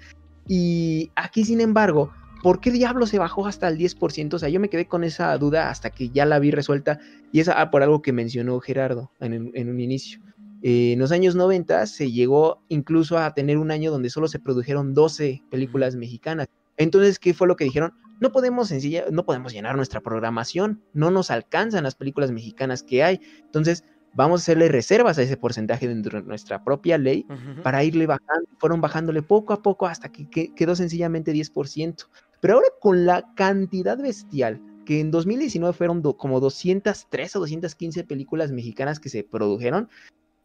Y 0.48 1.12
aquí, 1.16 1.46
sin 1.46 1.62
embargo, 1.62 2.14
¿por 2.44 2.60
qué 2.62 2.70
diablo 2.70 3.08
se 3.08 3.18
bajó 3.18 3.48
hasta 3.48 3.68
el 3.68 3.80
10%? 3.80 4.36
O 4.36 4.38
sea, 4.38 4.50
yo 4.50 4.60
me 4.60 4.70
quedé 4.70 4.86
con 4.86 5.04
esa 5.04 5.36
duda 5.40 5.72
hasta 5.72 5.90
que 5.90 6.12
ya 6.12 6.28
la 6.28 6.38
vi 6.38 6.52
resuelta 6.52 7.00
y 7.32 7.40
es 7.40 7.50
por 7.72 7.82
algo 7.82 8.04
que 8.04 8.14
mencionó 8.14 8.60
Gerardo 8.60 9.10
en 9.20 9.68
un 9.68 9.80
inicio. 9.80 10.22
Eh, 10.62 10.94
en 10.94 11.00
los 11.00 11.12
años 11.12 11.36
90 11.36 11.86
se 11.86 12.12
llegó 12.12 12.62
incluso 12.68 13.18
a 13.18 13.34
tener 13.34 13.58
un 13.58 13.72
año 13.72 13.92
donde 13.92 14.10
solo 14.10 14.28
se 14.28 14.40
produjeron 14.40 14.94
12 14.94 15.44
películas 15.50 15.96
mexicanas. 15.96 16.48
Entonces, 16.78 17.20
¿qué 17.20 17.34
fue 17.34 17.48
lo 17.48 17.56
que 17.56 17.66
dijeron? 17.66 17.94
No 18.20 18.32
podemos 18.32 18.70
sencilla, 18.70 19.06
no 19.12 19.26
podemos 19.26 19.54
llenar 19.54 19.76
nuestra 19.76 20.02
programación, 20.02 20.82
no 20.94 21.12
nos 21.12 21.32
alcanzan 21.32 21.84
las 21.84 21.96
películas 21.96 22.32
mexicanas 22.32 22.84
que 22.84 23.04
hay. 23.04 23.22
Entonces, 23.44 23.84
vamos 24.14 24.42
a 24.42 24.44
hacerle 24.44 24.68
reservas 24.68 25.18
a 25.18 25.22
ese 25.22 25.38
porcentaje 25.38 25.88
dentro 25.88 26.20
de 26.22 26.28
nuestra 26.28 26.64
propia 26.64 26.98
ley 26.98 27.26
para 27.64 27.84
irle 27.84 28.08
bajando. 28.08 28.50
Fueron 28.58 28.82
bajándole 28.82 29.22
poco 29.22 29.54
a 29.54 29.62
poco 29.62 29.88
hasta 29.88 30.10
que 30.10 30.54
quedó 30.56 30.76
sencillamente 30.76 31.34
10%. 31.34 32.08
Pero 32.42 32.56
ahora 32.56 32.68
con 32.80 33.06
la 33.06 33.34
cantidad 33.36 33.98
bestial 33.98 34.62
que 34.86 35.00
en 35.00 35.12
2019 35.12 35.74
fueron 35.74 36.02
como 36.02 36.40
203 36.40 37.36
o 37.36 37.40
215 37.42 38.06
películas 38.06 38.52
mexicanas 38.52 39.00
que 39.00 39.10
se 39.10 39.24
produjeron, 39.24 39.88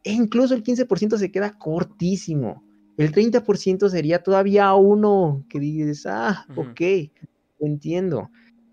e 0.04 0.12
incluso 0.12 0.54
el 0.54 0.62
15% 0.62 1.16
se 1.16 1.32
queda 1.32 1.58
cortísimo. 1.58 2.62
El 2.96 3.12
30% 3.12 3.88
sería 3.88 4.22
todavía 4.22 4.72
uno 4.74 5.44
que 5.48 5.58
dices, 5.58 6.06
ah, 6.06 6.46
ok, 6.54 6.80
lo 7.58 7.66
entiendo. 7.66 8.30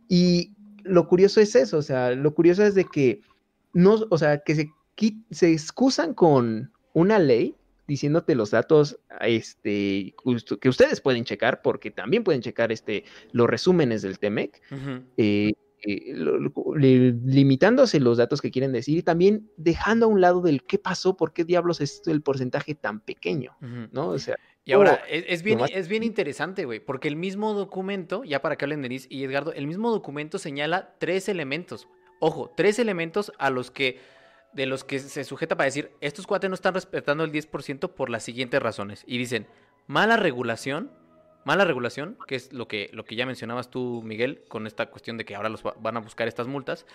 Y 0.08 0.54
lo 0.84 1.08
curioso 1.08 1.42
es 1.42 1.56
eso, 1.56 1.78
o 1.78 1.82
sea, 1.82 2.12
lo 2.12 2.36
curioso 2.36 2.64
es 2.64 2.76
de 2.76 2.86
que 2.86 3.22
no, 3.74 3.96
o 4.10 4.18
sea, 4.18 4.40
que 4.40 4.56
se, 4.56 4.70
se 5.32 5.52
excusan 5.52 6.14
con 6.14 6.72
una 6.94 7.18
ley 7.18 7.56
diciéndote 7.88 8.36
los 8.36 8.52
datos 8.52 9.00
este, 9.22 10.14
que 10.62 10.70
ustedes 10.70 11.02
pueden 11.02 11.26
checar, 11.26 11.62
porque 11.62 11.92
también 11.92 12.24
pueden 12.24 12.42
checar 12.42 12.72
este, 12.72 13.04
los 13.32 13.50
resúmenes 13.50 14.02
del 14.02 14.20
TEMEC, 14.20 14.62
eh, 15.18 15.52
limitándose 15.84 18.00
los 18.00 18.18
datos 18.18 18.42
que 18.42 18.52
quieren 18.52 18.72
decir 18.72 19.00
y 19.00 19.04
también 19.04 19.50
dejando 19.58 20.06
a 20.06 20.10
un 20.10 20.22
lado 20.22 20.42
del 20.42 20.64
qué 20.64 20.78
pasó, 20.78 21.18
por 21.18 21.34
qué 21.34 21.44
diablos 21.44 21.82
es 21.82 22.04
el 22.06 22.22
porcentaje 22.22 22.76
tan 22.76 23.00
pequeño, 23.00 23.56
¿no? 23.92 24.10
O 24.10 24.20
sea. 24.20 24.36
Y 24.64 24.74
ahora, 24.74 25.02
es, 25.10 25.42
bien, 25.42 25.60
es 25.74 25.88
bien 25.88 26.04
interesante, 26.04 26.66
güey, 26.66 26.80
porque 26.80 27.08
el 27.08 27.16
mismo 27.16 27.54
documento, 27.54 28.24
ya 28.24 28.44
para 28.44 28.58
que 28.58 28.66
hablen 28.66 28.84
Denise 28.84 29.08
y 29.10 29.24
Edgardo, 29.24 29.54
el 29.54 29.66
mismo 29.66 29.90
documento 29.90 30.38
señala 30.38 30.94
tres 31.00 31.30
elementos. 31.30 31.88
Ojo, 32.20 32.54
tres 32.56 32.78
elementos 32.78 33.32
a 33.40 33.50
los 33.50 33.72
que, 33.72 34.00
de 34.54 34.68
los 34.68 34.84
que 34.84 35.00
se 35.00 35.24
sujeta 35.24 35.58
para 35.58 35.66
decir, 35.66 35.92
estos 36.00 36.28
cuates 36.28 36.50
no 36.50 36.54
están 36.54 36.76
respetando 36.76 37.24
el 37.24 37.32
10% 37.32 37.92
por 37.94 38.12
las 38.12 38.22
siguientes 38.22 38.62
razones. 38.62 39.04
Y 39.08 39.18
dicen, 39.18 39.48
mala 39.88 40.16
regulación, 40.16 40.92
Mala 41.44 41.66
regulación, 41.66 42.18
que 42.28 42.36
es 42.36 42.54
lo 42.54 42.68
que, 42.68 42.90
lo 42.94 43.04
que 43.04 43.16
ya 43.16 43.26
mencionabas 43.26 43.70
tú, 43.70 44.02
Miguel, 44.04 44.44
con 44.48 44.68
esta 44.68 44.88
cuestión 44.92 45.18
de 45.18 45.26
que 45.26 45.36
ahora 45.36 45.50
los 45.50 45.64
van 45.64 45.98
a 45.98 46.00
buscar 46.00 46.28
estas 46.28 46.48
multas. 46.48 46.86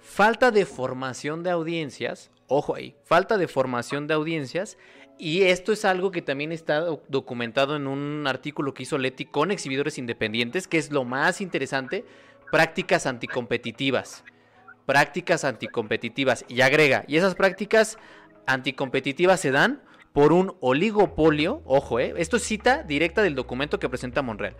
Falta 0.00 0.50
de 0.50 0.66
formación 0.66 1.42
de 1.42 1.50
audiencias, 1.50 2.30
ojo 2.48 2.74
ahí, 2.74 2.96
falta 3.04 3.38
de 3.38 3.48
formación 3.48 4.06
de 4.06 4.14
audiencias. 4.14 4.78
Y 5.18 5.42
esto 5.42 5.72
es 5.72 5.84
algo 5.84 6.10
que 6.10 6.22
también 6.22 6.52
está 6.52 6.80
documentado 7.08 7.76
en 7.76 7.86
un 7.86 8.26
artículo 8.26 8.74
que 8.74 8.82
hizo 8.82 8.98
Leti 8.98 9.26
con 9.26 9.50
exhibidores 9.50 9.98
independientes, 9.98 10.66
que 10.66 10.78
es 10.78 10.90
lo 10.90 11.04
más 11.04 11.40
interesante, 11.40 12.04
prácticas 12.50 13.06
anticompetitivas. 13.06 14.24
Prácticas 14.86 15.44
anticompetitivas. 15.44 16.44
Y 16.48 16.62
agrega, 16.62 17.04
y 17.06 17.18
esas 17.18 17.34
prácticas 17.34 17.98
anticompetitivas 18.46 19.38
se 19.38 19.52
dan 19.52 19.82
por 20.12 20.32
un 20.32 20.56
oligopolio, 20.60 21.62
ojo, 21.64 21.98
eh, 21.98 22.14
esto 22.16 22.36
es 22.36 22.42
cita 22.42 22.82
directa 22.82 23.22
del 23.22 23.34
documento 23.34 23.78
que 23.78 23.88
presenta 23.88 24.22
Monreal, 24.22 24.56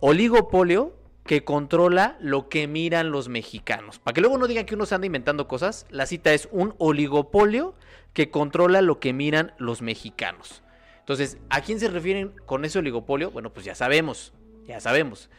oligopolio 0.00 0.94
que 1.24 1.42
controla 1.42 2.16
lo 2.20 2.48
que 2.48 2.68
miran 2.68 3.10
los 3.10 3.28
mexicanos. 3.28 3.98
Para 3.98 4.14
que 4.14 4.20
luego 4.20 4.38
no 4.38 4.46
digan 4.46 4.66
que 4.66 4.74
uno 4.74 4.86
se 4.86 4.94
anda 4.94 5.06
inventando 5.06 5.48
cosas, 5.48 5.86
la 5.90 6.06
cita 6.06 6.34
es 6.34 6.48
un 6.52 6.74
oligopolio 6.78 7.74
que 8.12 8.30
controla 8.30 8.82
lo 8.82 9.00
que 9.00 9.12
miran 9.12 9.52
los 9.58 9.82
mexicanos. 9.82 10.62
Entonces, 11.00 11.38
¿a 11.50 11.60
quién 11.60 11.80
se 11.80 11.88
refieren 11.88 12.32
con 12.46 12.64
ese 12.64 12.78
oligopolio? 12.78 13.30
Bueno, 13.30 13.52
pues 13.52 13.64
ya 13.66 13.74
sabemos, 13.74 14.32
ya 14.66 14.80
sabemos. 14.80 15.30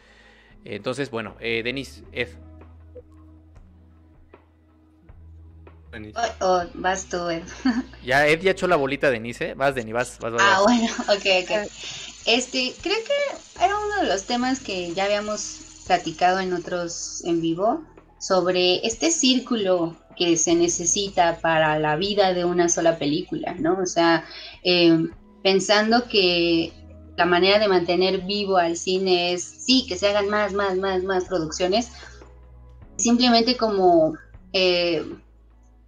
Entonces, 0.64 1.10
bueno, 1.10 1.36
eh, 1.40 1.62
Denis, 1.64 2.02
Ed. 2.12 2.28
Oh, 6.14 6.46
oh, 6.46 6.64
vas 6.74 7.06
tú, 7.06 7.28
Ed. 7.28 7.42
ya, 8.04 8.26
Ed 8.26 8.40
ya 8.42 8.52
echó 8.52 8.66
la 8.66 8.76
bolita, 8.76 9.10
Denis, 9.10 9.40
¿eh? 9.40 9.54
Vas, 9.54 9.74
Denis, 9.74 9.94
vas, 9.94 10.18
vas, 10.18 10.34
Ah, 10.38 10.60
bueno, 10.62 10.88
ok, 11.08 11.26
ok. 11.42 11.70
Este, 12.26 12.74
creo 12.82 12.96
que 12.96 13.64
era 13.64 13.76
uno 13.78 14.02
de 14.02 14.08
los 14.08 14.24
temas 14.24 14.60
que 14.60 14.92
ya 14.94 15.04
habíamos 15.04 15.84
platicado 15.86 16.40
en 16.40 16.52
otros 16.52 17.22
en 17.24 17.40
vivo 17.40 17.84
sobre 18.18 18.84
este 18.86 19.10
círculo 19.10 19.96
que 20.16 20.36
se 20.36 20.54
necesita 20.54 21.38
para 21.40 21.78
la 21.78 21.96
vida 21.96 22.32
de 22.32 22.44
una 22.44 22.68
sola 22.68 22.98
película, 22.98 23.54
¿no? 23.58 23.78
O 23.78 23.86
sea, 23.86 24.24
eh, 24.64 25.06
pensando 25.42 26.08
que 26.08 26.72
la 27.16 27.26
manera 27.26 27.58
de 27.58 27.68
mantener 27.68 28.22
vivo 28.22 28.56
al 28.56 28.76
cine 28.76 29.32
es, 29.32 29.42
sí, 29.44 29.86
que 29.88 29.96
se 29.96 30.08
hagan 30.08 30.28
más, 30.28 30.52
más, 30.52 30.76
más, 30.76 31.02
más 31.04 31.24
producciones, 31.26 31.90
simplemente 32.96 33.56
como 33.56 34.14
eh, 34.52 35.04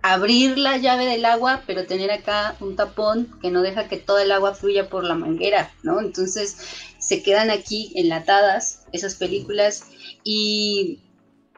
abrir 0.02 0.58
la 0.58 0.76
llave 0.76 1.06
del 1.06 1.24
agua, 1.24 1.62
pero 1.66 1.86
tener 1.86 2.10
acá 2.10 2.56
un 2.60 2.76
tapón 2.76 3.38
que 3.40 3.50
no 3.50 3.62
deja 3.62 3.88
que 3.88 3.96
toda 3.96 4.22
el 4.22 4.32
agua 4.32 4.54
fluya 4.54 4.88
por 4.88 5.04
la 5.04 5.14
manguera, 5.14 5.72
¿no? 5.82 6.00
Entonces 6.00 6.56
se 6.98 7.22
quedan 7.22 7.50
aquí 7.50 7.92
enlatadas 7.96 8.84
esas 8.92 9.16
películas 9.16 9.84
y 10.24 11.00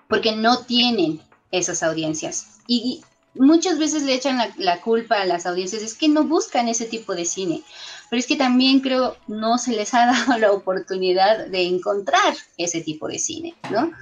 porque 0.08 0.32
no 0.32 0.64
tienen 0.64 1.20
esas 1.50 1.82
audiencias. 1.82 2.58
Y 2.66 3.02
muchas 3.34 3.78
veces 3.78 4.02
le 4.02 4.14
echan 4.14 4.38
la, 4.56 4.80
culpa 4.80 5.20
a 5.20 5.26
las 5.26 5.46
audiencias, 5.46 5.82
es 5.82 5.94
que 5.94 6.08
no 6.08 6.24
buscan 6.24 6.68
ese 6.68 6.86
tipo 6.86 7.14
de 7.14 7.24
cine, 7.24 7.62
pero 8.08 8.18
es 8.20 8.26
que 8.26 8.36
también 8.36 8.80
creo 8.80 9.16
no 9.28 9.58
se 9.58 9.72
les 9.72 9.94
ha 9.94 10.06
dado 10.12 10.38
la 10.38 10.52
oportunidad 10.52 11.46
de 11.46 11.66
encontrar 11.66 12.34
ese 12.56 12.80
tipo 12.80 13.08
de 13.08 13.18
cine, 13.18 13.54
¿no? 13.70 13.92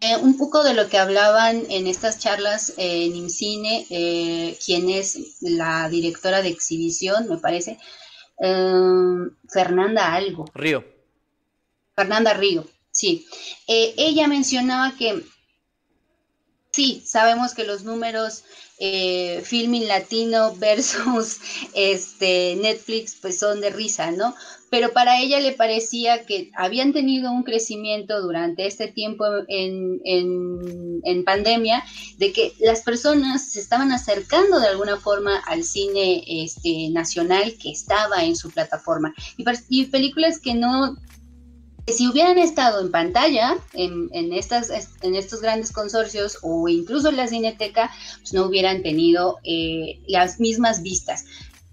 Eh, 0.00 0.16
un 0.16 0.36
poco 0.36 0.62
de 0.62 0.74
lo 0.74 0.88
que 0.88 0.98
hablaban 0.98 1.64
en 1.70 1.86
estas 1.86 2.18
charlas 2.18 2.74
en 2.76 3.16
IMCINE, 3.16 3.86
eh, 3.88 4.58
quien 4.64 4.90
es 4.90 5.40
la 5.40 5.88
directora 5.88 6.42
de 6.42 6.50
exhibición, 6.50 7.28
me 7.28 7.38
parece, 7.38 7.78
eh, 8.40 9.30
Fernanda 9.48 10.12
Algo. 10.12 10.44
Río. 10.54 10.84
Fernanda 11.94 12.34
Río, 12.34 12.66
sí. 12.90 13.26
ella 13.66 14.28
mencionaba 14.28 14.94
que 14.98 15.24
sí, 16.76 17.02
sabemos 17.06 17.54
que 17.54 17.64
los 17.64 17.84
números 17.84 18.44
eh, 18.78 19.40
filming 19.42 19.88
latino 19.88 20.54
versus 20.56 21.38
este 21.74 22.56
Netflix 22.60 23.16
pues 23.16 23.38
son 23.38 23.62
de 23.62 23.70
risa, 23.70 24.10
¿no? 24.10 24.34
Pero 24.70 24.92
para 24.92 25.20
ella 25.20 25.40
le 25.40 25.52
parecía 25.52 26.24
que 26.24 26.50
habían 26.56 26.92
tenido 26.92 27.30
un 27.30 27.44
crecimiento 27.44 28.20
durante 28.20 28.66
este 28.66 28.88
tiempo 28.88 29.24
en, 29.48 30.00
en, 30.04 31.24
pandemia, 31.24 31.82
de 32.18 32.32
que 32.32 32.52
las 32.60 32.82
personas 32.82 33.50
se 33.52 33.60
estaban 33.60 33.90
acercando 33.92 34.60
de 34.60 34.68
alguna 34.68 34.96
forma 34.96 35.38
al 35.46 35.64
cine 35.64 36.22
este, 36.26 36.88
nacional 36.90 37.54
que 37.60 37.70
estaba 37.70 38.24
en 38.24 38.36
su 38.36 38.50
plataforma. 38.50 39.14
y 39.68 39.84
películas 39.86 40.38
que 40.38 40.54
no 40.54 40.96
si 41.88 42.08
hubieran 42.08 42.38
estado 42.38 42.80
en 42.80 42.90
pantalla 42.90 43.56
en, 43.72 44.32
estas, 44.32 44.70
en 45.02 45.14
estos 45.14 45.40
grandes 45.40 45.72
consorcios 45.72 46.38
o 46.42 46.68
incluso 46.68 47.10
en 47.10 47.16
la 47.16 47.28
cineteca, 47.28 47.92
pues 48.18 48.32
no 48.32 48.46
hubieran 48.46 48.82
tenido 48.82 49.38
eh, 49.44 50.00
las 50.08 50.40
mismas 50.40 50.82
vistas. 50.82 51.26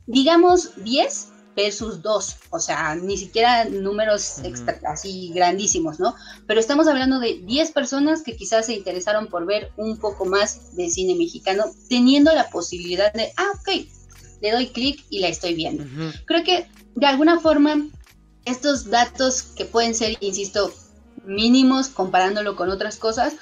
Digamos 0.06 0.72
10 0.84 1.30
versus 1.56 2.02
2, 2.02 2.36
o 2.50 2.60
sea, 2.60 2.96
ni 2.96 3.18
siquiera 3.18 3.66
números 3.66 4.42
así 4.88 5.32
grandísimos, 5.34 6.00
¿no? 6.00 6.16
Pero 6.48 6.60
estamos 6.60 6.88
hablando 6.88 7.20
de 7.20 7.40
10 7.44 7.72
personas 7.72 8.24
que 8.24 8.36
quizás 8.36 8.66
se 8.66 8.74
interesaron 8.74 9.28
por 9.28 9.46
ver 9.46 9.72
un 9.78 9.98
poco 9.98 10.26
más 10.26 10.76
de 10.76 10.90
cine 10.90 11.16
mexicano, 11.16 11.66
teniendo 11.90 12.34
la 12.34 12.50
posibilidad 12.50 13.14
de, 13.14 13.32
ah, 13.38 13.52
ok, 13.60 13.88
le 14.42 14.52
doy 14.52 14.68
clic 14.68 15.06
y 15.10 15.20
la 15.20 15.30
estoy 15.30 15.54
viendo. 15.54 15.86
Creo 16.26 16.44
que 16.44 16.68
de 16.96 17.06
alguna 17.06 17.40
forma 17.40 17.88
estos 18.46 18.90
datos 18.90 19.44
que 19.44 19.66
pueden 19.66 19.96
ser, 19.96 20.18
insisto, 20.20 20.74
mínimos 21.26 21.88
comparándolo 21.88 22.56
con 22.56 22.70
otras 22.70 22.98
cosas, 22.98 23.34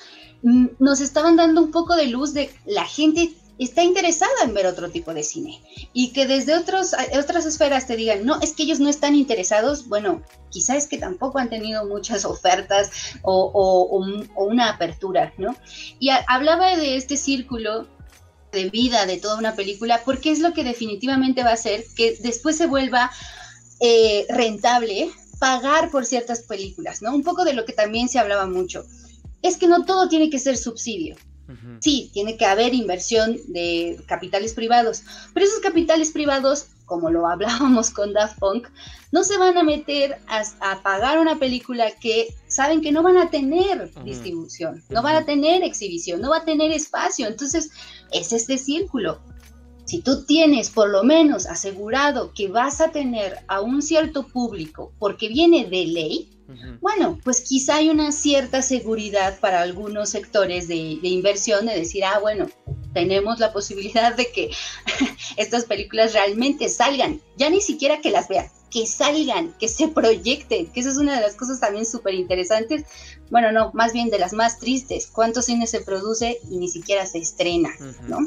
mm, 0.44 0.68
nos 0.80 1.02
estaban 1.02 1.36
dando 1.36 1.62
un 1.62 1.72
poco 1.72 1.96
de 1.96 2.08
luz 2.08 2.34
de 2.34 2.54
la 2.66 2.86
gente 2.86 3.34
está 3.64 3.84
interesada 3.84 4.32
en 4.44 4.54
ver 4.54 4.66
otro 4.66 4.90
tipo 4.90 5.14
de 5.14 5.24
cine 5.24 5.62
y 5.94 6.14
que 6.14 6.26
desde 6.26 6.56
otros, 6.56 6.96
otras 7.18 7.46
esferas 7.46 7.88
te 7.88 7.96
digan, 7.96 8.26
no, 8.26 8.40
es 8.42 8.54
que 8.54 8.64
ellos 8.64 8.80
no 8.80 8.90
están 8.90 9.16
interesados, 9.16 9.88
bueno, 9.88 10.24
quizás 10.50 10.78
es 10.78 10.88
que 10.88 10.98
tampoco 10.98 11.38
han 11.38 11.50
tenido 11.50 11.86
muchas 11.86 12.26
ofertas 12.26 12.90
o, 13.22 14.04
una 14.36 14.70
apertura, 14.70 15.34
¿no? 15.38 15.56
Y 16.00 16.10
hablaba 16.28 16.76
de 16.76 16.96
este 16.96 17.18
círculo 17.18 17.88
de 18.52 18.70
vida 18.70 19.06
de 19.06 19.18
toda 19.18 19.38
una 19.38 19.56
película 19.56 20.02
porque 20.04 20.32
es 20.32 20.40
lo 20.40 20.54
que 20.54 20.64
definitivamente 20.64 21.44
va 21.44 21.52
a 21.52 21.54
hacer 21.54 21.86
que 21.96 22.18
después 22.22 22.58
se 22.58 22.68
vuelva 22.68 23.12
eh, 23.80 24.26
rentable 24.30 25.10
pagar 25.40 25.90
por 25.90 26.06
ciertas 26.06 26.42
películas, 26.44 27.02
¿no? 27.02 27.16
Un 27.16 27.24
poco 27.24 27.46
de 27.46 27.54
lo 27.54 27.66
que 27.66 27.74
también 27.74 28.10
se 28.10 28.20
hablaba 28.20 28.46
mucho. 28.46 28.86
Es 29.42 29.58
que 29.58 29.68
no 29.68 29.86
todo 29.86 30.08
tiene 30.08 30.30
que 30.30 30.38
ser 30.38 30.58
subsidio. 30.58 31.16
Sí, 31.80 32.10
tiene 32.14 32.38
que 32.38 32.46
haber 32.46 32.74
inversión 32.74 33.38
de 33.48 34.00
capitales 34.06 34.54
privados, 34.54 35.04
pero 35.34 35.46
esos 35.46 35.60
capitales 35.60 36.12
privados, 36.12 36.68
como 36.86 37.10
lo 37.10 37.28
hablábamos 37.28 37.90
con 37.90 38.14
Daft 38.14 38.40
Punk, 38.40 38.68
no 39.12 39.24
se 39.24 39.38
van 39.38 39.58
a 39.58 39.64
meter 39.64 40.20
a, 40.28 40.82
pagar 40.84 41.20
una 41.20 41.38
película 41.38 41.92
que 41.92 42.34
saben 42.48 42.82
que 42.82 42.92
no 42.92 43.04
van 43.04 43.18
a 43.18 43.30
tener 43.30 43.92
distribución, 44.04 44.84
no 44.90 45.02
van 45.02 45.16
a 45.16 45.26
tener 45.26 45.64
exhibición, 45.64 46.22
no 46.22 46.30
va 46.30 46.38
a 46.38 46.46
tener 46.46 46.72
espacio. 46.72 47.28
Entonces, 47.28 47.72
es 48.12 48.32
este 48.32 48.58
círculo 48.58 49.20
si 49.92 50.00
tú 50.00 50.24
tienes 50.24 50.70
por 50.70 50.90
lo 50.90 51.04
menos 51.04 51.46
asegurado 51.46 52.32
que 52.34 52.48
vas 52.48 52.80
a 52.80 52.92
tener 52.92 53.40
a 53.50 53.60
un 53.60 53.82
cierto 53.82 54.26
público 54.26 54.94
porque 55.00 55.28
viene 55.28 55.66
de 55.66 55.86
ley, 55.86 56.30
bueno, 56.80 57.20
pues 57.26 57.42
quizá 57.42 57.76
hay 57.76 57.90
una 57.90 58.14
cierta 58.14 58.62
seguridad 58.62 59.38
para 59.42 59.62
algunos 59.62 60.10
sectores 60.10 60.70
de, 60.70 60.76
inversión 61.02 61.66
de 61.66 61.76
decir, 61.76 62.06
ah, 62.06 62.20
bueno, 62.20 62.48
tenemos 62.94 63.40
la 63.40 63.52
posibilidad 63.52 64.16
de 64.16 64.32
que 64.32 64.52
estas 65.36 65.66
películas 65.66 66.14
realmente 66.14 66.70
salgan, 66.70 67.20
ya 67.36 67.50
ni 67.50 67.60
siquiera 67.60 68.00
que 68.00 68.12
las 68.12 68.30
vean, 68.30 68.48
que 68.70 68.88
salgan, 68.88 69.54
que 69.60 69.68
se 69.68 69.90
proyecten, 69.90 70.68
que 70.68 70.80
eso 70.80 70.90
es 70.90 70.98
una 70.98 71.16
de 71.16 71.22
las 71.22 71.36
cosas 71.36 71.60
también 71.60 71.86
súper 71.86 72.14
interesantes, 72.14 72.86
bueno, 73.30 73.52
no, 73.52 73.72
más 73.74 73.92
bien 73.92 74.10
de 74.10 74.20
las 74.20 74.32
más 74.32 74.58
tristes, 74.58 75.08
cuántos 75.08 75.46
cines 75.46 75.70
se 75.70 75.82
produce 75.82 76.40
y 76.50 76.56
ni 76.56 76.70
siquiera 76.70 77.06
se 77.06 77.18
estrena, 77.18 77.72
¿no? 78.08 78.20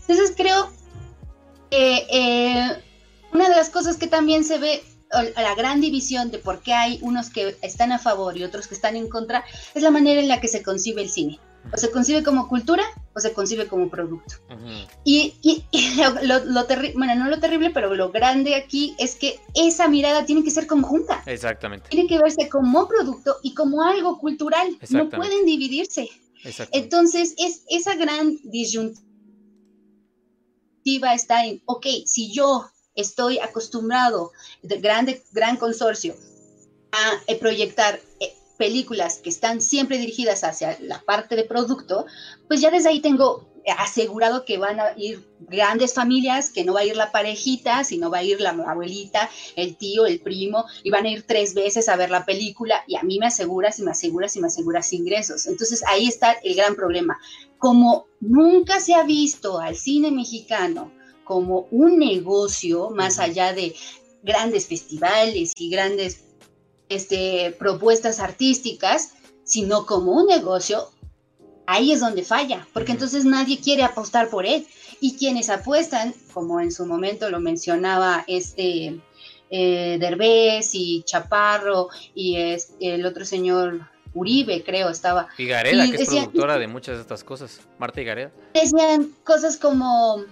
Entonces 0.00 0.32
creo 0.36 0.70
eh, 1.72 2.82
una 3.32 3.48
de 3.48 3.56
las 3.56 3.70
cosas 3.70 3.96
que 3.96 4.06
también 4.06 4.44
se 4.44 4.58
ve, 4.58 4.82
la 5.36 5.54
gran 5.54 5.80
división 5.80 6.30
de 6.30 6.38
por 6.38 6.62
qué 6.62 6.72
hay 6.72 6.98
unos 7.02 7.30
que 7.30 7.56
están 7.62 7.92
a 7.92 7.98
favor 7.98 8.36
y 8.36 8.44
otros 8.44 8.66
que 8.66 8.74
están 8.74 8.96
en 8.96 9.08
contra, 9.08 9.44
es 9.74 9.82
la 9.82 9.90
manera 9.90 10.20
en 10.20 10.28
la 10.28 10.40
que 10.40 10.48
se 10.48 10.62
concibe 10.62 11.02
el 11.02 11.10
cine. 11.10 11.38
O 11.72 11.76
se 11.76 11.92
concibe 11.92 12.24
como 12.24 12.48
cultura 12.48 12.82
o 13.14 13.20
se 13.20 13.32
concibe 13.32 13.68
como 13.68 13.88
producto. 13.88 14.34
Y, 15.04 15.34
lo, 16.24 16.64
terrible, 16.64 16.94
bueno, 16.96 17.14
no 17.14 17.30
lo 17.30 17.38
terrible, 17.38 17.70
pero 17.70 17.94
lo 17.94 18.10
grande 18.10 18.56
aquí 18.56 18.96
es 18.98 19.14
que 19.14 19.38
esa 19.54 19.86
mirada 19.86 20.26
tiene 20.26 20.42
que 20.42 20.50
ser 20.50 20.66
conjunta. 20.66 21.22
Exactamente. 21.26 21.88
Tiene 21.88 22.08
que 22.08 22.18
verse 22.18 22.48
como 22.48 22.88
producto 22.88 23.36
y 23.42 23.54
como 23.54 23.84
algo 23.84 24.18
cultural. 24.18 24.76
No 24.90 25.08
pueden 25.08 25.46
dividirse. 25.46 26.08
Entonces, 26.72 27.34
es 27.38 27.62
esa 27.68 27.94
gran 27.94 28.38
disyuntiva 28.42 29.11
está 31.14 31.46
en, 31.46 31.62
ok, 31.66 31.86
si 32.06 32.32
yo 32.32 32.66
estoy 32.94 33.38
acostumbrado, 33.38 34.32
de 34.62 34.78
grande, 34.80 35.22
gran 35.32 35.56
consorcio, 35.56 36.14
a 36.92 37.12
eh, 37.26 37.38
proyectar 37.38 38.00
eh, 38.20 38.34
películas 38.58 39.18
que 39.18 39.30
están 39.30 39.60
siempre 39.60 39.98
dirigidas 39.98 40.44
hacia 40.44 40.78
la 40.80 41.00
parte 41.00 41.36
de 41.36 41.44
producto, 41.44 42.06
pues 42.48 42.60
ya 42.60 42.70
desde 42.70 42.90
ahí 42.90 43.00
tengo 43.00 43.51
asegurado 43.78 44.44
que 44.44 44.58
van 44.58 44.80
a 44.80 44.92
ir 44.96 45.24
grandes 45.40 45.94
familias, 45.94 46.50
que 46.50 46.64
no 46.64 46.74
va 46.74 46.80
a 46.80 46.84
ir 46.84 46.96
la 46.96 47.12
parejita, 47.12 47.84
sino 47.84 48.10
va 48.10 48.18
a 48.18 48.22
ir 48.22 48.40
la 48.40 48.50
abuelita, 48.50 49.28
el 49.56 49.76
tío, 49.76 50.06
el 50.06 50.20
primo, 50.20 50.64
y 50.82 50.90
van 50.90 51.06
a 51.06 51.10
ir 51.10 51.24
tres 51.26 51.54
veces 51.54 51.88
a 51.88 51.96
ver 51.96 52.10
la 52.10 52.24
película 52.24 52.82
y 52.86 52.96
a 52.96 53.02
mí 53.02 53.18
me 53.18 53.26
aseguras 53.26 53.78
y 53.78 53.82
me 53.82 53.92
aseguras 53.92 54.36
y 54.36 54.40
me 54.40 54.46
aseguras 54.48 54.92
ingresos. 54.92 55.46
Entonces 55.46 55.82
ahí 55.86 56.06
está 56.06 56.32
el 56.32 56.54
gran 56.54 56.74
problema. 56.74 57.18
Como 57.58 58.06
nunca 58.20 58.80
se 58.80 58.94
ha 58.94 59.04
visto 59.04 59.58
al 59.58 59.76
cine 59.76 60.10
mexicano 60.10 60.90
como 61.24 61.68
un 61.70 61.98
negocio 61.98 62.90
más 62.90 63.18
allá 63.18 63.52
de 63.52 63.74
grandes 64.22 64.66
festivales 64.66 65.52
y 65.56 65.70
grandes 65.70 66.24
este, 66.88 67.54
propuestas 67.58 68.20
artísticas, 68.20 69.14
sino 69.44 69.86
como 69.86 70.12
un 70.12 70.26
negocio, 70.26 70.90
ahí 71.66 71.92
es 71.92 72.00
donde 72.00 72.22
falla, 72.24 72.66
porque 72.72 72.92
entonces 72.92 73.24
nadie 73.24 73.60
quiere 73.60 73.82
apostar 73.82 74.28
por 74.30 74.46
él. 74.46 74.66
Y 75.00 75.16
quienes 75.16 75.50
apuestan, 75.50 76.14
como 76.32 76.60
en 76.60 76.70
su 76.70 76.86
momento 76.86 77.28
lo 77.28 77.40
mencionaba 77.40 78.24
este 78.28 79.00
eh, 79.50 79.96
Derbez 79.98 80.70
y 80.74 81.02
Chaparro 81.02 81.88
y 82.14 82.36
el 82.80 83.04
otro 83.04 83.24
señor 83.24 83.80
Uribe, 84.14 84.62
creo, 84.62 84.90
estaba. 84.90 85.28
Y 85.38 85.46
Gareda, 85.46 85.90
que 85.90 86.02
es 86.02 86.08
productora 86.08 86.58
de 86.58 86.68
muchas 86.68 86.96
de 86.96 87.02
estas 87.02 87.24
cosas. 87.24 87.60
Marta 87.78 88.00
y 88.00 88.04
Gareda. 88.04 88.30
Decían 88.54 89.12
cosas 89.24 89.56
como, 89.56 90.24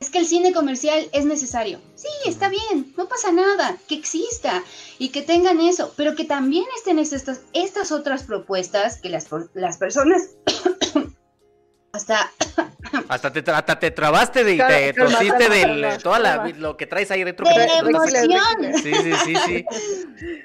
es 0.00 0.10
que 0.10 0.18
el 0.18 0.26
cine 0.26 0.52
comercial 0.52 1.08
es 1.12 1.24
necesario. 1.24 1.80
Sí, 1.94 2.08
está 2.26 2.48
bien, 2.48 2.92
no 2.96 3.08
pasa 3.08 3.32
nada, 3.32 3.76
que 3.88 3.96
exista 3.96 4.62
y 4.98 5.08
que 5.08 5.22
tengan 5.22 5.60
eso, 5.60 5.92
pero 5.96 6.14
que 6.14 6.24
también 6.24 6.64
estén 6.76 6.98
estas, 6.98 7.40
estas 7.52 7.90
otras 7.92 8.22
propuestas 8.22 9.00
que 9.00 9.08
las, 9.08 9.26
las 9.54 9.78
personas 9.78 10.30
hasta 11.92 12.30
hasta 13.08 13.32
te, 13.32 13.42
te 13.42 13.90
trabaste 13.90 14.44
de, 14.44 14.56
te 14.56 14.92
torciste 14.92 15.48
de 15.48 15.98
toda 16.02 16.18
la, 16.18 16.48
lo 16.56 16.76
que 16.76 16.86
traes 16.86 17.10
ahí 17.10 17.24
dentro. 17.24 17.46
De 17.48 17.64
emoción. 17.64 18.74
Sí, 18.82 18.92
sí, 18.94 19.12
sí, 19.24 19.36
sí. 19.46 19.64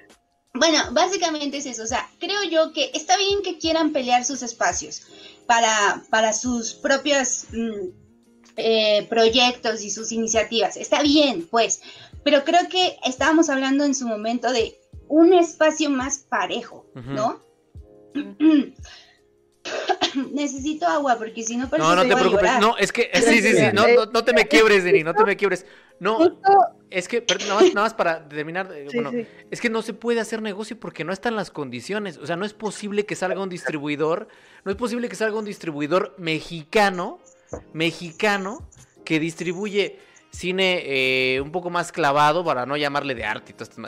Bueno, 0.55 0.77
básicamente 0.91 1.57
es 1.57 1.65
eso. 1.65 1.81
O 1.81 1.87
sea, 1.87 2.07
creo 2.19 2.43
yo 2.43 2.73
que 2.73 2.91
está 2.93 3.17
bien 3.17 3.41
que 3.41 3.57
quieran 3.57 3.91
pelear 3.91 4.23
sus 4.23 4.43
espacios 4.43 5.01
para, 5.47 6.03
para 6.11 6.31
sus 6.31 6.75
propios 6.75 7.45
mm, 7.51 8.02
eh, 8.57 9.05
proyectos 9.09 9.83
y 9.83 9.89
sus 9.89 10.11
iniciativas. 10.11 10.77
Está 10.77 11.01
bien, 11.01 11.47
pues. 11.49 11.81
Pero 12.23 12.43
creo 12.43 12.69
que 12.69 12.97
estábamos 13.05 13.49
hablando 13.49 13.83
en 13.83 13.95
su 13.95 14.07
momento 14.07 14.51
de 14.51 14.79
un 15.07 15.33
espacio 15.33 15.89
más 15.89 16.19
parejo, 16.19 16.85
¿no? 16.93 17.43
Necesito 20.31 20.85
agua 20.85 21.17
porque 21.17 21.43
si 21.43 21.57
no 21.57 21.69
No, 21.77 21.95
no 21.95 22.01
te 22.03 22.15
preocupes. 22.15 22.51
No, 22.59 22.77
es 22.77 22.91
que 22.91 23.09
sí, 23.13 23.41
sí, 23.41 23.53
sí, 23.53 23.63
no, 23.73 23.85
no, 24.11 24.23
te 24.23 24.33
me 24.33 24.47
quiebres, 24.47 24.83
Deni, 24.83 25.03
no 25.03 25.13
te 25.13 25.23
me 25.23 25.35
quiebres. 25.35 25.65
No, 25.99 26.39
es 26.89 27.07
que 27.07 27.25
nada, 27.47 27.55
más, 27.55 27.63
nada 27.73 27.81
más 27.81 27.93
para 27.93 28.27
terminar, 28.27 28.71
eh, 28.73 28.87
bueno, 28.93 29.11
es 29.49 29.61
que 29.61 29.69
no 29.69 29.81
se 29.81 29.93
puede 29.93 30.19
hacer 30.19 30.41
negocio 30.41 30.79
porque 30.79 31.03
no 31.03 31.13
están 31.13 31.35
las 31.35 31.49
condiciones, 31.49 32.17
o 32.17 32.27
sea, 32.27 32.35
no 32.35 32.45
es 32.45 32.53
posible 32.53 33.05
que 33.05 33.15
salga 33.15 33.41
un 33.41 33.49
distribuidor, 33.49 34.27
no 34.65 34.71
es 34.71 34.77
posible 34.77 35.09
que 35.09 35.15
salga 35.15 35.37
un 35.37 35.45
distribuidor 35.45 36.13
mexicano, 36.17 37.19
mexicano 37.73 38.67
que 39.05 39.19
distribuye 39.19 39.99
cine 40.31 40.83
eh, 40.85 41.41
un 41.41 41.51
poco 41.51 41.69
más 41.69 41.91
clavado 41.91 42.43
para 42.43 42.65
no 42.65 42.75
llamarle 42.75 43.15
de 43.15 43.25
arte 43.25 43.51
y 43.51 43.53
todo 43.53 43.63
esto. 43.63 43.81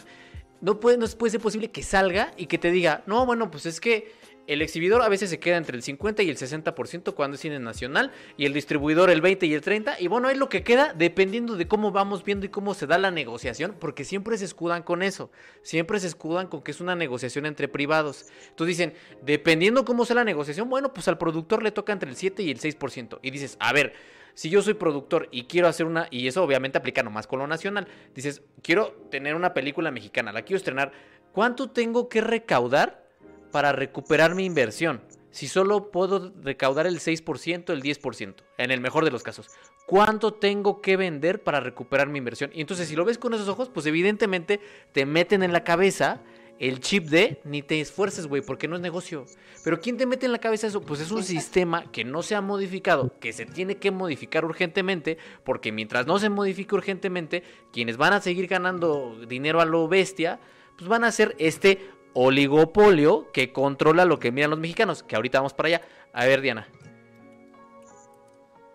No 0.62 0.80
puede, 0.80 0.98
no 0.98 1.08
puede 1.08 1.32
ser 1.32 1.42
posible 1.42 1.72
que 1.72 1.84
salga 1.84 2.34
y 2.38 2.46
que 2.46 2.58
te 2.58 2.72
diga, 2.72 3.04
no, 3.08 3.26
bueno, 3.26 3.52
pues 3.52 3.66
es 3.66 3.80
que 3.80 4.14
el 4.48 4.62
exhibidor 4.62 5.02
a 5.02 5.10
veces 5.10 5.30
se 5.30 5.40
queda 5.40 5.58
entre 5.58 5.76
el 5.76 5.84
50 5.84 6.24
y 6.24 6.30
el 6.30 6.38
60% 6.38 7.14
cuando 7.14 7.36
es 7.36 7.42
cine 7.42 7.60
nacional 7.60 8.12
y 8.38 8.46
el 8.46 8.54
distribuidor 8.54 9.10
el 9.10 9.22
20 9.22 9.46
y 9.46 9.54
el 9.54 9.62
30 9.62 10.00
y 10.00 10.08
bueno, 10.08 10.30
es 10.30 10.38
lo 10.38 10.50
que 10.50 10.64
queda 10.64 10.94
dependiendo 10.94 11.56
de 11.56 11.68
cómo 11.68 11.92
vamos 11.92 12.24
viendo 12.24 12.46
y 12.46 12.50
cómo 12.50 12.74
se 12.74 12.88
da 12.88 12.98
la 12.98 13.12
negociación, 13.12 13.76
porque 13.80 14.04
siempre 14.04 14.38
se 14.38 14.46
escudan 14.46 14.84
con 14.84 15.04
eso, 15.04 15.32
siempre 15.62 16.00
se 16.00 16.08
escudan 16.08 16.48
con 16.48 16.62
que 16.62 16.72
es 16.72 16.82
una 16.82 16.96
negociación 16.96 17.46
entre 17.46 17.68
privados. 17.68 18.28
Entonces 18.50 18.78
dicen, 18.78 18.94
dependiendo 19.24 19.86
cómo 19.86 20.06
sea 20.06 20.18
la 20.18 20.24
negociación, 20.24 20.70
bueno, 20.70 20.94
pues 20.94 21.08
al 21.08 21.18
productor 21.18 21.64
le 21.64 21.72
toca 21.72 21.94
entre 21.94 22.10
el 22.10 22.16
7 22.16 22.44
y 22.44 22.52
el 22.52 22.60
6% 22.60 23.20
y 23.22 23.32
dices, 23.32 23.58
a 23.60 23.74
ver, 23.74 23.94
si 24.36 24.50
yo 24.50 24.62
soy 24.62 24.74
productor 24.74 25.30
y 25.32 25.46
quiero 25.46 25.68
hacer 25.68 25.86
una, 25.86 26.08
y 26.12 26.28
eso 26.28 26.44
obviamente 26.44 26.78
aplica 26.78 27.02
nomás 27.04 27.26
con 27.26 27.40
lo 27.40 27.48
nacional, 27.48 27.88
dices, 28.14 28.44
quiero 28.62 28.92
tener 29.10 29.34
una 29.34 29.54
película 29.54 29.92
mexicana, 29.92 30.34
la 30.34 30.44
quiero 30.44 30.58
estrenar, 30.58 30.92
¿cuánto 31.32 31.70
tengo 31.70 32.10
que 32.10 32.22
recaudar? 32.22 33.05
Para 33.56 33.72
recuperar 33.72 34.36
mi 34.36 34.44
inversión. 34.44 35.00
Si 35.32 35.48
solo 35.48 35.90
puedo 35.90 36.34
recaudar 36.44 36.88
el 36.88 37.00
6%, 37.00 37.72
el 37.72 37.82
10%, 37.82 38.36
en 38.58 38.70
el 38.70 38.82
mejor 38.82 39.06
de 39.06 39.12
los 39.12 39.24
casos. 39.24 39.48
¿Cuánto 39.86 40.34
tengo 40.34 40.82
que 40.82 40.98
vender 40.98 41.42
para 41.42 41.62
recuperar 41.62 42.10
mi 42.10 42.18
inversión? 42.18 42.52
Y 42.54 42.60
entonces 42.60 42.90
si 42.90 42.98
lo 42.98 43.06
ves 43.06 43.18
con 43.18 43.34
esos 43.34 43.48
ojos, 43.48 43.70
pues 43.70 43.86
evidentemente 43.86 44.60
te 44.92 45.06
meten 45.06 45.42
en 45.42 45.54
la 45.54 45.64
cabeza 45.64 46.22
el 46.60 46.82
chip 46.82 47.06
de 47.06 47.40
ni 47.46 47.62
te 47.62 47.80
esfuerces, 47.80 48.28
güey, 48.28 48.42
porque 48.42 48.68
no 48.68 48.76
es 48.76 48.82
negocio. 48.82 49.26
Pero 49.64 49.80
¿quién 49.80 49.96
te 49.96 50.06
mete 50.06 50.26
en 50.26 50.34
la 50.34 50.40
cabeza 50.40 50.68
eso? 50.68 50.82
Pues 50.82 51.00
es 51.00 51.12
un 51.12 51.24
sistema 51.24 51.90
que 51.94 52.04
no 52.04 52.24
se 52.24 52.36
ha 52.36 52.42
modificado, 52.42 53.18
que 53.22 53.32
se 53.32 53.46
tiene 53.46 53.78
que 53.78 53.90
modificar 53.90 54.44
urgentemente, 54.44 55.18
porque 55.46 55.72
mientras 55.72 56.08
no 56.08 56.20
se 56.20 56.28
modifique 56.28 56.76
urgentemente, 56.76 57.42
quienes 57.72 57.96
van 57.96 58.12
a 58.12 58.20
seguir 58.20 58.48
ganando 58.48 59.18
dinero 59.30 59.62
a 59.62 59.66
lo 59.66 59.88
bestia, 59.88 60.42
pues 60.78 60.90
van 60.90 61.06
a 61.06 61.12
ser 61.12 61.36
este 61.40 61.80
oligopolio 62.16 63.32
que 63.32 63.52
controla 63.54 64.06
lo 64.06 64.20
que 64.20 64.32
miran 64.32 64.50
los 64.50 64.60
mexicanos, 64.60 65.04
que 65.04 65.16
ahorita 65.16 65.40
vamos 65.40 65.54
para 65.54 65.68
allá. 65.68 65.82
A 66.14 66.26
ver, 66.26 66.42
Diana. 66.42 66.68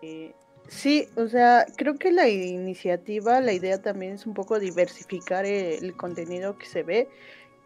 Eh, 0.03 0.33
sí, 0.67 1.07
o 1.15 1.27
sea, 1.27 1.65
creo 1.75 1.97
que 1.97 2.11
la 2.11 2.29
iniciativa, 2.29 3.41
la 3.41 3.51
idea 3.51 3.81
también 3.81 4.13
es 4.13 4.25
un 4.25 4.33
poco 4.33 4.59
diversificar 4.59 5.45
el, 5.45 5.95
contenido 5.97 6.57
que 6.57 6.67
se 6.67 6.83
ve. 6.83 7.09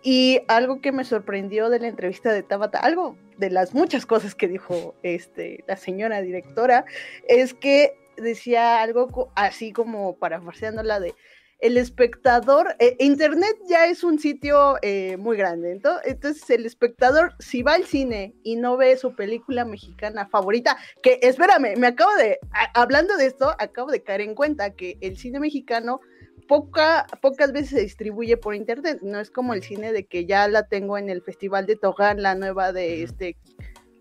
Y 0.01 0.41
algo 0.47 0.81
que 0.81 0.91
me 0.91 1.03
sorprendió 1.03 1.69
de 1.69 1.79
la 1.79 1.87
entrevista 1.87 2.31
de 2.31 2.43
Tabata, 2.43 2.79
algo 2.79 3.17
de 3.37 3.49
las 3.49 3.73
muchas 3.73 4.05
cosas 4.05 4.35
que 4.35 4.47
dijo 4.47 4.95
este, 5.03 5.63
la 5.67 5.77
señora 5.77 6.21
directora, 6.21 6.85
es 7.27 7.53
que 7.53 7.97
decía 8.15 8.81
algo 8.81 9.31
así 9.35 9.73
como 9.73 10.15
parafraseándola 10.17 10.99
de 10.99 11.15
el 11.65 11.77
espectador, 11.77 12.75
eh, 12.77 12.95
Internet 12.99 13.55
ya 13.67 13.87
es 13.87 14.03
un 14.03 14.19
sitio 14.19 14.75
eh, 14.83 15.17
muy 15.17 15.35
grande, 15.35 15.71
entonces, 15.71 16.47
el 16.51 16.65
espectador, 16.65 17.33
si 17.39 17.63
va 17.63 17.73
al 17.73 17.85
cine 17.85 18.35
y 18.43 18.55
no 18.55 18.77
ve 18.77 18.95
su 18.97 19.15
película 19.15 19.65
mexicana 19.65 20.27
favorita, 20.27 20.77
que 21.01 21.19
espérame, 21.23 21.75
me 21.77 21.87
acabo 21.87 22.13
de, 22.17 22.37
hablando 22.75 23.17
de 23.17 23.25
esto, 23.25 23.55
acabo 23.57 23.89
de 23.89 24.03
caer 24.03 24.21
en 24.21 24.35
cuenta 24.35 24.75
que 24.75 24.99
el 25.01 25.17
cine 25.17 25.39
mexicano 25.39 26.01
poca, 26.47 27.07
pocas 27.19 27.51
veces 27.51 27.69
se 27.71 27.81
distribuye 27.81 28.37
por 28.37 28.53
internet, 28.53 28.99
no 29.01 29.19
es 29.19 29.31
como 29.31 29.55
el 29.55 29.63
cine 29.63 29.91
de 29.91 30.05
que 30.05 30.27
ya 30.27 30.47
la 30.47 30.67
tengo 30.67 30.99
en 30.99 31.09
el 31.09 31.23
Festival 31.23 31.65
de 31.65 31.77
Togán, 31.77 32.21
la 32.21 32.35
nueva 32.35 32.73
de 32.73 33.01
este, 33.01 33.37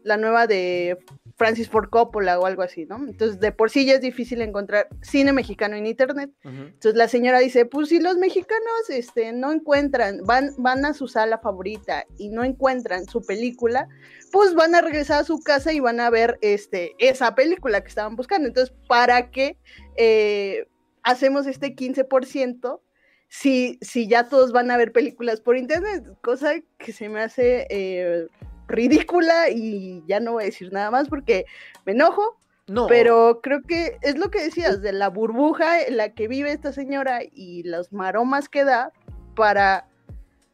la 0.03 0.19
nueva 0.19 0.47
de 0.47 0.99
Francis 1.36 1.69
Ford 1.69 1.89
Coppola 1.90 2.39
o 2.39 2.47
algo 2.47 2.62
así, 2.62 2.86
¿no? 2.86 2.97
Entonces, 2.97 3.40
de 3.40 3.51
por 3.51 3.70
sí 3.70 3.85
ya 3.85 3.94
es 3.94 4.01
difícil 4.01 4.40
encontrar 4.40 4.89
cine 5.02 5.32
mexicano 5.32 5.77
en 5.77 5.86
internet. 5.86 6.31
Entonces, 6.44 6.94
la 6.94 7.09
señora 7.09 7.40
dice, 7.40 7.66
pues 7.66 7.89
si 7.89 7.98
los 8.01 8.16
mexicanos 8.16 8.89
este, 8.89 9.32
no 9.32 9.52
encuentran, 9.52 10.20
van, 10.24 10.51
van 10.59 10.85
a 10.85 10.94
su 10.94 11.09
sala 11.09 11.39
favorita 11.39 12.05
y 12.19 12.28
no 12.28 12.44
encuentran 12.44 13.06
su 13.06 13.24
película, 13.24 13.89
pues 14.31 14.55
van 14.55 14.74
a 14.74 14.81
regresar 14.81 15.20
a 15.20 15.24
su 15.24 15.40
casa 15.40 15.73
y 15.73 15.81
van 15.81 16.01
a 16.01 16.11
ver 16.11 16.39
este, 16.40 16.94
esa 16.98 17.35
película 17.35 17.81
que 17.82 17.89
estaban 17.89 18.15
buscando. 18.15 18.47
Entonces, 18.47 18.74
¿para 18.89 19.31
qué 19.31 19.59
eh, 19.97 20.69
hacemos 21.02 21.47
este 21.47 21.74
15%? 21.74 22.81
Si, 23.28 23.78
si 23.81 24.06
ya 24.06 24.28
todos 24.28 24.52
van 24.52 24.70
a 24.70 24.77
ver 24.77 24.93
películas 24.93 25.40
por 25.40 25.56
internet, 25.56 26.05
cosa 26.20 26.55
que 26.78 26.93
se 26.93 27.09
me 27.09 27.20
hace 27.20 27.66
eh, 27.69 28.28
ridícula 28.69 29.51
y 29.51 30.03
ya 30.07 30.20
no 30.20 30.32
voy 30.32 30.45
a 30.45 30.47
decir 30.47 30.73
nada 30.73 30.91
más 30.91 31.09
porque 31.09 31.47
me 31.85 31.93
enojo. 31.93 32.39
No. 32.66 32.86
Pero 32.86 33.41
creo 33.43 33.62
que 33.62 33.99
es 34.01 34.16
lo 34.16 34.31
que 34.31 34.43
decías, 34.43 34.81
de 34.81 34.95
la 34.95 35.11
burbuja 35.11 35.82
en 35.82 35.99
la 35.99 36.15
que 36.15 36.28
vive 36.28 36.51
esta 36.51 36.73
señora 36.73 37.20
y 37.23 37.62
las 37.62 37.93
maromas 37.93 38.49
que 38.49 38.65
da 38.65 38.91
para, 39.36 39.86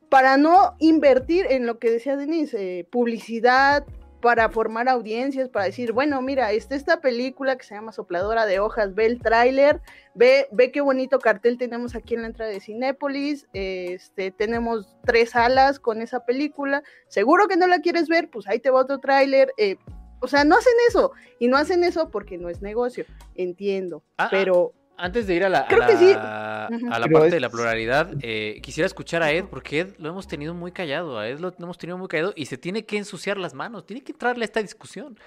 para 0.09 0.37
no 0.37 0.75
invertir 0.81 1.47
en 1.49 1.67
lo 1.67 1.79
que 1.79 1.89
decía 1.91 2.17
Denise, 2.17 2.81
eh, 2.81 2.85
publicidad, 2.85 3.87
para 4.21 4.49
formar 4.51 4.89
audiencias, 4.89 5.49
para 5.49 5.65
decir, 5.65 5.93
bueno, 5.93 6.21
mira, 6.23 6.53
está 6.53 6.75
esta 6.75 7.01
película 7.01 7.57
que 7.57 7.65
se 7.65 7.75
llama 7.75 7.93
Sopladora 7.93 8.47
de 8.47 8.61
Hojas, 8.61 8.95
ve 8.95 9.07
el 9.07 9.21
tráiler, 9.21 9.81
ve, 10.15 10.49
ve 10.53 10.71
qué 10.71 10.81
bonito 10.81 11.19
cartel 11.19 11.59
tenemos 11.59 11.95
aquí 11.95 12.15
en 12.15 12.23
la 12.23 12.29
entrada 12.29 12.51
de 12.51 12.61
Cinépolis, 12.61 13.49
este, 13.53 14.31
tenemos 14.31 14.95
tres 15.05 15.31
salas 15.31 15.79
con 15.79 16.03
esa 16.03 16.25
película, 16.25 16.83
seguro 17.09 17.49
que 17.49 17.57
no 17.57 17.67
la 17.67 17.81
quieres 17.81 18.09
ver, 18.09 18.31
pues 18.31 18.47
ahí 18.47 18.59
te 18.59 18.71
va 18.71 18.81
otro 18.81 18.99
tráiler, 18.99 19.53
eh, 19.57 19.77
o 20.21 20.29
sea, 20.29 20.45
no 20.45 20.57
hacen 20.57 20.75
eso, 20.89 21.13
y 21.39 21.49
no 21.49 21.57
hacen 21.57 21.83
eso 21.83 22.11
porque 22.11 22.37
no 22.37 22.49
es 22.49 22.61
negocio, 22.61 23.07
entiendo, 23.35 24.03
ah, 24.19 24.25
ah, 24.25 24.29
pero 24.31 24.75
antes 25.01 25.27
de 25.27 25.35
ir 25.35 25.45
a 25.45 25.49
la, 25.49 25.61
a 25.61 26.99
la, 26.99 27.09
parte 27.09 27.31
de 27.31 27.41
la 27.41 27.49
pluralidad, 27.49 28.13
eh, 28.23 28.61
quisiera 28.63 28.87
escuchar 28.87 29.23
a 29.23 29.33
Ed, 29.33 29.47
porque 29.47 29.81
Ed 29.81 29.95
lo 29.99 30.11
hemos 30.11 30.29
tenido 30.29 30.55
muy 30.55 30.73
callado, 30.73 31.19
a 31.19 31.29
Ed 31.29 31.41
lo 31.41 31.55
hemos 31.59 31.79
tenido 31.79 31.97
muy 31.97 32.09
callado 32.09 32.33
y 32.37 32.47
se 32.47 32.59
tiene 32.59 32.85
que 32.85 32.99
ensuciar 32.99 33.39
las 33.39 33.55
manos, 33.55 33.87
tiene 33.87 34.03
que 34.03 34.13
entrarle 34.13 34.45
a 34.45 34.47
esta 34.47 34.63
discusión. 34.63 35.19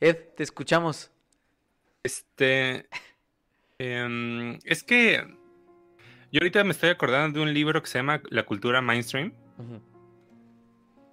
Ed, 0.00 0.16
te 0.36 0.42
escuchamos. 0.42 1.10
Este. 2.02 2.86
Em, 3.78 4.58
es 4.64 4.82
que. 4.82 5.24
Yo 6.30 6.40
ahorita 6.40 6.62
me 6.64 6.72
estoy 6.72 6.90
acordando 6.90 7.38
de 7.38 7.44
un 7.44 7.54
libro 7.54 7.80
que 7.80 7.88
se 7.88 7.98
llama 7.98 8.20
La 8.28 8.44
cultura 8.44 8.82
mainstream. 8.82 9.32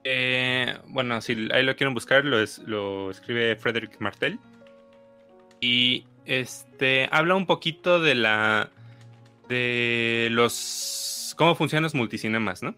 Eh, 0.03 0.77
bueno, 0.87 1.21
si 1.21 1.47
ahí 1.53 1.63
lo 1.63 1.75
quieren 1.75 1.93
buscar, 1.93 2.25
lo, 2.25 2.37
lo 2.65 3.11
escribe 3.11 3.55
Frederick 3.55 3.99
Martel. 3.99 4.39
Y 5.61 6.05
este 6.25 7.09
habla 7.11 7.35
un 7.35 7.45
poquito 7.45 7.99
de 7.99 8.15
la 8.15 8.69
de 9.47 10.29
los 10.31 11.33
cómo 11.37 11.55
funcionan 11.55 11.83
los 11.83 11.95
multicinemas, 11.95 12.63
¿no? 12.63 12.75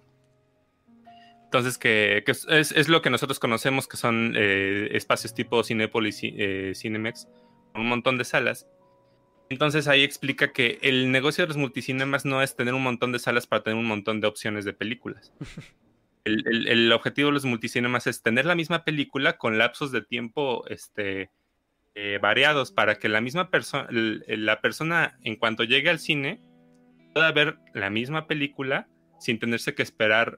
Entonces, 1.46 1.78
que, 1.78 2.24
es, 2.50 2.90
lo 2.90 3.02
que 3.02 3.10
nosotros 3.10 3.40
conocemos 3.40 3.88
que 3.88 3.96
son 3.96 4.34
eh, 4.36 4.90
espacios 4.92 5.34
tipo 5.34 5.64
Cinepolis, 5.64 6.20
eh, 6.24 6.74
Cinemex, 6.76 7.30
con 7.72 7.84
un 7.84 7.88
montón 7.88 8.18
de 8.18 8.26
salas. 8.26 8.68
Entonces 9.50 9.88
ahí 9.88 10.04
explica 10.04 10.52
que 10.52 10.78
el 10.82 11.10
negocio 11.10 11.46
de 11.46 11.48
los 11.48 11.56
multicinemas 11.58 12.26
no 12.26 12.42
es 12.42 12.58
tener 12.58 12.74
un 12.74 12.84
montón 12.84 13.14
de 13.14 13.20
salas 13.20 13.48
para 13.48 13.64
tener 13.64 13.80
un 13.80 13.86
montón 13.86 14.20
de 14.20 14.28
opciones 14.28 14.66
de 14.66 14.74
películas. 14.74 15.32
el, 16.26 16.92
objetivo 16.92 17.28
de 17.28 17.34
los 17.36 17.46
multicinemas 17.46 18.08
es 18.08 18.22
tener 18.22 18.46
la 18.46 18.56
misma 18.56 18.84
película 18.84 19.38
con 19.38 19.58
lapsos 19.58 19.94
de 19.94 20.02
tiempo 20.02 20.66
este, 20.68 21.30
eh, 22.00 22.20
variados 22.22 22.72
para 22.72 23.00
que 23.00 23.10
la 23.10 23.22
misma 23.22 23.50
persona, 23.50 23.88
la 23.90 24.62
persona 24.62 25.18
en 25.24 25.36
cuanto 25.36 25.64
llegue 25.64 25.90
al 25.90 25.98
cine 25.98 26.40
pueda 27.16 27.32
ver 27.32 27.58
la 27.74 27.90
misma 27.90 28.28
película 28.28 28.88
sin 29.20 29.40
tenerse 29.40 29.74
que 29.74 29.82
esperar 29.82 30.38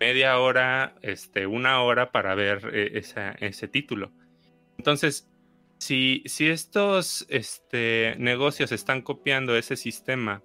media 0.00 0.36
hora, 0.40 0.96
este, 1.02 1.46
una 1.46 1.80
hora 1.82 2.10
para 2.10 2.34
ver 2.34 2.70
eh, 2.72 3.02
ese 3.38 3.68
título. 3.68 4.10
Entonces, 4.78 5.30
si, 5.78 6.24
si 6.26 6.48
estos 6.48 7.24
este, 7.28 8.16
negocios 8.18 8.72
están 8.72 9.02
copiando 9.02 9.56
ese 9.56 9.76
sistema 9.76 10.42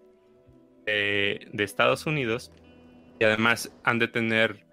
de, 0.85 1.49
Estados 1.57 2.05
Unidos 2.05 2.51
y 3.19 3.23
además 3.23 3.75
han 3.83 3.97
de 3.97 4.09
tener 4.09 4.63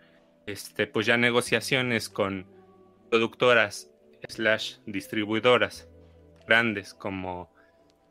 este, 0.44 0.86
pues 0.86 1.06
ya 1.06 1.16
negociaciones 1.16 2.10
con 2.10 2.44
productoras 3.08 3.91
slash 4.28 4.76
distribuidoras 4.86 5.88
grandes 6.46 6.94
como 6.94 7.52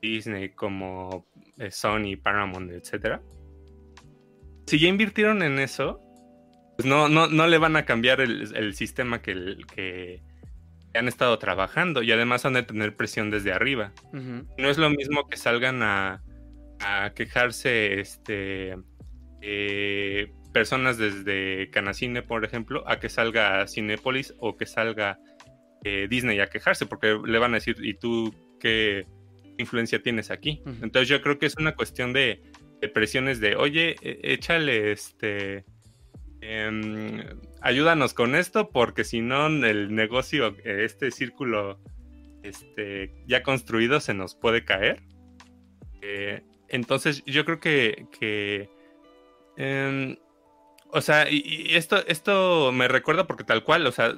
Disney, 0.01 0.49
como 0.49 1.25
eh, 1.57 1.71
Sony, 1.71 2.17
Paramount, 2.21 2.71
etcétera. 2.71 3.21
Si 4.67 4.79
ya 4.79 4.87
invirtieron 4.87 5.43
en 5.43 5.59
eso, 5.59 5.99
pues 6.77 6.87
no, 6.87 7.09
no, 7.09 7.27
no 7.27 7.47
le 7.47 7.57
van 7.57 7.75
a 7.75 7.85
cambiar 7.85 8.21
el, 8.21 8.73
sistema 8.73 9.21
que, 9.21 9.57
que, 9.75 10.21
han 10.93 11.07
estado 11.07 11.37
trabajando 11.39 12.03
y 12.03 12.11
además 12.11 12.45
han 12.45 12.53
de 12.53 12.63
tener 12.63 12.95
presión 12.95 13.31
desde 13.31 13.53
arriba. 13.53 13.93
No 14.11 14.69
es 14.69 14.77
lo 14.77 14.89
mismo 14.89 15.27
que 15.29 15.37
salgan 15.37 15.83
a, 15.83 16.21
a 16.81 17.13
quejarse 17.13 17.99
este, 17.99 18.75
eh, 19.41 20.31
personas 20.53 20.97
desde 20.97 21.69
Canacine, 21.69 22.21
por 22.21 22.43
ejemplo, 22.43 22.83
a 22.87 22.99
que 22.99 23.09
salga 23.09 23.67
Cinepolis 23.67 24.33
o 24.39 24.57
que 24.57 24.65
salga 24.65 25.19
eh, 25.83 26.07
Disney 26.09 26.39
a 26.39 26.47
quejarse, 26.47 26.85
porque 26.85 27.17
le 27.25 27.39
van 27.39 27.51
a 27.51 27.55
decir, 27.55 27.77
¿y 27.81 27.93
tú 27.93 28.33
qué 28.59 29.05
influencia 29.57 30.01
tienes 30.01 30.31
aquí? 30.31 30.61
Entonces 30.81 31.07
yo 31.07 31.21
creo 31.21 31.39
que 31.39 31.45
es 31.45 31.55
una 31.57 31.75
cuestión 31.75 32.13
de, 32.13 32.41
presiones 32.93 33.39
de, 33.39 33.55
oye, 33.55 33.95
e, 34.01 34.33
échale 34.33 34.91
este... 34.91 35.65
Em, 36.43 37.23
ayúdanos 37.61 38.15
con 38.15 38.33
esto 38.33 38.69
porque 38.69 39.03
si 39.03 39.21
no 39.21 39.45
el 39.45 39.93
negocio, 39.93 40.55
este 40.65 41.11
círculo 41.11 41.79
este, 42.41 43.13
ya 43.27 43.43
construido 43.43 43.99
se 43.99 44.13
nos 44.13 44.35
puede 44.35 44.65
caer. 44.65 45.03
Eh, 46.01 46.41
entonces 46.67 47.23
yo 47.25 47.45
creo 47.45 47.59
que, 47.59 48.69
em, 49.57 50.17
o 50.89 51.01
sea, 51.01 51.29
y, 51.29 51.75
esto, 51.75 52.05
esto 52.07 52.71
me 52.71 52.87
recuerda 52.87 53.27
porque 53.27 53.43
tal 53.43 53.63
cual, 53.63 53.85
o 53.85 53.91
sea, 53.91 54.15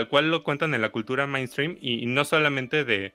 tal 0.00 0.08
cual 0.08 0.30
lo 0.30 0.42
cuentan 0.42 0.72
en 0.74 0.80
la 0.80 0.90
cultura 0.90 1.26
mainstream 1.26 1.76
y, 1.80 2.06
no 2.06 2.24
solamente 2.24 2.84
de, 2.84 3.12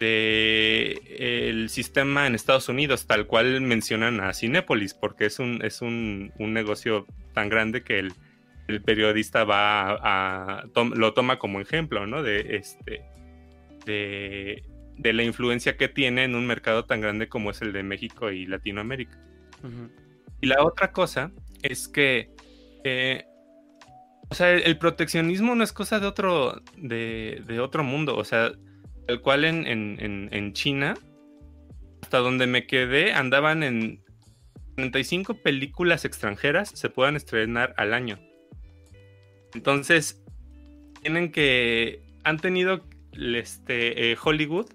de, 0.00 1.50
el 1.50 1.68
sistema 1.68 2.26
en 2.26 2.34
Estados 2.34 2.70
Unidos, 2.70 3.06
tal 3.06 3.26
cual 3.26 3.60
mencionan 3.60 4.20
a 4.20 4.32
Cinépolis, 4.32 4.94
porque 4.94 5.26
es 5.26 5.38
un, 5.38 5.60
es 5.62 5.82
un, 5.82 6.32
negocio 6.38 7.06
tan 7.34 7.50
grande 7.50 7.82
que 7.82 7.98
el, 7.98 8.12
periodista 8.84 9.44
va 9.44 9.98
a, 10.02 10.64
lo 10.94 11.14
toma 11.14 11.38
como 11.38 11.60
ejemplo, 11.60 12.06
¿no? 12.06 12.22
De 12.22 12.56
este 12.56 13.02
de 13.86 14.62
de 14.98 15.12
la 15.12 15.22
influencia 15.22 15.76
que 15.76 15.88
tiene 15.88 16.24
en 16.24 16.34
un 16.34 16.46
mercado 16.46 16.84
tan 16.84 17.00
grande 17.00 17.28
como 17.28 17.52
es 17.52 17.62
el 17.62 17.72
de 17.72 17.82
México 17.82 18.30
y 18.30 18.46
Latinoamérica. 18.46 19.16
Y 20.40 20.46
la 20.46 20.64
otra 20.64 20.92
cosa 20.92 21.32
es 21.62 21.88
que, 21.88 22.30
eh, 22.84 23.24
o 24.30 24.34
sea, 24.34 24.52
el, 24.52 24.78
proteccionismo 24.78 25.54
no 25.54 25.64
es 25.64 25.72
cosa 25.72 26.00
de 26.00 26.06
otro, 26.06 26.62
de, 26.76 27.60
otro 27.60 27.82
mundo, 27.82 28.16
o 28.16 28.24
sea, 28.24 28.52
el 29.06 29.20
cual 29.20 29.44
en, 29.44 29.66
en, 29.66 30.52
China, 30.52 30.94
hasta 32.02 32.18
donde 32.18 32.46
me 32.46 32.66
quedé, 32.66 33.12
andaban 33.12 33.62
en 33.62 34.04
35 34.76 35.42
películas 35.42 36.04
extranjeras 36.04 36.70
se 36.70 36.90
puedan 36.90 37.16
estrenar 37.16 37.74
al 37.78 37.94
año. 37.94 38.18
Entonces, 39.54 40.22
tienen 41.00 41.32
que, 41.32 42.02
han 42.22 42.38
tenido 42.38 42.84
este, 43.12 44.12
eh, 44.12 44.16
Hollywood 44.22 44.66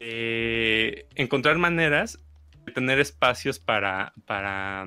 eh, 0.00 1.06
encontrar 1.14 1.56
maneras 1.56 2.18
de 2.66 2.72
tener 2.72 2.98
espacios 2.98 3.58
para, 3.58 4.12
para 4.26 4.86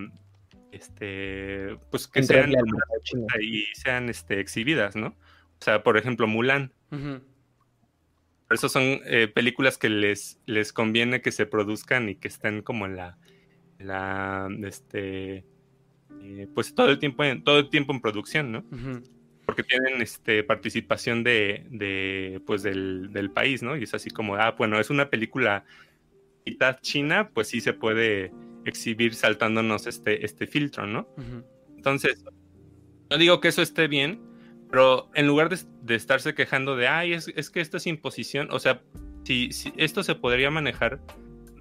este, 0.71 1.77
pues 1.91 2.07
que 2.07 2.23
sean 2.23 2.53
y 3.41 3.65
sean 3.73 4.09
este, 4.09 4.39
exhibidas, 4.39 4.95
¿no? 4.95 5.07
O 5.07 5.63
sea, 5.63 5.83
por 5.83 5.97
ejemplo, 5.97 6.27
Mulan. 6.27 6.71
Por 6.89 8.55
eso 8.55 8.67
son 8.67 9.01
eh, 9.05 9.27
películas 9.27 9.77
que 9.77 9.89
les, 9.89 10.39
les 10.45 10.73
conviene 10.73 11.21
que 11.21 11.31
se 11.31 11.45
produzcan 11.45 12.09
y 12.09 12.15
que 12.15 12.27
estén 12.27 12.63
como 12.63 12.87
en 12.87 12.95
la, 12.95 13.17
la 13.77 14.49
este, 14.63 15.45
eh, 16.21 16.47
pues 16.55 16.73
todo 16.73 16.89
el 16.89 16.97
tiempo 16.97 17.23
en, 17.23 17.43
todo 17.43 17.59
el 17.59 17.69
tiempo 17.69 17.93
en 17.93 18.01
producción, 18.01 18.51
¿no? 18.51 18.63
porque 19.49 19.63
tienen 19.63 19.99
este, 19.99 20.43
participación 20.43 21.23
de, 21.23 22.39
pues 22.45 22.61
del, 22.61 23.31
país, 23.33 23.63
¿no? 23.63 23.75
Y 23.75 23.83
es 23.83 23.95
así 23.95 24.11
como, 24.11 24.35
ah, 24.35 24.51
bueno, 24.51 24.79
es 24.79 24.91
una 24.91 25.09
película 25.09 25.65
mitad 26.45 26.77
china, 26.81 27.31
pues 27.33 27.47
sí 27.47 27.59
se 27.59 27.73
puede 27.73 28.31
exhibir 28.65 29.15
saltándonos 29.15 29.87
este, 29.87 30.25
este 30.25 30.47
filtro, 30.47 30.85
¿no? 30.85 31.07
Entonces, 31.75 32.23
no 33.09 33.17
digo 33.17 33.39
que 33.39 33.47
eso 33.49 33.61
esté 33.61 33.87
bien, 33.87 34.21
pero 34.71 35.09
en 35.15 35.27
lugar 35.27 35.49
de, 35.49 35.95
estarse 35.95 36.33
quejando 36.33 36.75
de, 36.75 36.87
ay, 36.87 37.13
es, 37.13 37.49
que 37.49 37.61
esto 37.61 37.77
es 37.77 37.87
imposición, 37.87 38.49
o 38.51 38.59
sea, 38.59 38.81
si, 39.23 39.51
si, 39.51 39.73
esto 39.77 40.03
se 40.03 40.15
podría 40.15 40.51
manejar 40.51 41.01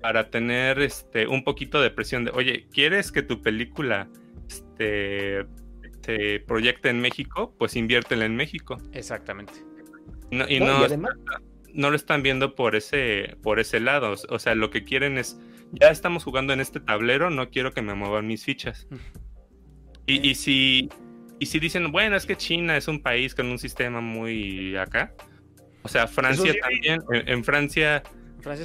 para 0.00 0.30
tener 0.30 0.80
este, 0.80 1.26
un 1.26 1.44
poquito 1.44 1.80
de 1.80 1.90
presión 1.90 2.24
de, 2.24 2.30
oye, 2.32 2.66
¿quieres 2.70 3.10
que 3.10 3.22
tu 3.22 3.42
película 3.42 4.08
este, 4.48 5.46
se 6.08 6.40
proyecta 6.40 6.88
en 6.88 7.00
México, 7.00 7.54
pues 7.58 7.76
inviértela 7.76 8.24
en 8.24 8.34
México. 8.34 8.78
Exactamente. 8.92 9.52
y, 10.30 10.60
no, 10.60 10.86
no 11.74 11.90
lo 11.90 11.96
están 11.96 12.22
viendo 12.22 12.54
por 12.54 12.76
ese, 12.76 13.36
por 13.42 13.60
ese 13.60 13.80
lado. 13.80 14.14
O 14.28 14.38
sea, 14.38 14.54
lo 14.54 14.70
que 14.70 14.84
quieren 14.84 15.18
es, 15.18 15.38
ya 15.72 15.90
estamos 15.90 16.24
jugando 16.24 16.52
en 16.52 16.60
este 16.60 16.80
tablero, 16.80 17.30
no 17.30 17.50
quiero 17.50 17.72
que 17.72 17.82
me 17.82 17.94
muevan 17.94 18.26
mis 18.26 18.44
fichas. 18.44 18.86
Y, 20.06 20.34
si, 20.36 20.88
y 21.38 21.46
si 21.46 21.58
dicen, 21.58 21.92
bueno, 21.92 22.16
es 22.16 22.24
que 22.24 22.34
China 22.34 22.78
es 22.78 22.88
un 22.88 23.02
país 23.02 23.34
con 23.34 23.46
un 23.48 23.58
sistema 23.58 24.00
muy 24.00 24.74
acá. 24.76 25.12
O 25.82 25.88
sea, 25.88 26.06
Francia 26.06 26.54
también, 26.60 27.02
en, 27.10 27.44
Francia, 27.44 28.02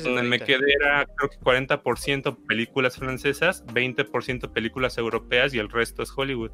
donde 0.04 0.24
me 0.24 0.40
quedé 0.40 0.74
era 0.80 1.06
creo 1.18 1.30
que 1.30 1.38
40% 1.40 2.38
películas 2.48 2.96
francesas, 2.96 3.66
20% 3.68 4.54
películas 4.54 4.98
europeas 4.98 5.54
y 5.54 5.60
el 5.60 5.70
resto 5.70 6.02
es 6.02 6.12
Hollywood. 6.16 6.52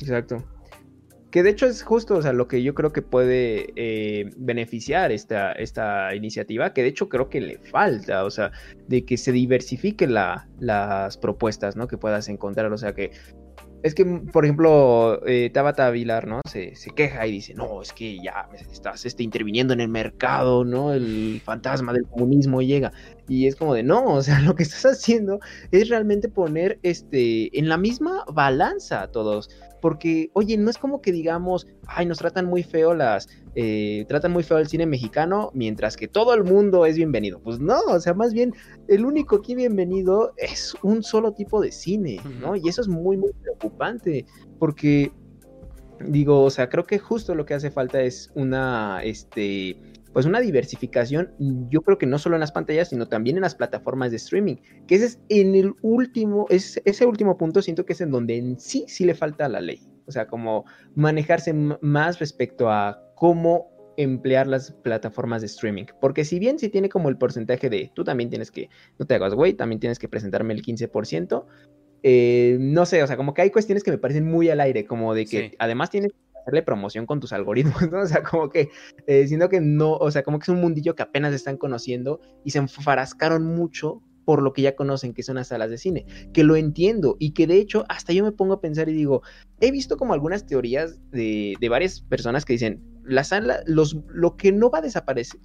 Exacto. 0.00 0.44
Que 1.30 1.42
de 1.42 1.50
hecho 1.50 1.66
es 1.66 1.82
justo, 1.82 2.16
o 2.16 2.22
sea, 2.22 2.32
lo 2.32 2.48
que 2.48 2.62
yo 2.62 2.74
creo 2.74 2.92
que 2.92 3.02
puede 3.02 3.72
eh, 3.76 4.30
beneficiar 4.36 5.12
esta, 5.12 5.52
esta 5.52 6.14
iniciativa, 6.14 6.72
que 6.72 6.82
de 6.82 6.88
hecho 6.88 7.08
creo 7.08 7.28
que 7.28 7.40
le 7.40 7.58
falta, 7.58 8.24
o 8.24 8.30
sea, 8.30 8.50
de 8.86 9.04
que 9.04 9.18
se 9.18 9.32
diversifique 9.32 10.06
las 10.06 11.18
propuestas, 11.18 11.76
¿no? 11.76 11.86
Que 11.86 11.98
puedas 11.98 12.28
encontrar, 12.28 12.72
o 12.72 12.78
sea, 12.78 12.94
que 12.94 13.10
es 13.82 13.94
que, 13.94 14.04
por 14.04 14.44
ejemplo, 14.44 15.24
eh, 15.26 15.50
Tabata 15.52 15.88
Vilar, 15.90 16.26
¿no? 16.26 16.40
Se, 16.48 16.72
queja 16.96 17.26
y 17.26 17.32
dice, 17.32 17.54
no, 17.54 17.80
es 17.80 17.92
que 17.92 18.18
ya 18.20 18.48
estás 18.72 19.06
este, 19.06 19.22
interviniendo 19.22 19.72
en 19.72 19.80
el 19.80 19.88
mercado, 19.88 20.64
¿no? 20.64 20.92
El 20.92 21.40
fantasma 21.44 21.92
del 21.92 22.04
comunismo 22.06 22.60
llega. 22.60 22.92
Y 23.28 23.46
es 23.46 23.56
como 23.56 23.74
de, 23.74 23.82
no, 23.82 24.04
o 24.14 24.22
sea, 24.22 24.40
lo 24.40 24.54
que 24.54 24.62
estás 24.62 24.86
haciendo 24.86 25.38
es 25.70 25.88
realmente 25.88 26.28
poner 26.28 26.78
este, 26.82 27.56
en 27.56 27.68
la 27.68 27.76
misma 27.76 28.24
balanza 28.32 29.02
a 29.02 29.08
todos. 29.12 29.50
Porque, 29.80 30.30
oye, 30.32 30.56
no 30.56 30.70
es 30.70 30.78
como 30.78 31.00
que 31.00 31.12
digamos, 31.12 31.68
ay, 31.86 32.04
nos 32.06 32.18
tratan 32.18 32.46
muy 32.46 32.64
feo 32.64 32.94
las, 32.94 33.28
eh, 33.54 34.04
tratan 34.08 34.32
muy 34.32 34.42
feo 34.42 34.58
el 34.58 34.66
cine 34.66 34.86
mexicano, 34.86 35.52
mientras 35.54 35.96
que 35.96 36.08
todo 36.08 36.34
el 36.34 36.42
mundo 36.42 36.84
es 36.84 36.96
bienvenido. 36.96 37.40
Pues 37.40 37.60
no, 37.60 37.78
o 37.82 38.00
sea, 38.00 38.12
más 38.12 38.32
bien, 38.32 38.52
el 38.88 39.04
único 39.04 39.36
aquí 39.36 39.54
bienvenido 39.54 40.32
es 40.36 40.74
un 40.82 41.04
solo 41.04 41.32
tipo 41.32 41.60
de 41.60 41.70
cine, 41.70 42.20
¿no? 42.40 42.56
Y 42.56 42.68
eso 42.68 42.80
es 42.80 42.88
muy, 42.88 43.16
muy 43.16 43.32
preocupante, 43.34 44.26
porque, 44.58 45.12
digo, 46.00 46.42
o 46.42 46.50
sea, 46.50 46.68
creo 46.68 46.82
que 46.82 46.98
justo 46.98 47.36
lo 47.36 47.46
que 47.46 47.54
hace 47.54 47.70
falta 47.70 48.02
es 48.02 48.32
una, 48.34 49.00
este, 49.04 49.76
pues 50.12 50.26
una 50.26 50.40
diversificación, 50.40 51.34
yo 51.70 51.82
creo 51.82 51.98
que 51.98 52.06
no 52.06 52.18
solo 52.18 52.36
en 52.36 52.40
las 52.40 52.52
pantallas, 52.52 52.88
sino 52.88 53.08
también 53.08 53.36
en 53.36 53.42
las 53.42 53.54
plataformas 53.54 54.10
de 54.10 54.16
streaming, 54.16 54.56
que 54.86 54.96
ese 54.96 55.06
es 55.06 55.20
en 55.28 55.54
el 55.54 55.74
último, 55.82 56.46
es, 56.48 56.80
ese 56.84 57.06
último 57.06 57.36
punto 57.36 57.62
siento 57.62 57.84
que 57.84 57.92
es 57.92 58.00
en 58.00 58.10
donde 58.10 58.36
en 58.36 58.58
sí 58.58 58.84
sí 58.88 59.04
le 59.04 59.14
falta 59.14 59.46
a 59.46 59.48
la 59.48 59.60
ley, 59.60 59.80
o 60.06 60.12
sea, 60.12 60.26
como 60.26 60.64
manejarse 60.94 61.52
más 61.52 62.18
respecto 62.18 62.70
a 62.70 63.02
cómo 63.14 63.70
emplear 63.96 64.46
las 64.46 64.70
plataformas 64.70 65.40
de 65.42 65.46
streaming, 65.48 65.86
porque 66.00 66.24
si 66.24 66.38
bien 66.38 66.58
sí 66.58 66.68
tiene 66.68 66.88
como 66.88 67.08
el 67.08 67.18
porcentaje 67.18 67.68
de, 67.68 67.90
tú 67.94 68.04
también 68.04 68.30
tienes 68.30 68.50
que, 68.50 68.68
no 68.98 69.06
te 69.06 69.14
hagas 69.14 69.34
güey, 69.34 69.54
también 69.54 69.80
tienes 69.80 69.98
que 69.98 70.08
presentarme 70.08 70.54
el 70.54 70.62
15%, 70.62 71.44
eh, 72.04 72.56
no 72.60 72.86
sé, 72.86 73.02
o 73.02 73.06
sea, 73.06 73.16
como 73.16 73.34
que 73.34 73.42
hay 73.42 73.50
cuestiones 73.50 73.82
que 73.82 73.90
me 73.90 73.98
parecen 73.98 74.24
muy 74.24 74.48
al 74.50 74.60
aire, 74.60 74.86
como 74.86 75.14
de 75.14 75.26
que 75.26 75.56
además 75.58 75.90
tienes 75.90 76.12
hacerle 76.48 76.62
promoción 76.62 77.04
con 77.04 77.20
tus 77.20 77.32
algoritmos, 77.32 77.90
¿no? 77.90 77.98
O 78.02 78.06
sea, 78.06 78.22
como 78.22 78.48
que, 78.48 78.70
eh, 79.06 79.48
que 79.50 79.60
no, 79.60 79.92
o 79.92 80.10
sea, 80.10 80.22
como 80.22 80.38
que 80.38 80.44
es 80.44 80.48
un 80.48 80.60
mundillo 80.60 80.94
que 80.94 81.02
apenas 81.02 81.34
están 81.34 81.58
conociendo 81.58 82.20
y 82.44 82.50
se 82.50 82.58
enfrascaron 82.58 83.44
mucho 83.44 84.02
por 84.24 84.42
lo 84.42 84.52
que 84.52 84.62
ya 84.62 84.76
conocen 84.76 85.14
que 85.14 85.22
son 85.22 85.36
las 85.36 85.48
salas 85.48 85.70
de 85.70 85.78
cine, 85.78 86.06
que 86.34 86.44
lo 86.44 86.56
entiendo 86.56 87.16
y 87.18 87.32
que 87.32 87.46
de 87.46 87.56
hecho 87.56 87.84
hasta 87.88 88.12
yo 88.12 88.24
me 88.24 88.32
pongo 88.32 88.54
a 88.54 88.60
pensar 88.60 88.88
y 88.88 88.92
digo, 88.92 89.22
he 89.60 89.70
visto 89.70 89.96
como 89.96 90.12
algunas 90.12 90.46
teorías 90.46 90.98
de, 91.10 91.54
de 91.58 91.68
varias 91.68 92.02
personas 92.02 92.44
que 92.44 92.54
dicen, 92.54 92.82
la 93.04 93.24
sala, 93.24 93.60
los, 93.66 93.96
lo 94.08 94.36
que 94.36 94.52
no 94.52 94.70
va 94.70 94.78
a 94.78 94.82
desaparecer, 94.82 95.40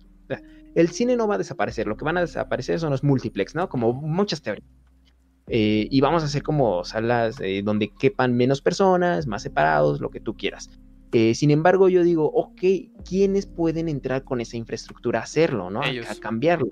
el 0.75 0.89
cine 0.89 1.15
no 1.15 1.27
va 1.27 1.35
a 1.35 1.37
desaparecer, 1.37 1.87
lo 1.87 1.95
que 1.95 2.05
van 2.05 2.17
a 2.17 2.21
desaparecer 2.21 2.79
son 2.79 2.91
los 2.91 3.03
multiplex, 3.03 3.55
¿no? 3.55 3.69
Como 3.69 3.93
muchas 3.93 4.41
teorías. 4.41 4.67
Eh, 5.47 5.87
y 5.91 6.01
vamos 6.01 6.23
a 6.23 6.27
hacer 6.27 6.41
como 6.41 6.83
salas 6.85 7.39
eh, 7.41 7.61
donde 7.63 7.89
quepan 7.89 8.35
menos 8.35 8.61
personas, 8.61 9.27
más 9.27 9.43
separados, 9.43 9.99
lo 9.99 10.09
que 10.09 10.19
tú 10.19 10.35
quieras. 10.35 10.69
Eh, 11.13 11.35
sin 11.35 11.51
embargo, 11.51 11.89
yo 11.89 12.03
digo, 12.03 12.31
ok, 12.33 12.61
¿quiénes 13.07 13.45
pueden 13.45 13.87
entrar 13.87 14.23
con 14.23 14.41
esa 14.41 14.57
infraestructura 14.57 15.19
a 15.19 15.23
hacerlo, 15.23 15.69
¿no? 15.69 15.81
A, 15.81 16.15
cambiarlo. 16.19 16.69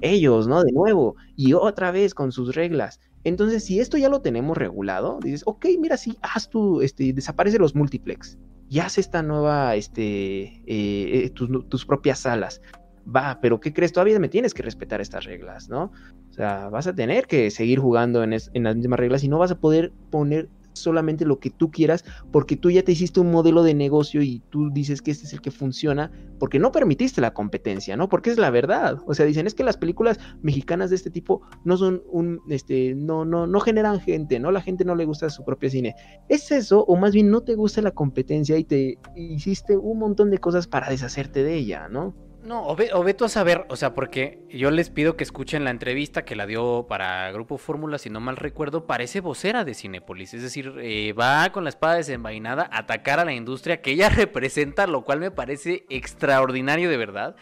Ellos, 0.00 0.48
¿no? 0.48 0.62
De 0.64 0.72
nuevo, 0.72 1.16
y 1.36 1.52
otra 1.52 1.90
vez 1.90 2.14
con 2.14 2.32
sus 2.32 2.54
reglas. 2.54 3.00
Entonces, 3.22 3.64
si 3.64 3.80
esto 3.80 3.96
ya 3.96 4.08
lo 4.08 4.20
tenemos 4.20 4.56
regulado, 4.56 5.18
dices, 5.22 5.42
ok, 5.46 5.66
mira, 5.78 5.96
sí, 5.96 6.18
haz 6.22 6.50
tu, 6.50 6.80
este, 6.80 7.12
desaparece 7.12 7.58
los 7.58 7.74
multiplex 7.74 8.38
y 8.68 8.80
haz 8.80 8.98
esta 8.98 9.22
nueva, 9.22 9.76
este, 9.76 11.30
tus, 11.34 11.68
tus, 11.68 11.86
propias 11.86 12.18
salas 12.18 12.60
va, 13.04 13.38
pero 13.40 13.60
¿qué 13.60 13.72
crees? 13.72 13.92
Todavía 13.92 14.18
me 14.18 14.28
tienes 14.28 14.54
que 14.54 14.62
respetar 14.62 15.00
estas 15.00 15.24
reglas, 15.24 15.68
¿no? 15.68 15.92
O 16.30 16.32
sea, 16.32 16.68
vas 16.68 16.86
a 16.86 16.94
tener 16.94 17.26
que 17.26 17.50
seguir 17.50 17.78
jugando 17.78 18.22
en, 18.22 18.30
las 18.30 18.76
mismas 18.76 18.98
reglas 18.98 19.24
y 19.24 19.28
no 19.28 19.38
vas 19.38 19.50
a 19.50 19.58
poder 19.58 19.92
poner 20.10 20.48
solamente 20.74 21.24
lo 21.24 21.38
que 21.38 21.50
tú 21.50 21.70
quieras 21.70 22.04
porque 22.30 22.56
tú 22.56 22.70
ya 22.70 22.82
te 22.82 22.92
hiciste 22.92 23.20
un 23.20 23.30
modelo 23.30 23.62
de 23.62 23.74
negocio 23.74 24.22
y 24.22 24.40
tú 24.50 24.70
dices 24.70 25.02
que 25.02 25.10
este 25.10 25.26
es 25.26 25.32
el 25.32 25.40
que 25.40 25.50
funciona 25.50 26.10
porque 26.38 26.58
no 26.58 26.72
permitiste 26.72 27.20
la 27.20 27.32
competencia, 27.32 27.96
¿no? 27.96 28.08
Porque 28.08 28.30
es 28.30 28.38
la 28.38 28.50
verdad. 28.50 28.98
O 29.06 29.14
sea, 29.14 29.24
dicen 29.24 29.46
es 29.46 29.54
que 29.54 29.64
las 29.64 29.76
películas 29.76 30.18
mexicanas 30.42 30.90
de 30.90 30.96
este 30.96 31.10
tipo 31.10 31.42
no 31.64 31.76
son 31.76 32.02
un, 32.10 32.40
este, 32.48 32.94
no, 32.94 33.24
no, 33.24 33.46
no 33.46 33.60
generan 33.60 34.00
gente, 34.00 34.38
¿no? 34.38 34.50
La 34.50 34.60
gente 34.60 34.84
no 34.84 34.94
le 34.94 35.04
gusta 35.04 35.30
su 35.30 35.44
propio 35.44 35.70
cine. 35.70 35.94
¿Es 36.28 36.50
eso 36.50 36.84
o 36.84 36.96
más 36.96 37.12
bien 37.12 37.30
no 37.30 37.42
te 37.42 37.54
gusta 37.54 37.80
la 37.82 37.92
competencia 37.92 38.58
y 38.58 38.64
te 38.64 38.98
hiciste 39.16 39.76
un 39.76 39.98
montón 39.98 40.30
de 40.30 40.38
cosas 40.38 40.66
para 40.66 40.90
deshacerte 40.90 41.42
de 41.42 41.54
ella, 41.54 41.88
¿no? 41.88 42.14
No, 42.44 42.66
o, 42.66 42.76
ve, 42.76 42.90
a 42.92 43.28
saber, 43.28 43.64
o 43.70 43.76
sea, 43.76 43.94
porque 43.94 44.38
yo 44.50 44.70
les 44.70 44.90
pido 44.90 45.16
que 45.16 45.24
escuchen 45.24 45.64
la 45.64 45.70
entrevista 45.70 46.26
que 46.26 46.36
la 46.36 46.46
dio 46.46 46.84
para 46.86 47.32
Grupo 47.32 47.56
Fórmula, 47.56 47.96
si 47.96 48.10
no 48.10 48.20
mal 48.20 48.36
recuerdo, 48.36 48.86
parece 48.86 49.20
vocera 49.20 49.64
de 49.64 49.72
Cinepolis. 49.72 50.34
Es 50.34 50.42
decir, 50.42 50.74
eh, 50.78 51.14
va 51.14 51.50
con 51.52 51.64
la 51.64 51.70
espada 51.70 51.94
desenvainada 51.94 52.68
a 52.70 52.80
atacar 52.80 53.18
a 53.18 53.24
la 53.24 53.32
industria 53.32 53.80
que 53.80 53.92
ella 53.92 54.08
representa, 54.10 54.86
lo 54.86 55.04
cual 55.04 55.20
me 55.20 55.30
parece 55.30 55.86
extraordinario 55.88 56.90
de 56.90 56.98
verdad. 56.98 57.34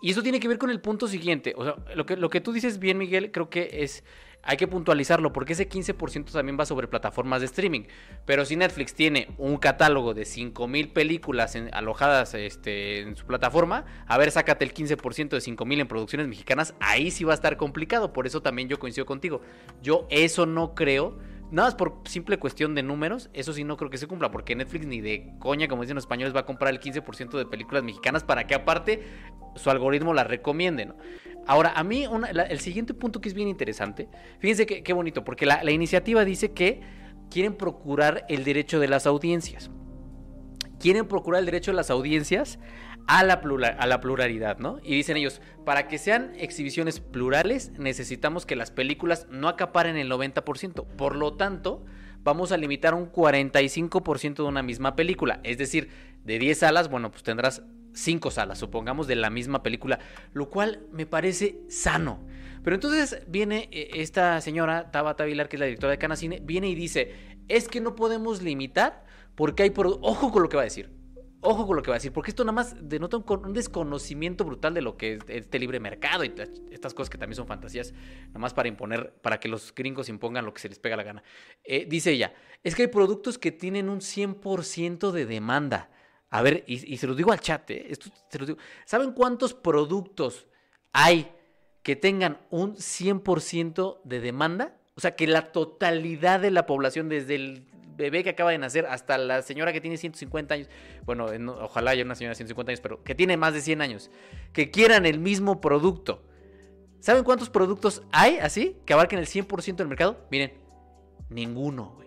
Y 0.00 0.12
eso 0.12 0.22
tiene 0.22 0.40
que 0.40 0.48
ver 0.48 0.56
con 0.56 0.70
el 0.70 0.80
punto 0.80 1.06
siguiente. 1.06 1.52
O 1.58 1.64
sea, 1.64 1.76
lo 1.94 2.06
que, 2.06 2.16
lo 2.16 2.30
que 2.30 2.40
tú 2.40 2.52
dices 2.52 2.78
bien, 2.78 2.96
Miguel, 2.96 3.32
creo 3.32 3.50
que 3.50 3.68
es 3.82 4.04
hay 4.46 4.56
que 4.56 4.68
puntualizarlo 4.68 5.32
porque 5.32 5.52
ese 5.52 5.68
15% 5.68 6.32
también 6.32 6.56
va 6.58 6.64
sobre 6.64 6.88
plataformas 6.88 7.40
de 7.40 7.46
streaming. 7.46 7.82
Pero 8.24 8.44
si 8.44 8.56
Netflix 8.56 8.94
tiene 8.94 9.28
un 9.38 9.56
catálogo 9.58 10.14
de 10.14 10.22
5.000 10.22 10.92
películas 10.92 11.56
alojadas 11.72 12.34
este, 12.34 13.00
en 13.00 13.16
su 13.16 13.26
plataforma, 13.26 13.84
a 14.06 14.16
ver, 14.18 14.30
sácate 14.30 14.64
el 14.64 14.72
15% 14.72 15.28
de 15.30 15.38
5.000 15.38 15.80
en 15.80 15.88
producciones 15.88 16.28
mexicanas, 16.28 16.74
ahí 16.80 17.10
sí 17.10 17.24
va 17.24 17.32
a 17.32 17.34
estar 17.34 17.56
complicado. 17.56 18.12
Por 18.12 18.26
eso 18.26 18.40
también 18.40 18.68
yo 18.68 18.78
coincido 18.78 19.04
contigo. 19.04 19.40
Yo 19.82 20.06
eso 20.10 20.46
no 20.46 20.74
creo 20.74 21.18
Nada 21.50 21.68
más 21.68 21.74
por 21.76 22.00
simple 22.06 22.38
cuestión 22.38 22.74
de 22.74 22.82
números, 22.82 23.30
eso 23.32 23.52
sí 23.52 23.62
no 23.62 23.76
creo 23.76 23.88
que 23.88 23.98
se 23.98 24.08
cumpla, 24.08 24.30
porque 24.32 24.56
Netflix 24.56 24.86
ni 24.86 25.00
de 25.00 25.32
coña, 25.38 25.68
como 25.68 25.82
dicen 25.82 25.94
los 25.94 26.02
españoles, 26.02 26.34
va 26.34 26.40
a 26.40 26.46
comprar 26.46 26.72
el 26.72 26.80
15% 26.80 27.38
de 27.38 27.46
películas 27.46 27.84
mexicanas 27.84 28.24
para 28.24 28.46
que 28.46 28.54
aparte 28.54 29.04
su 29.54 29.70
algoritmo 29.70 30.12
las 30.12 30.26
recomiende, 30.26 30.86
¿no? 30.86 30.96
Ahora, 31.46 31.72
a 31.76 31.84
mí 31.84 32.04
el 32.48 32.58
siguiente 32.58 32.92
punto 32.94 33.20
que 33.20 33.28
es 33.28 33.34
bien 33.34 33.46
interesante, 33.46 34.08
fíjense 34.40 34.66
qué 34.66 34.92
bonito, 34.92 35.22
porque 35.22 35.46
la, 35.46 35.62
la 35.62 35.70
iniciativa 35.70 36.24
dice 36.24 36.52
que 36.52 36.80
quieren 37.30 37.54
procurar 37.54 38.24
el 38.28 38.42
derecho 38.42 38.80
de 38.80 38.88
las 38.88 39.06
audiencias. 39.06 39.70
Quieren 40.80 41.06
procurar 41.06 41.40
el 41.40 41.46
derecho 41.46 41.70
de 41.70 41.76
las 41.76 41.90
audiencias 41.90 42.58
a 43.06 43.24
la, 43.24 43.40
pluralidad, 44.00 44.58
¿no? 44.58 44.78
Y 44.82 44.94
dicen 44.94 45.16
ellos, 45.16 45.40
para 45.64 45.88
que 45.88 45.98
sean 45.98 46.32
exhibiciones 46.38 47.00
plurales, 47.00 47.70
necesitamos 47.78 48.46
que 48.46 48.56
las 48.56 48.70
películas 48.70 49.26
no 49.30 49.48
acaparen 49.48 49.96
el 49.96 50.10
90%. 50.10 50.84
Por 50.96 51.14
lo 51.14 51.34
tanto, 51.34 51.84
vamos 52.22 52.50
a 52.50 52.56
limitar 52.56 52.94
un 52.94 53.10
45% 53.10 54.36
de 54.36 54.42
una 54.42 54.62
misma 54.62 54.96
película. 54.96 55.40
Es 55.44 55.58
decir, 55.58 55.88
de 56.24 56.38
10 56.38 56.58
salas, 56.58 56.90
bueno, 56.90 57.10
pues 57.12 57.22
tendrás 57.22 57.62
5 57.92 58.30
salas, 58.30 58.58
supongamos, 58.58 59.06
de 59.06 59.16
la 59.16 59.30
misma 59.30 59.62
película, 59.62 60.00
lo 60.32 60.50
cual 60.50 60.80
me 60.90 61.06
parece 61.06 61.60
sano. 61.68 62.26
Pero 62.64 62.74
entonces 62.74 63.22
viene 63.28 63.68
eh, 63.70 63.90
esta 63.94 64.40
señora, 64.40 64.90
Tabata 64.90 65.24
Vilar, 65.24 65.48
que 65.48 65.56
es 65.56 65.60
la 65.60 65.66
directora 65.66 65.92
de 65.92 65.98
Canacine, 65.98 66.40
viene 66.42 66.68
y 66.68 66.74
dice, 66.74 67.14
es 67.48 67.68
que 67.68 67.80
no 67.80 67.94
podemos 67.94 68.42
limitar 68.42 69.04
porque 69.36 69.62
hay... 69.62 69.72
Ojo 69.76 70.32
con 70.32 70.42
lo 70.42 70.48
que 70.48 70.56
va 70.56 70.62
a 70.62 70.64
decir 70.64 70.95
ojo 71.40 71.66
con 71.66 71.76
lo 71.76 71.82
que 71.82 71.90
va 71.90 71.96
a 71.96 71.98
decir, 71.98 72.12
porque 72.12 72.30
esto 72.30 72.44
nada 72.44 72.52
más 72.52 72.76
denota 72.88 73.16
un, 73.16 73.52
desconocimiento 73.52 74.44
brutal 74.44 74.74
de 74.74 74.82
lo 74.82 74.96
que 74.96 75.14
es 75.14 75.20
este 75.28 75.58
libre 75.58 75.80
mercado 75.80 76.24
y 76.24 76.34
estas 76.70 76.94
cosas 76.94 77.10
que 77.10 77.18
también 77.18 77.36
son 77.36 77.46
fantasías, 77.46 77.92
nada 78.28 78.38
más 78.40 78.54
para 78.54 78.68
imponer, 78.68 79.12
para 79.22 79.38
que 79.38 79.48
los 79.48 79.74
gringos 79.74 80.08
impongan 80.08 80.44
lo 80.44 80.52
que 80.52 80.60
se 80.60 80.68
les 80.68 80.78
pega 80.78 80.96
la 80.96 81.02
gana. 81.02 81.22
Eh, 81.64 81.86
dice 81.88 82.10
ella, 82.10 82.34
es 82.62 82.74
que 82.74 82.82
hay 82.82 82.88
productos 82.88 83.38
que 83.38 83.52
tienen 83.52 83.88
un 83.88 84.00
100% 84.00 85.10
de 85.12 85.26
demanda. 85.26 85.90
A 86.30 86.42
ver, 86.42 86.64
y, 86.66 86.96
se 86.96 87.06
los 87.06 87.16
digo 87.16 87.32
al 87.32 87.40
chat, 87.40 87.70
eh, 87.70 87.86
esto 87.88 88.10
se 88.28 88.38
los 88.38 88.48
digo. 88.48 88.58
¿Saben 88.84 89.12
cuántos 89.12 89.54
productos 89.54 90.46
hay 90.92 91.30
que 91.82 91.94
tengan 91.94 92.40
un 92.50 92.74
100% 92.74 94.00
de 94.04 94.20
demanda? 94.20 94.76
O 94.96 95.00
sea, 95.00 95.14
que 95.14 95.26
la 95.26 95.52
totalidad 95.52 96.40
de 96.40 96.50
la 96.50 96.66
población, 96.66 97.08
desde 97.08 97.36
el 97.36 97.66
bebé 97.96 98.22
que 98.22 98.30
acaba 98.30 98.50
de 98.50 98.58
nacer 98.58 98.86
hasta 98.86 99.18
la 99.18 99.42
señora 99.42 99.72
que 99.72 99.80
tiene 99.80 99.96
150 99.96 100.54
años, 100.54 100.68
bueno, 101.04 101.26
ojalá 101.60 101.92
haya 101.92 102.04
una 102.04 102.14
señora 102.14 102.32
de 102.32 102.36
150 102.36 102.70
años, 102.70 102.80
pero 102.80 103.02
que 103.02 103.14
tiene 103.14 103.36
más 103.36 103.54
de 103.54 103.60
100 103.60 103.80
años, 103.80 104.10
que 104.52 104.70
quieran 104.70 105.06
el 105.06 105.18
mismo 105.18 105.60
producto. 105.60 106.22
¿Saben 107.00 107.24
cuántos 107.24 107.50
productos 107.50 108.02
hay 108.12 108.38
así 108.38 108.78
que 108.84 108.92
abarquen 108.92 109.18
el 109.18 109.26
100% 109.26 109.76
del 109.76 109.88
mercado? 109.88 110.26
Miren, 110.30 110.54
ninguno. 111.28 111.98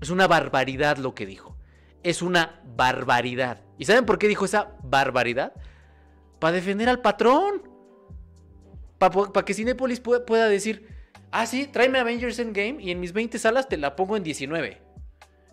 Es 0.00 0.10
una 0.10 0.26
barbaridad 0.26 0.98
lo 0.98 1.14
que 1.14 1.26
dijo. 1.26 1.56
Es 2.02 2.22
una 2.22 2.62
barbaridad. 2.76 3.62
¿Y 3.78 3.84
saben 3.84 4.04
por 4.04 4.18
qué 4.18 4.28
dijo 4.28 4.44
esa 4.44 4.76
barbaridad? 4.82 5.52
Para 6.38 6.52
defender 6.52 6.88
al 6.88 7.00
patrón. 7.00 7.62
Para 8.98 9.44
que 9.44 9.54
Cinepolis 9.54 10.00
pueda, 10.00 10.48
decir, 10.48 10.88
ah, 11.30 11.46
sí, 11.46 11.66
tráeme 11.66 11.98
Avengers 11.98 12.38
Endgame 12.38 12.76
y 12.80 12.90
en 12.90 13.00
mis 13.00 13.12
20 13.12 13.38
salas 13.38 13.68
te 13.68 13.76
la 13.76 13.94
pongo 13.94 14.16
en 14.16 14.22
19. 14.22 14.85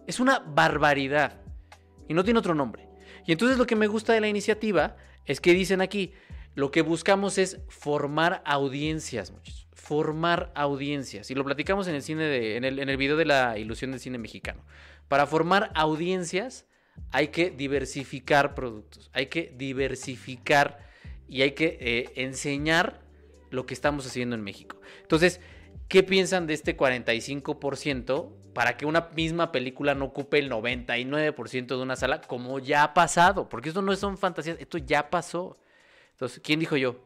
Es 0.07 0.19
una 0.19 0.39
barbaridad. 0.39 1.41
Y 2.07 2.13
no 2.13 2.23
tiene 2.23 2.39
otro 2.39 2.55
nombre. 2.55 2.87
Y 3.25 3.31
entonces 3.31 3.57
lo 3.57 3.65
que 3.65 3.75
me 3.75 3.87
gusta 3.87 4.13
de 4.13 4.21
la 4.21 4.27
iniciativa 4.27 4.97
es 5.25 5.39
que 5.39 5.53
dicen 5.53 5.81
aquí, 5.81 6.13
lo 6.55 6.71
que 6.71 6.81
buscamos 6.81 7.37
es 7.37 7.59
formar 7.69 8.41
audiencias, 8.45 9.31
muchachos. 9.31 9.67
Formar 9.73 10.51
audiencias. 10.55 11.29
Y 11.31 11.35
lo 11.35 11.43
platicamos 11.43 11.87
en 11.87 11.95
el 11.95 12.01
cine 12.01 12.23
de, 12.23 12.57
en 12.57 12.63
el, 12.63 12.79
en 12.79 12.89
el 12.89 12.97
video 12.97 13.17
de 13.17 13.25
la 13.25 13.57
ilusión 13.57 13.91
del 13.91 13.99
cine 13.99 14.17
mexicano. 14.17 14.63
Para 15.07 15.27
formar 15.27 15.71
audiencias 15.75 16.65
hay 17.11 17.29
que 17.29 17.49
diversificar 17.49 18.55
productos. 18.55 19.09
Hay 19.13 19.27
que 19.27 19.53
diversificar 19.57 20.79
y 21.27 21.41
hay 21.41 21.51
que 21.51 21.77
eh, 21.79 22.11
enseñar 22.15 23.01
lo 23.49 23.65
que 23.65 23.73
estamos 23.73 24.05
haciendo 24.05 24.35
en 24.35 24.43
México. 24.43 24.79
Entonces, 25.01 25.39
¿qué 25.87 26.03
piensan 26.03 26.47
de 26.47 26.53
este 26.53 26.75
45%? 26.77 28.31
Para 28.53 28.77
que 28.77 28.85
una 28.85 29.09
misma 29.15 29.51
película 29.51 29.95
no 29.95 30.05
ocupe 30.05 30.37
el 30.39 30.49
99% 30.49 31.67
de 31.67 31.81
una 31.81 31.95
sala, 31.95 32.21
como 32.21 32.59
ya 32.59 32.83
ha 32.83 32.93
pasado, 32.93 33.49
porque 33.49 33.69
esto 33.69 33.81
no 33.81 33.95
son 33.95 34.17
fantasías, 34.17 34.57
esto 34.59 34.77
ya 34.77 35.09
pasó. 35.09 35.57
Entonces, 36.11 36.39
¿quién 36.43 36.59
dijo 36.59 36.77
yo? 36.77 37.03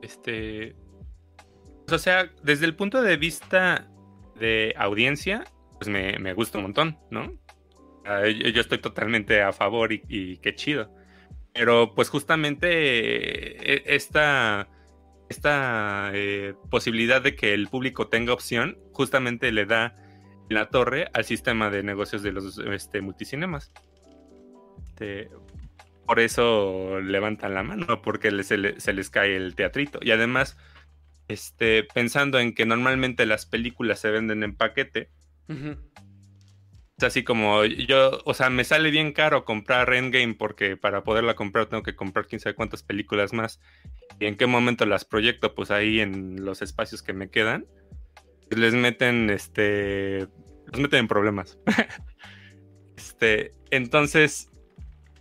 Este. 0.00 0.74
O 1.90 1.98
sea, 1.98 2.30
desde 2.42 2.64
el 2.64 2.74
punto 2.74 3.02
de 3.02 3.16
vista 3.16 3.86
de 4.36 4.74
audiencia, 4.78 5.44
pues 5.78 5.88
me, 5.88 6.32
gusta 6.32 6.58
un 6.58 6.64
montón, 6.64 6.98
¿no? 7.10 7.32
Yo 8.04 8.60
estoy 8.60 8.78
totalmente 8.78 9.42
a 9.42 9.52
favor 9.52 9.92
y, 9.92 10.38
qué 10.38 10.54
chido. 10.54 10.90
Pero 11.52 11.94
pues 11.94 12.08
justamente 12.08 12.66
e, 12.70 13.94
esta 13.94 14.68
esta 15.32 16.10
eh, 16.14 16.54
posibilidad 16.70 17.20
de 17.20 17.34
que 17.34 17.54
el 17.54 17.68
público 17.68 18.06
tenga 18.08 18.32
opción 18.32 18.78
justamente 18.92 19.50
le 19.50 19.66
da 19.66 19.96
la 20.48 20.68
torre 20.68 21.08
al 21.14 21.24
sistema 21.24 21.70
de 21.70 21.82
negocios 21.82 22.22
de 22.22 22.32
los 22.32 22.58
este, 22.58 23.00
multicinemas. 23.00 23.72
Este, 24.84 25.28
por 26.06 26.20
eso 26.20 27.00
levantan 27.00 27.54
la 27.54 27.62
mano, 27.62 28.02
porque 28.02 28.30
se, 28.42 28.58
les 28.58 29.10
cae 29.10 29.36
el 29.36 29.54
teatrito. 29.54 29.98
Y 30.02 30.10
además, 30.10 30.56
este, 31.28 31.84
pensando 31.84 32.38
en 32.38 32.54
que 32.54 32.66
normalmente 32.66 33.26
las 33.26 33.46
películas 33.46 34.00
se 34.00 34.10
venden 34.10 34.42
en 34.42 34.54
paquete. 34.54 35.10
Es 37.02 37.06
así 37.06 37.24
como 37.24 37.64
yo, 37.64 38.20
o 38.24 38.32
sea, 38.32 38.48
me 38.48 38.62
sale 38.62 38.92
bien 38.92 39.10
caro 39.12 39.44
comprar 39.44 39.92
Endgame 39.92 40.34
porque 40.34 40.76
para 40.76 41.02
poderla 41.02 41.34
comprar 41.34 41.66
tengo 41.66 41.82
que 41.82 41.96
comprar 41.96 42.28
quién 42.28 42.38
sabe 42.40 42.54
cuántas 42.54 42.84
películas 42.84 43.32
más. 43.32 43.60
¿Y 44.20 44.26
en 44.26 44.36
qué 44.36 44.46
momento 44.46 44.86
las 44.86 45.04
proyecto? 45.04 45.52
Pues 45.52 45.72
ahí 45.72 45.98
en 45.98 46.44
los 46.44 46.62
espacios 46.62 47.02
que 47.02 47.12
me 47.12 47.28
quedan. 47.28 47.66
Les 48.50 48.72
meten, 48.72 49.30
este, 49.30 50.28
les 50.70 50.80
meten 50.80 51.00
en 51.00 51.08
problemas. 51.08 51.58
este, 52.96 53.52
entonces, 53.72 54.48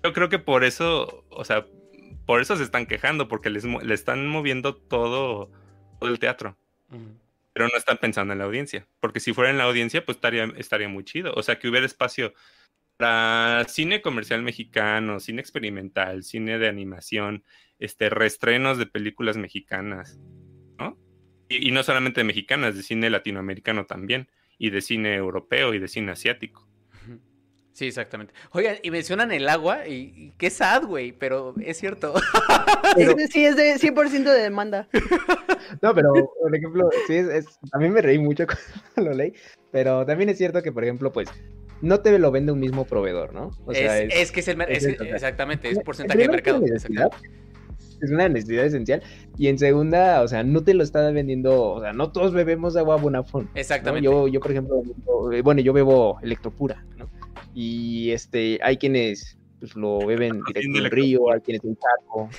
yo 0.03 0.13
creo 0.13 0.29
que 0.29 0.37
por 0.37 0.63
eso, 0.63 1.25
o 1.31 1.43
sea, 1.43 1.65
por 2.27 2.41
eso 2.41 2.57
se 2.57 2.63
están 2.63 2.85
quejando, 2.85 3.27
porque 3.27 3.49
les, 3.49 3.63
le 3.63 3.93
están 3.95 4.27
moviendo 4.27 4.75
todo, 4.75 5.49
todo 5.99 6.11
el 6.11 6.19
teatro. 6.19 6.55
Pero 7.53 7.67
no 7.67 7.77
están 7.77 7.97
pensando 7.97 8.33
en 8.33 8.39
la 8.39 8.45
audiencia. 8.45 8.87
Porque 8.99 9.19
si 9.19 9.33
fuera 9.33 9.49
en 9.49 9.57
la 9.57 9.65
audiencia, 9.65 10.05
pues 10.05 10.17
estaría, 10.17 10.45
estaría 10.57 10.87
muy 10.87 11.03
chido. 11.03 11.33
O 11.35 11.43
sea, 11.43 11.59
que 11.59 11.67
hubiera 11.67 11.85
espacio 11.85 12.33
para 12.97 13.65
cine 13.67 14.01
comercial 14.01 14.43
mexicano, 14.43 15.19
cine 15.19 15.41
experimental, 15.41 16.23
cine 16.23 16.59
de 16.59 16.67
animación, 16.67 17.43
este, 17.79 18.09
reestrenos 18.09 18.77
de 18.77 18.85
películas 18.85 19.37
mexicanas, 19.37 20.19
¿no? 20.77 20.97
Y, 21.49 21.69
y 21.69 21.71
no 21.71 21.83
solamente 21.83 22.23
mexicanas, 22.23 22.75
de 22.75 22.83
cine 22.83 23.09
latinoamericano 23.09 23.85
también, 23.85 24.29
y 24.57 24.69
de 24.69 24.81
cine 24.81 25.15
europeo 25.15 25.73
y 25.73 25.79
de 25.79 25.87
cine 25.87 26.11
asiático. 26.11 26.70
Sí, 27.81 27.87
exactamente. 27.87 28.31
Oigan, 28.51 28.75
y 28.83 28.91
mencionan 28.91 29.31
el 29.31 29.49
agua, 29.49 29.87
y, 29.87 30.33
qué 30.37 30.51
sad, 30.51 30.83
güey, 30.83 31.13
pero 31.13 31.55
es 31.65 31.79
cierto. 31.79 32.13
Sí, 33.31 33.43
es 33.43 33.55
de 33.55 33.75
100% 33.75 34.23
de 34.23 34.39
demanda. 34.39 34.87
No, 35.81 35.95
pero, 35.95 36.11
por 36.13 36.55
ejemplo, 36.55 36.89
sí, 37.07 37.15
es, 37.15 37.45
a 37.71 37.79
mí 37.79 37.89
me 37.89 38.01
reí 38.01 38.19
mucho 38.19 38.45
cuando 38.93 39.11
lo 39.11 39.17
leí, 39.17 39.33
pero 39.71 40.05
también 40.05 40.29
es 40.29 40.37
cierto 40.37 40.61
que, 40.61 40.71
por 40.71 40.83
ejemplo, 40.83 41.11
pues, 41.11 41.29
no 41.81 42.01
te 42.01 42.19
lo 42.19 42.29
vende 42.29 42.51
un 42.51 42.59
mismo 42.59 42.85
proveedor, 42.85 43.33
¿no? 43.33 43.49
O 43.65 43.73
sea, 43.73 43.97
es, 43.99 44.31
que 44.31 44.41
es 44.41 44.47
el 44.47 44.57
mercado, 44.57 44.87
exactamente, 45.03 45.71
es 45.71 45.79
porcentaje 45.79 46.19
de 46.19 46.29
mercado. 46.29 46.63
Es 46.65 48.11
una 48.11 48.29
necesidad 48.29 48.65
esencial. 48.65 49.01
Y 49.37 49.47
en 49.47 49.57
segunda, 49.57 50.21
o 50.21 50.27
sea, 50.27 50.43
no 50.43 50.63
te 50.63 50.75
lo 50.75 50.83
está 50.83 51.09
vendiendo, 51.09 51.73
o 51.73 51.81
sea, 51.81 51.93
no 51.93 52.11
todos 52.11 52.31
bebemos 52.31 52.75
agua 52.75 52.97
Bonafont. 52.97 53.49
Exactamente. 53.55 54.05
Yo, 54.05 54.27
yo, 54.27 54.39
por 54.39 54.51
ejemplo, 54.51 54.83
bueno, 55.43 55.61
yo 55.61 55.73
bebo 55.73 56.19
electropura, 56.21 56.83
¿no? 56.97 57.09
Y 57.53 58.11
este 58.11 58.59
hay 58.63 58.77
quienes 58.77 59.37
pues, 59.59 59.75
lo 59.75 60.05
beben 60.05 60.41
directo 60.43 60.73
del 60.73 60.91
río, 60.91 61.31
hay 61.31 61.41
quienes 61.41 61.61
de 61.61 61.69
un 61.69 61.77
charco. 61.77 62.29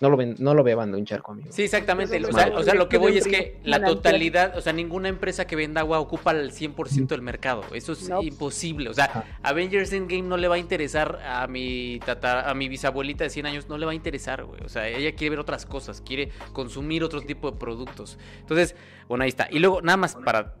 No 0.00 0.08
lo, 0.08 0.16
ven, 0.16 0.34
no 0.38 0.54
lo 0.54 0.64
beban 0.64 0.90
de 0.90 0.96
un 0.96 1.04
charco, 1.04 1.32
amigo. 1.32 1.52
Sí, 1.52 1.62
exactamente. 1.62 2.24
O 2.24 2.32
sea, 2.32 2.50
o 2.56 2.62
sea, 2.62 2.72
lo 2.72 2.88
que 2.88 2.96
voy 2.96 3.18
es 3.18 3.26
que 3.26 3.58
la 3.64 3.84
totalidad, 3.84 4.56
o 4.56 4.62
sea, 4.62 4.72
ninguna 4.72 5.10
empresa 5.10 5.46
que 5.46 5.56
venda 5.56 5.82
agua 5.82 6.00
ocupa 6.00 6.30
el 6.30 6.52
100% 6.52 7.08
del 7.08 7.20
mercado. 7.20 7.64
Eso 7.74 7.92
es 7.92 8.08
imposible. 8.22 8.88
O 8.88 8.94
sea, 8.94 9.38
Avengers 9.42 9.92
Endgame 9.92 10.22
no 10.22 10.38
le 10.38 10.48
va 10.48 10.54
a 10.54 10.58
interesar 10.58 11.20
a 11.22 11.46
mi 11.48 12.00
tata, 12.06 12.48
a 12.48 12.54
mi 12.54 12.68
bisabuelita 12.68 13.24
de 13.24 13.30
100 13.30 13.44
años, 13.44 13.68
no 13.68 13.76
le 13.76 13.84
va 13.84 13.92
a 13.92 13.94
interesar, 13.94 14.44
güey. 14.44 14.62
O 14.62 14.70
sea, 14.70 14.88
ella 14.88 15.14
quiere 15.14 15.30
ver 15.30 15.38
otras 15.40 15.66
cosas, 15.66 16.00
quiere 16.00 16.30
consumir 16.54 17.04
otro 17.04 17.20
tipo 17.20 17.50
de 17.50 17.58
productos. 17.58 18.18
Entonces, 18.38 18.74
bueno, 19.06 19.24
ahí 19.24 19.28
está. 19.28 19.48
Y 19.50 19.58
luego, 19.58 19.82
nada 19.82 19.98
más 19.98 20.14
para 20.14 20.54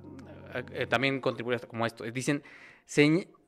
eh, 0.74 0.86
también 0.86 1.18
contribuir 1.22 1.66
como 1.66 1.86
esto. 1.86 2.04
Dicen, 2.04 2.42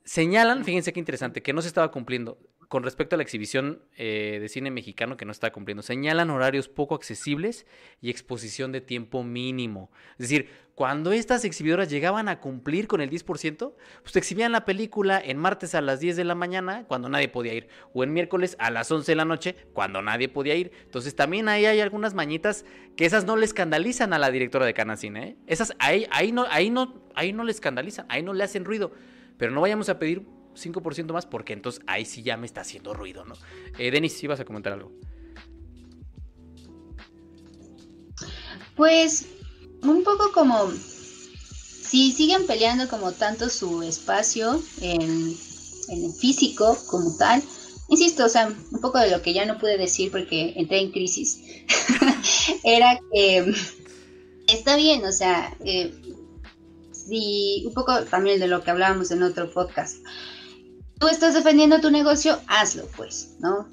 señalan, 0.03 0.65
fíjense 0.65 0.93
qué 0.93 0.99
interesante, 0.99 1.41
que 1.41 1.53
no 1.53 1.61
se 1.61 1.67
estaba 1.67 1.91
cumpliendo 1.91 2.37
con 2.73 2.81
respecto 2.81 3.15
a 3.15 3.17
la 3.17 3.23
exhibición 3.23 3.83
eh, 3.97 4.39
de 4.41 4.49
cine 4.49 4.71
mexicano 4.71 5.15
que 5.15 5.25
no 5.25 5.31
estaba 5.31 5.53
cumpliendo. 5.53 5.83
Señalan 5.83 6.31
horarios 6.31 6.69
poco 6.69 6.95
accesibles 6.95 7.67
y 8.01 8.09
exposición 8.09 8.71
de 8.71 8.81
tiempo 8.81 9.23
mínimo. 9.23 9.91
Es 10.13 10.29
decir, 10.29 10.49
cuando 10.73 11.11
estas 11.11 11.45
exhibidoras 11.45 11.87
llegaban 11.87 12.27
a 12.29 12.39
cumplir 12.39 12.87
con 12.87 12.99
el 12.99 13.11
10%, 13.11 13.75
pues 14.01 14.15
exhibían 14.15 14.51
la 14.51 14.65
película 14.65 15.21
en 15.23 15.37
martes 15.37 15.75
a 15.75 15.81
las 15.81 15.99
10 15.99 16.15
de 16.15 16.23
la 16.23 16.33
mañana, 16.33 16.85
cuando 16.87 17.09
nadie 17.09 17.27
podía 17.27 17.53
ir, 17.53 17.67
o 17.93 18.03
en 18.03 18.11
miércoles 18.11 18.55
a 18.57 18.71
las 18.71 18.89
11 18.89 19.11
de 19.11 19.15
la 19.17 19.25
noche, 19.25 19.55
cuando 19.73 20.01
nadie 20.01 20.29
podía 20.29 20.55
ir. 20.55 20.71
Entonces 20.83 21.15
también 21.15 21.49
ahí 21.49 21.67
hay 21.67 21.79
algunas 21.79 22.15
mañitas 22.15 22.65
que 22.95 23.05
esas 23.05 23.25
no 23.25 23.35
le 23.35 23.45
escandalizan 23.45 24.13
a 24.13 24.17
la 24.17 24.31
directora 24.31 24.65
de 24.65 24.73
Canacine. 24.73 25.23
¿eh? 25.23 25.37
Esas 25.45 25.75
ahí, 25.77 26.07
ahí, 26.09 26.31
no, 26.31 26.47
ahí, 26.49 26.71
no, 26.71 27.03
ahí 27.13 27.33
no 27.33 27.43
le 27.43 27.51
escandalizan, 27.51 28.07
ahí 28.09 28.23
no 28.23 28.33
le 28.33 28.43
hacen 28.43 28.65
ruido. 28.65 28.93
Pero 29.43 29.51
no 29.51 29.59
vayamos 29.59 29.89
a 29.89 29.99
pedir 29.99 30.25
5% 30.55 31.11
más 31.11 31.25
porque 31.25 31.51
entonces 31.51 31.83
ahí 31.85 32.05
sí 32.05 32.23
ya 32.23 32.37
me 32.37 32.45
está 32.45 32.61
haciendo 32.61 32.93
ruido, 32.93 33.25
¿no? 33.25 33.33
Eh, 33.77 33.91
Denis, 33.91 34.13
¿sí 34.13 34.25
vas 34.25 34.39
a 34.39 34.45
comentar 34.45 34.71
algo? 34.71 34.93
Pues 38.77 39.25
un 39.81 40.01
poco 40.05 40.31
como 40.31 40.71
si 40.71 42.13
siguen 42.13 42.47
peleando 42.47 42.87
como 42.87 43.11
tanto 43.11 43.49
su 43.49 43.83
espacio 43.83 44.63
en, 44.79 45.01
en 45.01 46.05
el 46.05 46.13
físico 46.13 46.77
como 46.87 47.17
tal, 47.17 47.43
insisto, 47.89 48.23
o 48.23 48.29
sea, 48.29 48.47
un 48.47 48.79
poco 48.79 48.97
de 48.99 49.11
lo 49.11 49.21
que 49.21 49.33
ya 49.33 49.45
no 49.45 49.57
pude 49.57 49.77
decir 49.77 50.09
porque 50.09 50.53
entré 50.55 50.79
en 50.79 50.91
crisis, 50.93 51.41
era 52.63 52.97
que 53.11 53.53
está 54.47 54.77
bien, 54.77 55.03
o 55.03 55.11
sea, 55.11 55.53
eh, 55.65 55.93
y 57.09 57.63
un 57.65 57.73
poco 57.73 58.03
también 58.05 58.39
de 58.39 58.47
lo 58.47 58.63
que 58.63 58.71
hablábamos 58.71 59.11
en 59.11 59.23
otro 59.23 59.51
podcast. 59.51 59.97
Tú 60.99 61.07
estás 61.07 61.33
defendiendo 61.33 61.81
tu 61.81 61.91
negocio, 61.91 62.39
hazlo 62.47 62.85
pues, 62.95 63.35
¿no? 63.39 63.67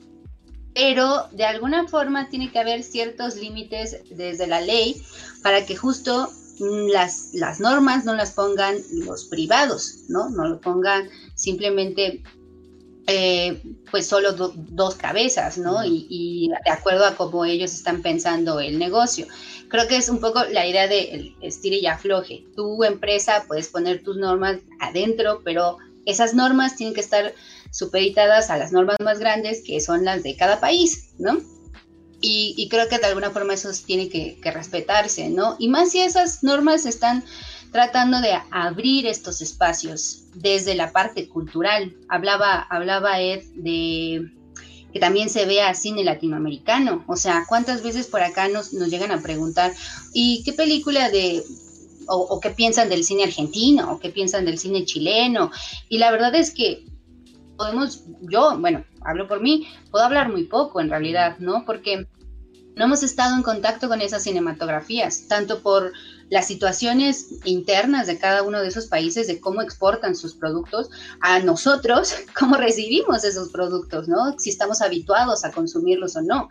Pero 0.75 1.29
de 1.33 1.45
alguna 1.45 1.89
forma 1.89 2.29
tiene 2.29 2.51
que 2.51 2.59
haber 2.59 2.83
ciertos 2.83 3.37
límites 3.37 4.03
desde 4.11 4.47
la 4.47 4.61
ley 4.61 5.03
para 5.43 5.67
que 5.67 5.77
justo 5.77 6.31
las, 6.59 7.31
las 7.33 7.61
normas 7.61 8.05
no 8.05 8.15
las 8.15 8.33
pongan 8.33 8.77
los 8.93 9.25
privados, 9.25 10.05
¿no? 10.09 10.29
No 10.31 10.47
lo 10.47 10.61
pongan 10.61 11.09
simplemente 11.35 12.23
eh, 13.11 13.63
pues 13.91 14.07
solo 14.07 14.33
dos 14.33 14.95
cabezas, 14.95 15.59
¿no? 15.59 15.85
Y, 15.85 16.07
y, 16.09 16.49
de 16.49 16.71
acuerdo 16.71 17.05
a 17.05 17.17
cómo 17.17 17.45
ellos 17.45 17.75
están 17.75 18.03
pensando 18.03 18.61
el 18.61 18.79
negocio 18.79 19.27
creo 19.71 19.89
que 19.89 19.97
es 19.97 20.09
un 20.11 20.21
poco 20.21 20.45
la 20.45 20.67
idea 20.67 20.87
de 20.87 21.35
estire 21.41 21.77
y 21.77 21.87
afloje. 21.87 22.45
Tu 22.55 22.85
empresa 22.85 23.45
puedes 23.47 23.69
poner 23.69 24.03
tus 24.03 24.19
normas 24.19 24.59
adentro, 24.81 25.41
pero 25.45 25.79
esas 26.05 26.35
normas 26.35 26.77
tienen 26.77 26.93
que 26.93 27.01
estar 27.01 27.33
supeditadas 27.71 28.51
a 28.51 28.59
las 28.59 28.73
normas 28.73 28.97
más 29.03 29.21
grandes 29.21 29.63
que 29.65 29.81
son 29.81 30.05
las 30.05 30.23
de 30.23 30.37
cada 30.37 30.61
país, 30.61 31.15
¿no? 31.19 31.41
Y, 32.23 32.69
creo 32.69 32.87
que 32.89 32.99
de 32.99 33.07
alguna 33.07 33.31
forma 33.31 33.55
eso 33.55 33.71
tiene 33.87 34.11
que, 34.11 34.39
respetarse, 34.53 35.31
¿no? 35.31 35.57
Y 35.59 35.69
más 35.69 35.93
si 35.93 36.01
esas 36.01 36.43
normas 36.43 36.85
están 36.85 37.25
tratando 37.73 38.21
de 38.21 38.33
abrir 38.51 39.07
estos 39.07 39.41
espacios 39.41 40.25
desde 40.35 40.75
la 40.75 40.93
parte 40.93 41.29
cultural. 41.29 41.95
Hablaba, 42.09 42.63
hablaba 42.71 43.21
Ed 43.21 43.43
de 43.55 44.33
que 44.93 44.99
también 44.99 45.31
se 45.31 45.47
vea 45.47 45.73
cine 45.75 46.03
latinoamericano. 46.03 47.05
O 47.07 47.17
sea, 47.17 47.45
¿cuántas 47.49 47.83
veces 47.83 48.09
por 48.09 48.23
acá 48.23 48.49
nos, 48.49 48.73
nos 48.73 48.89
llegan 48.89 49.13
a 49.13 49.23
preguntar, 49.23 49.73
¿y 50.13 50.43
qué 50.45 50.53
película 50.53 51.11
de 51.11 51.45
o, 52.11 52.41
qué 52.41 52.51
piensan 52.51 52.89
del 52.89 53.05
cine 53.05 53.25
argentino, 53.25 53.93
o 53.93 54.01
qué 54.01 54.11
piensan 54.11 54.45
del 54.45 54.59
cine 54.59 54.85
chileno. 54.85 55.51
Y 55.89 55.99
la 55.99 56.11
verdad 56.11 56.35
es 56.35 56.53
que 56.53 56.85
podemos, 57.57 58.05
yo, 58.23 58.59
bueno, 58.59 58.85
hablo 59.03 59.29
por 59.29 59.41
mí, 59.41 59.69
puedo 59.91 60.05
hablar 60.05 60.31
muy 60.31 60.45
poco 60.45 60.81
en 60.81 60.91
realidad, 60.91 61.39
¿no? 61.39 61.65
Porque 61.65 62.09
no 62.75 62.85
hemos 62.85 63.03
estado 63.03 63.37
en 63.37 63.43
contacto 63.43 63.89
con 63.89 64.01
esas 64.01 64.23
cinematografías, 64.23 65.29
tanto 65.29 65.61
por 65.61 65.93
las 66.31 66.47
situaciones 66.47 67.27
internas 67.45 68.07
de 68.07 68.19
cada 68.19 68.43
uno 68.43 68.61
de 68.61 68.69
esos 68.69 68.87
países, 68.87 69.27
de 69.27 69.41
cómo 69.41 69.61
exportan 69.61 70.15
sus 70.15 70.35
productos, 70.35 70.91
a 71.21 71.41
nosotros, 71.41 72.15
cómo 72.39 72.57
recibimos 72.57 73.25
esos 73.25 73.51
productos, 73.51 74.09
¿no? 74.09 74.39
Si 74.39 74.49
estamos 74.51 74.81
habituados 74.81 75.45
a 75.45 75.53
consumirlos 75.53 76.17
o 76.17 76.23
no. 76.23 76.49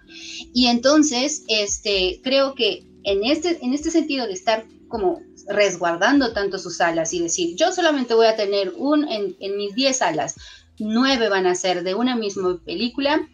Y 0.53 0.67
entonces, 0.67 1.43
este, 1.47 2.19
creo 2.23 2.53
que 2.53 2.85
en 3.03 3.23
este, 3.23 3.57
en 3.65 3.73
este 3.73 3.89
sentido 3.89 4.27
de 4.27 4.33
estar 4.33 4.65
como 4.89 5.21
resguardando 5.47 6.33
tanto 6.33 6.59
sus 6.59 6.81
alas 6.81 7.13
y 7.13 7.21
decir, 7.21 7.55
yo 7.55 7.71
solamente 7.71 8.13
voy 8.13 8.27
a 8.27 8.35
tener 8.35 8.73
un, 8.75 9.07
en, 9.07 9.35
en 9.39 9.57
mis 9.57 9.73
10 9.75 10.01
alas, 10.01 10.35
nueve 10.79 11.29
van 11.29 11.47
a 11.47 11.55
ser 11.55 11.83
de 11.83 11.95
una 11.95 12.15
misma 12.15 12.59
película, 12.65 13.27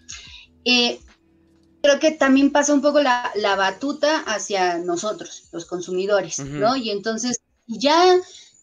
eh, 0.63 0.99
creo 1.85 1.99
que 1.99 2.11
también 2.11 2.51
pasa 2.51 2.73
un 2.73 2.81
poco 2.81 2.99
la, 3.01 3.55
batuta 3.55 4.21
hacia 4.21 4.79
nosotros, 4.79 5.49
los 5.51 5.65
consumidores, 5.65 6.39
¿no? 6.39 6.75
Y 6.75 6.89
entonces 6.89 7.39
ya 7.67 8.17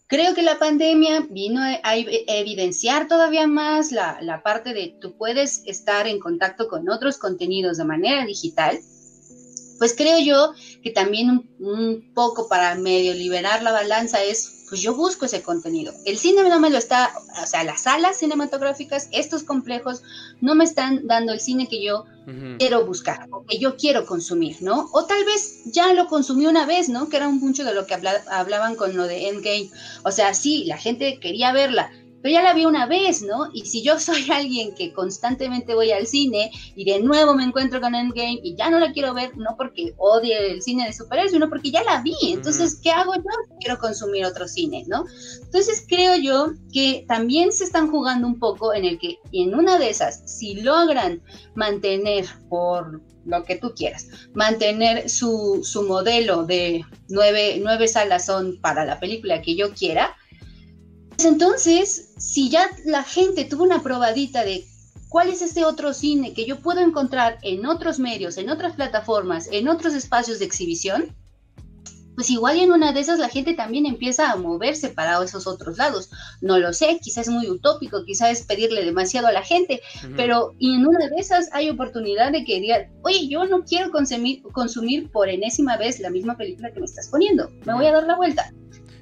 creo 0.07 0.33
que 0.35 0.41
la 0.41 0.59
pandemia 0.59 1.25
vino 1.29 1.61
a 1.61 1.95
evidenciar 1.95 3.07
todavía 3.07 3.47
más 3.47 3.91
la, 3.91 4.41
parte 4.43 4.73
de 4.73 4.97
tú 4.99 5.15
puedes 5.17 5.63
estar 5.65 6.07
en 6.07 6.19
contacto 6.19 6.67
con 6.67 6.89
otros 6.89 7.17
contenidos 7.17 7.77
de 7.77 7.85
manera 7.85 8.25
digital. 8.25 8.77
Pues 9.79 9.95
creo 9.95 10.19
yo 10.19 10.53
que 10.83 10.91
también 10.91 11.49
un, 11.59 12.13
poco 12.13 12.47
para 12.47 12.75
medio 12.75 13.13
liberar 13.13 13.63
la 13.63 13.71
balanza 13.71 14.21
es 14.21 14.62
pues 14.69 14.81
yo 14.81 14.95
busco 14.95 15.25
ese 15.25 15.41
contenido. 15.41 15.93
El 16.05 16.17
cine 16.17 16.47
no 16.47 16.59
me 16.59 16.69
lo 16.69 16.77
está, 16.77 17.13
o 17.41 17.45
sea, 17.45 17.63
las 17.63 17.81
salas 17.81 18.17
cinematográficas, 18.17 19.09
estos 19.11 19.43
complejos, 19.43 20.01
no 20.41 20.55
me 20.55 20.63
están 20.63 21.05
dando 21.07 21.33
el 21.33 21.39
cine 21.39 21.67
que 21.67 21.83
yo 21.83 22.05
quiero 22.57 22.85
buscar, 22.85 23.27
o 23.31 23.45
que 23.45 23.59
yo 23.59 23.75
quiero 23.75 24.05
consumir, 24.05 24.57
¿no? 24.61 24.89
O 24.93 25.05
tal 25.05 25.25
vez 25.25 25.61
ya 25.65 25.93
lo 25.93 26.07
consumí 26.07 26.47
una 26.47 26.65
vez, 26.65 26.87
¿no? 26.87 27.09
Que 27.09 27.17
era 27.17 27.27
un 27.27 27.39
mucho 27.39 27.65
de 27.65 27.73
lo 27.73 27.85
que 27.85 27.95
hablaban 27.95 28.75
con 28.75 28.95
lo 28.95 29.03
de 29.07 29.27
Endgame. 29.27 29.69
O 30.03 30.11
sea, 30.11 30.33
sí, 30.33 30.63
la 30.65 30.77
gente 30.77 31.19
quería 31.19 31.51
verla, 31.51 31.91
pero 32.23 32.33
ya 32.33 32.41
la 32.41 32.53
vi 32.53 32.65
una 32.65 32.85
vez, 32.87 33.21
¿no? 33.21 33.49
Y 33.53 33.65
si 33.65 33.83
yo 33.83 33.99
soy 33.99 34.25
alguien 34.31 34.73
que 34.73 34.93
constantemente 34.93 35.75
voy 35.75 35.91
al 35.91 36.07
cine 36.07 36.49
y 36.73 36.85
de 36.85 37.01
nuevo 37.01 37.35
me 37.35 37.43
encuentro 37.43 37.81
con 37.81 37.93
Endgame 37.93 38.39
y 38.41 38.55
ya 38.55 38.69
no 38.69 38.79
la 38.79 38.93
quiero 38.93 39.13
ver, 39.13 39.37
no 39.37 39.55
porque 39.57 39.93
odie 39.97 40.51
el 40.51 40.61
cine 40.61 40.85
de 40.85 40.93
superhéroes, 40.93 41.33
sino 41.33 41.49
porque 41.49 41.69
ya 41.69 41.83
la 41.83 42.01
vi. 42.01 42.15
Entonces, 42.23 42.79
¿qué 42.81 42.91
hago 42.91 43.13
yo? 43.15 43.57
Quiero 43.59 43.77
consumir 43.77 44.25
otro 44.25 44.47
cine, 44.47 44.85
¿no? 44.87 45.03
Entonces, 45.43 45.85
creo 45.87 46.15
yo 46.15 46.53
que 46.71 47.03
también 47.09 47.51
se 47.51 47.65
están 47.65 47.91
jugando 47.91 48.25
un 48.25 48.39
poco 48.39 48.73
en 48.73 48.85
el 48.85 48.97
que 48.97 49.17
en 49.33 49.53
una 49.53 49.77
de 49.77 49.89
esas, 49.89 50.23
si 50.25 50.61
logran 50.61 51.21
mantener 51.55 52.25
por 52.49 53.01
lo 53.25 53.43
que 53.43 53.57
tú 53.57 53.73
quieras, 53.75 54.07
mantener 54.33 55.09
su, 55.09 55.61
su 55.63 55.83
modelo 55.83 56.45
de 56.45 56.85
nueve, 57.09 57.59
nueve 57.61 57.87
salas 57.89 58.25
son 58.25 58.59
para 58.61 58.85
la 58.85 58.99
película 58.99 59.41
que 59.41 59.55
yo 59.55 59.73
quiera, 59.73 60.15
entonces, 61.19 62.13
si 62.17 62.49
ya 62.49 62.69
la 62.85 63.03
gente 63.03 63.45
tuvo 63.45 63.63
una 63.63 63.81
probadita 63.81 64.43
de 64.43 64.65
cuál 65.09 65.29
es 65.29 65.41
este 65.41 65.63
otro 65.63 65.93
cine 65.93 66.33
que 66.33 66.45
yo 66.45 66.59
puedo 66.59 66.79
encontrar 66.79 67.37
en 67.43 67.65
otros 67.65 67.99
medios, 67.99 68.37
en 68.37 68.49
otras 68.49 68.73
plataformas, 68.75 69.47
en 69.51 69.67
otros 69.67 69.93
espacios 69.93 70.39
de 70.39 70.45
exhibición, 70.45 71.15
pues 72.15 72.29
igual 72.29 72.59
en 72.59 72.71
una 72.71 72.93
de 72.93 72.99
esas 72.99 73.19
la 73.19 73.29
gente 73.29 73.53
también 73.53 73.85
empieza 73.85 74.31
a 74.31 74.35
moverse 74.35 74.89
para 74.89 75.23
esos 75.23 75.47
otros 75.47 75.77
lados. 75.77 76.09
No 76.41 76.59
lo 76.59 76.73
sé, 76.73 76.99
quizás 77.01 77.27
es 77.27 77.33
muy 77.33 77.49
utópico, 77.49 78.05
quizás 78.05 78.31
es 78.31 78.45
pedirle 78.45 78.85
demasiado 78.85 79.27
a 79.27 79.31
la 79.31 79.43
gente, 79.43 79.81
pero 80.15 80.53
en 80.59 80.85
una 80.85 81.07
de 81.07 81.15
esas 81.17 81.49
hay 81.53 81.69
oportunidad 81.69 82.31
de 82.31 82.43
que 82.43 82.59
digan, 82.59 82.91
oye, 83.03 83.27
yo 83.27 83.45
no 83.45 83.63
quiero 83.63 83.91
consumir, 83.91 84.43
consumir 84.51 85.11
por 85.11 85.29
enésima 85.29 85.77
vez 85.77 85.99
la 85.99 86.09
misma 86.09 86.37
película 86.37 86.71
que 86.71 86.79
me 86.79 86.85
estás 86.85 87.09
poniendo, 87.09 87.49
me 87.65 87.73
voy 87.73 87.85
a 87.85 87.93
dar 87.93 88.03
la 88.03 88.15
vuelta 88.15 88.51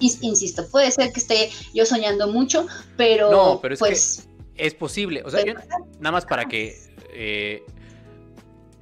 insisto, 0.01 0.67
puede 0.69 0.91
ser 0.91 1.11
que 1.11 1.19
esté 1.19 1.49
yo 1.73 1.85
soñando 1.85 2.27
mucho, 2.27 2.67
pero, 2.97 3.31
no, 3.31 3.59
pero 3.61 3.73
es 3.73 3.79
pues... 3.79 4.27
es 4.55 4.73
posible, 4.73 5.23
o 5.25 5.29
sea, 5.29 5.43
nada 5.99 6.11
más 6.11 6.25
para 6.25 6.45
que... 6.45 6.75
Eh, 7.13 7.63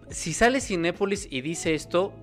si 0.10 0.34
sale 0.34 0.60
Cinépolis 0.62 1.28
y 1.30 1.42
dice 1.42 1.76
esto, 1.76 2.14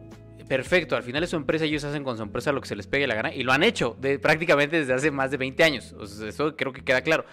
perfecto, 0.48 0.96
al 0.96 1.02
final 1.02 1.22
es 1.22 1.30
su 1.30 1.36
empresa, 1.36 1.64
ellos 1.64 1.84
hacen 1.84 2.04
con 2.04 2.16
su 2.16 2.22
empresa 2.22 2.52
lo 2.52 2.60
que 2.60 2.68
se 2.68 2.76
les 2.76 2.86
pegue 2.86 3.06
la 3.06 3.14
gana 3.14 3.34
y 3.34 3.42
lo 3.42 3.52
han 3.52 3.62
hecho 3.62 3.96
de, 4.00 4.18
prácticamente 4.18 4.78
desde 4.78 4.94
hace 4.94 5.10
más 5.10 5.30
de 5.30 5.36
20 5.36 5.64
años, 5.64 5.94
eso 6.26 6.56
creo 6.56 6.72
que 6.72 6.84
queda 6.84 7.02
claro. 7.02 7.24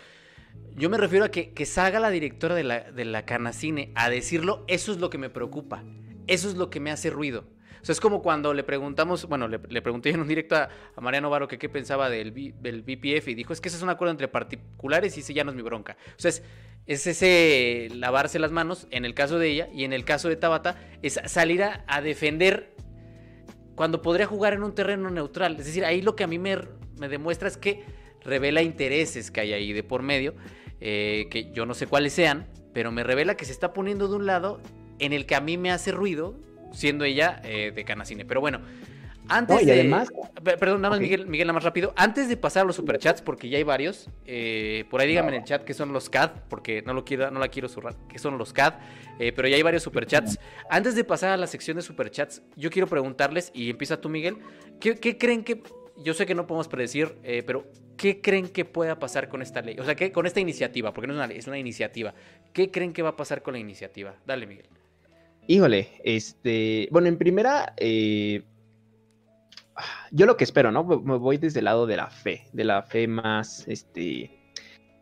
Yo 0.76 0.90
me 0.90 0.98
refiero 0.98 1.26
a 1.26 1.30
que, 1.30 1.52
que 1.52 1.66
salga 1.66 2.00
la 2.00 2.10
directora 2.10 2.56
de 2.56 2.64
la, 2.64 2.92
de 2.92 3.06
la 3.06 3.26
Canacine 3.26 3.92
a 3.96 4.10
decirlo, 4.10 4.64
eso 4.68 4.92
es 4.92 5.00
lo 5.00 5.10
que 5.10 5.18
me 5.18 5.30
preocupa, 5.30 5.84
eso 6.28 6.50
es 6.50 6.56
lo 6.56 6.70
que 6.70 6.80
me 6.80 6.92
hace 6.92 7.10
ruido. 7.10 7.46
O 7.84 7.86
sea, 7.86 7.92
es 7.92 8.00
como 8.00 8.22
cuando 8.22 8.54
le 8.54 8.64
preguntamos, 8.64 9.28
bueno, 9.28 9.50
le, 9.50 9.82
pregunté 9.82 10.10
en 10.12 10.22
un 10.22 10.28
directo 10.30 10.56
a, 10.56 10.70
Mariano 11.02 11.30
Varo 11.30 11.50
que 11.50 11.58
qué 11.58 11.68
pensaba 11.68 12.10
del, 12.10 12.34
del 12.62 12.82
BPF 12.82 13.28
y 13.28 13.36
dijo, 13.36 13.52
es 13.52 13.60
que 13.60 13.68
ese 13.68 13.76
es 13.76 13.84
un 13.84 13.90
acuerdo 13.90 14.12
entre 14.12 14.30
particulares 14.30 15.18
y 15.18 15.20
ese 15.20 15.34
ya 15.34 15.44
no 15.44 15.52
es 15.52 15.58
mi 15.58 15.64
bronca. 15.64 15.98
O 16.12 16.20
sea, 16.22 16.30
es, 16.30 16.44
ese 16.86 17.90
lavarse 17.94 18.40
las 18.40 18.52
manos 18.52 18.88
en 18.90 19.04
el 19.04 19.14
caso 19.14 19.38
de 19.38 19.50
ella 19.50 19.68
y 19.74 19.84
en 19.84 19.92
el 19.92 20.06
caso 20.06 20.30
de 20.30 20.38
Tabata 20.38 20.80
es 21.02 21.20
salir 21.26 21.62
a, 21.62 22.02
defender 22.02 22.74
cuando 23.76 24.02
podría 24.02 24.28
jugar 24.28 24.54
en 24.54 24.64
un 24.64 24.74
terreno 24.74 25.10
neutral. 25.10 25.58
Es 25.60 25.66
decir, 25.66 25.84
ahí 25.84 26.02
lo 26.02 26.16
que 26.16 26.24
a 26.24 26.28
mí 26.28 26.40
me, 26.40 26.58
demuestra 27.10 27.50
es 27.50 27.58
que 27.58 27.84
revela 28.24 28.62
intereses 28.62 29.30
que 29.30 29.42
hay 29.42 29.52
ahí 29.52 29.74
de 29.74 29.84
por 29.84 30.04
medio, 30.04 30.36
eh, 30.80 31.28
que 31.30 31.52
yo 31.52 31.66
no 31.66 31.74
sé 31.74 31.88
cuáles 31.88 32.14
sean, 32.14 32.48
pero 32.74 32.94
me 32.94 33.04
revela 33.04 33.36
que 33.36 33.44
se 33.44 33.52
está 33.52 33.74
poniendo 33.74 34.08
de 34.08 34.16
un 34.16 34.26
lado 34.26 34.62
en 35.00 35.12
el 35.12 35.26
que 35.26 35.36
a 35.36 35.42
mí 35.42 35.58
me 35.58 35.70
hace 35.70 35.92
ruido 35.92 36.40
siendo 36.74 37.06
ella 37.06 37.42
eh, 37.44 37.72
de 37.74 37.86
Canacine. 37.86 38.26
Pero 38.26 38.42
bueno, 38.42 38.60
antes 39.30 39.66
de... 39.66 39.72
además... 39.72 40.10
Perdón, 40.44 40.82
nada 40.82 40.90
más, 40.90 41.00
Miguel, 41.00 41.26
Miguel, 41.28 41.48
nada 41.48 41.54
más 41.54 41.64
rápido. 41.64 41.94
Antes 41.96 42.28
de 42.28 42.36
pasar 42.36 42.64
a 42.64 42.66
los 42.66 42.76
superchats, 42.76 43.22
porque 43.22 43.48
ya 43.48 43.58
hay 43.58 43.64
varios, 43.64 44.10
eh, 44.26 44.84
por 44.90 45.00
ahí 45.00 45.08
díganme 45.08 45.30
en 45.30 45.36
el 45.36 45.44
chat 45.46 45.64
qué 45.64 45.74
son 45.74 45.94
los 45.94 46.10
CAD, 46.10 46.32
porque 46.50 46.82
no, 46.82 46.94
lo 46.94 47.06
quiero, 47.06 47.32
no 47.32 47.40
la 47.40 47.48
quiero 47.48 47.70
zurrar, 47.70 47.96
qué 48.10 48.20
son 48.20 48.38
los 48.38 48.52
CAD, 48.52 48.74
eh, 49.20 49.32
pero 49.32 49.48
ya 49.48 49.56
hay 49.56 49.62
varios 49.62 49.84
superchats. 49.84 50.38
Antes 50.70 50.96
de 50.96 51.06
pasar 51.06 51.30
a 51.30 51.38
la 51.38 51.48
sección 51.48 51.78
de 51.78 51.84
superchats, 51.84 52.42
yo 52.58 52.70
quiero 52.70 52.88
preguntarles, 52.88 53.52
y 53.54 53.70
empieza 53.70 54.02
tú, 54.02 54.10
Miguel, 54.10 54.38
¿qué, 54.82 55.18
creen 55.18 55.44
que... 55.44 55.64
Yo 55.96 56.16
sé 56.16 56.26
que 56.26 56.34
no 56.34 56.48
podemos 56.48 56.68
predecir, 56.68 57.16
pero 57.46 57.68
¿qué 57.96 58.20
creen 58.20 58.50
que 58.50 58.66
pueda 58.66 58.98
pasar 58.98 59.30
con 59.30 59.44
esta 59.44 59.62
ley? 59.62 59.78
O 59.80 59.86
sea, 59.86 59.96
¿qué, 59.96 60.12
con 60.12 60.26
esta 60.26 60.40
iniciativa, 60.40 60.92
porque 60.92 61.08
no 61.08 61.14
es 61.14 61.18
una 61.18 61.28
ley, 61.28 61.38
es 61.38 61.48
una 61.48 61.60
iniciativa. 61.60 62.16
¿Qué 62.52 62.72
creen 62.72 62.94
que 62.94 63.04
va 63.04 63.10
a 63.10 63.16
pasar 63.16 63.44
con 63.44 63.54
la 63.54 63.60
iniciativa? 63.60 64.16
Dale, 64.26 64.48
Miguel. 64.48 64.66
Híjole, 65.48 65.90
este, 66.06 66.88
bueno, 66.92 67.10
en 67.10 67.18
primera, 67.18 67.74
eh, 67.78 68.44
yo 70.12 70.26
lo 70.26 70.38
que 70.38 70.46
espero, 70.46 70.72
¿no? 70.72 70.84
Me 70.84 71.18
voy 71.18 71.38
desde 71.38 71.60
el 71.60 71.66
lado 71.66 71.86
de 71.86 71.98
la 71.98 72.10
fe, 72.10 72.48
de 72.54 72.64
la 72.64 72.82
fe 72.84 73.08
más, 73.08 73.68
este, 73.68 74.54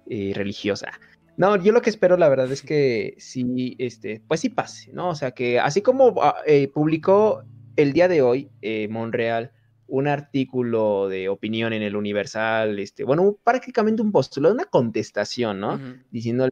eh, 0.10 0.32
religiosa. 0.34 0.92
No, 1.38 1.56
yo 1.58 1.72
lo 1.72 1.82
que 1.82 1.92
espero, 1.92 2.18
la 2.18 2.28
verdad, 2.28 2.52
es 2.52 2.64
que 2.64 3.16
sí, 3.20 3.76
este, 3.78 4.22
pues 4.28 4.40
sí 4.40 4.50
pase, 4.50 4.92
¿no? 4.94 5.10
O 5.10 5.16
sea, 5.16 5.32
que 5.32 5.60
así 5.60 5.82
como 5.82 6.16
ah, 6.22 6.38
eh, 6.48 6.68
publicó 6.68 7.44
el 7.76 7.94
día 7.94 8.08
de 8.08 8.22
hoy 8.22 8.50
Monreal 8.90 9.52
un 9.88 10.08
artículo 10.08 11.08
de 11.08 11.30
opinión 11.30 11.74
en 11.74 11.84
el 11.84 11.96
Universal, 11.96 12.80
este, 12.80 13.04
bueno, 13.04 13.38
prácticamente 13.44 14.02
un 14.02 14.12
postulado, 14.12 14.54
una 14.56 14.66
contestación, 14.66 15.60
¿no? 15.60 15.80
Diciéndole 16.10 16.52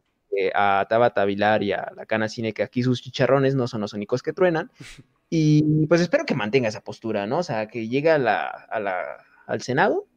a 0.54 0.86
Tabata 0.88 1.24
Vilar 1.24 1.62
y 1.62 1.72
a 1.72 1.92
la 1.96 2.06
Cana 2.06 2.28
Cine 2.28 2.52
que 2.52 2.62
aquí 2.62 2.82
sus 2.82 3.02
chicharrones 3.02 3.54
no 3.54 3.66
son 3.68 3.80
los 3.80 3.92
únicos 3.92 4.22
que 4.22 4.32
truenan. 4.32 4.70
Y 5.32 5.86
pues 5.86 6.00
espero 6.00 6.26
que 6.26 6.34
mantenga 6.34 6.68
esa 6.68 6.80
postura, 6.80 7.24
¿no? 7.24 7.38
O 7.38 7.42
sea, 7.44 7.68
que 7.68 7.86
llegue 7.86 8.10
a 8.10 8.18
la, 8.18 8.50
al 9.46 9.62
Senado. 9.62 10.08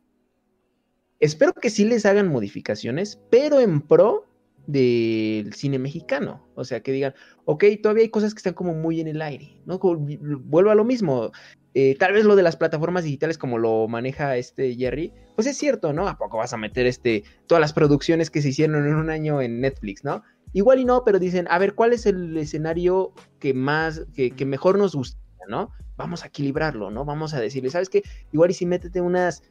Espero 1.19 1.53
que 1.53 1.69
sí 1.69 1.85
les 1.85 2.07
hagan 2.07 2.29
modificaciones, 2.29 3.21
pero 3.29 3.59
en 3.59 3.81
pro 3.81 4.25
del 4.65 5.53
cine 5.53 5.77
mexicano. 5.77 6.49
O 6.55 6.63
sea, 6.63 6.81
que 6.81 6.91
digan, 6.91 7.13
ok, 7.45 7.63
todavía 7.83 8.01
hay 8.01 8.09
cosas 8.09 8.33
que 8.33 8.39
están 8.39 8.55
como 8.55 8.73
muy 8.73 9.01
en 9.01 9.07
el 9.07 9.21
aire, 9.21 9.61
¿no? 9.67 9.77
Vuelvo 9.77 10.71
a 10.71 10.75
lo 10.75 10.83
mismo. 10.83 11.31
Eh, 11.75 11.95
tal 11.97 12.13
vez 12.13 12.23
lo 12.25 12.35
de 12.35 12.43
las 12.43 12.55
plataformas 12.55 13.03
digitales 13.03 13.37
como 13.37 13.57
lo 13.57 13.87
maneja 13.87 14.37
este 14.37 14.75
Jerry, 14.75 15.11
pues 15.35 15.47
es 15.47 15.57
cierto, 15.57 15.91
¿no? 15.91 16.07
¿A 16.07 16.17
poco 16.17 16.37
vas 16.37 16.53
a 16.53 16.57
meter 16.57 16.85
este, 16.85 17.23
todas 17.47 17.61
las 17.61 17.73
producciones 17.73 18.29
que 18.29 18.41
se 18.41 18.49
hicieron 18.49 18.85
en 18.85 18.93
un 18.93 19.09
año 19.09 19.41
en 19.41 19.59
Netflix, 19.59 20.03
¿no? 20.03 20.23
Igual 20.53 20.79
y 20.79 20.85
no, 20.85 21.03
pero 21.03 21.17
dicen, 21.17 21.47
a 21.49 21.57
ver, 21.57 21.73
¿cuál 21.73 21.93
es 21.93 22.05
el 22.05 22.37
escenario 22.37 23.11
que 23.39 23.55
más, 23.55 24.03
que, 24.13 24.45
mejor 24.45 24.77
nos 24.77 24.95
gusta, 24.95 25.19
¿no? 25.47 25.71
Vamos 25.97 26.23
a 26.23 26.27
equilibrarlo, 26.27 26.91
¿no? 26.91 27.05
Vamos 27.05 27.33
a 27.33 27.39
decirle, 27.39 27.71
¿sabes 27.71 27.89
qué? 27.89 28.03
Igual 28.31 28.51
y 28.51 28.53
si 28.53 28.67
métete 28.67 29.01
unas 29.01 29.41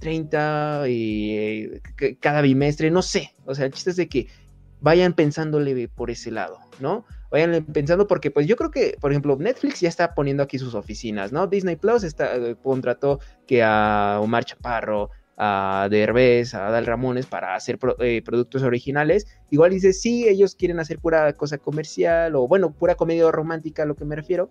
30 0.00 0.82
eh, 0.86 1.80
cada 2.18 2.40
bimestre, 2.40 2.90
no 2.90 3.02
sé. 3.02 3.34
O 3.44 3.54
sea, 3.54 3.66
el 3.66 3.72
chiste 3.72 3.90
es 3.90 3.96
de 3.96 4.08
que 4.08 4.26
vayan 4.80 5.12
pensándole 5.12 5.86
por 5.86 6.10
ese 6.10 6.32
lado, 6.32 6.58
¿no? 6.80 7.04
Vayan 7.30 7.64
pensando 7.66 8.06
porque 8.06 8.30
pues 8.30 8.46
yo 8.46 8.56
creo 8.56 8.70
que, 8.70 8.96
por 9.00 9.10
ejemplo, 9.10 9.36
Netflix 9.36 9.80
ya 9.80 9.88
está 9.88 10.14
poniendo 10.14 10.42
aquí 10.42 10.58
sus 10.58 10.74
oficinas, 10.74 11.32
¿no? 11.32 11.46
Disney 11.46 11.76
Plus 11.76 12.04
está, 12.04 12.36
eh, 12.36 12.56
contrató 12.62 13.20
que 13.46 13.62
a 13.62 14.18
Omar 14.20 14.44
Chaparro, 14.44 15.10
a 15.36 15.88
Derbez, 15.90 16.54
a 16.54 16.66
Adal 16.66 16.86
Ramones 16.86 17.26
para 17.26 17.54
hacer 17.54 17.78
eh, 18.00 18.22
productos 18.24 18.62
originales. 18.62 19.26
Igual 19.50 19.70
dice, 19.70 19.92
sí, 19.92 20.26
ellos 20.26 20.56
quieren 20.56 20.80
hacer 20.80 20.98
pura 20.98 21.32
cosa 21.34 21.58
comercial 21.58 22.34
o 22.34 22.48
bueno, 22.48 22.72
pura 22.72 22.96
comedia 22.96 23.30
romántica 23.30 23.84
a 23.84 23.86
lo 23.86 23.94
que 23.94 24.04
me 24.04 24.16
refiero. 24.16 24.50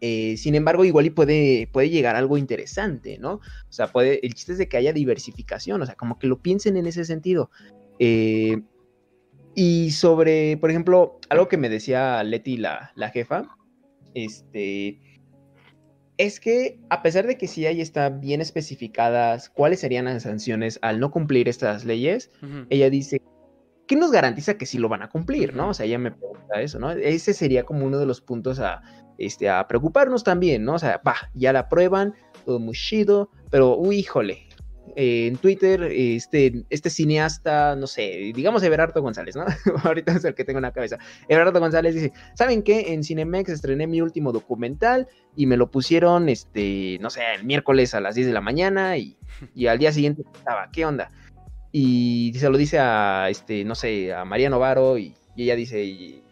Eh, 0.00 0.36
sin 0.38 0.54
embargo, 0.54 0.84
igual 0.84 1.06
y 1.06 1.10
puede, 1.10 1.68
puede 1.72 1.90
llegar 1.90 2.16
algo 2.16 2.38
interesante, 2.38 3.18
¿no? 3.18 3.34
O 3.34 3.72
sea, 3.72 3.88
puede, 3.88 4.24
el 4.26 4.34
chiste 4.34 4.52
es 4.52 4.58
de 4.58 4.68
que 4.68 4.78
haya 4.78 4.92
diversificación, 4.92 5.80
o 5.82 5.86
sea, 5.86 5.94
como 5.94 6.18
que 6.18 6.26
lo 6.26 6.40
piensen 6.40 6.76
en 6.76 6.86
ese 6.86 7.04
sentido. 7.04 7.50
Eh, 7.98 8.62
y 9.54 9.90
sobre, 9.90 10.56
por 10.56 10.70
ejemplo, 10.70 11.18
algo 11.28 11.48
que 11.48 11.56
me 11.56 11.68
decía 11.68 12.22
Leti, 12.22 12.56
la, 12.56 12.92
la 12.94 13.10
jefa, 13.10 13.56
este, 14.14 15.00
es 16.18 16.38
que 16.38 16.78
a 16.90 17.02
pesar 17.02 17.26
de 17.26 17.38
que 17.38 17.48
sí 17.48 17.66
ahí 17.66 17.80
está 17.80 18.10
bien 18.10 18.40
especificadas 18.40 19.48
cuáles 19.48 19.80
serían 19.80 20.04
las 20.04 20.24
sanciones 20.24 20.78
al 20.82 21.00
no 21.00 21.10
cumplir 21.10 21.48
estas 21.48 21.84
leyes, 21.84 22.30
ella 22.68 22.90
dice, 22.90 23.22
¿qué 23.86 23.96
nos 23.96 24.12
garantiza 24.12 24.58
que 24.58 24.66
sí 24.66 24.78
lo 24.78 24.88
van 24.88 25.02
a 25.02 25.08
cumplir? 25.08 25.54
¿no? 25.54 25.70
O 25.70 25.74
sea, 25.74 25.86
ella 25.86 25.98
me 25.98 26.12
pregunta 26.12 26.60
eso, 26.60 26.78
¿no? 26.78 26.90
Ese 26.92 27.32
sería 27.32 27.64
como 27.64 27.86
uno 27.86 27.98
de 27.98 28.06
los 28.06 28.20
puntos 28.20 28.60
a, 28.60 28.82
este, 29.18 29.48
a 29.48 29.66
preocuparnos 29.66 30.22
también, 30.22 30.64
¿no? 30.64 30.74
O 30.74 30.78
sea, 30.78 31.00
va, 31.06 31.16
ya 31.34 31.52
la 31.52 31.68
prueban, 31.68 32.14
todo 32.44 32.58
muy 32.58 32.74
chido, 32.74 33.30
pero, 33.50 33.76
uy, 33.76 34.00
híjole, 34.00 34.46
eh, 34.96 35.26
en 35.26 35.36
Twitter, 35.36 35.82
este, 35.82 36.64
este 36.70 36.90
cineasta, 36.90 37.76
no 37.76 37.86
sé, 37.86 38.32
digamos 38.34 38.62
Everardo 38.62 39.02
González, 39.02 39.36
¿no? 39.36 39.44
Ahorita 39.84 40.12
es 40.12 40.24
el 40.24 40.34
que 40.34 40.44
tengo 40.44 40.58
en 40.58 40.62
la 40.62 40.72
cabeza. 40.72 40.98
Everardo 41.28 41.60
González 41.60 41.94
dice, 41.94 42.12
¿saben 42.34 42.62
qué? 42.62 42.92
En 42.92 43.04
Cinemex 43.04 43.50
estrené 43.50 43.86
mi 43.86 44.00
último 44.00 44.32
documental 44.32 45.08
y 45.36 45.46
me 45.46 45.56
lo 45.56 45.70
pusieron, 45.70 46.28
este, 46.28 46.98
no 47.00 47.10
sé, 47.10 47.22
el 47.34 47.44
miércoles 47.44 47.94
a 47.94 48.00
las 48.00 48.14
10 48.14 48.28
de 48.28 48.32
la 48.32 48.40
mañana 48.40 48.96
y, 48.96 49.16
y 49.54 49.66
al 49.66 49.78
día 49.78 49.92
siguiente 49.92 50.22
estaba, 50.34 50.70
¿qué 50.72 50.84
onda? 50.84 51.10
Y 51.72 52.32
se 52.36 52.48
lo 52.50 52.58
dice 52.58 52.78
a, 52.78 53.28
este, 53.30 53.64
no 53.64 53.74
sé, 53.74 54.12
a 54.12 54.24
María 54.24 54.50
Novaro 54.50 54.98
y, 54.98 55.14
y 55.36 55.44
ella 55.44 55.56
dice, 55.56 56.22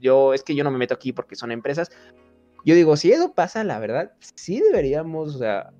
yo, 0.00 0.34
es 0.34 0.42
que 0.42 0.54
yo 0.54 0.64
no 0.64 0.70
me 0.70 0.78
meto 0.78 0.94
aquí 0.94 1.12
porque 1.12 1.36
son 1.36 1.50
empresas. 1.50 1.90
Yo 2.64 2.74
digo, 2.74 2.96
si 2.96 3.12
eso 3.12 3.32
pasa, 3.32 3.64
la 3.64 3.78
verdad, 3.78 4.12
sí 4.34 4.60
deberíamos, 4.60 5.34
o 5.36 5.38
sea, 5.38 5.70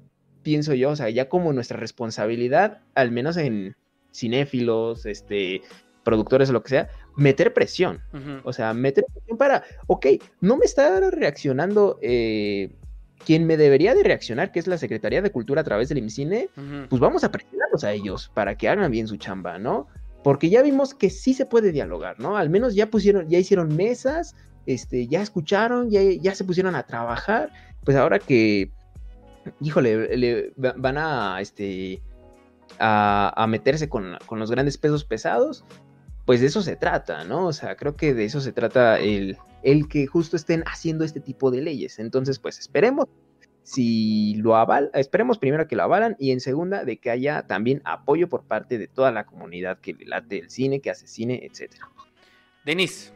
pienso 0.47 0.75
yo, 0.75 0.91
o 0.91 0.97
sea, 0.97 1.11
ya 1.11 1.29
como 1.29 1.53
nuestra 1.53 1.77
responsabilidad, 1.77 2.79
al 2.95 3.11
menos 3.11 3.37
en 3.37 3.75
cinéfilos, 4.15 5.05
este, 5.05 5.63
productores 6.05 6.51
o 6.51 6.53
lo 6.53 6.63
que 6.63 6.69
sea, 6.69 6.89
meter 7.17 7.53
presión. 7.53 8.01
O 8.45 8.53
sea, 8.53 8.73
meter 8.73 9.05
presión 9.13 9.39
para, 9.39 9.65
ok, 9.89 10.07
no 10.41 10.57
me 10.57 10.65
está 10.65 11.11
reaccionando 11.11 11.99
eh, 12.01 12.71
quien 13.25 13.45
me 13.45 13.57
debería 13.57 13.93
de 13.97 14.05
reaccionar, 14.05 14.53
que 14.53 14.61
es 14.61 14.69
la 14.69 14.79
Secretaría 14.79 15.21
de 15.21 15.33
Cultura 15.33 15.63
a 15.63 15.65
través 15.65 15.89
del 15.89 15.99
IMCINE, 15.99 16.49
pues 16.89 17.01
vamos 17.01 17.25
a 17.25 17.33
presionarlos 17.33 17.83
a 17.83 17.93
ellos 17.93 18.31
para 18.33 18.57
que 18.57 18.69
hagan 18.69 18.93
bien 18.93 19.09
su 19.09 19.17
chamba, 19.17 19.59
¿no? 19.59 19.89
Porque 20.23 20.49
ya 20.49 20.63
vimos 20.63 20.95
que 20.95 21.11
sí 21.11 21.35
se 21.35 21.45
puede 21.45 21.73
dialogar, 21.73 22.21
¿no? 22.21 22.37
Al 22.37 22.51
menos 22.51 22.77
ya 22.77 22.87
pusieron, 22.87 23.29
ya 23.29 23.41
hicieron 23.41 23.75
mesas, 23.75 24.37
este, 24.67 25.09
ya 25.09 25.23
escucharon, 25.23 25.91
ya, 25.91 26.03
ya 26.03 26.37
se 26.37 26.45
pusieron 26.45 26.77
a 26.77 26.85
trabajar, 26.85 27.51
pues 27.85 27.97
ahora 27.97 28.21
que 28.21 28.71
híjole, 29.61 30.17
le, 30.17 30.53
van 30.57 30.99
a, 30.99 31.41
este, 31.41 32.03
a, 32.79 33.47
meterse 33.49 33.89
con, 33.89 34.19
los 34.31 34.51
grandes 34.51 34.79
pesos 34.79 35.05
pesados, 35.05 35.65
pues 36.25 36.41
de 36.41 36.47
eso 36.47 36.63
se 36.63 36.77
trata, 36.77 37.25
¿no? 37.25 37.47
O 37.47 37.53
sea, 37.53 37.77
creo 37.77 37.97
que 37.97 38.15
de 38.15 38.25
eso 38.25 38.41
se 38.41 38.53
trata 38.53 38.99
el, 38.99 39.37
el 39.63 39.89
que 39.89 40.07
justo 40.07 40.37
estén 40.37 40.63
haciendo 40.67 41.05
este 41.05 41.21
tipo 41.21 41.51
de 41.51 41.63
leyes. 41.63 41.99
Entonces, 41.99 42.39
pues 42.39 42.59
esperemos 42.59 43.07
si 43.67 44.37
lo 44.37 44.55
avalan, 44.55 44.91
esperemos 44.95 45.39
primero 45.39 45.67
que 45.67 45.75
lo 45.75 45.83
avalan 45.83 46.15
y 46.21 46.31
en 46.31 46.39
segunda 46.39 46.85
de 46.85 46.99
que 46.99 47.11
haya 47.11 47.49
también 47.49 47.83
apoyo 47.85 48.29
por 48.29 48.45
parte 48.45 48.79
de 48.79 48.87
toda 48.87 49.11
la 49.11 49.27
comunidad 49.27 49.81
que 49.81 49.97
late 50.07 50.39
el 50.39 50.51
cine, 50.51 50.81
que 50.81 50.91
hace 50.91 51.09
cine, 51.09 51.41
etcétera. 51.43 51.91
Denis. 52.65 53.13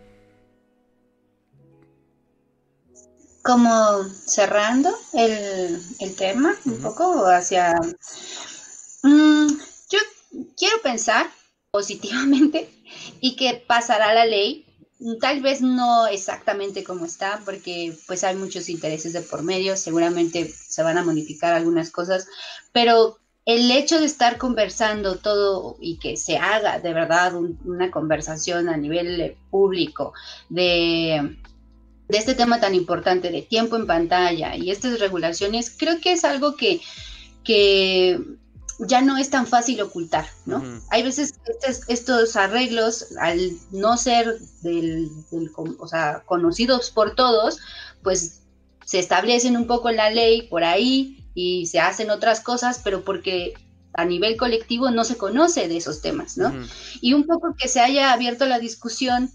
Como 3.43 4.05
cerrando 4.27 4.91
el, 5.13 5.81
tema 6.17 6.55
un 6.65 6.81
poco 6.81 7.27
hacia... 7.27 7.75
Mm, 9.03 9.49
yo 9.89 9.99
quiero 10.57 10.77
pensar 10.83 11.27
positivamente 11.71 12.69
y 13.21 13.37
que 13.37 13.65
pasará 13.67 14.13
la 14.13 14.27
ley, 14.27 14.67
tal 15.21 15.41
vez 15.41 15.63
no 15.63 16.07
exactamente 16.07 16.85
como 16.85 17.07
está, 17.07 17.41
porque 17.45 17.97
pues 18.07 18.25
hay 18.25 18.37
muchos 18.37 18.69
intereses 18.69 19.13
de 19.13 19.23
por 19.23 19.43
medio, 19.43 19.77
seguramente 19.77 20.53
se 20.53 20.83
van 20.83 20.99
a 20.99 21.05
modificar 21.05 21.55
algunas 21.55 21.91
cosas, 21.91 22.29
pero 22.73 23.17
el 23.47 23.71
hecho 23.71 23.99
de 23.99 24.07
estar 24.07 24.37
conversando 24.37 25.17
todo 25.17 25.77
y 25.81 25.99
que 25.99 26.17
se 26.17 26.37
haga 26.37 26.79
de 26.79 26.93
verdad 26.93 27.35
una 27.35 27.91
conversación 27.91 28.69
a 28.69 28.77
nivel 28.77 29.37
público 29.51 30.13
de 30.51 31.39
de 32.11 32.19
este 32.19 32.35
tema 32.35 32.61
tan 32.61 32.75
importante 32.75 33.31
de 33.31 33.43
tiempo 33.43 33.77
en 33.77 33.87
pantalla 33.87 34.57
y 34.57 34.71
estas 34.71 34.99
regulaciones, 34.99 35.75
creo 35.77 36.01
que 36.01 36.13
es 36.13 36.25
algo 36.25 36.57
que, 36.57 36.81
que 37.45 38.21
ya 38.81 39.01
no 39.01 39.17
es 39.17 39.31
tan 39.31 39.47
fácil 39.47 39.81
ocultar, 39.81 40.27
¿no? 40.47 40.63
Hay 40.91 41.03
veces 41.03 41.35
estos, 41.89 42.37
arreglos, 42.37 43.07
al 43.21 43.53
no 43.71 43.97
ser 43.97 44.39
del, 44.63 45.09
o 45.79 45.87
sea, 45.87 46.23
conocidos 46.27 46.91
por 46.91 47.15
todos, 47.15 47.59
pues 48.03 48.43
se 48.85 48.99
establecen 48.99 49.57
un 49.57 49.67
poco 49.67 49.91
en 49.91 49.97
la 49.97 50.11
ley 50.11 50.49
por 50.49 50.65
ahí 50.65 51.25
y 51.35 51.67
se 51.67 51.79
hacen 51.79 52.11
otras 52.11 52.41
cosas, 52.41 52.81
pero 52.83 53.05
porque 53.05 53.55
a 53.93 54.05
nivel 54.05 54.37
colectivo 54.37 54.91
no 54.91 55.05
se 55.05 55.17
conoce 55.17 55.69
de 55.69 55.77
esos 55.77 56.01
temas, 56.01 56.37
¿no? 56.37 56.53
Y 57.01 57.13
un 57.13 57.27
poco 57.27 57.55
que 57.57 57.69
se 57.69 57.81
haya 57.81 58.13
abierto 58.13 58.47
la 58.47 58.59
discusión 58.59 59.31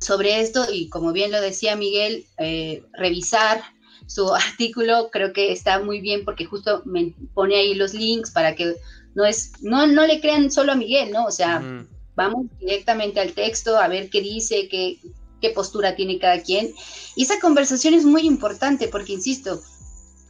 sobre 0.00 0.40
esto 0.40 0.66
y 0.72 0.88
como 0.88 1.12
bien 1.12 1.30
lo 1.30 1.40
decía 1.40 1.76
Miguel, 1.76 2.26
eh, 2.38 2.82
revisar 2.92 3.62
su 4.06 4.34
artículo 4.34 5.10
creo 5.12 5.32
que 5.32 5.52
está 5.52 5.80
muy 5.80 6.00
bien 6.00 6.24
porque 6.24 6.44
justo 6.44 6.82
me 6.84 7.14
pone 7.34 7.56
ahí 7.56 7.74
los 7.74 7.94
links 7.94 8.30
para 8.30 8.54
que 8.54 8.76
no 9.14 9.24
es 9.24 9.52
no 9.62 9.86
no 9.86 10.06
le 10.06 10.20
crean 10.20 10.50
solo 10.50 10.72
a 10.72 10.76
Miguel, 10.76 11.10
¿no? 11.10 11.26
O 11.26 11.30
sea, 11.30 11.62
vamos 12.14 12.46
directamente 12.58 13.20
al 13.20 13.32
texto 13.32 13.76
a 13.76 13.88
ver 13.88 14.08
qué 14.08 14.20
dice, 14.20 14.68
qué 14.68 14.98
qué 15.40 15.50
postura 15.50 15.96
tiene 15.96 16.18
cada 16.18 16.42
quien. 16.42 16.72
Y 17.16 17.24
esa 17.24 17.40
conversación 17.40 17.94
es 17.94 18.04
muy 18.04 18.22
importante 18.22 18.88
porque 18.88 19.14
insisto, 19.14 19.60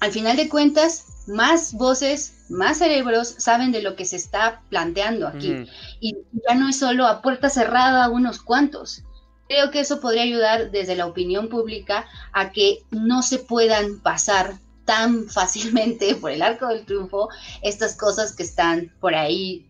al 0.01 0.13
final 0.13 0.37
de 0.37 0.49
cuentas 0.49 1.05
más 1.27 1.75
voces, 1.75 2.35
más 2.49 2.79
cerebros 2.79 3.35
saben 3.39 3.73
de 3.73 3.83
lo 3.83 3.97
que 3.97 4.05
se 4.05 4.17
está 4.17 4.63
planteando 4.71 5.29
aquí. 5.29 5.67
Y 6.01 6.17
ya 6.49 6.55
no 6.55 6.69
es 6.69 6.79
solo 6.79 7.07
a 7.07 7.23
puerta 7.23 7.51
cerrada 7.51 8.09
unos 8.09 8.41
cuantos. 8.41 9.03
Creo 9.51 9.73
que 9.73 9.81
eso 9.81 9.99
podría 9.99 10.23
ayudar 10.23 10.71
desde 10.71 10.95
la 10.95 11.07
opinión 11.07 11.49
pública 11.49 12.07
a 12.33 12.53
que 12.53 12.85
no 12.93 13.21
se 13.21 13.41
puedan 13.41 13.99
pasar 13.99 14.55
tan 14.85 15.29
fácilmente 15.29 16.15
por 16.15 16.31
el 16.31 16.41
arco 16.41 16.69
del 16.69 16.87
triunfo 16.87 17.29
estas 17.61 17.97
cosas 17.97 18.33
que 18.33 18.45
están 18.45 18.95
por 19.01 19.17
ahí 19.17 19.69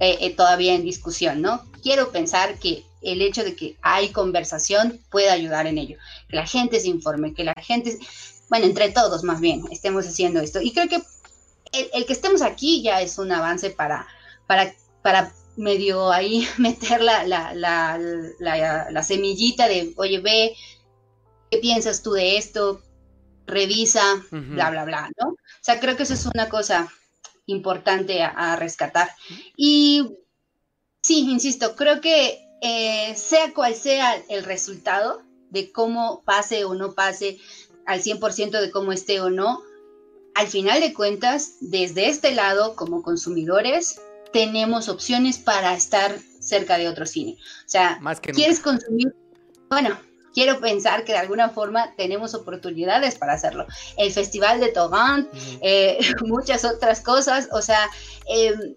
eh, 0.00 0.18
eh, 0.20 0.36
todavía 0.36 0.74
en 0.74 0.84
discusión, 0.84 1.40
¿no? 1.40 1.64
Quiero 1.82 2.12
pensar 2.12 2.58
que 2.58 2.84
el 3.00 3.22
hecho 3.22 3.42
de 3.42 3.56
que 3.56 3.78
hay 3.80 4.10
conversación 4.10 5.00
puede 5.10 5.30
ayudar 5.30 5.66
en 5.66 5.78
ello, 5.78 5.96
que 6.28 6.36
la 6.36 6.46
gente 6.46 6.78
se 6.78 6.88
informe, 6.88 7.32
que 7.32 7.44
la 7.44 7.54
gente, 7.56 7.96
bueno, 8.50 8.66
entre 8.66 8.90
todos 8.90 9.24
más 9.24 9.40
bien, 9.40 9.62
estemos 9.70 10.06
haciendo 10.06 10.40
esto. 10.40 10.60
Y 10.60 10.74
creo 10.74 10.88
que 10.88 10.96
el, 11.72 11.88
el 11.94 12.04
que 12.04 12.12
estemos 12.12 12.42
aquí 12.42 12.82
ya 12.82 13.00
es 13.00 13.16
un 13.16 13.32
avance 13.32 13.70
para, 13.70 14.06
para, 14.46 14.74
para 15.00 15.32
medio 15.56 16.10
ahí 16.10 16.46
meter 16.58 17.00
la, 17.00 17.24
la, 17.24 17.54
la, 17.54 17.98
la, 18.90 19.02
semillita 19.02 19.68
de, 19.68 19.92
oye, 19.96 20.20
ve, 20.20 20.54
¿qué 21.50 21.58
piensas 21.58 22.02
tú 22.02 22.12
de 22.12 22.36
esto? 22.36 22.82
Revisa, 23.46 24.24
bla, 24.30 24.70
bla, 24.70 24.84
bla, 24.84 25.10
¿no? 25.20 25.30
O 25.30 25.36
sea, 25.60 25.78
creo 25.78 25.96
que 25.96 26.04
eso 26.04 26.14
es 26.14 26.24
una 26.26 26.48
cosa 26.48 26.90
importante 27.46 28.22
a, 28.22 28.56
rescatar. 28.56 29.10
Y 29.56 30.16
sí, 31.02 31.30
insisto, 31.30 31.76
creo 31.76 32.00
que 32.00 32.40
eh, 32.62 33.14
sea 33.16 33.52
cual 33.52 33.74
sea 33.74 34.16
el 34.28 34.44
resultado 34.44 35.22
de 35.50 35.70
cómo 35.72 36.22
pase 36.24 36.64
o 36.64 36.74
no 36.74 36.94
pase 36.94 37.38
al 37.86 38.02
100% 38.02 38.60
de 38.60 38.70
cómo 38.70 38.92
esté 38.92 39.20
o 39.20 39.28
no, 39.28 39.62
al 40.34 40.48
final 40.48 40.80
de 40.80 40.92
cuentas, 40.92 41.56
desde 41.60 42.08
este 42.08 42.32
lado, 42.32 42.74
como 42.74 43.02
consumidores, 43.02 44.00
tenemos 44.34 44.88
opciones 44.88 45.38
para 45.38 45.74
estar 45.74 46.18
cerca 46.40 46.76
de 46.76 46.88
otro 46.88 47.06
cine. 47.06 47.38
O 47.64 47.68
sea, 47.68 48.00
quieres 48.20 48.58
consumir, 48.58 49.14
bueno, 49.70 49.96
quiero 50.34 50.58
pensar 50.58 51.04
que 51.04 51.12
de 51.12 51.18
alguna 51.18 51.50
forma 51.50 51.94
tenemos 51.96 52.34
oportunidades 52.34 53.14
para 53.14 53.34
hacerlo. 53.34 53.64
El 53.96 54.10
Festival 54.10 54.58
de 54.58 54.72
Togán, 54.72 55.30
eh, 55.62 56.00
muchas 56.26 56.64
otras 56.64 57.00
cosas, 57.00 57.48
o 57.52 57.62
sea, 57.62 57.88
em, 58.26 58.74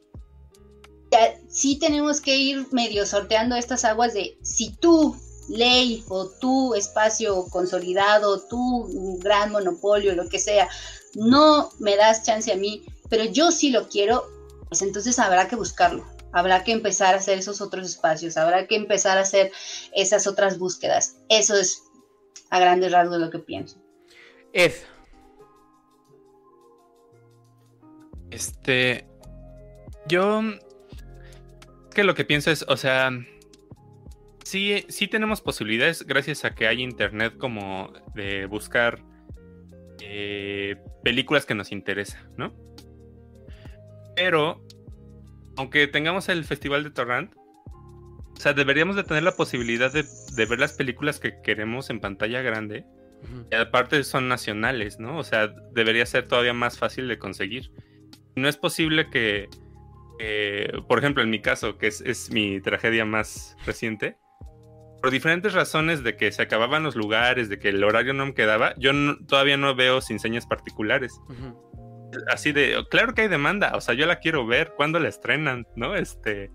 sí 1.50 1.80
tenemos 1.80 2.22
que 2.22 2.38
ir 2.38 2.68
medio 2.72 3.08
sorteando 3.08 3.56
estas 3.56 3.84
aguas 3.84 4.14
de 4.14 4.38
si 4.44 4.76
tú 4.76 5.18
ley 5.50 6.04
o 6.08 6.30
tu 6.40 6.76
espacio 6.76 7.48
consolidado, 7.50 8.48
tu 8.48 9.18
gran 9.24 9.52
monopolio, 9.52 10.14
lo 10.14 10.30
que 10.30 10.38
sea, 10.38 10.70
no 11.16 11.72
me 11.80 11.96
das 11.96 12.24
chance 12.24 12.52
a 12.52 12.58
mí, 12.58 12.86
pero 13.10 13.24
yo 13.24 13.52
sí 13.52 13.72
lo 13.72 13.90
quiero, 13.90 14.37
pues 14.70 14.82
entonces 14.82 15.18
habrá 15.20 15.48
que 15.48 15.56
buscarlo, 15.56 16.06
habrá 16.34 16.64
que 16.64 16.72
empezar 16.72 17.14
a 17.14 17.18
hacer 17.18 17.38
esos 17.38 17.62
otros 17.62 17.88
espacios, 17.88 18.38
habrá 18.38 18.68
que 18.68 18.76
empezar 18.76 19.18
a 19.18 19.22
hacer 19.22 19.52
esas 19.94 20.28
otras 20.28 20.58
búsquedas. 20.60 21.18
Eso 21.30 21.56
es 21.56 21.84
a 22.50 22.60
grandes 22.60 22.92
rasgos 22.92 23.20
lo 23.20 23.30
que 23.30 23.40
pienso. 23.40 23.78
Ed. 24.54 24.74
Este, 28.30 29.08
yo 30.08 30.42
que 31.94 32.04
lo 32.04 32.14
que 32.14 32.26
pienso 32.26 32.52
es, 32.52 32.64
o 32.68 32.78
sea, 32.78 33.12
sí, 34.44 34.86
sí 34.90 35.08
tenemos 35.08 35.42
posibilidades 35.42 36.06
gracias 36.06 36.46
a 36.46 36.54
que 36.54 36.68
hay 36.68 36.84
internet 36.84 37.38
como 37.38 37.92
de 38.14 38.46
buscar 38.46 39.02
eh, 40.02 40.76
películas 41.04 41.46
que 41.46 41.56
nos 41.56 41.72
interesan, 41.72 42.30
¿no? 42.38 42.67
Pero, 44.18 44.66
aunque 45.58 45.88
tengamos 45.88 46.28
el 46.28 46.44
Festival 46.44 46.84
de 46.84 46.90
Torrent, 46.90 47.32
o 47.38 48.40
sea, 48.40 48.54
deberíamos 48.54 48.96
de 48.96 49.04
tener 49.04 49.22
la 49.22 49.36
posibilidad 49.36 49.94
de, 49.94 50.06
ver 50.36 50.60
las 50.60 50.74
películas 50.74 51.20
que 51.20 51.40
queremos 51.44 51.92
en 51.92 52.00
pantalla 52.00 52.42
grande. 52.42 52.84
Y 53.52 53.56
aparte 53.56 54.04
son 54.04 54.28
nacionales, 54.28 55.00
¿no? 55.00 55.18
O 55.18 55.24
sea, 55.24 55.54
debería 55.72 56.06
ser 56.06 56.28
todavía 56.28 56.54
más 56.54 56.80
fácil 56.80 57.08
de 57.08 57.20
conseguir. 57.20 57.72
No 58.36 58.48
es 58.48 58.58
posible 58.58 59.10
que, 59.12 59.50
por 60.88 60.98
ejemplo, 60.98 61.22
en 61.22 61.30
mi 61.30 61.40
caso, 61.40 61.78
que 61.78 61.88
es, 61.88 62.32
mi 62.32 62.60
tragedia 62.60 63.06
más 63.06 63.56
reciente, 63.66 64.18
por 65.02 65.12
diferentes 65.12 65.54
razones 65.54 66.04
de 66.04 66.18
que 66.18 66.32
se 66.32 66.42
acababan 66.42 66.82
los 66.82 66.96
lugares, 66.96 67.50
de 67.50 67.60
que 67.60 67.70
el 67.70 67.84
horario 67.84 68.14
no 68.14 68.26
me 68.26 68.34
quedaba, 68.34 68.74
yo 68.78 68.92
todavía 69.28 69.58
no 69.58 69.76
veo 69.76 70.02
sin 70.02 70.20
señas 70.20 70.48
particulares. 70.48 71.20
Así 72.28 72.52
de, 72.52 72.86
claro 72.90 73.14
que 73.14 73.24
hay 73.24 73.28
demanda, 73.28 73.74
o 73.76 73.82
sea, 73.82 73.94
yo 73.94 74.06
la 74.06 74.20
quiero 74.20 74.46
ver, 74.46 74.74
¿cuándo 74.76 75.00
la 75.00 75.10
estrenan? 75.10 75.68
¿No? 75.76 75.96
Este. 75.96 76.52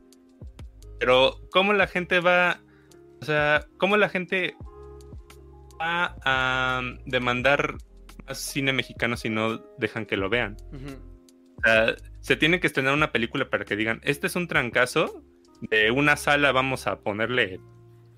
Pero, 0.98 1.36
¿cómo 1.50 1.72
la 1.72 1.86
gente 1.86 2.20
va? 2.20 2.60
O 3.20 3.24
sea, 3.24 3.66
¿cómo 3.78 3.96
la 3.96 4.08
gente 4.08 4.56
va 5.80 6.16
a 6.24 6.82
demandar 7.06 7.76
más 8.26 8.38
cine 8.38 8.72
mexicano 8.72 9.16
si 9.16 9.28
no 9.28 9.58
dejan 9.78 10.06
que 10.06 10.16
lo 10.16 10.28
vean? 10.28 10.56
O 11.58 11.60
sea, 11.62 11.94
se 12.20 12.36
tiene 12.36 12.60
que 12.60 12.66
estrenar 12.66 12.94
una 12.94 13.12
película 13.12 13.50
para 13.50 13.64
que 13.64 13.76
digan, 13.76 14.00
este 14.04 14.26
es 14.26 14.36
un 14.36 14.48
trancazo, 14.48 15.24
de 15.60 15.90
una 15.90 16.16
sala 16.16 16.52
vamos 16.52 16.86
a 16.86 17.00
ponerle 17.00 17.60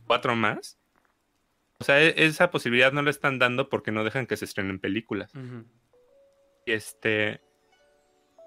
cuatro 0.06 0.34
más. 0.34 0.78
O 1.78 1.84
sea, 1.84 2.02
e-, 2.02 2.24
esa 2.24 2.50
posibilidad 2.50 2.92
no 2.92 3.02
la 3.02 3.10
están 3.10 3.38
dando 3.38 3.68
porque 3.68 3.92
no 3.92 4.04
dejan 4.04 4.26
que 4.26 4.36
se 4.36 4.44
estrenen 4.44 4.78
películas. 4.78 5.32
Este. 6.72 7.40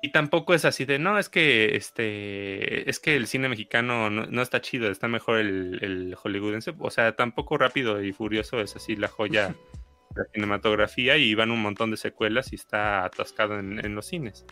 Y 0.01 0.11
tampoco 0.11 0.53
es 0.53 0.63
así 0.63 0.85
de, 0.85 0.99
no, 0.99 1.17
es 1.17 1.29
que 1.29 1.75
este. 1.75 2.89
Es 2.89 2.99
que 2.99 3.15
el 3.15 3.27
cine 3.27 3.49
mexicano 3.49 4.09
no, 4.09 4.41
está 4.41 4.61
chido, 4.61 4.89
está 4.89 5.07
mejor 5.07 5.39
el, 5.39 5.79
el, 5.81 6.15
hollywoodense. 6.15 6.73
O 6.79 6.91
sea, 6.91 7.15
tampoco 7.15 7.57
rápido 7.57 8.01
y 8.03 8.13
furioso 8.13 8.61
es 8.61 8.75
así 8.75 8.95
la 8.95 9.07
joya 9.07 9.49
de 10.11 10.21
la 10.21 10.29
cinematografía 10.33 11.17
y 11.17 11.33
van 11.35 11.51
un 11.51 11.61
montón 11.61 11.91
de 11.91 11.97
secuelas 11.97 12.53
y 12.53 12.55
está 12.55 13.05
atascado 13.05 13.59
en, 13.59 13.83
en 13.83 13.95
los 13.95 14.05
cines. 14.05 14.45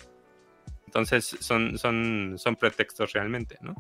Entonces 0.86 1.26
son, 1.42 1.78
son, 1.78 2.36
son 2.38 2.56
pretextos 2.56 3.12
realmente, 3.12 3.58
¿no? 3.62 3.76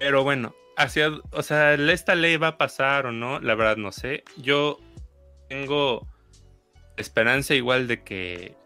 Pero 0.00 0.24
bueno, 0.24 0.54
hacia, 0.76 1.10
o 1.30 1.42
sea, 1.42 1.74
esta 1.74 2.14
ley 2.14 2.36
va 2.38 2.48
a 2.48 2.58
pasar 2.58 3.06
o 3.06 3.12
no, 3.12 3.38
la 3.38 3.54
verdad 3.54 3.76
no 3.76 3.92
sé. 3.92 4.24
Yo 4.36 4.78
tengo 5.48 6.08
esperanza 7.00 7.54
igual 7.54 7.86
de 7.88 8.02
que 8.02 8.56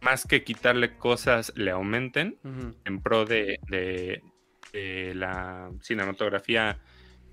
más 0.00 0.26
que 0.26 0.44
quitarle 0.44 0.96
cosas 0.96 1.52
le 1.56 1.70
aumenten 1.70 2.38
en 2.84 3.02
pro 3.02 3.24
de, 3.24 3.58
de, 3.68 5.14
la 5.14 5.70
cinematografía 5.80 6.80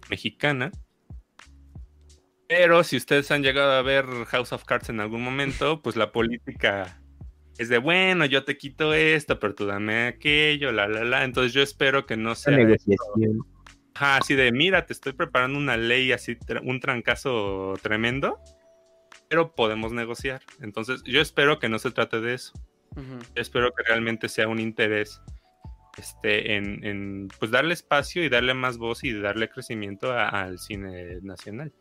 mexicana. 0.09 0.71
Pero 2.47 2.83
si 2.83 2.97
ustedes 2.97 3.29
han 3.31 3.43
llegado 3.43 3.71
a 3.71 3.81
ver 3.81 4.05
House 4.27 4.53
of 4.53 4.65
Cards 4.65 4.89
en 4.89 4.99
algún 4.99 5.23
momento, 5.23 5.81
pues 5.83 5.95
la 5.95 6.11
política 6.11 7.01
es 7.57 7.69
de 7.69 7.77
bueno, 7.77 8.25
yo 8.25 8.45
te 8.45 8.57
quito 8.57 8.93
esto, 8.93 9.39
pero 9.39 9.53
tú 9.53 9.65
dame 9.65 10.07
aquello, 10.07 10.71
la 10.71 10.87
la 10.87 11.03
la. 11.03 11.23
Entonces 11.23 11.53
yo 11.53 11.61
espero 11.61 12.05
que 12.05 12.17
no 12.17 12.35
sea 12.35 12.57
así 13.93 14.35
de, 14.35 14.51
mira, 14.51 14.85
te 14.85 14.93
estoy 14.93 15.13
preparando 15.13 15.57
una 15.57 15.75
ley 15.75 16.11
así, 16.11 16.37
un 16.63 16.79
trancazo 16.79 17.75
tremendo, 17.81 18.39
pero 19.29 19.53
podemos 19.53 19.93
negociar. 19.93 20.41
Entonces, 20.59 21.03
yo 21.03 21.21
espero 21.21 21.59
que 21.59 21.69
no 21.69 21.79
se 21.79 21.91
trate 21.91 22.19
de 22.19 22.33
eso. 22.33 22.51
Yo 22.95 23.41
espero 23.41 23.71
que 23.71 23.83
realmente 23.83 24.27
sea 24.27 24.47
un 24.49 24.59
interés 24.59 25.21
este, 25.97 26.55
en, 26.57 27.29
pues 27.39 27.51
darle 27.51 27.73
espacio 27.73 28.23
y 28.23 28.29
darle 28.29 28.53
más 28.53 28.77
voz 28.77 29.03
y 29.03 29.13
darle 29.13 29.49
crecimiento 29.49 30.11
al 30.11 30.57
cine 30.59 31.19
nacional. 31.21 31.71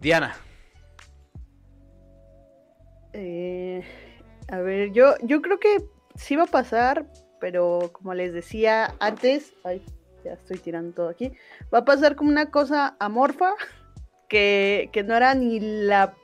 Diana. 0.00 0.34
Eh, 3.12 3.84
a 4.48 4.58
ver, 4.58 4.92
yo, 4.92 5.14
yo 5.22 5.42
creo 5.42 5.60
que 5.60 5.84
sí 6.16 6.36
va 6.36 6.44
a 6.44 6.46
pasar, 6.46 7.06
pero 7.40 7.90
como 7.92 8.14
les 8.14 8.32
decía 8.32 8.94
antes, 8.98 9.54
ay, 9.64 9.82
ya 10.24 10.32
estoy 10.32 10.58
tirando 10.58 10.92
todo 10.92 11.08
aquí, 11.10 11.32
va 11.72 11.78
a 11.78 11.84
pasar 11.84 12.16
como 12.16 12.30
una 12.30 12.50
cosa 12.50 12.96
amorfa 12.98 13.54
que, 14.28 14.90
no 15.06 15.16
era 15.16 15.34
ni 15.34 15.60
la... 15.60 16.14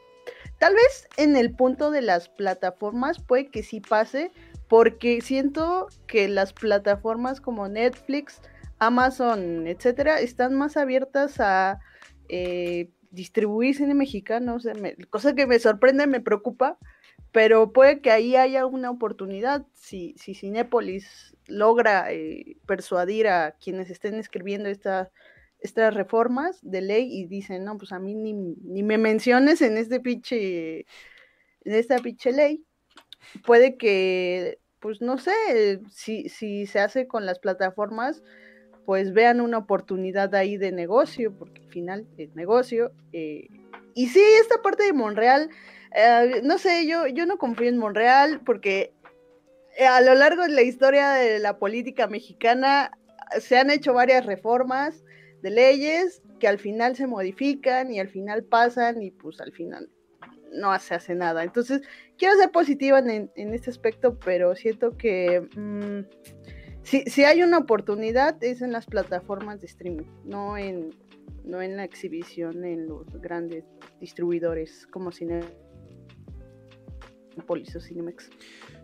Tal 0.58 0.74
vez 0.74 1.08
en 1.16 1.36
el 1.36 1.54
punto 1.54 1.90
de 1.90 2.02
las 2.02 2.28
plataformas 2.28 3.18
puede 3.18 3.48
que 3.48 3.62
sí 3.62 3.80
pase, 3.80 4.30
porque 4.68 5.20
siento 5.20 5.88
que 6.06 6.28
las 6.28 6.52
plataformas 6.52 7.40
como 7.40 7.68
Netflix, 7.68 8.40
Amazon, 8.78 9.66
etcétera, 9.66 10.20
están 10.20 10.54
más 10.54 10.76
abiertas 10.76 11.40
a 11.40 11.80
eh, 12.28 12.90
distribuir 13.10 13.74
cine 13.74 13.94
mexicano, 13.94 14.56
cosa 15.10 15.34
que 15.34 15.46
me 15.46 15.58
sorprende, 15.58 16.06
me 16.06 16.20
preocupa, 16.20 16.78
pero 17.32 17.72
puede 17.72 18.00
que 18.00 18.10
ahí 18.10 18.36
haya 18.36 18.66
una 18.66 18.90
oportunidad 18.90 19.66
si, 19.74 20.14
si 20.18 20.34
Cinépolis 20.34 21.36
logra 21.46 22.12
eh, 22.12 22.56
persuadir 22.66 23.28
a 23.28 23.52
quienes 23.52 23.90
estén 23.90 24.14
escribiendo 24.14 24.68
estas 25.62 25.94
reformas 25.94 26.58
de 26.62 26.80
ley 26.80 27.08
y 27.10 27.26
dicen, 27.26 27.64
no, 27.64 27.78
pues 27.78 27.92
a 27.92 27.98
mí 27.98 28.14
ni, 28.14 28.82
me 28.82 28.98
menciones 28.98 29.62
en 29.62 29.76
este 29.76 30.00
pinche, 30.00 30.80
en 30.80 31.74
esta 31.74 31.98
pinche 31.98 32.32
ley, 32.32 32.64
puede 33.44 33.76
que, 33.76 34.58
pues 34.80 35.00
no 35.00 35.18
sé, 35.18 35.80
si, 35.90 36.28
si 36.28 36.66
se 36.66 36.80
hace 36.80 37.06
con 37.06 37.26
las 37.26 37.38
plataformas, 37.38 38.22
pues 38.84 39.12
vean 39.12 39.40
una 39.40 39.58
oportunidad 39.58 40.34
ahí 40.34 40.56
de 40.56 40.72
negocio, 40.72 41.32
porque 41.36 41.62
al 41.62 41.68
final 41.68 42.06
es 42.18 42.34
negocio. 42.34 42.92
Eh, 43.12 43.46
y 43.94 44.08
sí, 44.08 44.22
esta 44.40 44.60
parte 44.60 44.82
de 44.82 44.92
Monreal, 44.92 45.50
eh, 45.94 46.40
no 46.42 46.58
sé, 46.58 46.86
yo, 46.86 47.06
yo 47.06 47.26
no 47.26 47.38
confío 47.38 47.68
en 47.68 47.78
Monreal 47.78 48.40
porque 48.44 48.92
eh, 49.78 49.86
a 49.86 50.00
lo 50.00 50.14
largo 50.14 50.42
de 50.42 50.48
la 50.48 50.62
historia 50.62 51.10
de 51.10 51.38
la 51.38 51.58
política 51.58 52.08
mexicana 52.08 52.90
se 53.40 53.56
han 53.56 53.70
hecho 53.70 53.94
varias 53.94 54.26
reformas 54.26 55.04
de 55.42 55.50
leyes 55.50 56.22
que 56.40 56.48
al 56.48 56.58
final 56.58 56.96
se 56.96 57.06
modifican 57.06 57.92
y 57.92 58.00
al 58.00 58.08
final 58.08 58.44
pasan 58.44 59.02
y 59.02 59.10
pues 59.10 59.40
al 59.40 59.52
final 59.52 59.90
no 60.52 60.78
se 60.78 60.94
hace 60.94 61.14
nada. 61.14 61.42
Entonces, 61.44 61.82
quiero 62.16 62.36
ser 62.36 62.50
positiva 62.50 62.98
en, 62.98 63.30
este 63.36 63.70
aspecto, 63.70 64.18
pero 64.18 64.54
siento 64.54 64.96
que 64.96 65.48
mm, 65.56 66.00
si, 66.82 67.02
si, 67.04 67.24
hay 67.24 67.42
una 67.42 67.58
oportunidad 67.58 68.42
es 68.42 68.62
en 68.62 68.72
las 68.72 68.86
plataformas 68.86 69.60
de 69.60 69.66
streaming, 69.66 70.06
no 70.24 70.56
en, 70.58 70.90
no 71.44 71.62
en 71.62 71.76
la 71.76 71.84
exhibición 71.84 72.64
en 72.64 72.86
los 72.86 73.06
grandes 73.20 73.64
distribuidores 74.00 74.86
como 74.88 75.10
Cinepolis 75.12 75.46
o 77.76 77.80
Cinemex. 77.80 78.30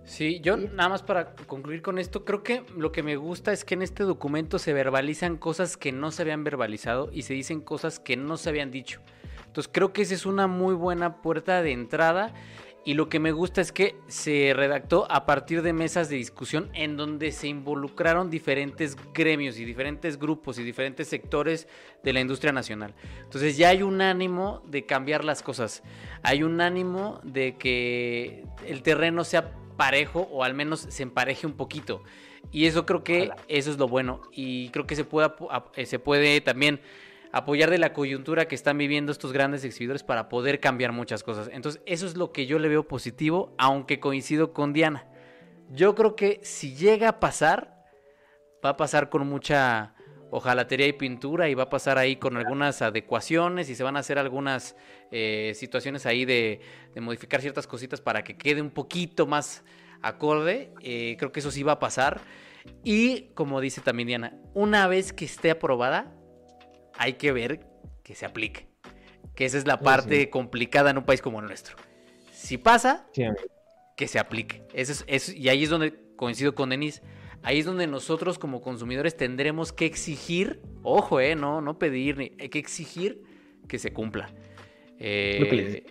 Sí, 0.08 0.40
yo 0.40 0.56
nada 0.56 0.88
más 0.88 1.02
para 1.02 1.36
concluir 1.36 1.82
con 1.82 1.98
esto, 1.98 2.24
creo 2.24 2.42
que 2.42 2.64
lo 2.74 2.92
que 2.92 3.02
me 3.02 3.16
gusta 3.16 3.52
es 3.52 3.62
que 3.62 3.74
en 3.74 3.82
este 3.82 4.04
documento 4.04 4.58
se 4.58 4.72
verbalizan 4.72 5.36
cosas 5.36 5.76
que 5.76 5.92
no 5.92 6.10
se 6.10 6.22
habían 6.22 6.44
verbalizado 6.44 7.10
y 7.12 7.22
se 7.22 7.34
dicen 7.34 7.60
cosas 7.60 8.00
que 8.00 8.16
no 8.16 8.38
se 8.38 8.48
habían 8.48 8.70
dicho. 8.70 9.02
Entonces 9.46 9.70
creo 9.72 9.92
que 9.92 10.02
esa 10.02 10.14
es 10.14 10.24
una 10.24 10.46
muy 10.46 10.74
buena 10.74 11.20
puerta 11.20 11.60
de 11.60 11.72
entrada 11.72 12.32
y 12.86 12.94
lo 12.94 13.10
que 13.10 13.20
me 13.20 13.32
gusta 13.32 13.60
es 13.60 13.70
que 13.70 13.96
se 14.06 14.54
redactó 14.56 15.06
a 15.12 15.26
partir 15.26 15.60
de 15.60 15.74
mesas 15.74 16.08
de 16.08 16.16
discusión 16.16 16.70
en 16.72 16.96
donde 16.96 17.30
se 17.30 17.48
involucraron 17.48 18.30
diferentes 18.30 18.96
gremios 19.12 19.58
y 19.58 19.66
diferentes 19.66 20.18
grupos 20.18 20.58
y 20.58 20.64
diferentes 20.64 21.06
sectores 21.08 21.68
de 22.02 22.14
la 22.14 22.20
industria 22.20 22.50
nacional. 22.50 22.94
Entonces 23.24 23.58
ya 23.58 23.68
hay 23.68 23.82
un 23.82 24.00
ánimo 24.00 24.62
de 24.66 24.86
cambiar 24.86 25.22
las 25.22 25.42
cosas. 25.42 25.82
Hay 26.22 26.42
un 26.42 26.62
ánimo 26.62 27.20
de 27.24 27.58
que 27.58 28.46
el 28.66 28.82
terreno 28.82 29.22
sea 29.22 29.52
parejo 29.78 30.28
o 30.32 30.44
al 30.44 30.52
menos 30.52 30.80
se 30.80 31.02
empareje 31.02 31.46
un 31.46 31.54
poquito. 31.54 32.02
Y 32.52 32.66
eso 32.66 32.84
creo 32.84 33.04
que 33.04 33.30
eso 33.46 33.70
es 33.70 33.78
lo 33.78 33.88
bueno. 33.88 34.20
Y 34.32 34.68
creo 34.70 34.86
que 34.86 34.96
se 34.96 35.04
puede, 35.04 35.32
eh, 35.76 35.86
se 35.86 35.98
puede 35.98 36.42
también 36.42 36.80
apoyar 37.32 37.70
de 37.70 37.78
la 37.78 37.92
coyuntura 37.92 38.48
que 38.48 38.54
están 38.54 38.76
viviendo 38.76 39.12
estos 39.12 39.32
grandes 39.32 39.64
exhibidores 39.64 40.02
para 40.02 40.28
poder 40.28 40.60
cambiar 40.60 40.92
muchas 40.92 41.22
cosas. 41.22 41.48
Entonces, 41.52 41.80
eso 41.86 42.06
es 42.06 42.16
lo 42.16 42.32
que 42.32 42.46
yo 42.46 42.58
le 42.58 42.68
veo 42.68 42.88
positivo, 42.88 43.54
aunque 43.56 44.00
coincido 44.00 44.52
con 44.52 44.72
Diana. 44.72 45.06
Yo 45.70 45.94
creo 45.94 46.16
que 46.16 46.40
si 46.42 46.74
llega 46.74 47.08
a 47.08 47.20
pasar, 47.20 47.86
va 48.64 48.70
a 48.70 48.76
pasar 48.76 49.10
con 49.10 49.26
mucha 49.28 49.94
hojalatería 50.30 50.86
y 50.86 50.92
pintura 50.92 51.48
y 51.48 51.54
va 51.54 51.64
a 51.64 51.70
pasar 51.70 51.98
ahí 51.98 52.16
con 52.16 52.36
algunas 52.36 52.82
adecuaciones 52.82 53.70
y 53.70 53.74
se 53.74 53.82
van 53.82 53.96
a 53.96 54.00
hacer 54.00 54.18
algunas 54.18 54.76
eh, 55.10 55.52
situaciones 55.54 56.06
ahí 56.06 56.24
de, 56.24 56.60
modificar 57.00 57.40
ciertas 57.40 57.66
cositas 57.66 58.00
para 58.00 58.24
que 58.24 58.36
quede 58.36 58.60
un 58.60 58.70
poquito 58.70 59.26
más 59.26 59.64
acorde. 60.02 60.72
Eh, 60.82 61.16
creo 61.18 61.32
que 61.32 61.40
eso 61.40 61.50
sí 61.50 61.62
va 61.62 61.72
a 61.72 61.78
pasar. 61.78 62.20
Y 62.84 63.30
como 63.34 63.60
dice 63.60 63.80
también 63.80 64.08
Diana, 64.08 64.36
una 64.54 64.86
vez 64.86 65.12
que 65.12 65.24
esté 65.24 65.50
aprobada, 65.50 66.14
hay 66.98 67.14
que 67.14 67.32
ver 67.32 67.66
que 68.02 68.14
se 68.14 68.26
aplique. 68.26 68.68
Que 69.34 69.44
esa 69.44 69.58
es 69.58 69.66
la 69.66 69.80
parte 69.80 70.30
complicada 70.30 70.90
en 70.90 70.98
un 70.98 71.04
país 71.04 71.22
como 71.22 71.40
el 71.40 71.46
nuestro. 71.46 71.76
Si 72.32 72.58
pasa, 72.58 73.06
que 73.96 74.08
se 74.08 74.18
aplique. 74.18 74.64
Eso 74.72 75.04
es, 75.06 75.28
y 75.28 75.48
ahí 75.48 75.64
es 75.64 75.70
donde 75.70 75.94
coincido 76.16 76.54
con 76.54 76.70
Denise. 76.70 77.02
Ahí 77.42 77.60
es 77.60 77.66
donde 77.66 77.86
nosotros 77.86 78.38
como 78.38 78.60
consumidores 78.60 79.16
tendremos 79.16 79.72
que 79.72 79.86
exigir, 79.86 80.60
ojo, 80.82 81.20
eh, 81.20 81.34
no, 81.34 81.60
no 81.60 81.78
pedir, 81.78 82.34
hay 82.38 82.48
que 82.48 82.58
exigir 82.58 83.22
que 83.68 83.78
se 83.78 83.92
cumpla. 83.92 84.30
Eh, 85.00 85.84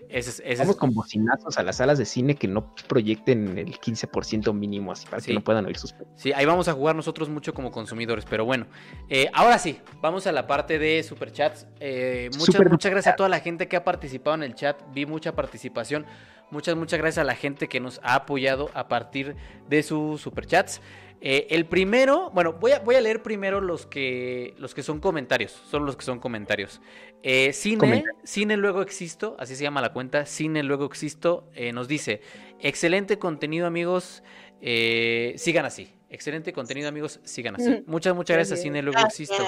Vamos 0.58 0.76
con 0.76 0.94
bocinazos 0.94 1.58
a 1.58 1.64
las 1.64 1.78
salas 1.78 1.98
de 1.98 2.04
cine 2.04 2.36
que 2.36 2.50
no 2.50 2.76
proyecten 2.90 3.58
el 3.58 3.80
15% 3.80 4.54
mínimo, 4.54 4.92
así 4.92 5.08
para 5.08 5.22
que 5.22 5.34
no 5.34 5.42
puedan 5.42 5.66
oír 5.66 5.78
sus. 5.78 5.96
Sí, 6.16 6.34
ahí 6.34 6.46
vamos 6.46 6.68
a 6.68 6.74
jugar 6.74 6.94
nosotros 6.96 7.30
mucho 7.30 7.54
como 7.54 7.72
consumidores, 7.72 8.26
pero 8.30 8.44
bueno. 8.44 8.68
Eh, 9.08 9.30
ahora 9.34 9.60
sí, 9.60 9.80
vamos 10.02 10.28
a 10.28 10.34
la 10.34 10.46
parte 10.46 10.78
de 10.78 11.04
superchats. 11.04 11.68
Eh, 11.80 12.30
muchas, 12.38 12.70
muchas 12.70 12.92
gracias 12.92 13.14
a 13.14 13.16
toda 13.16 13.30
la 13.30 13.40
gente 13.40 13.70
que 13.70 13.78
ha 13.78 13.86
participado 13.86 14.36
en 14.36 14.44
el 14.44 14.56
chat. 14.56 14.82
Vi 14.94 15.06
mucha 15.06 15.34
participación. 15.34 16.06
Muchas, 16.52 16.76
muchas 16.76 17.00
gracias 17.00 17.22
a 17.22 17.26
la 17.26 17.36
gente 17.36 17.70
que 17.70 17.80
nos 17.80 18.02
ha 18.04 18.16
apoyado 18.16 18.72
a 18.74 18.90
partir 18.90 19.36
de 19.70 19.84
sus 19.84 20.20
superchats. 20.20 20.82
Eh, 21.20 21.48
el 21.50 21.66
primero, 21.66 22.30
bueno, 22.32 22.54
voy 22.54 22.74
a, 22.74 22.80
voy 22.80 22.96
a 22.96 23.02
leer 23.02 23.24
primero 23.24 23.60
los 23.60 23.88
que, 23.88 24.54
los 24.58 24.76
que 24.76 24.84
son 24.84 25.00
comentarios, 25.00 25.52
son 25.52 25.86
los 25.86 25.98
que 25.98 26.06
son 26.06 26.20
comentarios. 26.20 26.80
Eh, 27.24 27.54
cine, 27.54 28.04
Cine 28.24 28.56
Luego 28.56 28.84
Existo, 28.84 29.36
así 29.40 29.56
se 29.56 29.64
llama 29.64 29.82
la 29.82 29.94
cuenta, 29.94 30.26
Cine 30.28 30.62
Luego 30.62 30.86
Existo, 30.86 31.50
eh, 31.56 31.74
nos 31.74 31.88
dice, 31.88 32.22
excelente 32.60 33.18
contenido 33.18 33.66
amigos, 33.66 34.24
sigan 34.62 35.66
así, 35.66 35.92
excelente 36.10 36.54
contenido 36.54 36.88
amigos, 36.88 37.20
sigan 37.24 37.56
así. 37.56 37.84
Muchas, 37.88 38.16
muchas 38.16 38.38
gracias 38.38 38.62
Cine 38.62 38.82
Luego 38.84 39.00
Existo. 39.00 39.44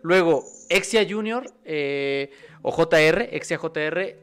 Luego, 0.00 0.44
Exia 0.68 1.06
Junior 1.08 1.46
o 2.62 2.72
JR, 2.72 3.28
Exia 3.30 3.58
JR, 3.58 4.16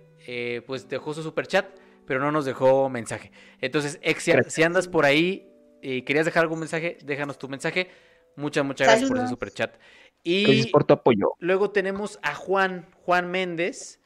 pues 0.66 0.90
dejó 0.90 1.14
su 1.14 1.22
super 1.22 1.46
chat, 1.46 1.68
pero 2.08 2.20
no 2.20 2.32
nos 2.32 2.46
dejó 2.46 2.90
mensaje. 2.90 3.32
Entonces, 3.62 4.00
Exia, 4.02 4.44
si 4.48 4.64
andas 4.64 4.88
por 4.88 5.06
ahí, 5.06 5.51
y 5.82 6.04
querías 6.04 6.26
dejar 6.26 6.44
algún 6.44 6.60
mensaje, 6.60 6.98
déjanos 7.04 7.38
tu 7.38 7.50
mensaje. 7.50 7.90
Muchas, 8.36 8.66
muchas 8.66 8.88
gracias 8.88 9.10
por 9.10 9.18
ese 9.18 9.28
super 9.28 9.52
chat. 9.52 9.76
Y 10.24 10.44
gracias 10.44 10.68
por 10.68 10.84
tu 10.84 10.94
apoyo. 10.94 11.34
Luego 11.40 11.72
tenemos 11.72 12.20
a 12.22 12.36
Juan, 12.36 12.88
Juan 13.04 13.32
Méndez, 13.32 14.00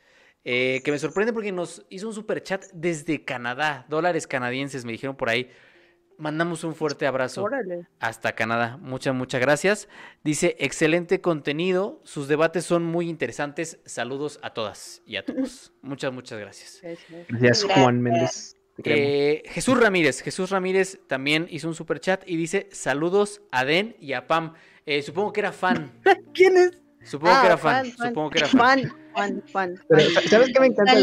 eh, 0.43 0.81
que 0.83 0.91
me 0.91 0.99
sorprende 0.99 1.33
porque 1.33 1.51
nos 1.51 1.85
hizo 1.89 2.07
un 2.07 2.13
super 2.13 2.41
chat 2.41 2.65
desde 2.73 3.23
Canadá, 3.25 3.85
dólares 3.89 4.27
canadienses, 4.27 4.85
me 4.85 4.93
dijeron 4.93 5.15
por 5.15 5.29
ahí. 5.29 5.51
Mandamos 6.17 6.63
un 6.63 6.75
fuerte 6.75 7.07
abrazo 7.07 7.45
hasta 7.99 8.35
Canadá. 8.35 8.77
Muchas, 8.77 9.13
muchas 9.13 9.41
gracias. 9.41 9.89
Dice, 10.23 10.55
excelente 10.59 11.19
contenido. 11.19 11.99
Sus 12.05 12.29
debates 12.29 12.63
son 12.63 12.85
muy 12.85 13.09
interesantes. 13.09 13.81
Saludos 13.85 14.39
a 14.41 14.53
todas 14.53 15.01
y 15.05 15.17
a 15.17 15.25
todos. 15.25 15.73
muchas, 15.81 16.13
muchas 16.13 16.39
gracias. 16.39 16.81
Gracias, 17.27 17.65
Juan 17.65 18.01
Méndez. 18.01 18.55
Eh, 18.83 19.43
Jesús 19.45 19.79
Ramírez, 19.79 20.21
Jesús 20.21 20.49
Ramírez 20.49 20.99
también 21.07 21.47
hizo 21.49 21.67
un 21.67 21.75
super 21.75 21.99
chat 21.99 22.23
y 22.27 22.35
dice 22.35 22.67
saludos 22.71 23.41
a 23.51 23.63
Den 23.63 23.95
y 23.99 24.13
a 24.13 24.27
Pam. 24.27 24.53
Eh, 24.85 25.01
supongo 25.01 25.31
que 25.31 25.39
era 25.39 25.51
fan. 25.51 25.93
¿Quién 26.33 26.57
es? 26.57 26.71
Supongo 27.03 27.39
que 27.39 27.45
era 27.45 27.55
ah, 27.55 27.57
fan, 27.57 27.85
Supongo 27.85 28.29
que 28.31 28.39
era 28.39 28.47
fan. 28.47 28.91
Fan, 29.13 29.43
fan, 29.51 29.79
¿Sabes 30.27 30.51
qué 30.51 30.59
me 30.59 30.67
encanta? 30.67 30.93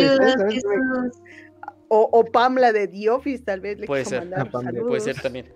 O, 1.89 2.09
o 2.11 2.25
Pam, 2.25 2.57
la 2.57 2.73
de 2.73 2.89
The 2.89 3.11
Office, 3.11 3.43
tal 3.45 3.61
vez 3.61 3.79
le 3.79 3.87
puede 3.87 4.05
ser. 4.05 4.29
puede 4.87 5.01
ser 5.01 5.21
también. 5.21 5.55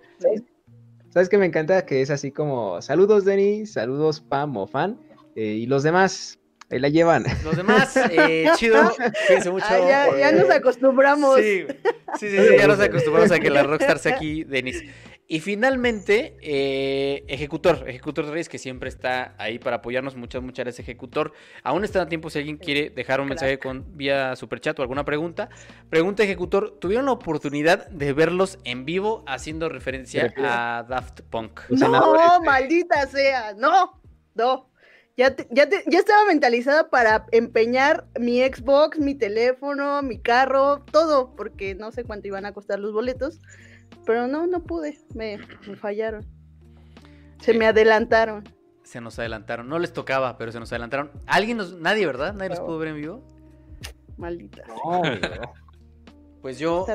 ¿Sabes 1.09 1.29
qué 1.29 1.37
me 1.37 1.45
encanta? 1.45 1.85
Que 1.85 2.01
es 2.01 2.09
así 2.09 2.31
como 2.31 2.81
saludos 2.81 3.25
Denny, 3.25 3.65
saludos 3.65 4.21
Pam 4.21 4.55
o 4.57 4.67
fan. 4.67 4.99
Eh, 5.35 5.53
y 5.53 5.65
los 5.67 5.83
demás, 5.83 6.36
Ahí 6.69 6.79
la 6.79 6.89
llevan. 6.89 7.25
Los 7.43 7.55
demás, 7.55 7.95
eh, 8.11 8.49
chido, 8.55 8.93
cuídense 9.27 9.51
mucho. 9.51 9.65
Ah, 9.69 10.09
ya, 10.19 10.31
nos 10.33 10.49
acostumbramos. 10.49 11.39
Sí, 11.39 11.65
sí, 12.19 12.29
sí, 12.29 12.37
ya 12.57 12.67
nos 12.67 12.79
acostumbramos 12.79 13.31
a 13.31 13.39
que 13.39 13.49
la 13.49 13.63
Rockstar 13.63 13.99
sea 13.99 14.15
aquí, 14.15 14.43
Denis. 14.43 14.83
Y 15.29 15.41
finalmente, 15.41 16.37
eh, 16.41 17.25
Ejecutor, 17.27 17.83
Ejecutor 17.87 18.25
de 18.25 18.31
Reyes, 18.31 18.47
que 18.47 18.57
siempre 18.57 18.87
está 18.87 19.35
ahí 19.37 19.59
para 19.59 19.77
apoyarnos. 19.77 20.15
Muchas, 20.15 20.41
muchas 20.41 20.63
gracias, 20.63 20.87
Ejecutor. 20.87 21.33
Aún 21.63 21.83
está 21.83 22.01
a 22.01 22.07
tiempo 22.07 22.29
si 22.29 22.39
alguien 22.39 22.55
quiere 22.55 22.89
dejar 22.89 23.19
un 23.19 23.27
mensaje 23.27 23.59
con 23.59 23.97
vía 23.97 24.37
superchat 24.37 24.79
o 24.79 24.81
alguna 24.81 25.03
pregunta. 25.03 25.49
Pregunta, 25.89 26.23
Ejecutor, 26.23 26.77
¿tuvieron 26.79 27.07
la 27.07 27.11
oportunidad 27.11 27.87
de 27.89 28.13
verlos 28.13 28.59
en 28.63 28.85
vivo 28.85 29.25
haciendo 29.27 29.67
referencia 29.67 30.33
a 30.37 30.85
Daft 30.87 31.21
Punk? 31.29 31.59
No, 31.69 32.39
maldita 32.41 33.05
sea, 33.07 33.53
no, 33.53 34.01
no. 34.33 34.69
Ya, 35.17 35.35
ya, 35.49 35.67
ya 35.67 35.99
estaba 35.99 36.25
mentalizada 36.25 36.91
para 36.91 37.25
empeñar 37.31 38.05
mi 38.19 38.39
Xbox, 38.39 38.99
mi 38.99 39.15
teléfono, 39.15 40.03
mi 40.03 40.19
carro, 40.19 40.83
todo, 40.91 41.35
porque 41.35 41.73
no 41.73 41.91
sé 41.91 42.03
cuánto 42.03 42.27
iban 42.27 42.45
a 42.45 42.53
costar 42.53 42.77
los 42.77 42.93
boletos. 42.93 43.41
Pero 44.05 44.27
no, 44.27 44.45
no 44.45 44.63
pude, 44.63 44.95
me, 45.15 45.39
fallaron. 45.81 46.23
Se 47.41 47.55
me 47.55 47.65
adelantaron. 47.65 48.47
Se 48.83 49.01
nos 49.01 49.17
adelantaron. 49.17 49.67
No 49.67 49.79
les 49.79 49.91
tocaba, 49.91 50.37
pero 50.37 50.51
se 50.51 50.59
nos 50.59 50.71
adelantaron. 50.71 51.11
¿Alguien 51.25 51.57
nos, 51.57 51.73
nadie, 51.73 52.05
¿verdad? 52.05 52.33
¿Nadie 52.33 52.49
los 52.51 52.59
pudo 52.59 52.77
ver 52.77 52.89
en 52.89 52.95
vivo? 52.95 53.23
Maldita. 54.17 54.63
Pues 56.41 56.59
yo, 56.59 56.85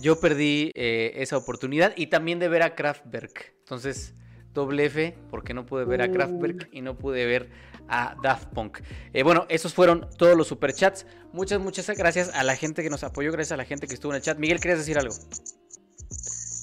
yo 0.00 0.20
perdí 0.20 0.72
eh, 0.74 1.12
esa 1.14 1.36
oportunidad 1.36 1.92
y 1.96 2.08
también 2.08 2.40
de 2.40 2.48
ver 2.48 2.62
a 2.62 2.74
Kraftwerk. 2.74 3.54
Entonces, 3.60 4.14
doble 4.52 4.86
F, 4.86 5.16
porque 5.30 5.54
no 5.54 5.66
pude 5.66 5.84
ver 5.84 6.02
a 6.02 6.10
Kraftwerk 6.10 6.68
y 6.72 6.80
no 6.80 6.96
pude 6.96 7.24
ver 7.26 7.50
a 7.88 8.16
Daft 8.22 8.48
Punk. 8.54 8.78
Eh, 9.12 9.22
bueno, 9.22 9.46
esos 9.48 9.74
fueron 9.74 10.08
todos 10.16 10.36
los 10.36 10.46
superchats. 10.48 11.06
Muchas, 11.32 11.60
muchas 11.60 11.88
gracias 11.96 12.30
a 12.34 12.44
la 12.44 12.56
gente 12.56 12.82
que 12.82 12.90
nos 12.90 13.04
apoyó, 13.04 13.32
gracias 13.32 13.52
a 13.52 13.56
la 13.56 13.64
gente 13.64 13.86
que 13.86 13.94
estuvo 13.94 14.12
en 14.12 14.16
el 14.16 14.22
chat. 14.22 14.38
Miguel, 14.38 14.60
¿querías 14.60 14.78
decir 14.78 14.98
algo? 14.98 15.14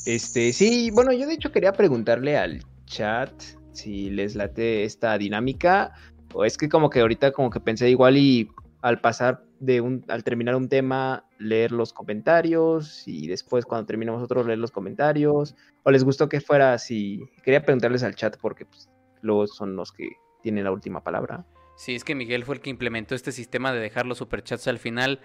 Este, 0.05 0.53
sí, 0.53 0.89
bueno, 0.91 1.11
yo 1.11 1.27
de 1.27 1.33
hecho 1.33 1.51
quería 1.51 1.73
preguntarle 1.73 2.37
al 2.37 2.63
chat 2.85 3.31
si 3.73 4.09
les 4.09 4.35
late 4.35 4.83
esta 4.83 5.17
dinámica. 5.17 5.93
O 6.33 6.45
es 6.45 6.57
que 6.57 6.69
como 6.69 6.89
que 6.89 7.01
ahorita 7.01 7.31
como 7.31 7.49
que 7.49 7.59
pensé 7.59 7.89
igual 7.89 8.17
y 8.17 8.49
al 8.81 8.99
pasar 9.01 9.43
de 9.59 9.81
un, 9.81 10.05
al 10.07 10.23
terminar 10.23 10.55
un 10.55 10.69
tema, 10.69 11.25
leer 11.39 11.71
los 11.71 11.93
comentarios 11.93 13.03
y 13.07 13.27
después 13.27 13.65
cuando 13.65 13.85
terminemos 13.85 14.21
otros 14.23 14.45
leer 14.45 14.59
los 14.59 14.71
comentarios. 14.71 15.55
¿O 15.83 15.91
les 15.91 16.03
gustó 16.03 16.29
que 16.29 16.41
fuera 16.41 16.73
así? 16.73 17.23
Quería 17.43 17.63
preguntarles 17.63 18.03
al 18.03 18.15
chat 18.15 18.37
porque 18.37 18.65
pues, 18.65 18.89
luego 19.21 19.47
son 19.47 19.75
los 19.75 19.91
que 19.91 20.09
tienen 20.41 20.63
la 20.63 20.71
última 20.71 21.03
palabra. 21.03 21.45
Sí, 21.75 21.95
es 21.95 22.03
que 22.03 22.15
Miguel 22.15 22.43
fue 22.43 22.55
el 22.55 22.61
que 22.61 22.69
implementó 22.69 23.15
este 23.15 23.31
sistema 23.31 23.71
de 23.71 23.79
dejar 23.79 24.05
los 24.05 24.17
superchats 24.17 24.67
al 24.67 24.79
final 24.79 25.19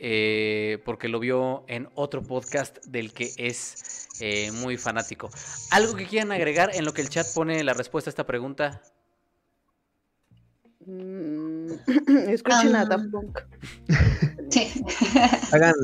eh, 0.00 0.78
porque 0.84 1.08
lo 1.08 1.18
vio 1.18 1.64
en 1.66 1.88
otro 1.94 2.22
podcast 2.22 2.84
del 2.84 3.12
que 3.12 3.32
es 3.36 4.08
eh, 4.20 4.52
muy 4.52 4.76
fanático. 4.76 5.28
¿Algo 5.72 5.96
que 5.96 6.06
quieran 6.06 6.30
agregar 6.30 6.70
en 6.74 6.84
lo 6.84 6.92
que 6.92 7.02
el 7.02 7.08
chat 7.08 7.26
pone 7.34 7.64
la 7.64 7.74
respuesta 7.74 8.08
a 8.08 8.12
esta 8.12 8.24
pregunta? 8.24 8.80
Mm, 10.86 11.27
escuchen 12.28 12.76
a 12.76 12.84
Daft 12.84 13.10
Punk. 13.10 13.38
Hagan, 15.52 15.74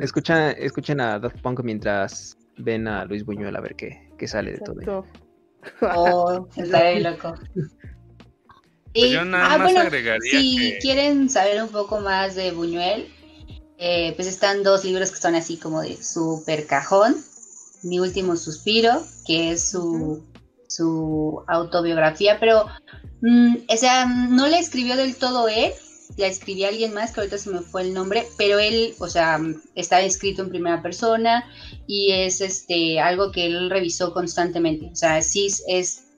escuchen, 0.00 0.54
escuchen 0.58 1.00
a 1.00 1.18
Daft 1.18 1.40
Punk 1.40 1.60
mientras 1.62 2.36
ven 2.56 2.88
a 2.88 3.04
Luis 3.04 3.24
Buñuel 3.24 3.56
a 3.56 3.60
ver 3.60 3.74
qué, 3.76 4.28
sale 4.28 4.52
de 4.52 4.58
todo. 4.58 5.06
Oh, 5.94 6.48
está 6.56 6.78
ahí 6.78 7.02
loco. 7.02 7.34
Pues 8.94 9.10
yo 9.10 9.24
nada 9.24 9.54
ah, 9.54 9.58
más 9.58 9.74
agregaría 9.74 10.38
si 10.38 10.76
quieren 10.82 11.30
saber 11.30 11.62
un 11.62 11.70
poco 11.70 12.00
más 12.00 12.34
de 12.34 12.52
Buñuel, 12.52 13.08
eh, 13.78 14.12
pues 14.16 14.28
están 14.28 14.62
dos 14.62 14.84
libros 14.84 15.10
que 15.10 15.16
son 15.16 15.34
así 15.34 15.56
como 15.56 15.80
de 15.80 15.96
super 15.96 16.66
cajón. 16.66 17.16
Mi 17.82 18.00
último 18.00 18.36
suspiro, 18.36 19.02
que 19.26 19.52
es 19.52 19.70
su, 19.70 20.22
su 20.74 21.42
autobiografía, 21.48 22.38
pero 22.40 22.66
Mm, 23.22 23.56
o 23.68 23.76
sea, 23.76 24.04
no 24.04 24.48
la 24.48 24.58
escribió 24.58 24.96
del 24.96 25.14
todo 25.14 25.48
él, 25.48 25.72
la 26.16 26.26
escribió 26.26 26.66
alguien 26.66 26.92
más, 26.92 27.12
que 27.12 27.20
ahorita 27.20 27.38
se 27.38 27.50
me 27.50 27.60
fue 27.60 27.82
el 27.82 27.94
nombre, 27.94 28.26
pero 28.36 28.58
él, 28.58 28.94
o 28.98 29.08
sea, 29.08 29.40
está 29.76 30.00
escrito 30.02 30.42
en 30.42 30.50
primera 30.50 30.82
persona 30.82 31.48
y 31.86 32.10
es 32.10 32.40
este 32.40 32.98
algo 32.98 33.30
que 33.30 33.46
él 33.46 33.70
revisó 33.70 34.12
constantemente. 34.12 34.90
O 34.92 34.96
sea, 34.96 35.22
sí 35.22 35.48
es 35.68 36.08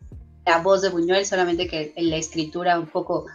la 0.46 0.58
voz 0.58 0.80
de 0.80 0.88
Buñuel, 0.88 1.26
solamente 1.26 1.68
que 1.68 1.92
en 1.94 2.08
la 2.08 2.16
escritura 2.16 2.78
un 2.78 2.86
poco 2.86 3.26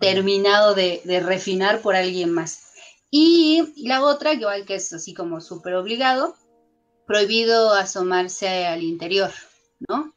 terminado 0.00 0.74
de, 0.74 1.00
de 1.04 1.20
refinar 1.20 1.80
por 1.80 1.94
alguien 1.94 2.32
más. 2.32 2.72
Y 3.10 3.72
la 3.76 4.04
otra, 4.04 4.32
igual 4.32 4.66
que 4.66 4.76
es 4.76 4.92
así 4.92 5.14
como 5.14 5.40
súper 5.40 5.74
obligado, 5.74 6.34
prohibido 7.06 7.72
asomarse 7.72 8.66
al 8.66 8.82
interior, 8.82 9.30
¿no? 9.88 10.12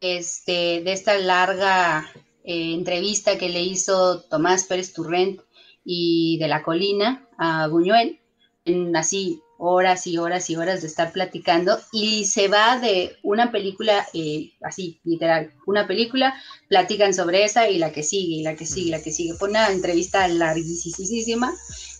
Este, 0.00 0.82
de 0.82 0.92
esta 0.92 1.18
larga 1.18 2.10
eh, 2.44 2.74
entrevista 2.74 3.38
que 3.38 3.48
le 3.48 3.62
hizo 3.62 4.20
Tomás 4.22 4.64
Pérez 4.64 4.92
Turrent 4.92 5.40
y 5.84 6.38
de 6.38 6.48
la 6.48 6.62
Colina 6.62 7.26
a 7.38 7.68
Buñuel, 7.68 8.20
en 8.64 8.94
así 8.96 9.40
horas 9.58 10.06
y 10.06 10.18
horas 10.18 10.50
y 10.50 10.56
horas 10.56 10.82
de 10.82 10.88
estar 10.88 11.12
platicando 11.12 11.78
y 11.92 12.26
se 12.26 12.48
va 12.48 12.78
de 12.78 13.16
una 13.22 13.50
película, 13.50 14.06
eh, 14.12 14.52
así, 14.62 15.00
literal, 15.04 15.54
una 15.66 15.86
película, 15.86 16.34
platican 16.68 17.14
sobre 17.14 17.44
esa 17.44 17.68
y 17.68 17.78
la 17.78 17.92
que 17.92 18.02
sigue, 18.02 18.36
y 18.36 18.42
la 18.42 18.54
que 18.54 18.66
sigue, 18.66 18.88
y 18.88 18.90
la 18.90 19.02
que 19.02 19.12
sigue. 19.12 19.34
Fue 19.34 19.48
una 19.48 19.70
entrevista 19.70 20.28
larguísima 20.28 21.54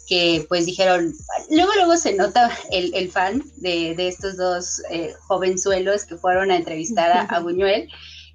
que 0.07 0.45
pues 0.49 0.67
dijeron, 0.67 1.15
luego 1.51 1.73
luego 1.75 1.97
se 1.97 2.15
nota 2.15 2.51
el, 2.71 3.11
fan 3.11 3.43
de, 3.57 3.95
estos 3.99 4.37
dos 4.37 4.83
eh, 4.91 5.15
jovenzuelos 5.27 6.05
que 6.05 6.17
fueron 6.17 6.51
a 6.51 6.57
entrevistar 6.57 7.27
a 7.29 7.41
Buñuel 7.41 7.89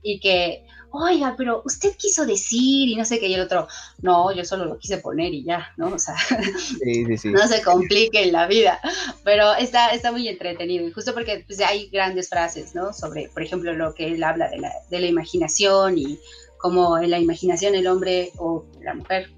y 0.03 0.19
que 0.19 0.65
oiga, 0.91 1.35
pero 1.37 1.61
usted 1.65 1.95
quiso 1.97 2.25
decir 2.25 2.89
y 2.89 2.95
no 2.95 3.05
sé 3.05 3.19
qué, 3.19 3.27
y 3.27 3.33
el 3.33 3.41
otro, 3.41 3.67
no, 4.01 4.33
yo 4.33 4.43
solo 4.43 4.65
lo 4.65 4.77
quise 4.77 4.97
poner 4.97 5.33
y 5.33 5.43
ya, 5.43 5.71
¿no? 5.77 5.87
O 5.87 5.99
sea, 5.99 6.15
no 7.23 7.47
se 7.47 7.61
complique 7.61 8.23
en 8.23 8.33
la 8.33 8.47
vida, 8.47 8.79
pero 9.23 9.53
está, 9.55 9.89
está 9.89 10.11
muy 10.11 10.27
entretenido, 10.27 10.85
y 10.85 10.91
justo 10.91 11.13
porque 11.13 11.43
pues, 11.47 11.61
hay 11.61 11.89
grandes 11.89 12.29
frases, 12.29 12.75
¿no? 12.75 12.93
Sobre, 12.93 13.29
por 13.29 13.41
ejemplo, 13.41 13.73
lo 13.73 13.93
que 13.93 14.07
él 14.07 14.23
habla 14.23 14.49
de 14.49 14.59
la, 14.59 14.71
de 14.89 14.99
la 14.99 15.07
imaginación 15.07 15.97
y 15.97 16.19
cómo 16.57 16.97
en 16.97 17.09
la 17.09 17.19
imaginación 17.19 17.73
el 17.73 17.87
hombre 17.87 18.31
o 18.37 18.65
la 18.81 18.93
mujer, 18.93 19.31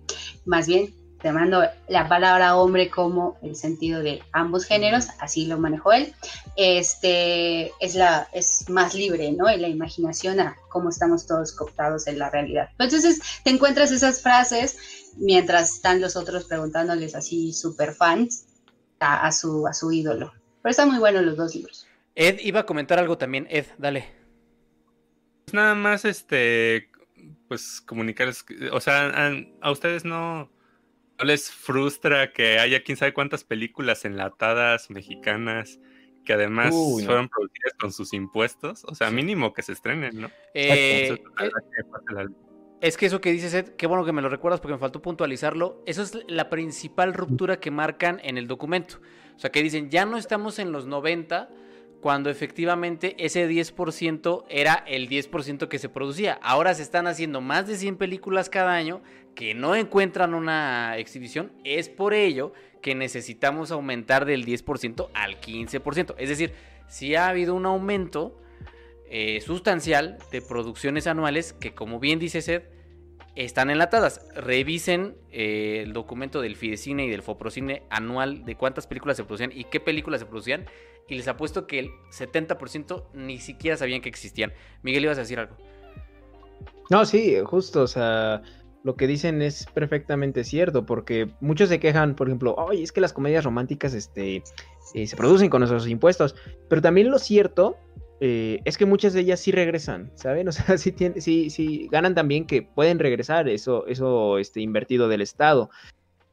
más 0.45 0.67
bien, 0.67 0.93
tomando 1.23 1.63
la 1.87 2.07
palabra 2.09 2.55
hombre 2.57 2.89
como 2.89 3.37
el 3.41 3.55
sentido 3.55 4.03
de 4.03 4.21
ambos 4.33 4.65
géneros, 4.65 5.07
así 5.19 5.45
lo 5.45 5.57
manejó 5.57 5.93
él, 5.93 6.13
este, 6.57 7.71
es, 7.79 7.95
la, 7.95 8.27
es 8.33 8.69
más 8.69 8.93
libre, 8.93 9.31
¿no? 9.31 9.49
En 9.49 9.61
la 9.61 9.69
imaginación 9.69 10.41
a 10.41 10.57
cómo 10.69 10.89
estamos 10.89 11.25
todos 11.25 11.53
cooptados 11.53 12.07
en 12.07 12.19
la 12.19 12.29
realidad. 12.29 12.69
Entonces 12.77 13.21
te 13.43 13.49
encuentras 13.49 13.91
esas 13.91 14.21
frases 14.21 14.77
mientras 15.17 15.75
están 15.75 16.01
los 16.01 16.15
otros 16.15 16.43
preguntándoles 16.45 17.15
así 17.15 17.53
super 17.53 17.93
fans 17.93 18.45
a, 18.99 19.31
su, 19.31 19.65
a 19.65 19.73
su 19.73 19.91
ídolo. 19.91 20.33
Pero 20.61 20.71
están 20.71 20.89
muy 20.89 20.99
buenos 20.99 21.23
los 21.23 21.37
dos 21.37 21.55
libros. 21.55 21.87
Ed 22.15 22.39
iba 22.41 22.61
a 22.61 22.65
comentar 22.65 22.99
algo 22.99 23.17
también. 23.17 23.47
Ed, 23.49 23.65
dale. 23.77 24.11
Pues 25.45 25.53
nada 25.53 25.75
más, 25.75 26.05
este, 26.05 26.89
pues 27.47 27.81
comunicarles, 27.81 28.45
o 28.71 28.79
sea, 28.79 29.31
a 29.61 29.71
ustedes 29.71 30.05
no, 30.05 30.49
¿No 31.23 31.27
les 31.27 31.49
frustra 31.49 32.33
que 32.33 32.59
haya 32.59 32.83
quién 32.83 32.97
sabe 32.97 33.13
cuántas 33.13 33.45
películas 33.45 34.03
enlatadas 34.03 34.89
mexicanas 34.89 35.79
que 36.25 36.33
además 36.33 36.75
fueron 36.75 37.29
producidas 37.29 37.73
con 37.79 37.93
sus 37.93 38.11
impuestos? 38.11 38.83
O 38.83 38.93
sea, 38.93 39.09
mínimo 39.09 39.53
que 39.53 39.61
se 39.61 39.71
estrenen, 39.71 40.19
¿no? 40.19 40.27
Eh, 40.53 41.15
eh, 41.39 42.27
es 42.81 42.97
que 42.97 43.05
eso 43.05 43.21
que 43.21 43.31
dices, 43.31 43.53
Ed, 43.53 43.69
qué 43.77 43.87
bueno 43.87 44.03
que 44.03 44.11
me 44.11 44.21
lo 44.21 44.27
recuerdas 44.27 44.59
porque 44.59 44.73
me 44.73 44.79
faltó 44.79 45.01
puntualizarlo. 45.01 45.81
Eso 45.85 46.01
es 46.01 46.17
la 46.27 46.49
principal 46.49 47.13
ruptura 47.13 47.57
que 47.57 47.71
marcan 47.71 48.19
en 48.21 48.37
el 48.37 48.45
documento. 48.45 48.99
O 49.37 49.39
sea, 49.39 49.49
que 49.49 49.63
dicen, 49.63 49.89
ya 49.89 50.05
no 50.05 50.17
estamos 50.17 50.59
en 50.59 50.73
los 50.73 50.87
90 50.87 51.49
cuando 52.03 52.29
efectivamente 52.29 53.15
ese 53.17 53.49
10% 53.49 54.43
era 54.49 54.83
el 54.85 55.07
10% 55.07 55.69
que 55.69 55.79
se 55.79 55.87
producía. 55.87 56.37
Ahora 56.41 56.73
se 56.73 56.83
están 56.83 57.07
haciendo 57.07 57.39
más 57.39 57.65
de 57.65 57.77
100 57.77 57.95
películas 57.95 58.49
cada 58.49 58.73
año 58.73 59.01
que 59.35 59.53
no 59.53 59.73
encuentran 59.73 60.33
una 60.33 60.97
exhibición. 60.97 61.53
Es 61.63 61.87
por 61.87 62.13
ello 62.13 62.51
que 62.81 62.93
necesitamos 62.93 63.71
aumentar 63.71 64.25
del 64.25 64.45
10% 64.45 65.11
al 65.13 65.39
15%. 65.39 66.15
Es 66.17 66.27
decir, 66.27 66.51
si 66.89 67.15
ha 67.15 67.29
habido 67.29 67.55
un 67.55 67.65
aumento 67.65 68.37
eh, 69.09 69.39
sustancial 69.39 70.17
de 70.29 70.41
producciones 70.41 71.07
anuales 71.07 71.53
que, 71.53 71.73
como 71.73 72.01
bien 72.01 72.19
dice 72.19 72.41
Seth, 72.41 72.65
están 73.35 73.69
enlatadas. 73.69 74.27
Revisen 74.35 75.15
eh, 75.31 75.83
el 75.83 75.93
documento 75.93 76.41
del 76.41 76.57
Fidecine 76.57 77.05
y 77.05 77.09
del 77.09 77.21
Foprocine 77.21 77.83
anual 77.89 78.43
de 78.43 78.55
cuántas 78.55 78.87
películas 78.87 79.15
se 79.15 79.23
producían 79.23 79.53
y 79.53 79.63
qué 79.63 79.79
películas 79.79 80.19
se 80.19 80.25
producían. 80.25 80.65
Y 81.07 81.15
les 81.15 81.27
apuesto 81.27 81.67
que 81.67 81.79
el 81.79 81.89
70% 82.11 83.05
ni 83.13 83.39
siquiera 83.39 83.77
sabían 83.77 84.01
que 84.01 84.09
existían. 84.09 84.53
Miguel, 84.81 85.03
ibas 85.03 85.17
a 85.17 85.21
decir 85.21 85.39
algo. 85.39 85.55
No, 86.89 87.05
sí, 87.05 87.35
justo, 87.45 87.81
o 87.81 87.87
sea, 87.87 88.41
lo 88.83 88.95
que 88.95 89.07
dicen 89.07 89.41
es 89.41 89.65
perfectamente 89.73 90.43
cierto, 90.43 90.85
porque 90.85 91.29
muchos 91.39 91.69
se 91.69 91.79
quejan, 91.79 92.15
por 92.15 92.27
ejemplo, 92.27 92.55
oye, 92.55 92.83
es 92.83 92.91
que 92.91 93.01
las 93.01 93.13
comedias 93.13 93.43
románticas 93.43 93.93
este, 93.93 94.43
eh, 94.93 95.07
se 95.07 95.15
producen 95.15 95.49
con 95.49 95.61
nuestros 95.61 95.87
impuestos, 95.87 96.35
pero 96.69 96.81
también 96.81 97.09
lo 97.09 97.19
cierto 97.19 97.77
eh, 98.19 98.59
es 98.65 98.77
que 98.77 98.85
muchas 98.85 99.13
de 99.13 99.21
ellas 99.21 99.39
sí 99.39 99.51
regresan, 99.51 100.11
¿saben? 100.15 100.47
O 100.49 100.51
sea, 100.51 100.77
sí, 100.77 100.91
tienen, 100.91 101.21
sí, 101.21 101.49
sí 101.49 101.87
ganan 101.91 102.15
también 102.15 102.45
que 102.45 102.61
pueden 102.61 102.99
regresar 102.99 103.47
eso, 103.49 103.87
eso 103.87 104.37
este, 104.37 104.61
invertido 104.61 105.07
del 105.07 105.21
Estado. 105.21 105.69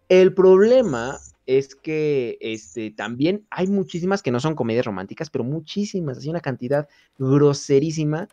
El 0.09 0.34
problema 0.34 1.18
es 1.51 1.74
que 1.74 2.39
este, 2.40 2.93
también 2.93 3.44
hay 3.51 3.66
muchísimas 3.66 4.22
que 4.22 4.31
no 4.31 4.39
son 4.39 4.55
comedias 4.55 4.86
románticas, 4.86 5.31
pero 5.31 5.43
muchísimas, 5.43 6.18
así 6.18 6.28
una 6.28 6.40
cantidad 6.40 6.89
groserísima 7.18 8.28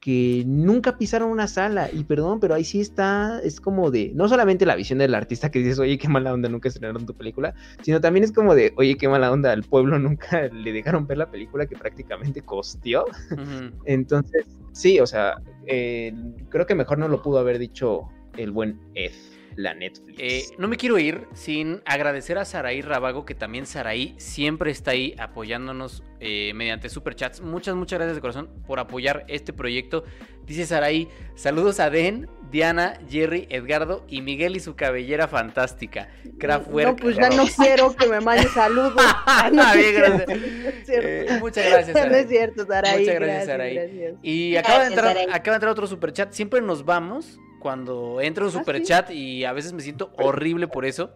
que 0.00 0.42
nunca 0.46 0.96
pisaron 0.96 1.28
una 1.30 1.48
sala. 1.48 1.90
Y 1.92 2.04
perdón, 2.04 2.40
pero 2.40 2.54
ahí 2.54 2.64
sí 2.64 2.80
está, 2.80 3.40
es 3.44 3.60
como 3.60 3.90
de, 3.90 4.12
no 4.14 4.26
solamente 4.26 4.64
la 4.64 4.74
visión 4.74 5.00
del 5.00 5.14
artista 5.14 5.50
que 5.50 5.58
dices, 5.58 5.78
oye, 5.80 5.98
qué 5.98 6.08
mala 6.08 6.32
onda, 6.32 6.48
nunca 6.48 6.68
estrenaron 6.68 7.04
tu 7.04 7.14
película, 7.14 7.54
sino 7.82 8.00
también 8.00 8.24
es 8.24 8.32
como 8.32 8.54
de, 8.54 8.72
oye, 8.78 8.96
qué 8.96 9.06
mala 9.06 9.30
onda, 9.30 9.52
al 9.52 9.64
pueblo 9.64 9.98
nunca 9.98 10.48
le 10.48 10.72
dejaron 10.72 11.06
ver 11.06 11.18
la 11.18 11.30
película 11.30 11.66
que 11.66 11.76
prácticamente 11.76 12.40
costeó. 12.40 13.04
Entonces, 13.84 14.46
sí, 14.72 14.98
o 14.98 15.06
sea, 15.06 15.42
eh, 15.66 16.14
creo 16.48 16.64
que 16.64 16.74
mejor 16.74 16.96
no 16.96 17.08
lo 17.08 17.20
pudo 17.20 17.38
haber 17.38 17.58
dicho 17.58 18.08
el 18.38 18.50
buen 18.50 18.80
Ed 18.94 19.12
la 19.56 19.74
Netflix. 19.74 20.18
Eh, 20.18 20.44
no 20.58 20.68
me 20.68 20.76
quiero 20.76 20.98
ir 20.98 21.26
sin 21.34 21.82
agradecer 21.84 22.38
a 22.38 22.44
Saraí 22.44 22.82
Rabago, 22.82 23.24
que 23.24 23.34
también 23.34 23.66
Saraí 23.66 24.14
siempre 24.18 24.70
está 24.70 24.92
ahí 24.92 25.14
apoyándonos 25.18 26.02
eh, 26.20 26.52
mediante 26.54 26.88
superchats. 26.88 27.40
Muchas, 27.40 27.74
muchas 27.74 27.98
gracias 27.98 28.16
de 28.16 28.20
corazón 28.20 28.50
por 28.66 28.78
apoyar 28.78 29.24
este 29.28 29.52
proyecto. 29.52 30.04
Dice 30.46 30.66
Saraí, 30.66 31.08
saludos 31.34 31.80
a 31.80 31.90
Den, 31.90 32.28
Diana, 32.50 32.98
Jerry, 33.08 33.46
Edgardo 33.48 34.04
y 34.08 34.20
Miguel 34.20 34.56
y 34.56 34.60
su 34.60 34.76
cabellera 34.76 35.26
fantástica. 35.26 36.08
No, 36.24 36.96
pues 36.96 37.16
ya 37.16 37.30
no 37.30 37.46
quiero 37.46 37.96
que 37.96 38.06
me 38.06 38.20
mande 38.20 38.48
saludos. 38.48 38.94
muchas 41.40 41.70
gracias, 41.70 41.96
Saraí. 41.96 42.10
No 42.10 42.16
es 42.16 42.28
cierto, 42.28 42.66
Saraí. 42.66 43.00
Muchas 43.00 43.14
gracias, 43.14 43.46
Saraí. 43.46 44.16
Y 44.22 44.56
acaba 44.56 44.80
de, 44.80 44.86
entrar, 44.88 45.16
acaba 45.32 45.52
de 45.52 45.54
entrar 45.54 45.72
otro 45.72 45.86
superchat. 45.86 46.32
Siempre 46.32 46.60
nos 46.60 46.84
vamos 46.84 47.38
cuando 47.62 48.20
entro 48.20 48.46
en 48.46 48.50
ah, 48.50 48.58
super 48.58 48.82
chat 48.82 49.10
y 49.12 49.44
a 49.44 49.52
veces 49.52 49.72
me 49.72 49.82
siento 49.82 50.12
horrible 50.18 50.66
por 50.66 50.84
eso. 50.84 51.12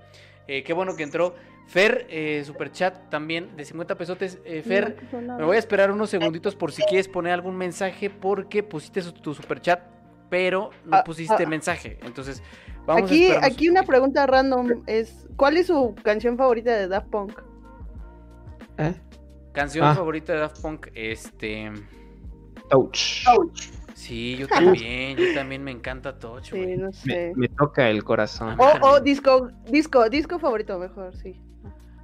Eh, 0.47 0.63
qué 0.63 0.73
bueno 0.73 0.95
que 0.95 1.03
entró. 1.03 1.35
Fer, 1.67 2.07
eh, 2.09 2.45
super 2.47 2.71
chat 2.71 3.11
también 3.11 3.57
de 3.57 3.65
50 3.65 3.97
pesotes. 3.97 4.39
Eh, 4.45 4.63
Fer, 4.63 4.97
me 5.13 5.45
voy 5.45 5.57
a 5.57 5.59
esperar 5.59 5.91
unos 5.91 6.09
segunditos 6.09 6.55
por 6.55 6.71
si 6.71 6.83
quieres 6.85 7.09
poner 7.09 7.33
algún 7.33 7.57
mensaje 7.57 8.09
porque 8.09 8.63
pusiste 8.63 9.03
tu 9.03 9.35
super 9.35 9.61
chat, 9.61 9.81
pero 10.31 10.71
no 10.85 10.99
ah, 10.99 11.05
pusiste 11.05 11.43
ah. 11.43 11.49
mensaje. 11.49 11.99
Entonces, 12.03 12.41
vamos 12.87 13.11
aquí, 13.11 13.33
a 13.33 13.45
Aquí 13.45 13.69
una 13.69 13.83
pregunta 13.83 14.25
random 14.29 14.85
es, 14.87 15.27
¿cuál 15.35 15.57
es 15.57 15.67
su 15.67 15.97
canción 16.05 16.37
favorita 16.37 16.77
de 16.77 16.87
Daft 16.87 17.09
Punk? 17.09 17.41
¿Eh? 18.79 18.95
Canción 19.53 19.93
favorita 19.97 20.33
de 20.33 20.39
Daft 20.39 20.63
Punk, 20.63 20.87
este... 20.95 21.73
Ouch. 22.71 23.27
Ouch. 23.27 23.76
Sí, 23.97 24.37
yo 24.37 24.47
también, 24.49 25.17
yo 25.17 25.35
también 25.35 25.65
me 25.65 25.71
encanta 25.71 26.19
Touch. 26.19 26.51
Sí, 26.51 26.77
no 26.77 26.93
sé. 26.93 27.33
Me, 27.35 27.49
toca 27.49 27.89
el 27.89 28.05
corazón. 28.05 28.55
O, 28.61 28.73
oh, 28.83 29.01
disco, 29.01 29.51
disco, 29.71 30.09
disco 30.11 30.39
favorito 30.39 30.79
mejor, 30.79 31.17
sí. 31.17 31.41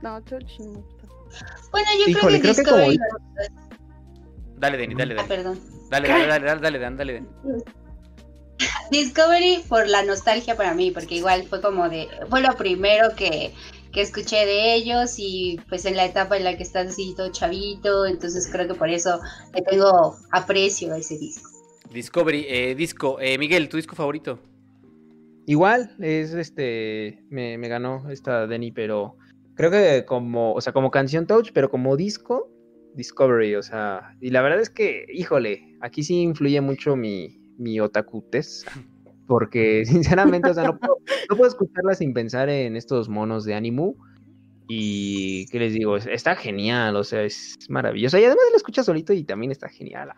No, 0.00 0.20
Touch 0.22 0.58
no 0.58 0.72
me 0.72 0.80
gusta. 0.80 1.06
Bueno, 1.70 1.88
yo 1.98 2.18
creo 2.18 2.28
que 2.28 2.48
disco 2.48 2.76
Dale, 4.56 4.78
Denny, 4.78 4.94
dale, 4.94 5.14
dale. 5.14 5.26
Ah, 5.26 5.28
perdón. 5.28 5.60
Dale, 5.90 6.08
dale, 6.08 6.26
dale, 6.26 6.44
dale, 6.46 6.60
dale, 6.60 6.78
dale, 6.78 6.96
dale, 6.96 7.26
Discovery 8.90 9.64
por 9.68 9.88
la 9.88 10.02
nostalgia 10.02 10.56
para 10.56 10.72
mí, 10.72 10.92
porque 10.92 11.16
igual 11.16 11.44
fue 11.44 11.60
como 11.60 11.88
de, 11.88 12.08
fue 12.30 12.40
lo 12.40 12.56
primero 12.56 13.14
que, 13.16 13.52
que 13.92 14.00
escuché 14.00 14.46
de 14.46 14.74
ellos 14.74 15.14
y 15.18 15.60
pues 15.68 15.84
en 15.84 15.96
la 15.96 16.04
etapa 16.04 16.36
en 16.36 16.44
la 16.44 16.56
que 16.56 16.62
estás 16.62 16.86
así 16.88 17.12
todo 17.16 17.32
chavito, 17.32 18.06
entonces 18.06 18.48
creo 18.50 18.68
que 18.68 18.74
por 18.74 18.88
eso 18.88 19.20
le 19.52 19.62
tengo 19.62 20.16
aprecio 20.30 20.94
a 20.94 20.98
ese 20.98 21.18
disco. 21.18 21.50
Discovery, 21.92 22.46
eh, 22.48 22.74
disco. 22.74 23.18
Eh, 23.20 23.36
Miguel, 23.38 23.68
¿tu 23.68 23.76
disco 23.76 23.94
favorito? 23.94 24.38
Igual, 25.46 25.94
es 26.00 26.32
este. 26.32 27.22
Me, 27.28 27.56
ganó 27.68 28.08
esta 28.10 28.46
Denny, 28.46 28.72
pero 28.72 29.16
creo 29.54 29.70
que 29.70 30.04
como, 30.06 30.54
o 30.54 30.60
sea, 30.60 30.72
como 30.72 30.90
canción 30.90 31.26
touch, 31.26 31.50
pero 31.52 31.70
como 31.70 31.96
disco, 31.96 32.50
Discovery, 32.94 33.56
o 33.56 33.62
sea, 33.62 34.16
y 34.20 34.30
la 34.30 34.42
verdad 34.42 34.60
es 34.60 34.70
que, 34.70 35.06
híjole, 35.12 35.76
aquí 35.80 36.02
sí 36.02 36.20
influye 36.20 36.60
mucho 36.60 36.96
mi, 36.96 37.38
mi 37.58 37.80
otakutes, 37.80 38.64
porque 39.26 39.84
sinceramente, 39.84 40.50
o 40.50 40.54
sea, 40.54 40.64
no 40.64 40.78
puedo, 40.78 40.98
no 41.28 41.36
puedo 41.36 41.48
escucharla 41.48 41.94
sin 41.94 42.14
pensar 42.14 42.48
en 42.48 42.76
estos 42.76 43.08
monos 43.08 43.44
de 43.44 43.54
Animu. 43.54 43.96
Y, 44.68 45.46
¿qué 45.48 45.58
les 45.58 45.74
digo? 45.74 45.96
Está 45.96 46.36
genial, 46.36 46.96
o 46.96 47.04
sea, 47.04 47.24
es 47.24 47.58
maravilloso. 47.68 48.16
Y 48.16 48.24
además 48.24 48.44
la 48.50 48.56
escucha 48.56 48.82
solito 48.82 49.12
y 49.12 49.24
también 49.24 49.50
está 49.52 49.68
genial. 49.68 50.12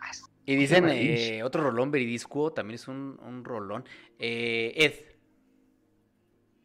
Y 0.45 0.55
dicen, 0.55 0.87
eh, 0.89 1.41
otro 1.43 1.63
rolón, 1.63 1.89
Veridisco, 1.91 2.53
también 2.53 2.75
es 2.75 2.87
un, 2.87 3.19
un 3.25 3.43
rolón. 3.43 3.83
Eh, 4.19 4.73
Ed. 4.75 4.93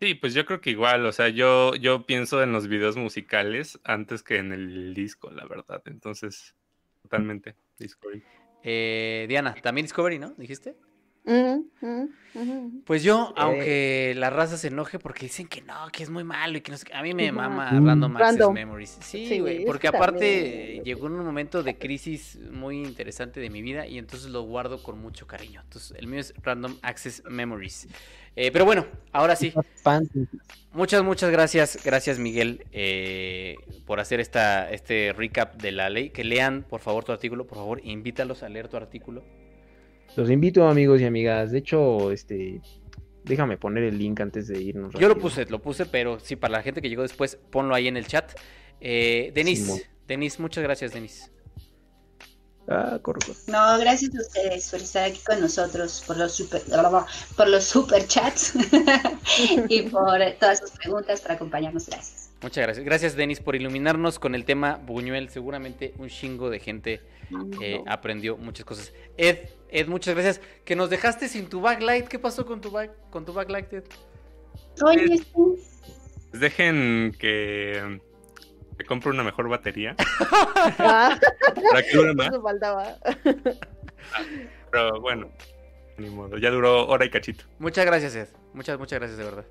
Sí, 0.00 0.14
pues 0.14 0.34
yo 0.34 0.44
creo 0.44 0.60
que 0.60 0.70
igual, 0.70 1.04
o 1.06 1.12
sea, 1.12 1.28
yo, 1.28 1.74
yo 1.74 2.04
pienso 2.06 2.42
en 2.42 2.52
los 2.52 2.68
videos 2.68 2.96
musicales 2.96 3.78
antes 3.84 4.22
que 4.22 4.36
en 4.36 4.52
el 4.52 4.94
disco, 4.94 5.30
la 5.30 5.46
verdad. 5.46 5.82
Entonces, 5.86 6.54
totalmente, 7.02 7.54
Discovery. 7.78 8.22
Eh, 8.62 9.26
Diana, 9.28 9.54
también 9.62 9.84
Discovery, 9.84 10.18
¿no? 10.18 10.30
¿Dijiste? 10.36 10.76
Pues 12.84 13.02
yo, 13.02 13.30
eh. 13.30 13.34
aunque 13.36 14.14
la 14.16 14.30
raza 14.30 14.56
se 14.56 14.68
enoje 14.68 14.98
porque 14.98 15.26
dicen 15.26 15.48
que 15.48 15.62
no, 15.62 15.74
que 15.92 16.02
es 16.02 16.10
muy 16.10 16.24
malo 16.24 16.58
y 16.58 16.60
que 16.60 16.70
no 16.70 16.78
sé, 16.78 16.86
a 16.92 17.02
mí 17.02 17.12
me 17.12 17.32
mama 17.32 17.70
Random 17.70 18.16
Access 18.16 18.50
Memories. 18.50 18.98
Sí, 19.00 19.40
güey, 19.40 19.64
porque 19.64 19.88
aparte 19.88 20.80
llegó 20.84 21.06
en 21.08 21.14
un 21.14 21.24
momento 21.24 21.62
de 21.62 21.76
crisis 21.76 22.38
muy 22.50 22.82
interesante 22.82 23.40
de 23.40 23.50
mi 23.50 23.62
vida 23.62 23.86
y 23.86 23.98
entonces 23.98 24.30
lo 24.30 24.42
guardo 24.42 24.82
con 24.82 25.00
mucho 25.00 25.26
cariño. 25.26 25.60
Entonces 25.62 25.96
el 25.98 26.06
mío 26.06 26.20
es 26.20 26.34
Random 26.42 26.76
Access 26.82 27.22
Memories. 27.28 27.88
Eh, 28.36 28.50
pero 28.52 28.64
bueno, 28.64 28.86
ahora 29.12 29.34
sí. 29.34 29.52
Muchas, 30.72 31.02
muchas 31.02 31.30
gracias, 31.30 31.80
gracias 31.84 32.20
Miguel 32.20 32.64
eh, 32.70 33.56
por 33.86 33.98
hacer 33.98 34.20
esta, 34.20 34.70
este 34.70 35.12
recap 35.12 35.60
de 35.60 35.72
la 35.72 35.90
ley. 35.90 36.10
Que 36.10 36.22
lean, 36.22 36.62
por 36.62 36.80
favor, 36.80 37.04
tu 37.04 37.10
artículo, 37.10 37.46
por 37.46 37.58
favor, 37.58 37.80
invítalos 37.84 38.44
a 38.44 38.48
leer 38.48 38.68
tu 38.68 38.76
artículo. 38.76 39.24
Los 40.16 40.30
invito, 40.30 40.66
amigos 40.68 41.00
y 41.00 41.04
amigas. 41.04 41.52
De 41.52 41.58
hecho, 41.58 42.10
este, 42.10 42.60
déjame 43.24 43.56
poner 43.56 43.84
el 43.84 43.98
link 43.98 44.20
antes 44.20 44.48
de 44.48 44.60
irnos. 44.60 44.94
Yo 44.94 45.08
lo 45.08 45.18
puse, 45.18 45.46
lo 45.46 45.60
puse, 45.60 45.86
pero 45.86 46.18
sí, 46.20 46.36
para 46.36 46.52
la 46.52 46.62
gente 46.62 46.82
que 46.82 46.88
llegó 46.88 47.02
después, 47.02 47.38
ponlo 47.50 47.74
ahí 47.74 47.88
en 47.88 47.96
el 47.96 48.06
chat. 48.06 48.32
Eh, 48.80 49.30
Denis, 49.34 49.86
Denis, 50.06 50.40
muchas 50.40 50.64
gracias, 50.64 50.92
Denis. 50.92 51.30
Ah, 52.68 53.00
No, 53.02 53.78
gracias 53.78 54.14
a 54.14 54.20
ustedes 54.20 54.70
por 54.70 54.80
estar 54.80 55.04
aquí 55.04 55.20
con 55.26 55.40
nosotros, 55.40 56.04
por 56.06 56.16
los 56.16 56.32
super, 56.32 56.62
por 57.36 57.48
los 57.48 57.64
super 57.64 58.06
chats 58.06 58.52
y 59.68 59.82
por 59.82 60.20
todas 60.38 60.60
sus 60.60 60.70
preguntas, 60.70 61.20
para 61.20 61.34
acompañarnos. 61.34 61.88
Gracias. 61.88 62.29
Muchas 62.42 62.64
gracias. 62.64 62.84
Gracias, 62.84 63.16
Denis, 63.16 63.40
por 63.40 63.54
iluminarnos 63.54 64.18
con 64.18 64.34
el 64.34 64.44
tema 64.44 64.80
Buñuel. 64.82 65.28
Seguramente 65.28 65.92
un 65.98 66.08
chingo 66.08 66.48
de 66.48 66.58
gente 66.58 67.00
eh, 67.60 67.82
aprendió 67.86 68.38
muchas 68.38 68.64
cosas. 68.64 68.92
Ed, 69.18 69.50
Ed, 69.68 69.88
muchas 69.88 70.14
gracias. 70.14 70.40
Que 70.64 70.74
nos 70.74 70.88
dejaste 70.88 71.28
sin 71.28 71.48
tu 71.48 71.60
backlight. 71.60 72.08
¿Qué 72.08 72.18
pasó 72.18 72.46
con 72.46 72.60
tu, 72.60 72.70
back, 72.70 72.92
con 73.10 73.26
tu 73.26 73.34
backlight, 73.34 73.72
Ed? 73.72 73.84
Oye, 74.82 75.22
pues 75.32 75.82
dejen 76.32 77.14
que 77.18 78.00
me 78.78 78.84
compro 78.86 79.10
una 79.10 79.22
mejor 79.22 79.48
batería. 79.48 79.96
Ah. 80.78 81.18
para 81.70 81.82
que 81.82 81.96
dure 81.96 82.14
más. 82.14 82.30
Pero 84.70 85.00
bueno, 85.00 85.30
ni 85.96 86.10
modo. 86.10 86.38
Ya 86.38 86.50
duró 86.50 86.86
hora 86.86 87.04
y 87.04 87.10
cachito. 87.10 87.44
Muchas 87.58 87.86
gracias, 87.86 88.14
Ed. 88.14 88.28
Muchas, 88.52 88.78
muchas 88.78 88.98
gracias, 88.98 89.18
de 89.18 89.24
verdad. 89.24 89.46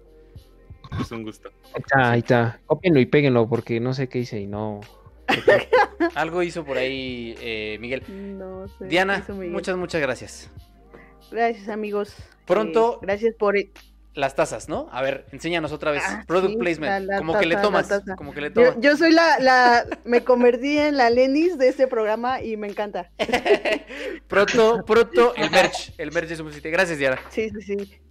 Es 1.00 1.12
un 1.12 1.24
gusto. 1.24 1.50
Ahí 1.74 1.82
está, 1.82 2.12
ahí 2.12 2.20
está. 2.20 2.60
Cópienlo 2.66 3.00
y 3.00 3.06
péguenlo 3.06 3.48
porque 3.48 3.80
no 3.80 3.94
sé 3.94 4.10
qué 4.10 4.20
hice 4.20 4.40
y 4.40 4.48
no. 4.48 4.82
Algo 6.16 6.44
hizo 6.44 6.66
por 6.66 6.78
ahí 6.78 7.36
eh, 7.40 7.78
Miguel. 7.80 8.04
No 8.38 8.68
sé. 8.68 8.86
Diana, 8.86 9.26
muchas, 9.30 9.78
muchas 9.78 10.02
gracias. 10.02 10.50
Gracias, 11.32 11.70
amigos. 11.70 12.16
Pronto. 12.46 12.96
Eh, 12.96 13.06
gracias 13.06 13.36
por 13.36 13.56
las 14.16 14.36
tazas, 14.36 14.68
¿no? 14.70 14.90
A 14.92 15.02
ver, 15.02 15.26
enséñanos 15.32 15.72
otra 15.72 15.92
vez. 15.92 16.04
Ah, 16.06 16.24
Product 16.28 16.58
placement. 16.58 17.18
como 17.18 17.38
que 17.38 17.46
le 17.46 17.56
tomas. 17.58 17.88
Como 18.18 18.34
que 18.34 18.42
le 18.42 18.50
tomas. 18.50 18.76
Yo, 18.80 18.98
soy 18.98 19.12
la, 19.12 19.40
la, 19.40 19.86
me 20.04 20.24
convertí 20.24 20.78
en 20.78 20.98
la 20.98 21.10
Lenis 21.10 21.58
de 21.58 21.70
este 21.70 21.88
programa 21.88 22.42
y 22.42 22.58
me 22.58 22.68
encanta. 22.68 23.12
pronto, 24.28 24.84
pronto, 24.86 25.34
el 25.36 25.50
merch. 25.52 25.94
El 25.98 26.12
merch 26.12 26.30
de 26.30 26.36
su 26.36 26.44
música. 26.44 26.70
Gracias, 26.70 26.98
Diana. 26.98 27.20
Sí, 27.30 27.50
sí, 27.50 27.62
sí. 27.62 28.02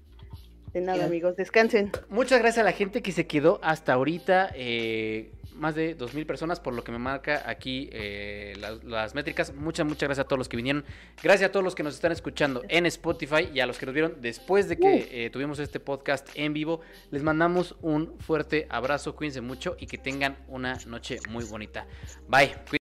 De 0.78 0.84
nada, 0.84 1.06
amigos. 1.06 1.34
Descansen. 1.34 1.90
Muchas 2.08 2.38
gracias 2.38 2.62
a 2.62 2.64
la 2.64 2.72
gente 2.72 3.02
que 3.02 3.10
se 3.10 3.26
quedó 3.26 3.58
hasta 3.62 3.94
ahorita. 3.94 4.52
Eh, 4.54 5.32
más 5.56 5.74
de 5.74 5.98
2.000 5.98 6.24
personas, 6.24 6.60
por 6.60 6.72
lo 6.72 6.84
que 6.84 6.92
me 6.92 6.98
marca 6.98 7.42
aquí 7.46 7.88
eh, 7.90 8.54
las, 8.84 9.16
métricas. 9.16 9.52
Muchas, 9.52 9.84
muchas 9.86 10.06
gracias 10.08 10.24
a 10.24 10.28
todos 10.28 10.38
los 10.38 10.48
que 10.48 10.56
vinieron. 10.56 10.84
Gracias 11.20 11.48
a 11.48 11.52
todos 11.52 11.64
los 11.64 11.74
que 11.74 11.82
nos 11.82 11.94
están 11.94 12.12
escuchando 12.12 12.62
en 12.68 12.86
Spotify 12.86 13.48
y 13.52 13.58
a 13.58 13.66
los 13.66 13.76
que 13.76 13.86
nos 13.86 13.92
vieron 13.92 14.14
después 14.20 14.68
de 14.68 14.78
que 14.78 15.08
eh, 15.10 15.30
tuvimos 15.30 15.58
este 15.58 15.80
podcast 15.80 16.28
en 16.34 16.52
vivo. 16.52 16.80
Les 17.10 17.24
mandamos 17.24 17.74
un 17.82 18.16
fuerte 18.20 18.68
abrazo, 18.70 19.16
cuídense 19.16 19.40
mucho 19.40 19.76
y 19.80 19.86
que 19.86 19.98
tengan 19.98 20.36
una 20.46 20.78
noche 20.86 21.18
muy 21.28 21.44
bonita. 21.44 21.86
Bye. 22.28 22.52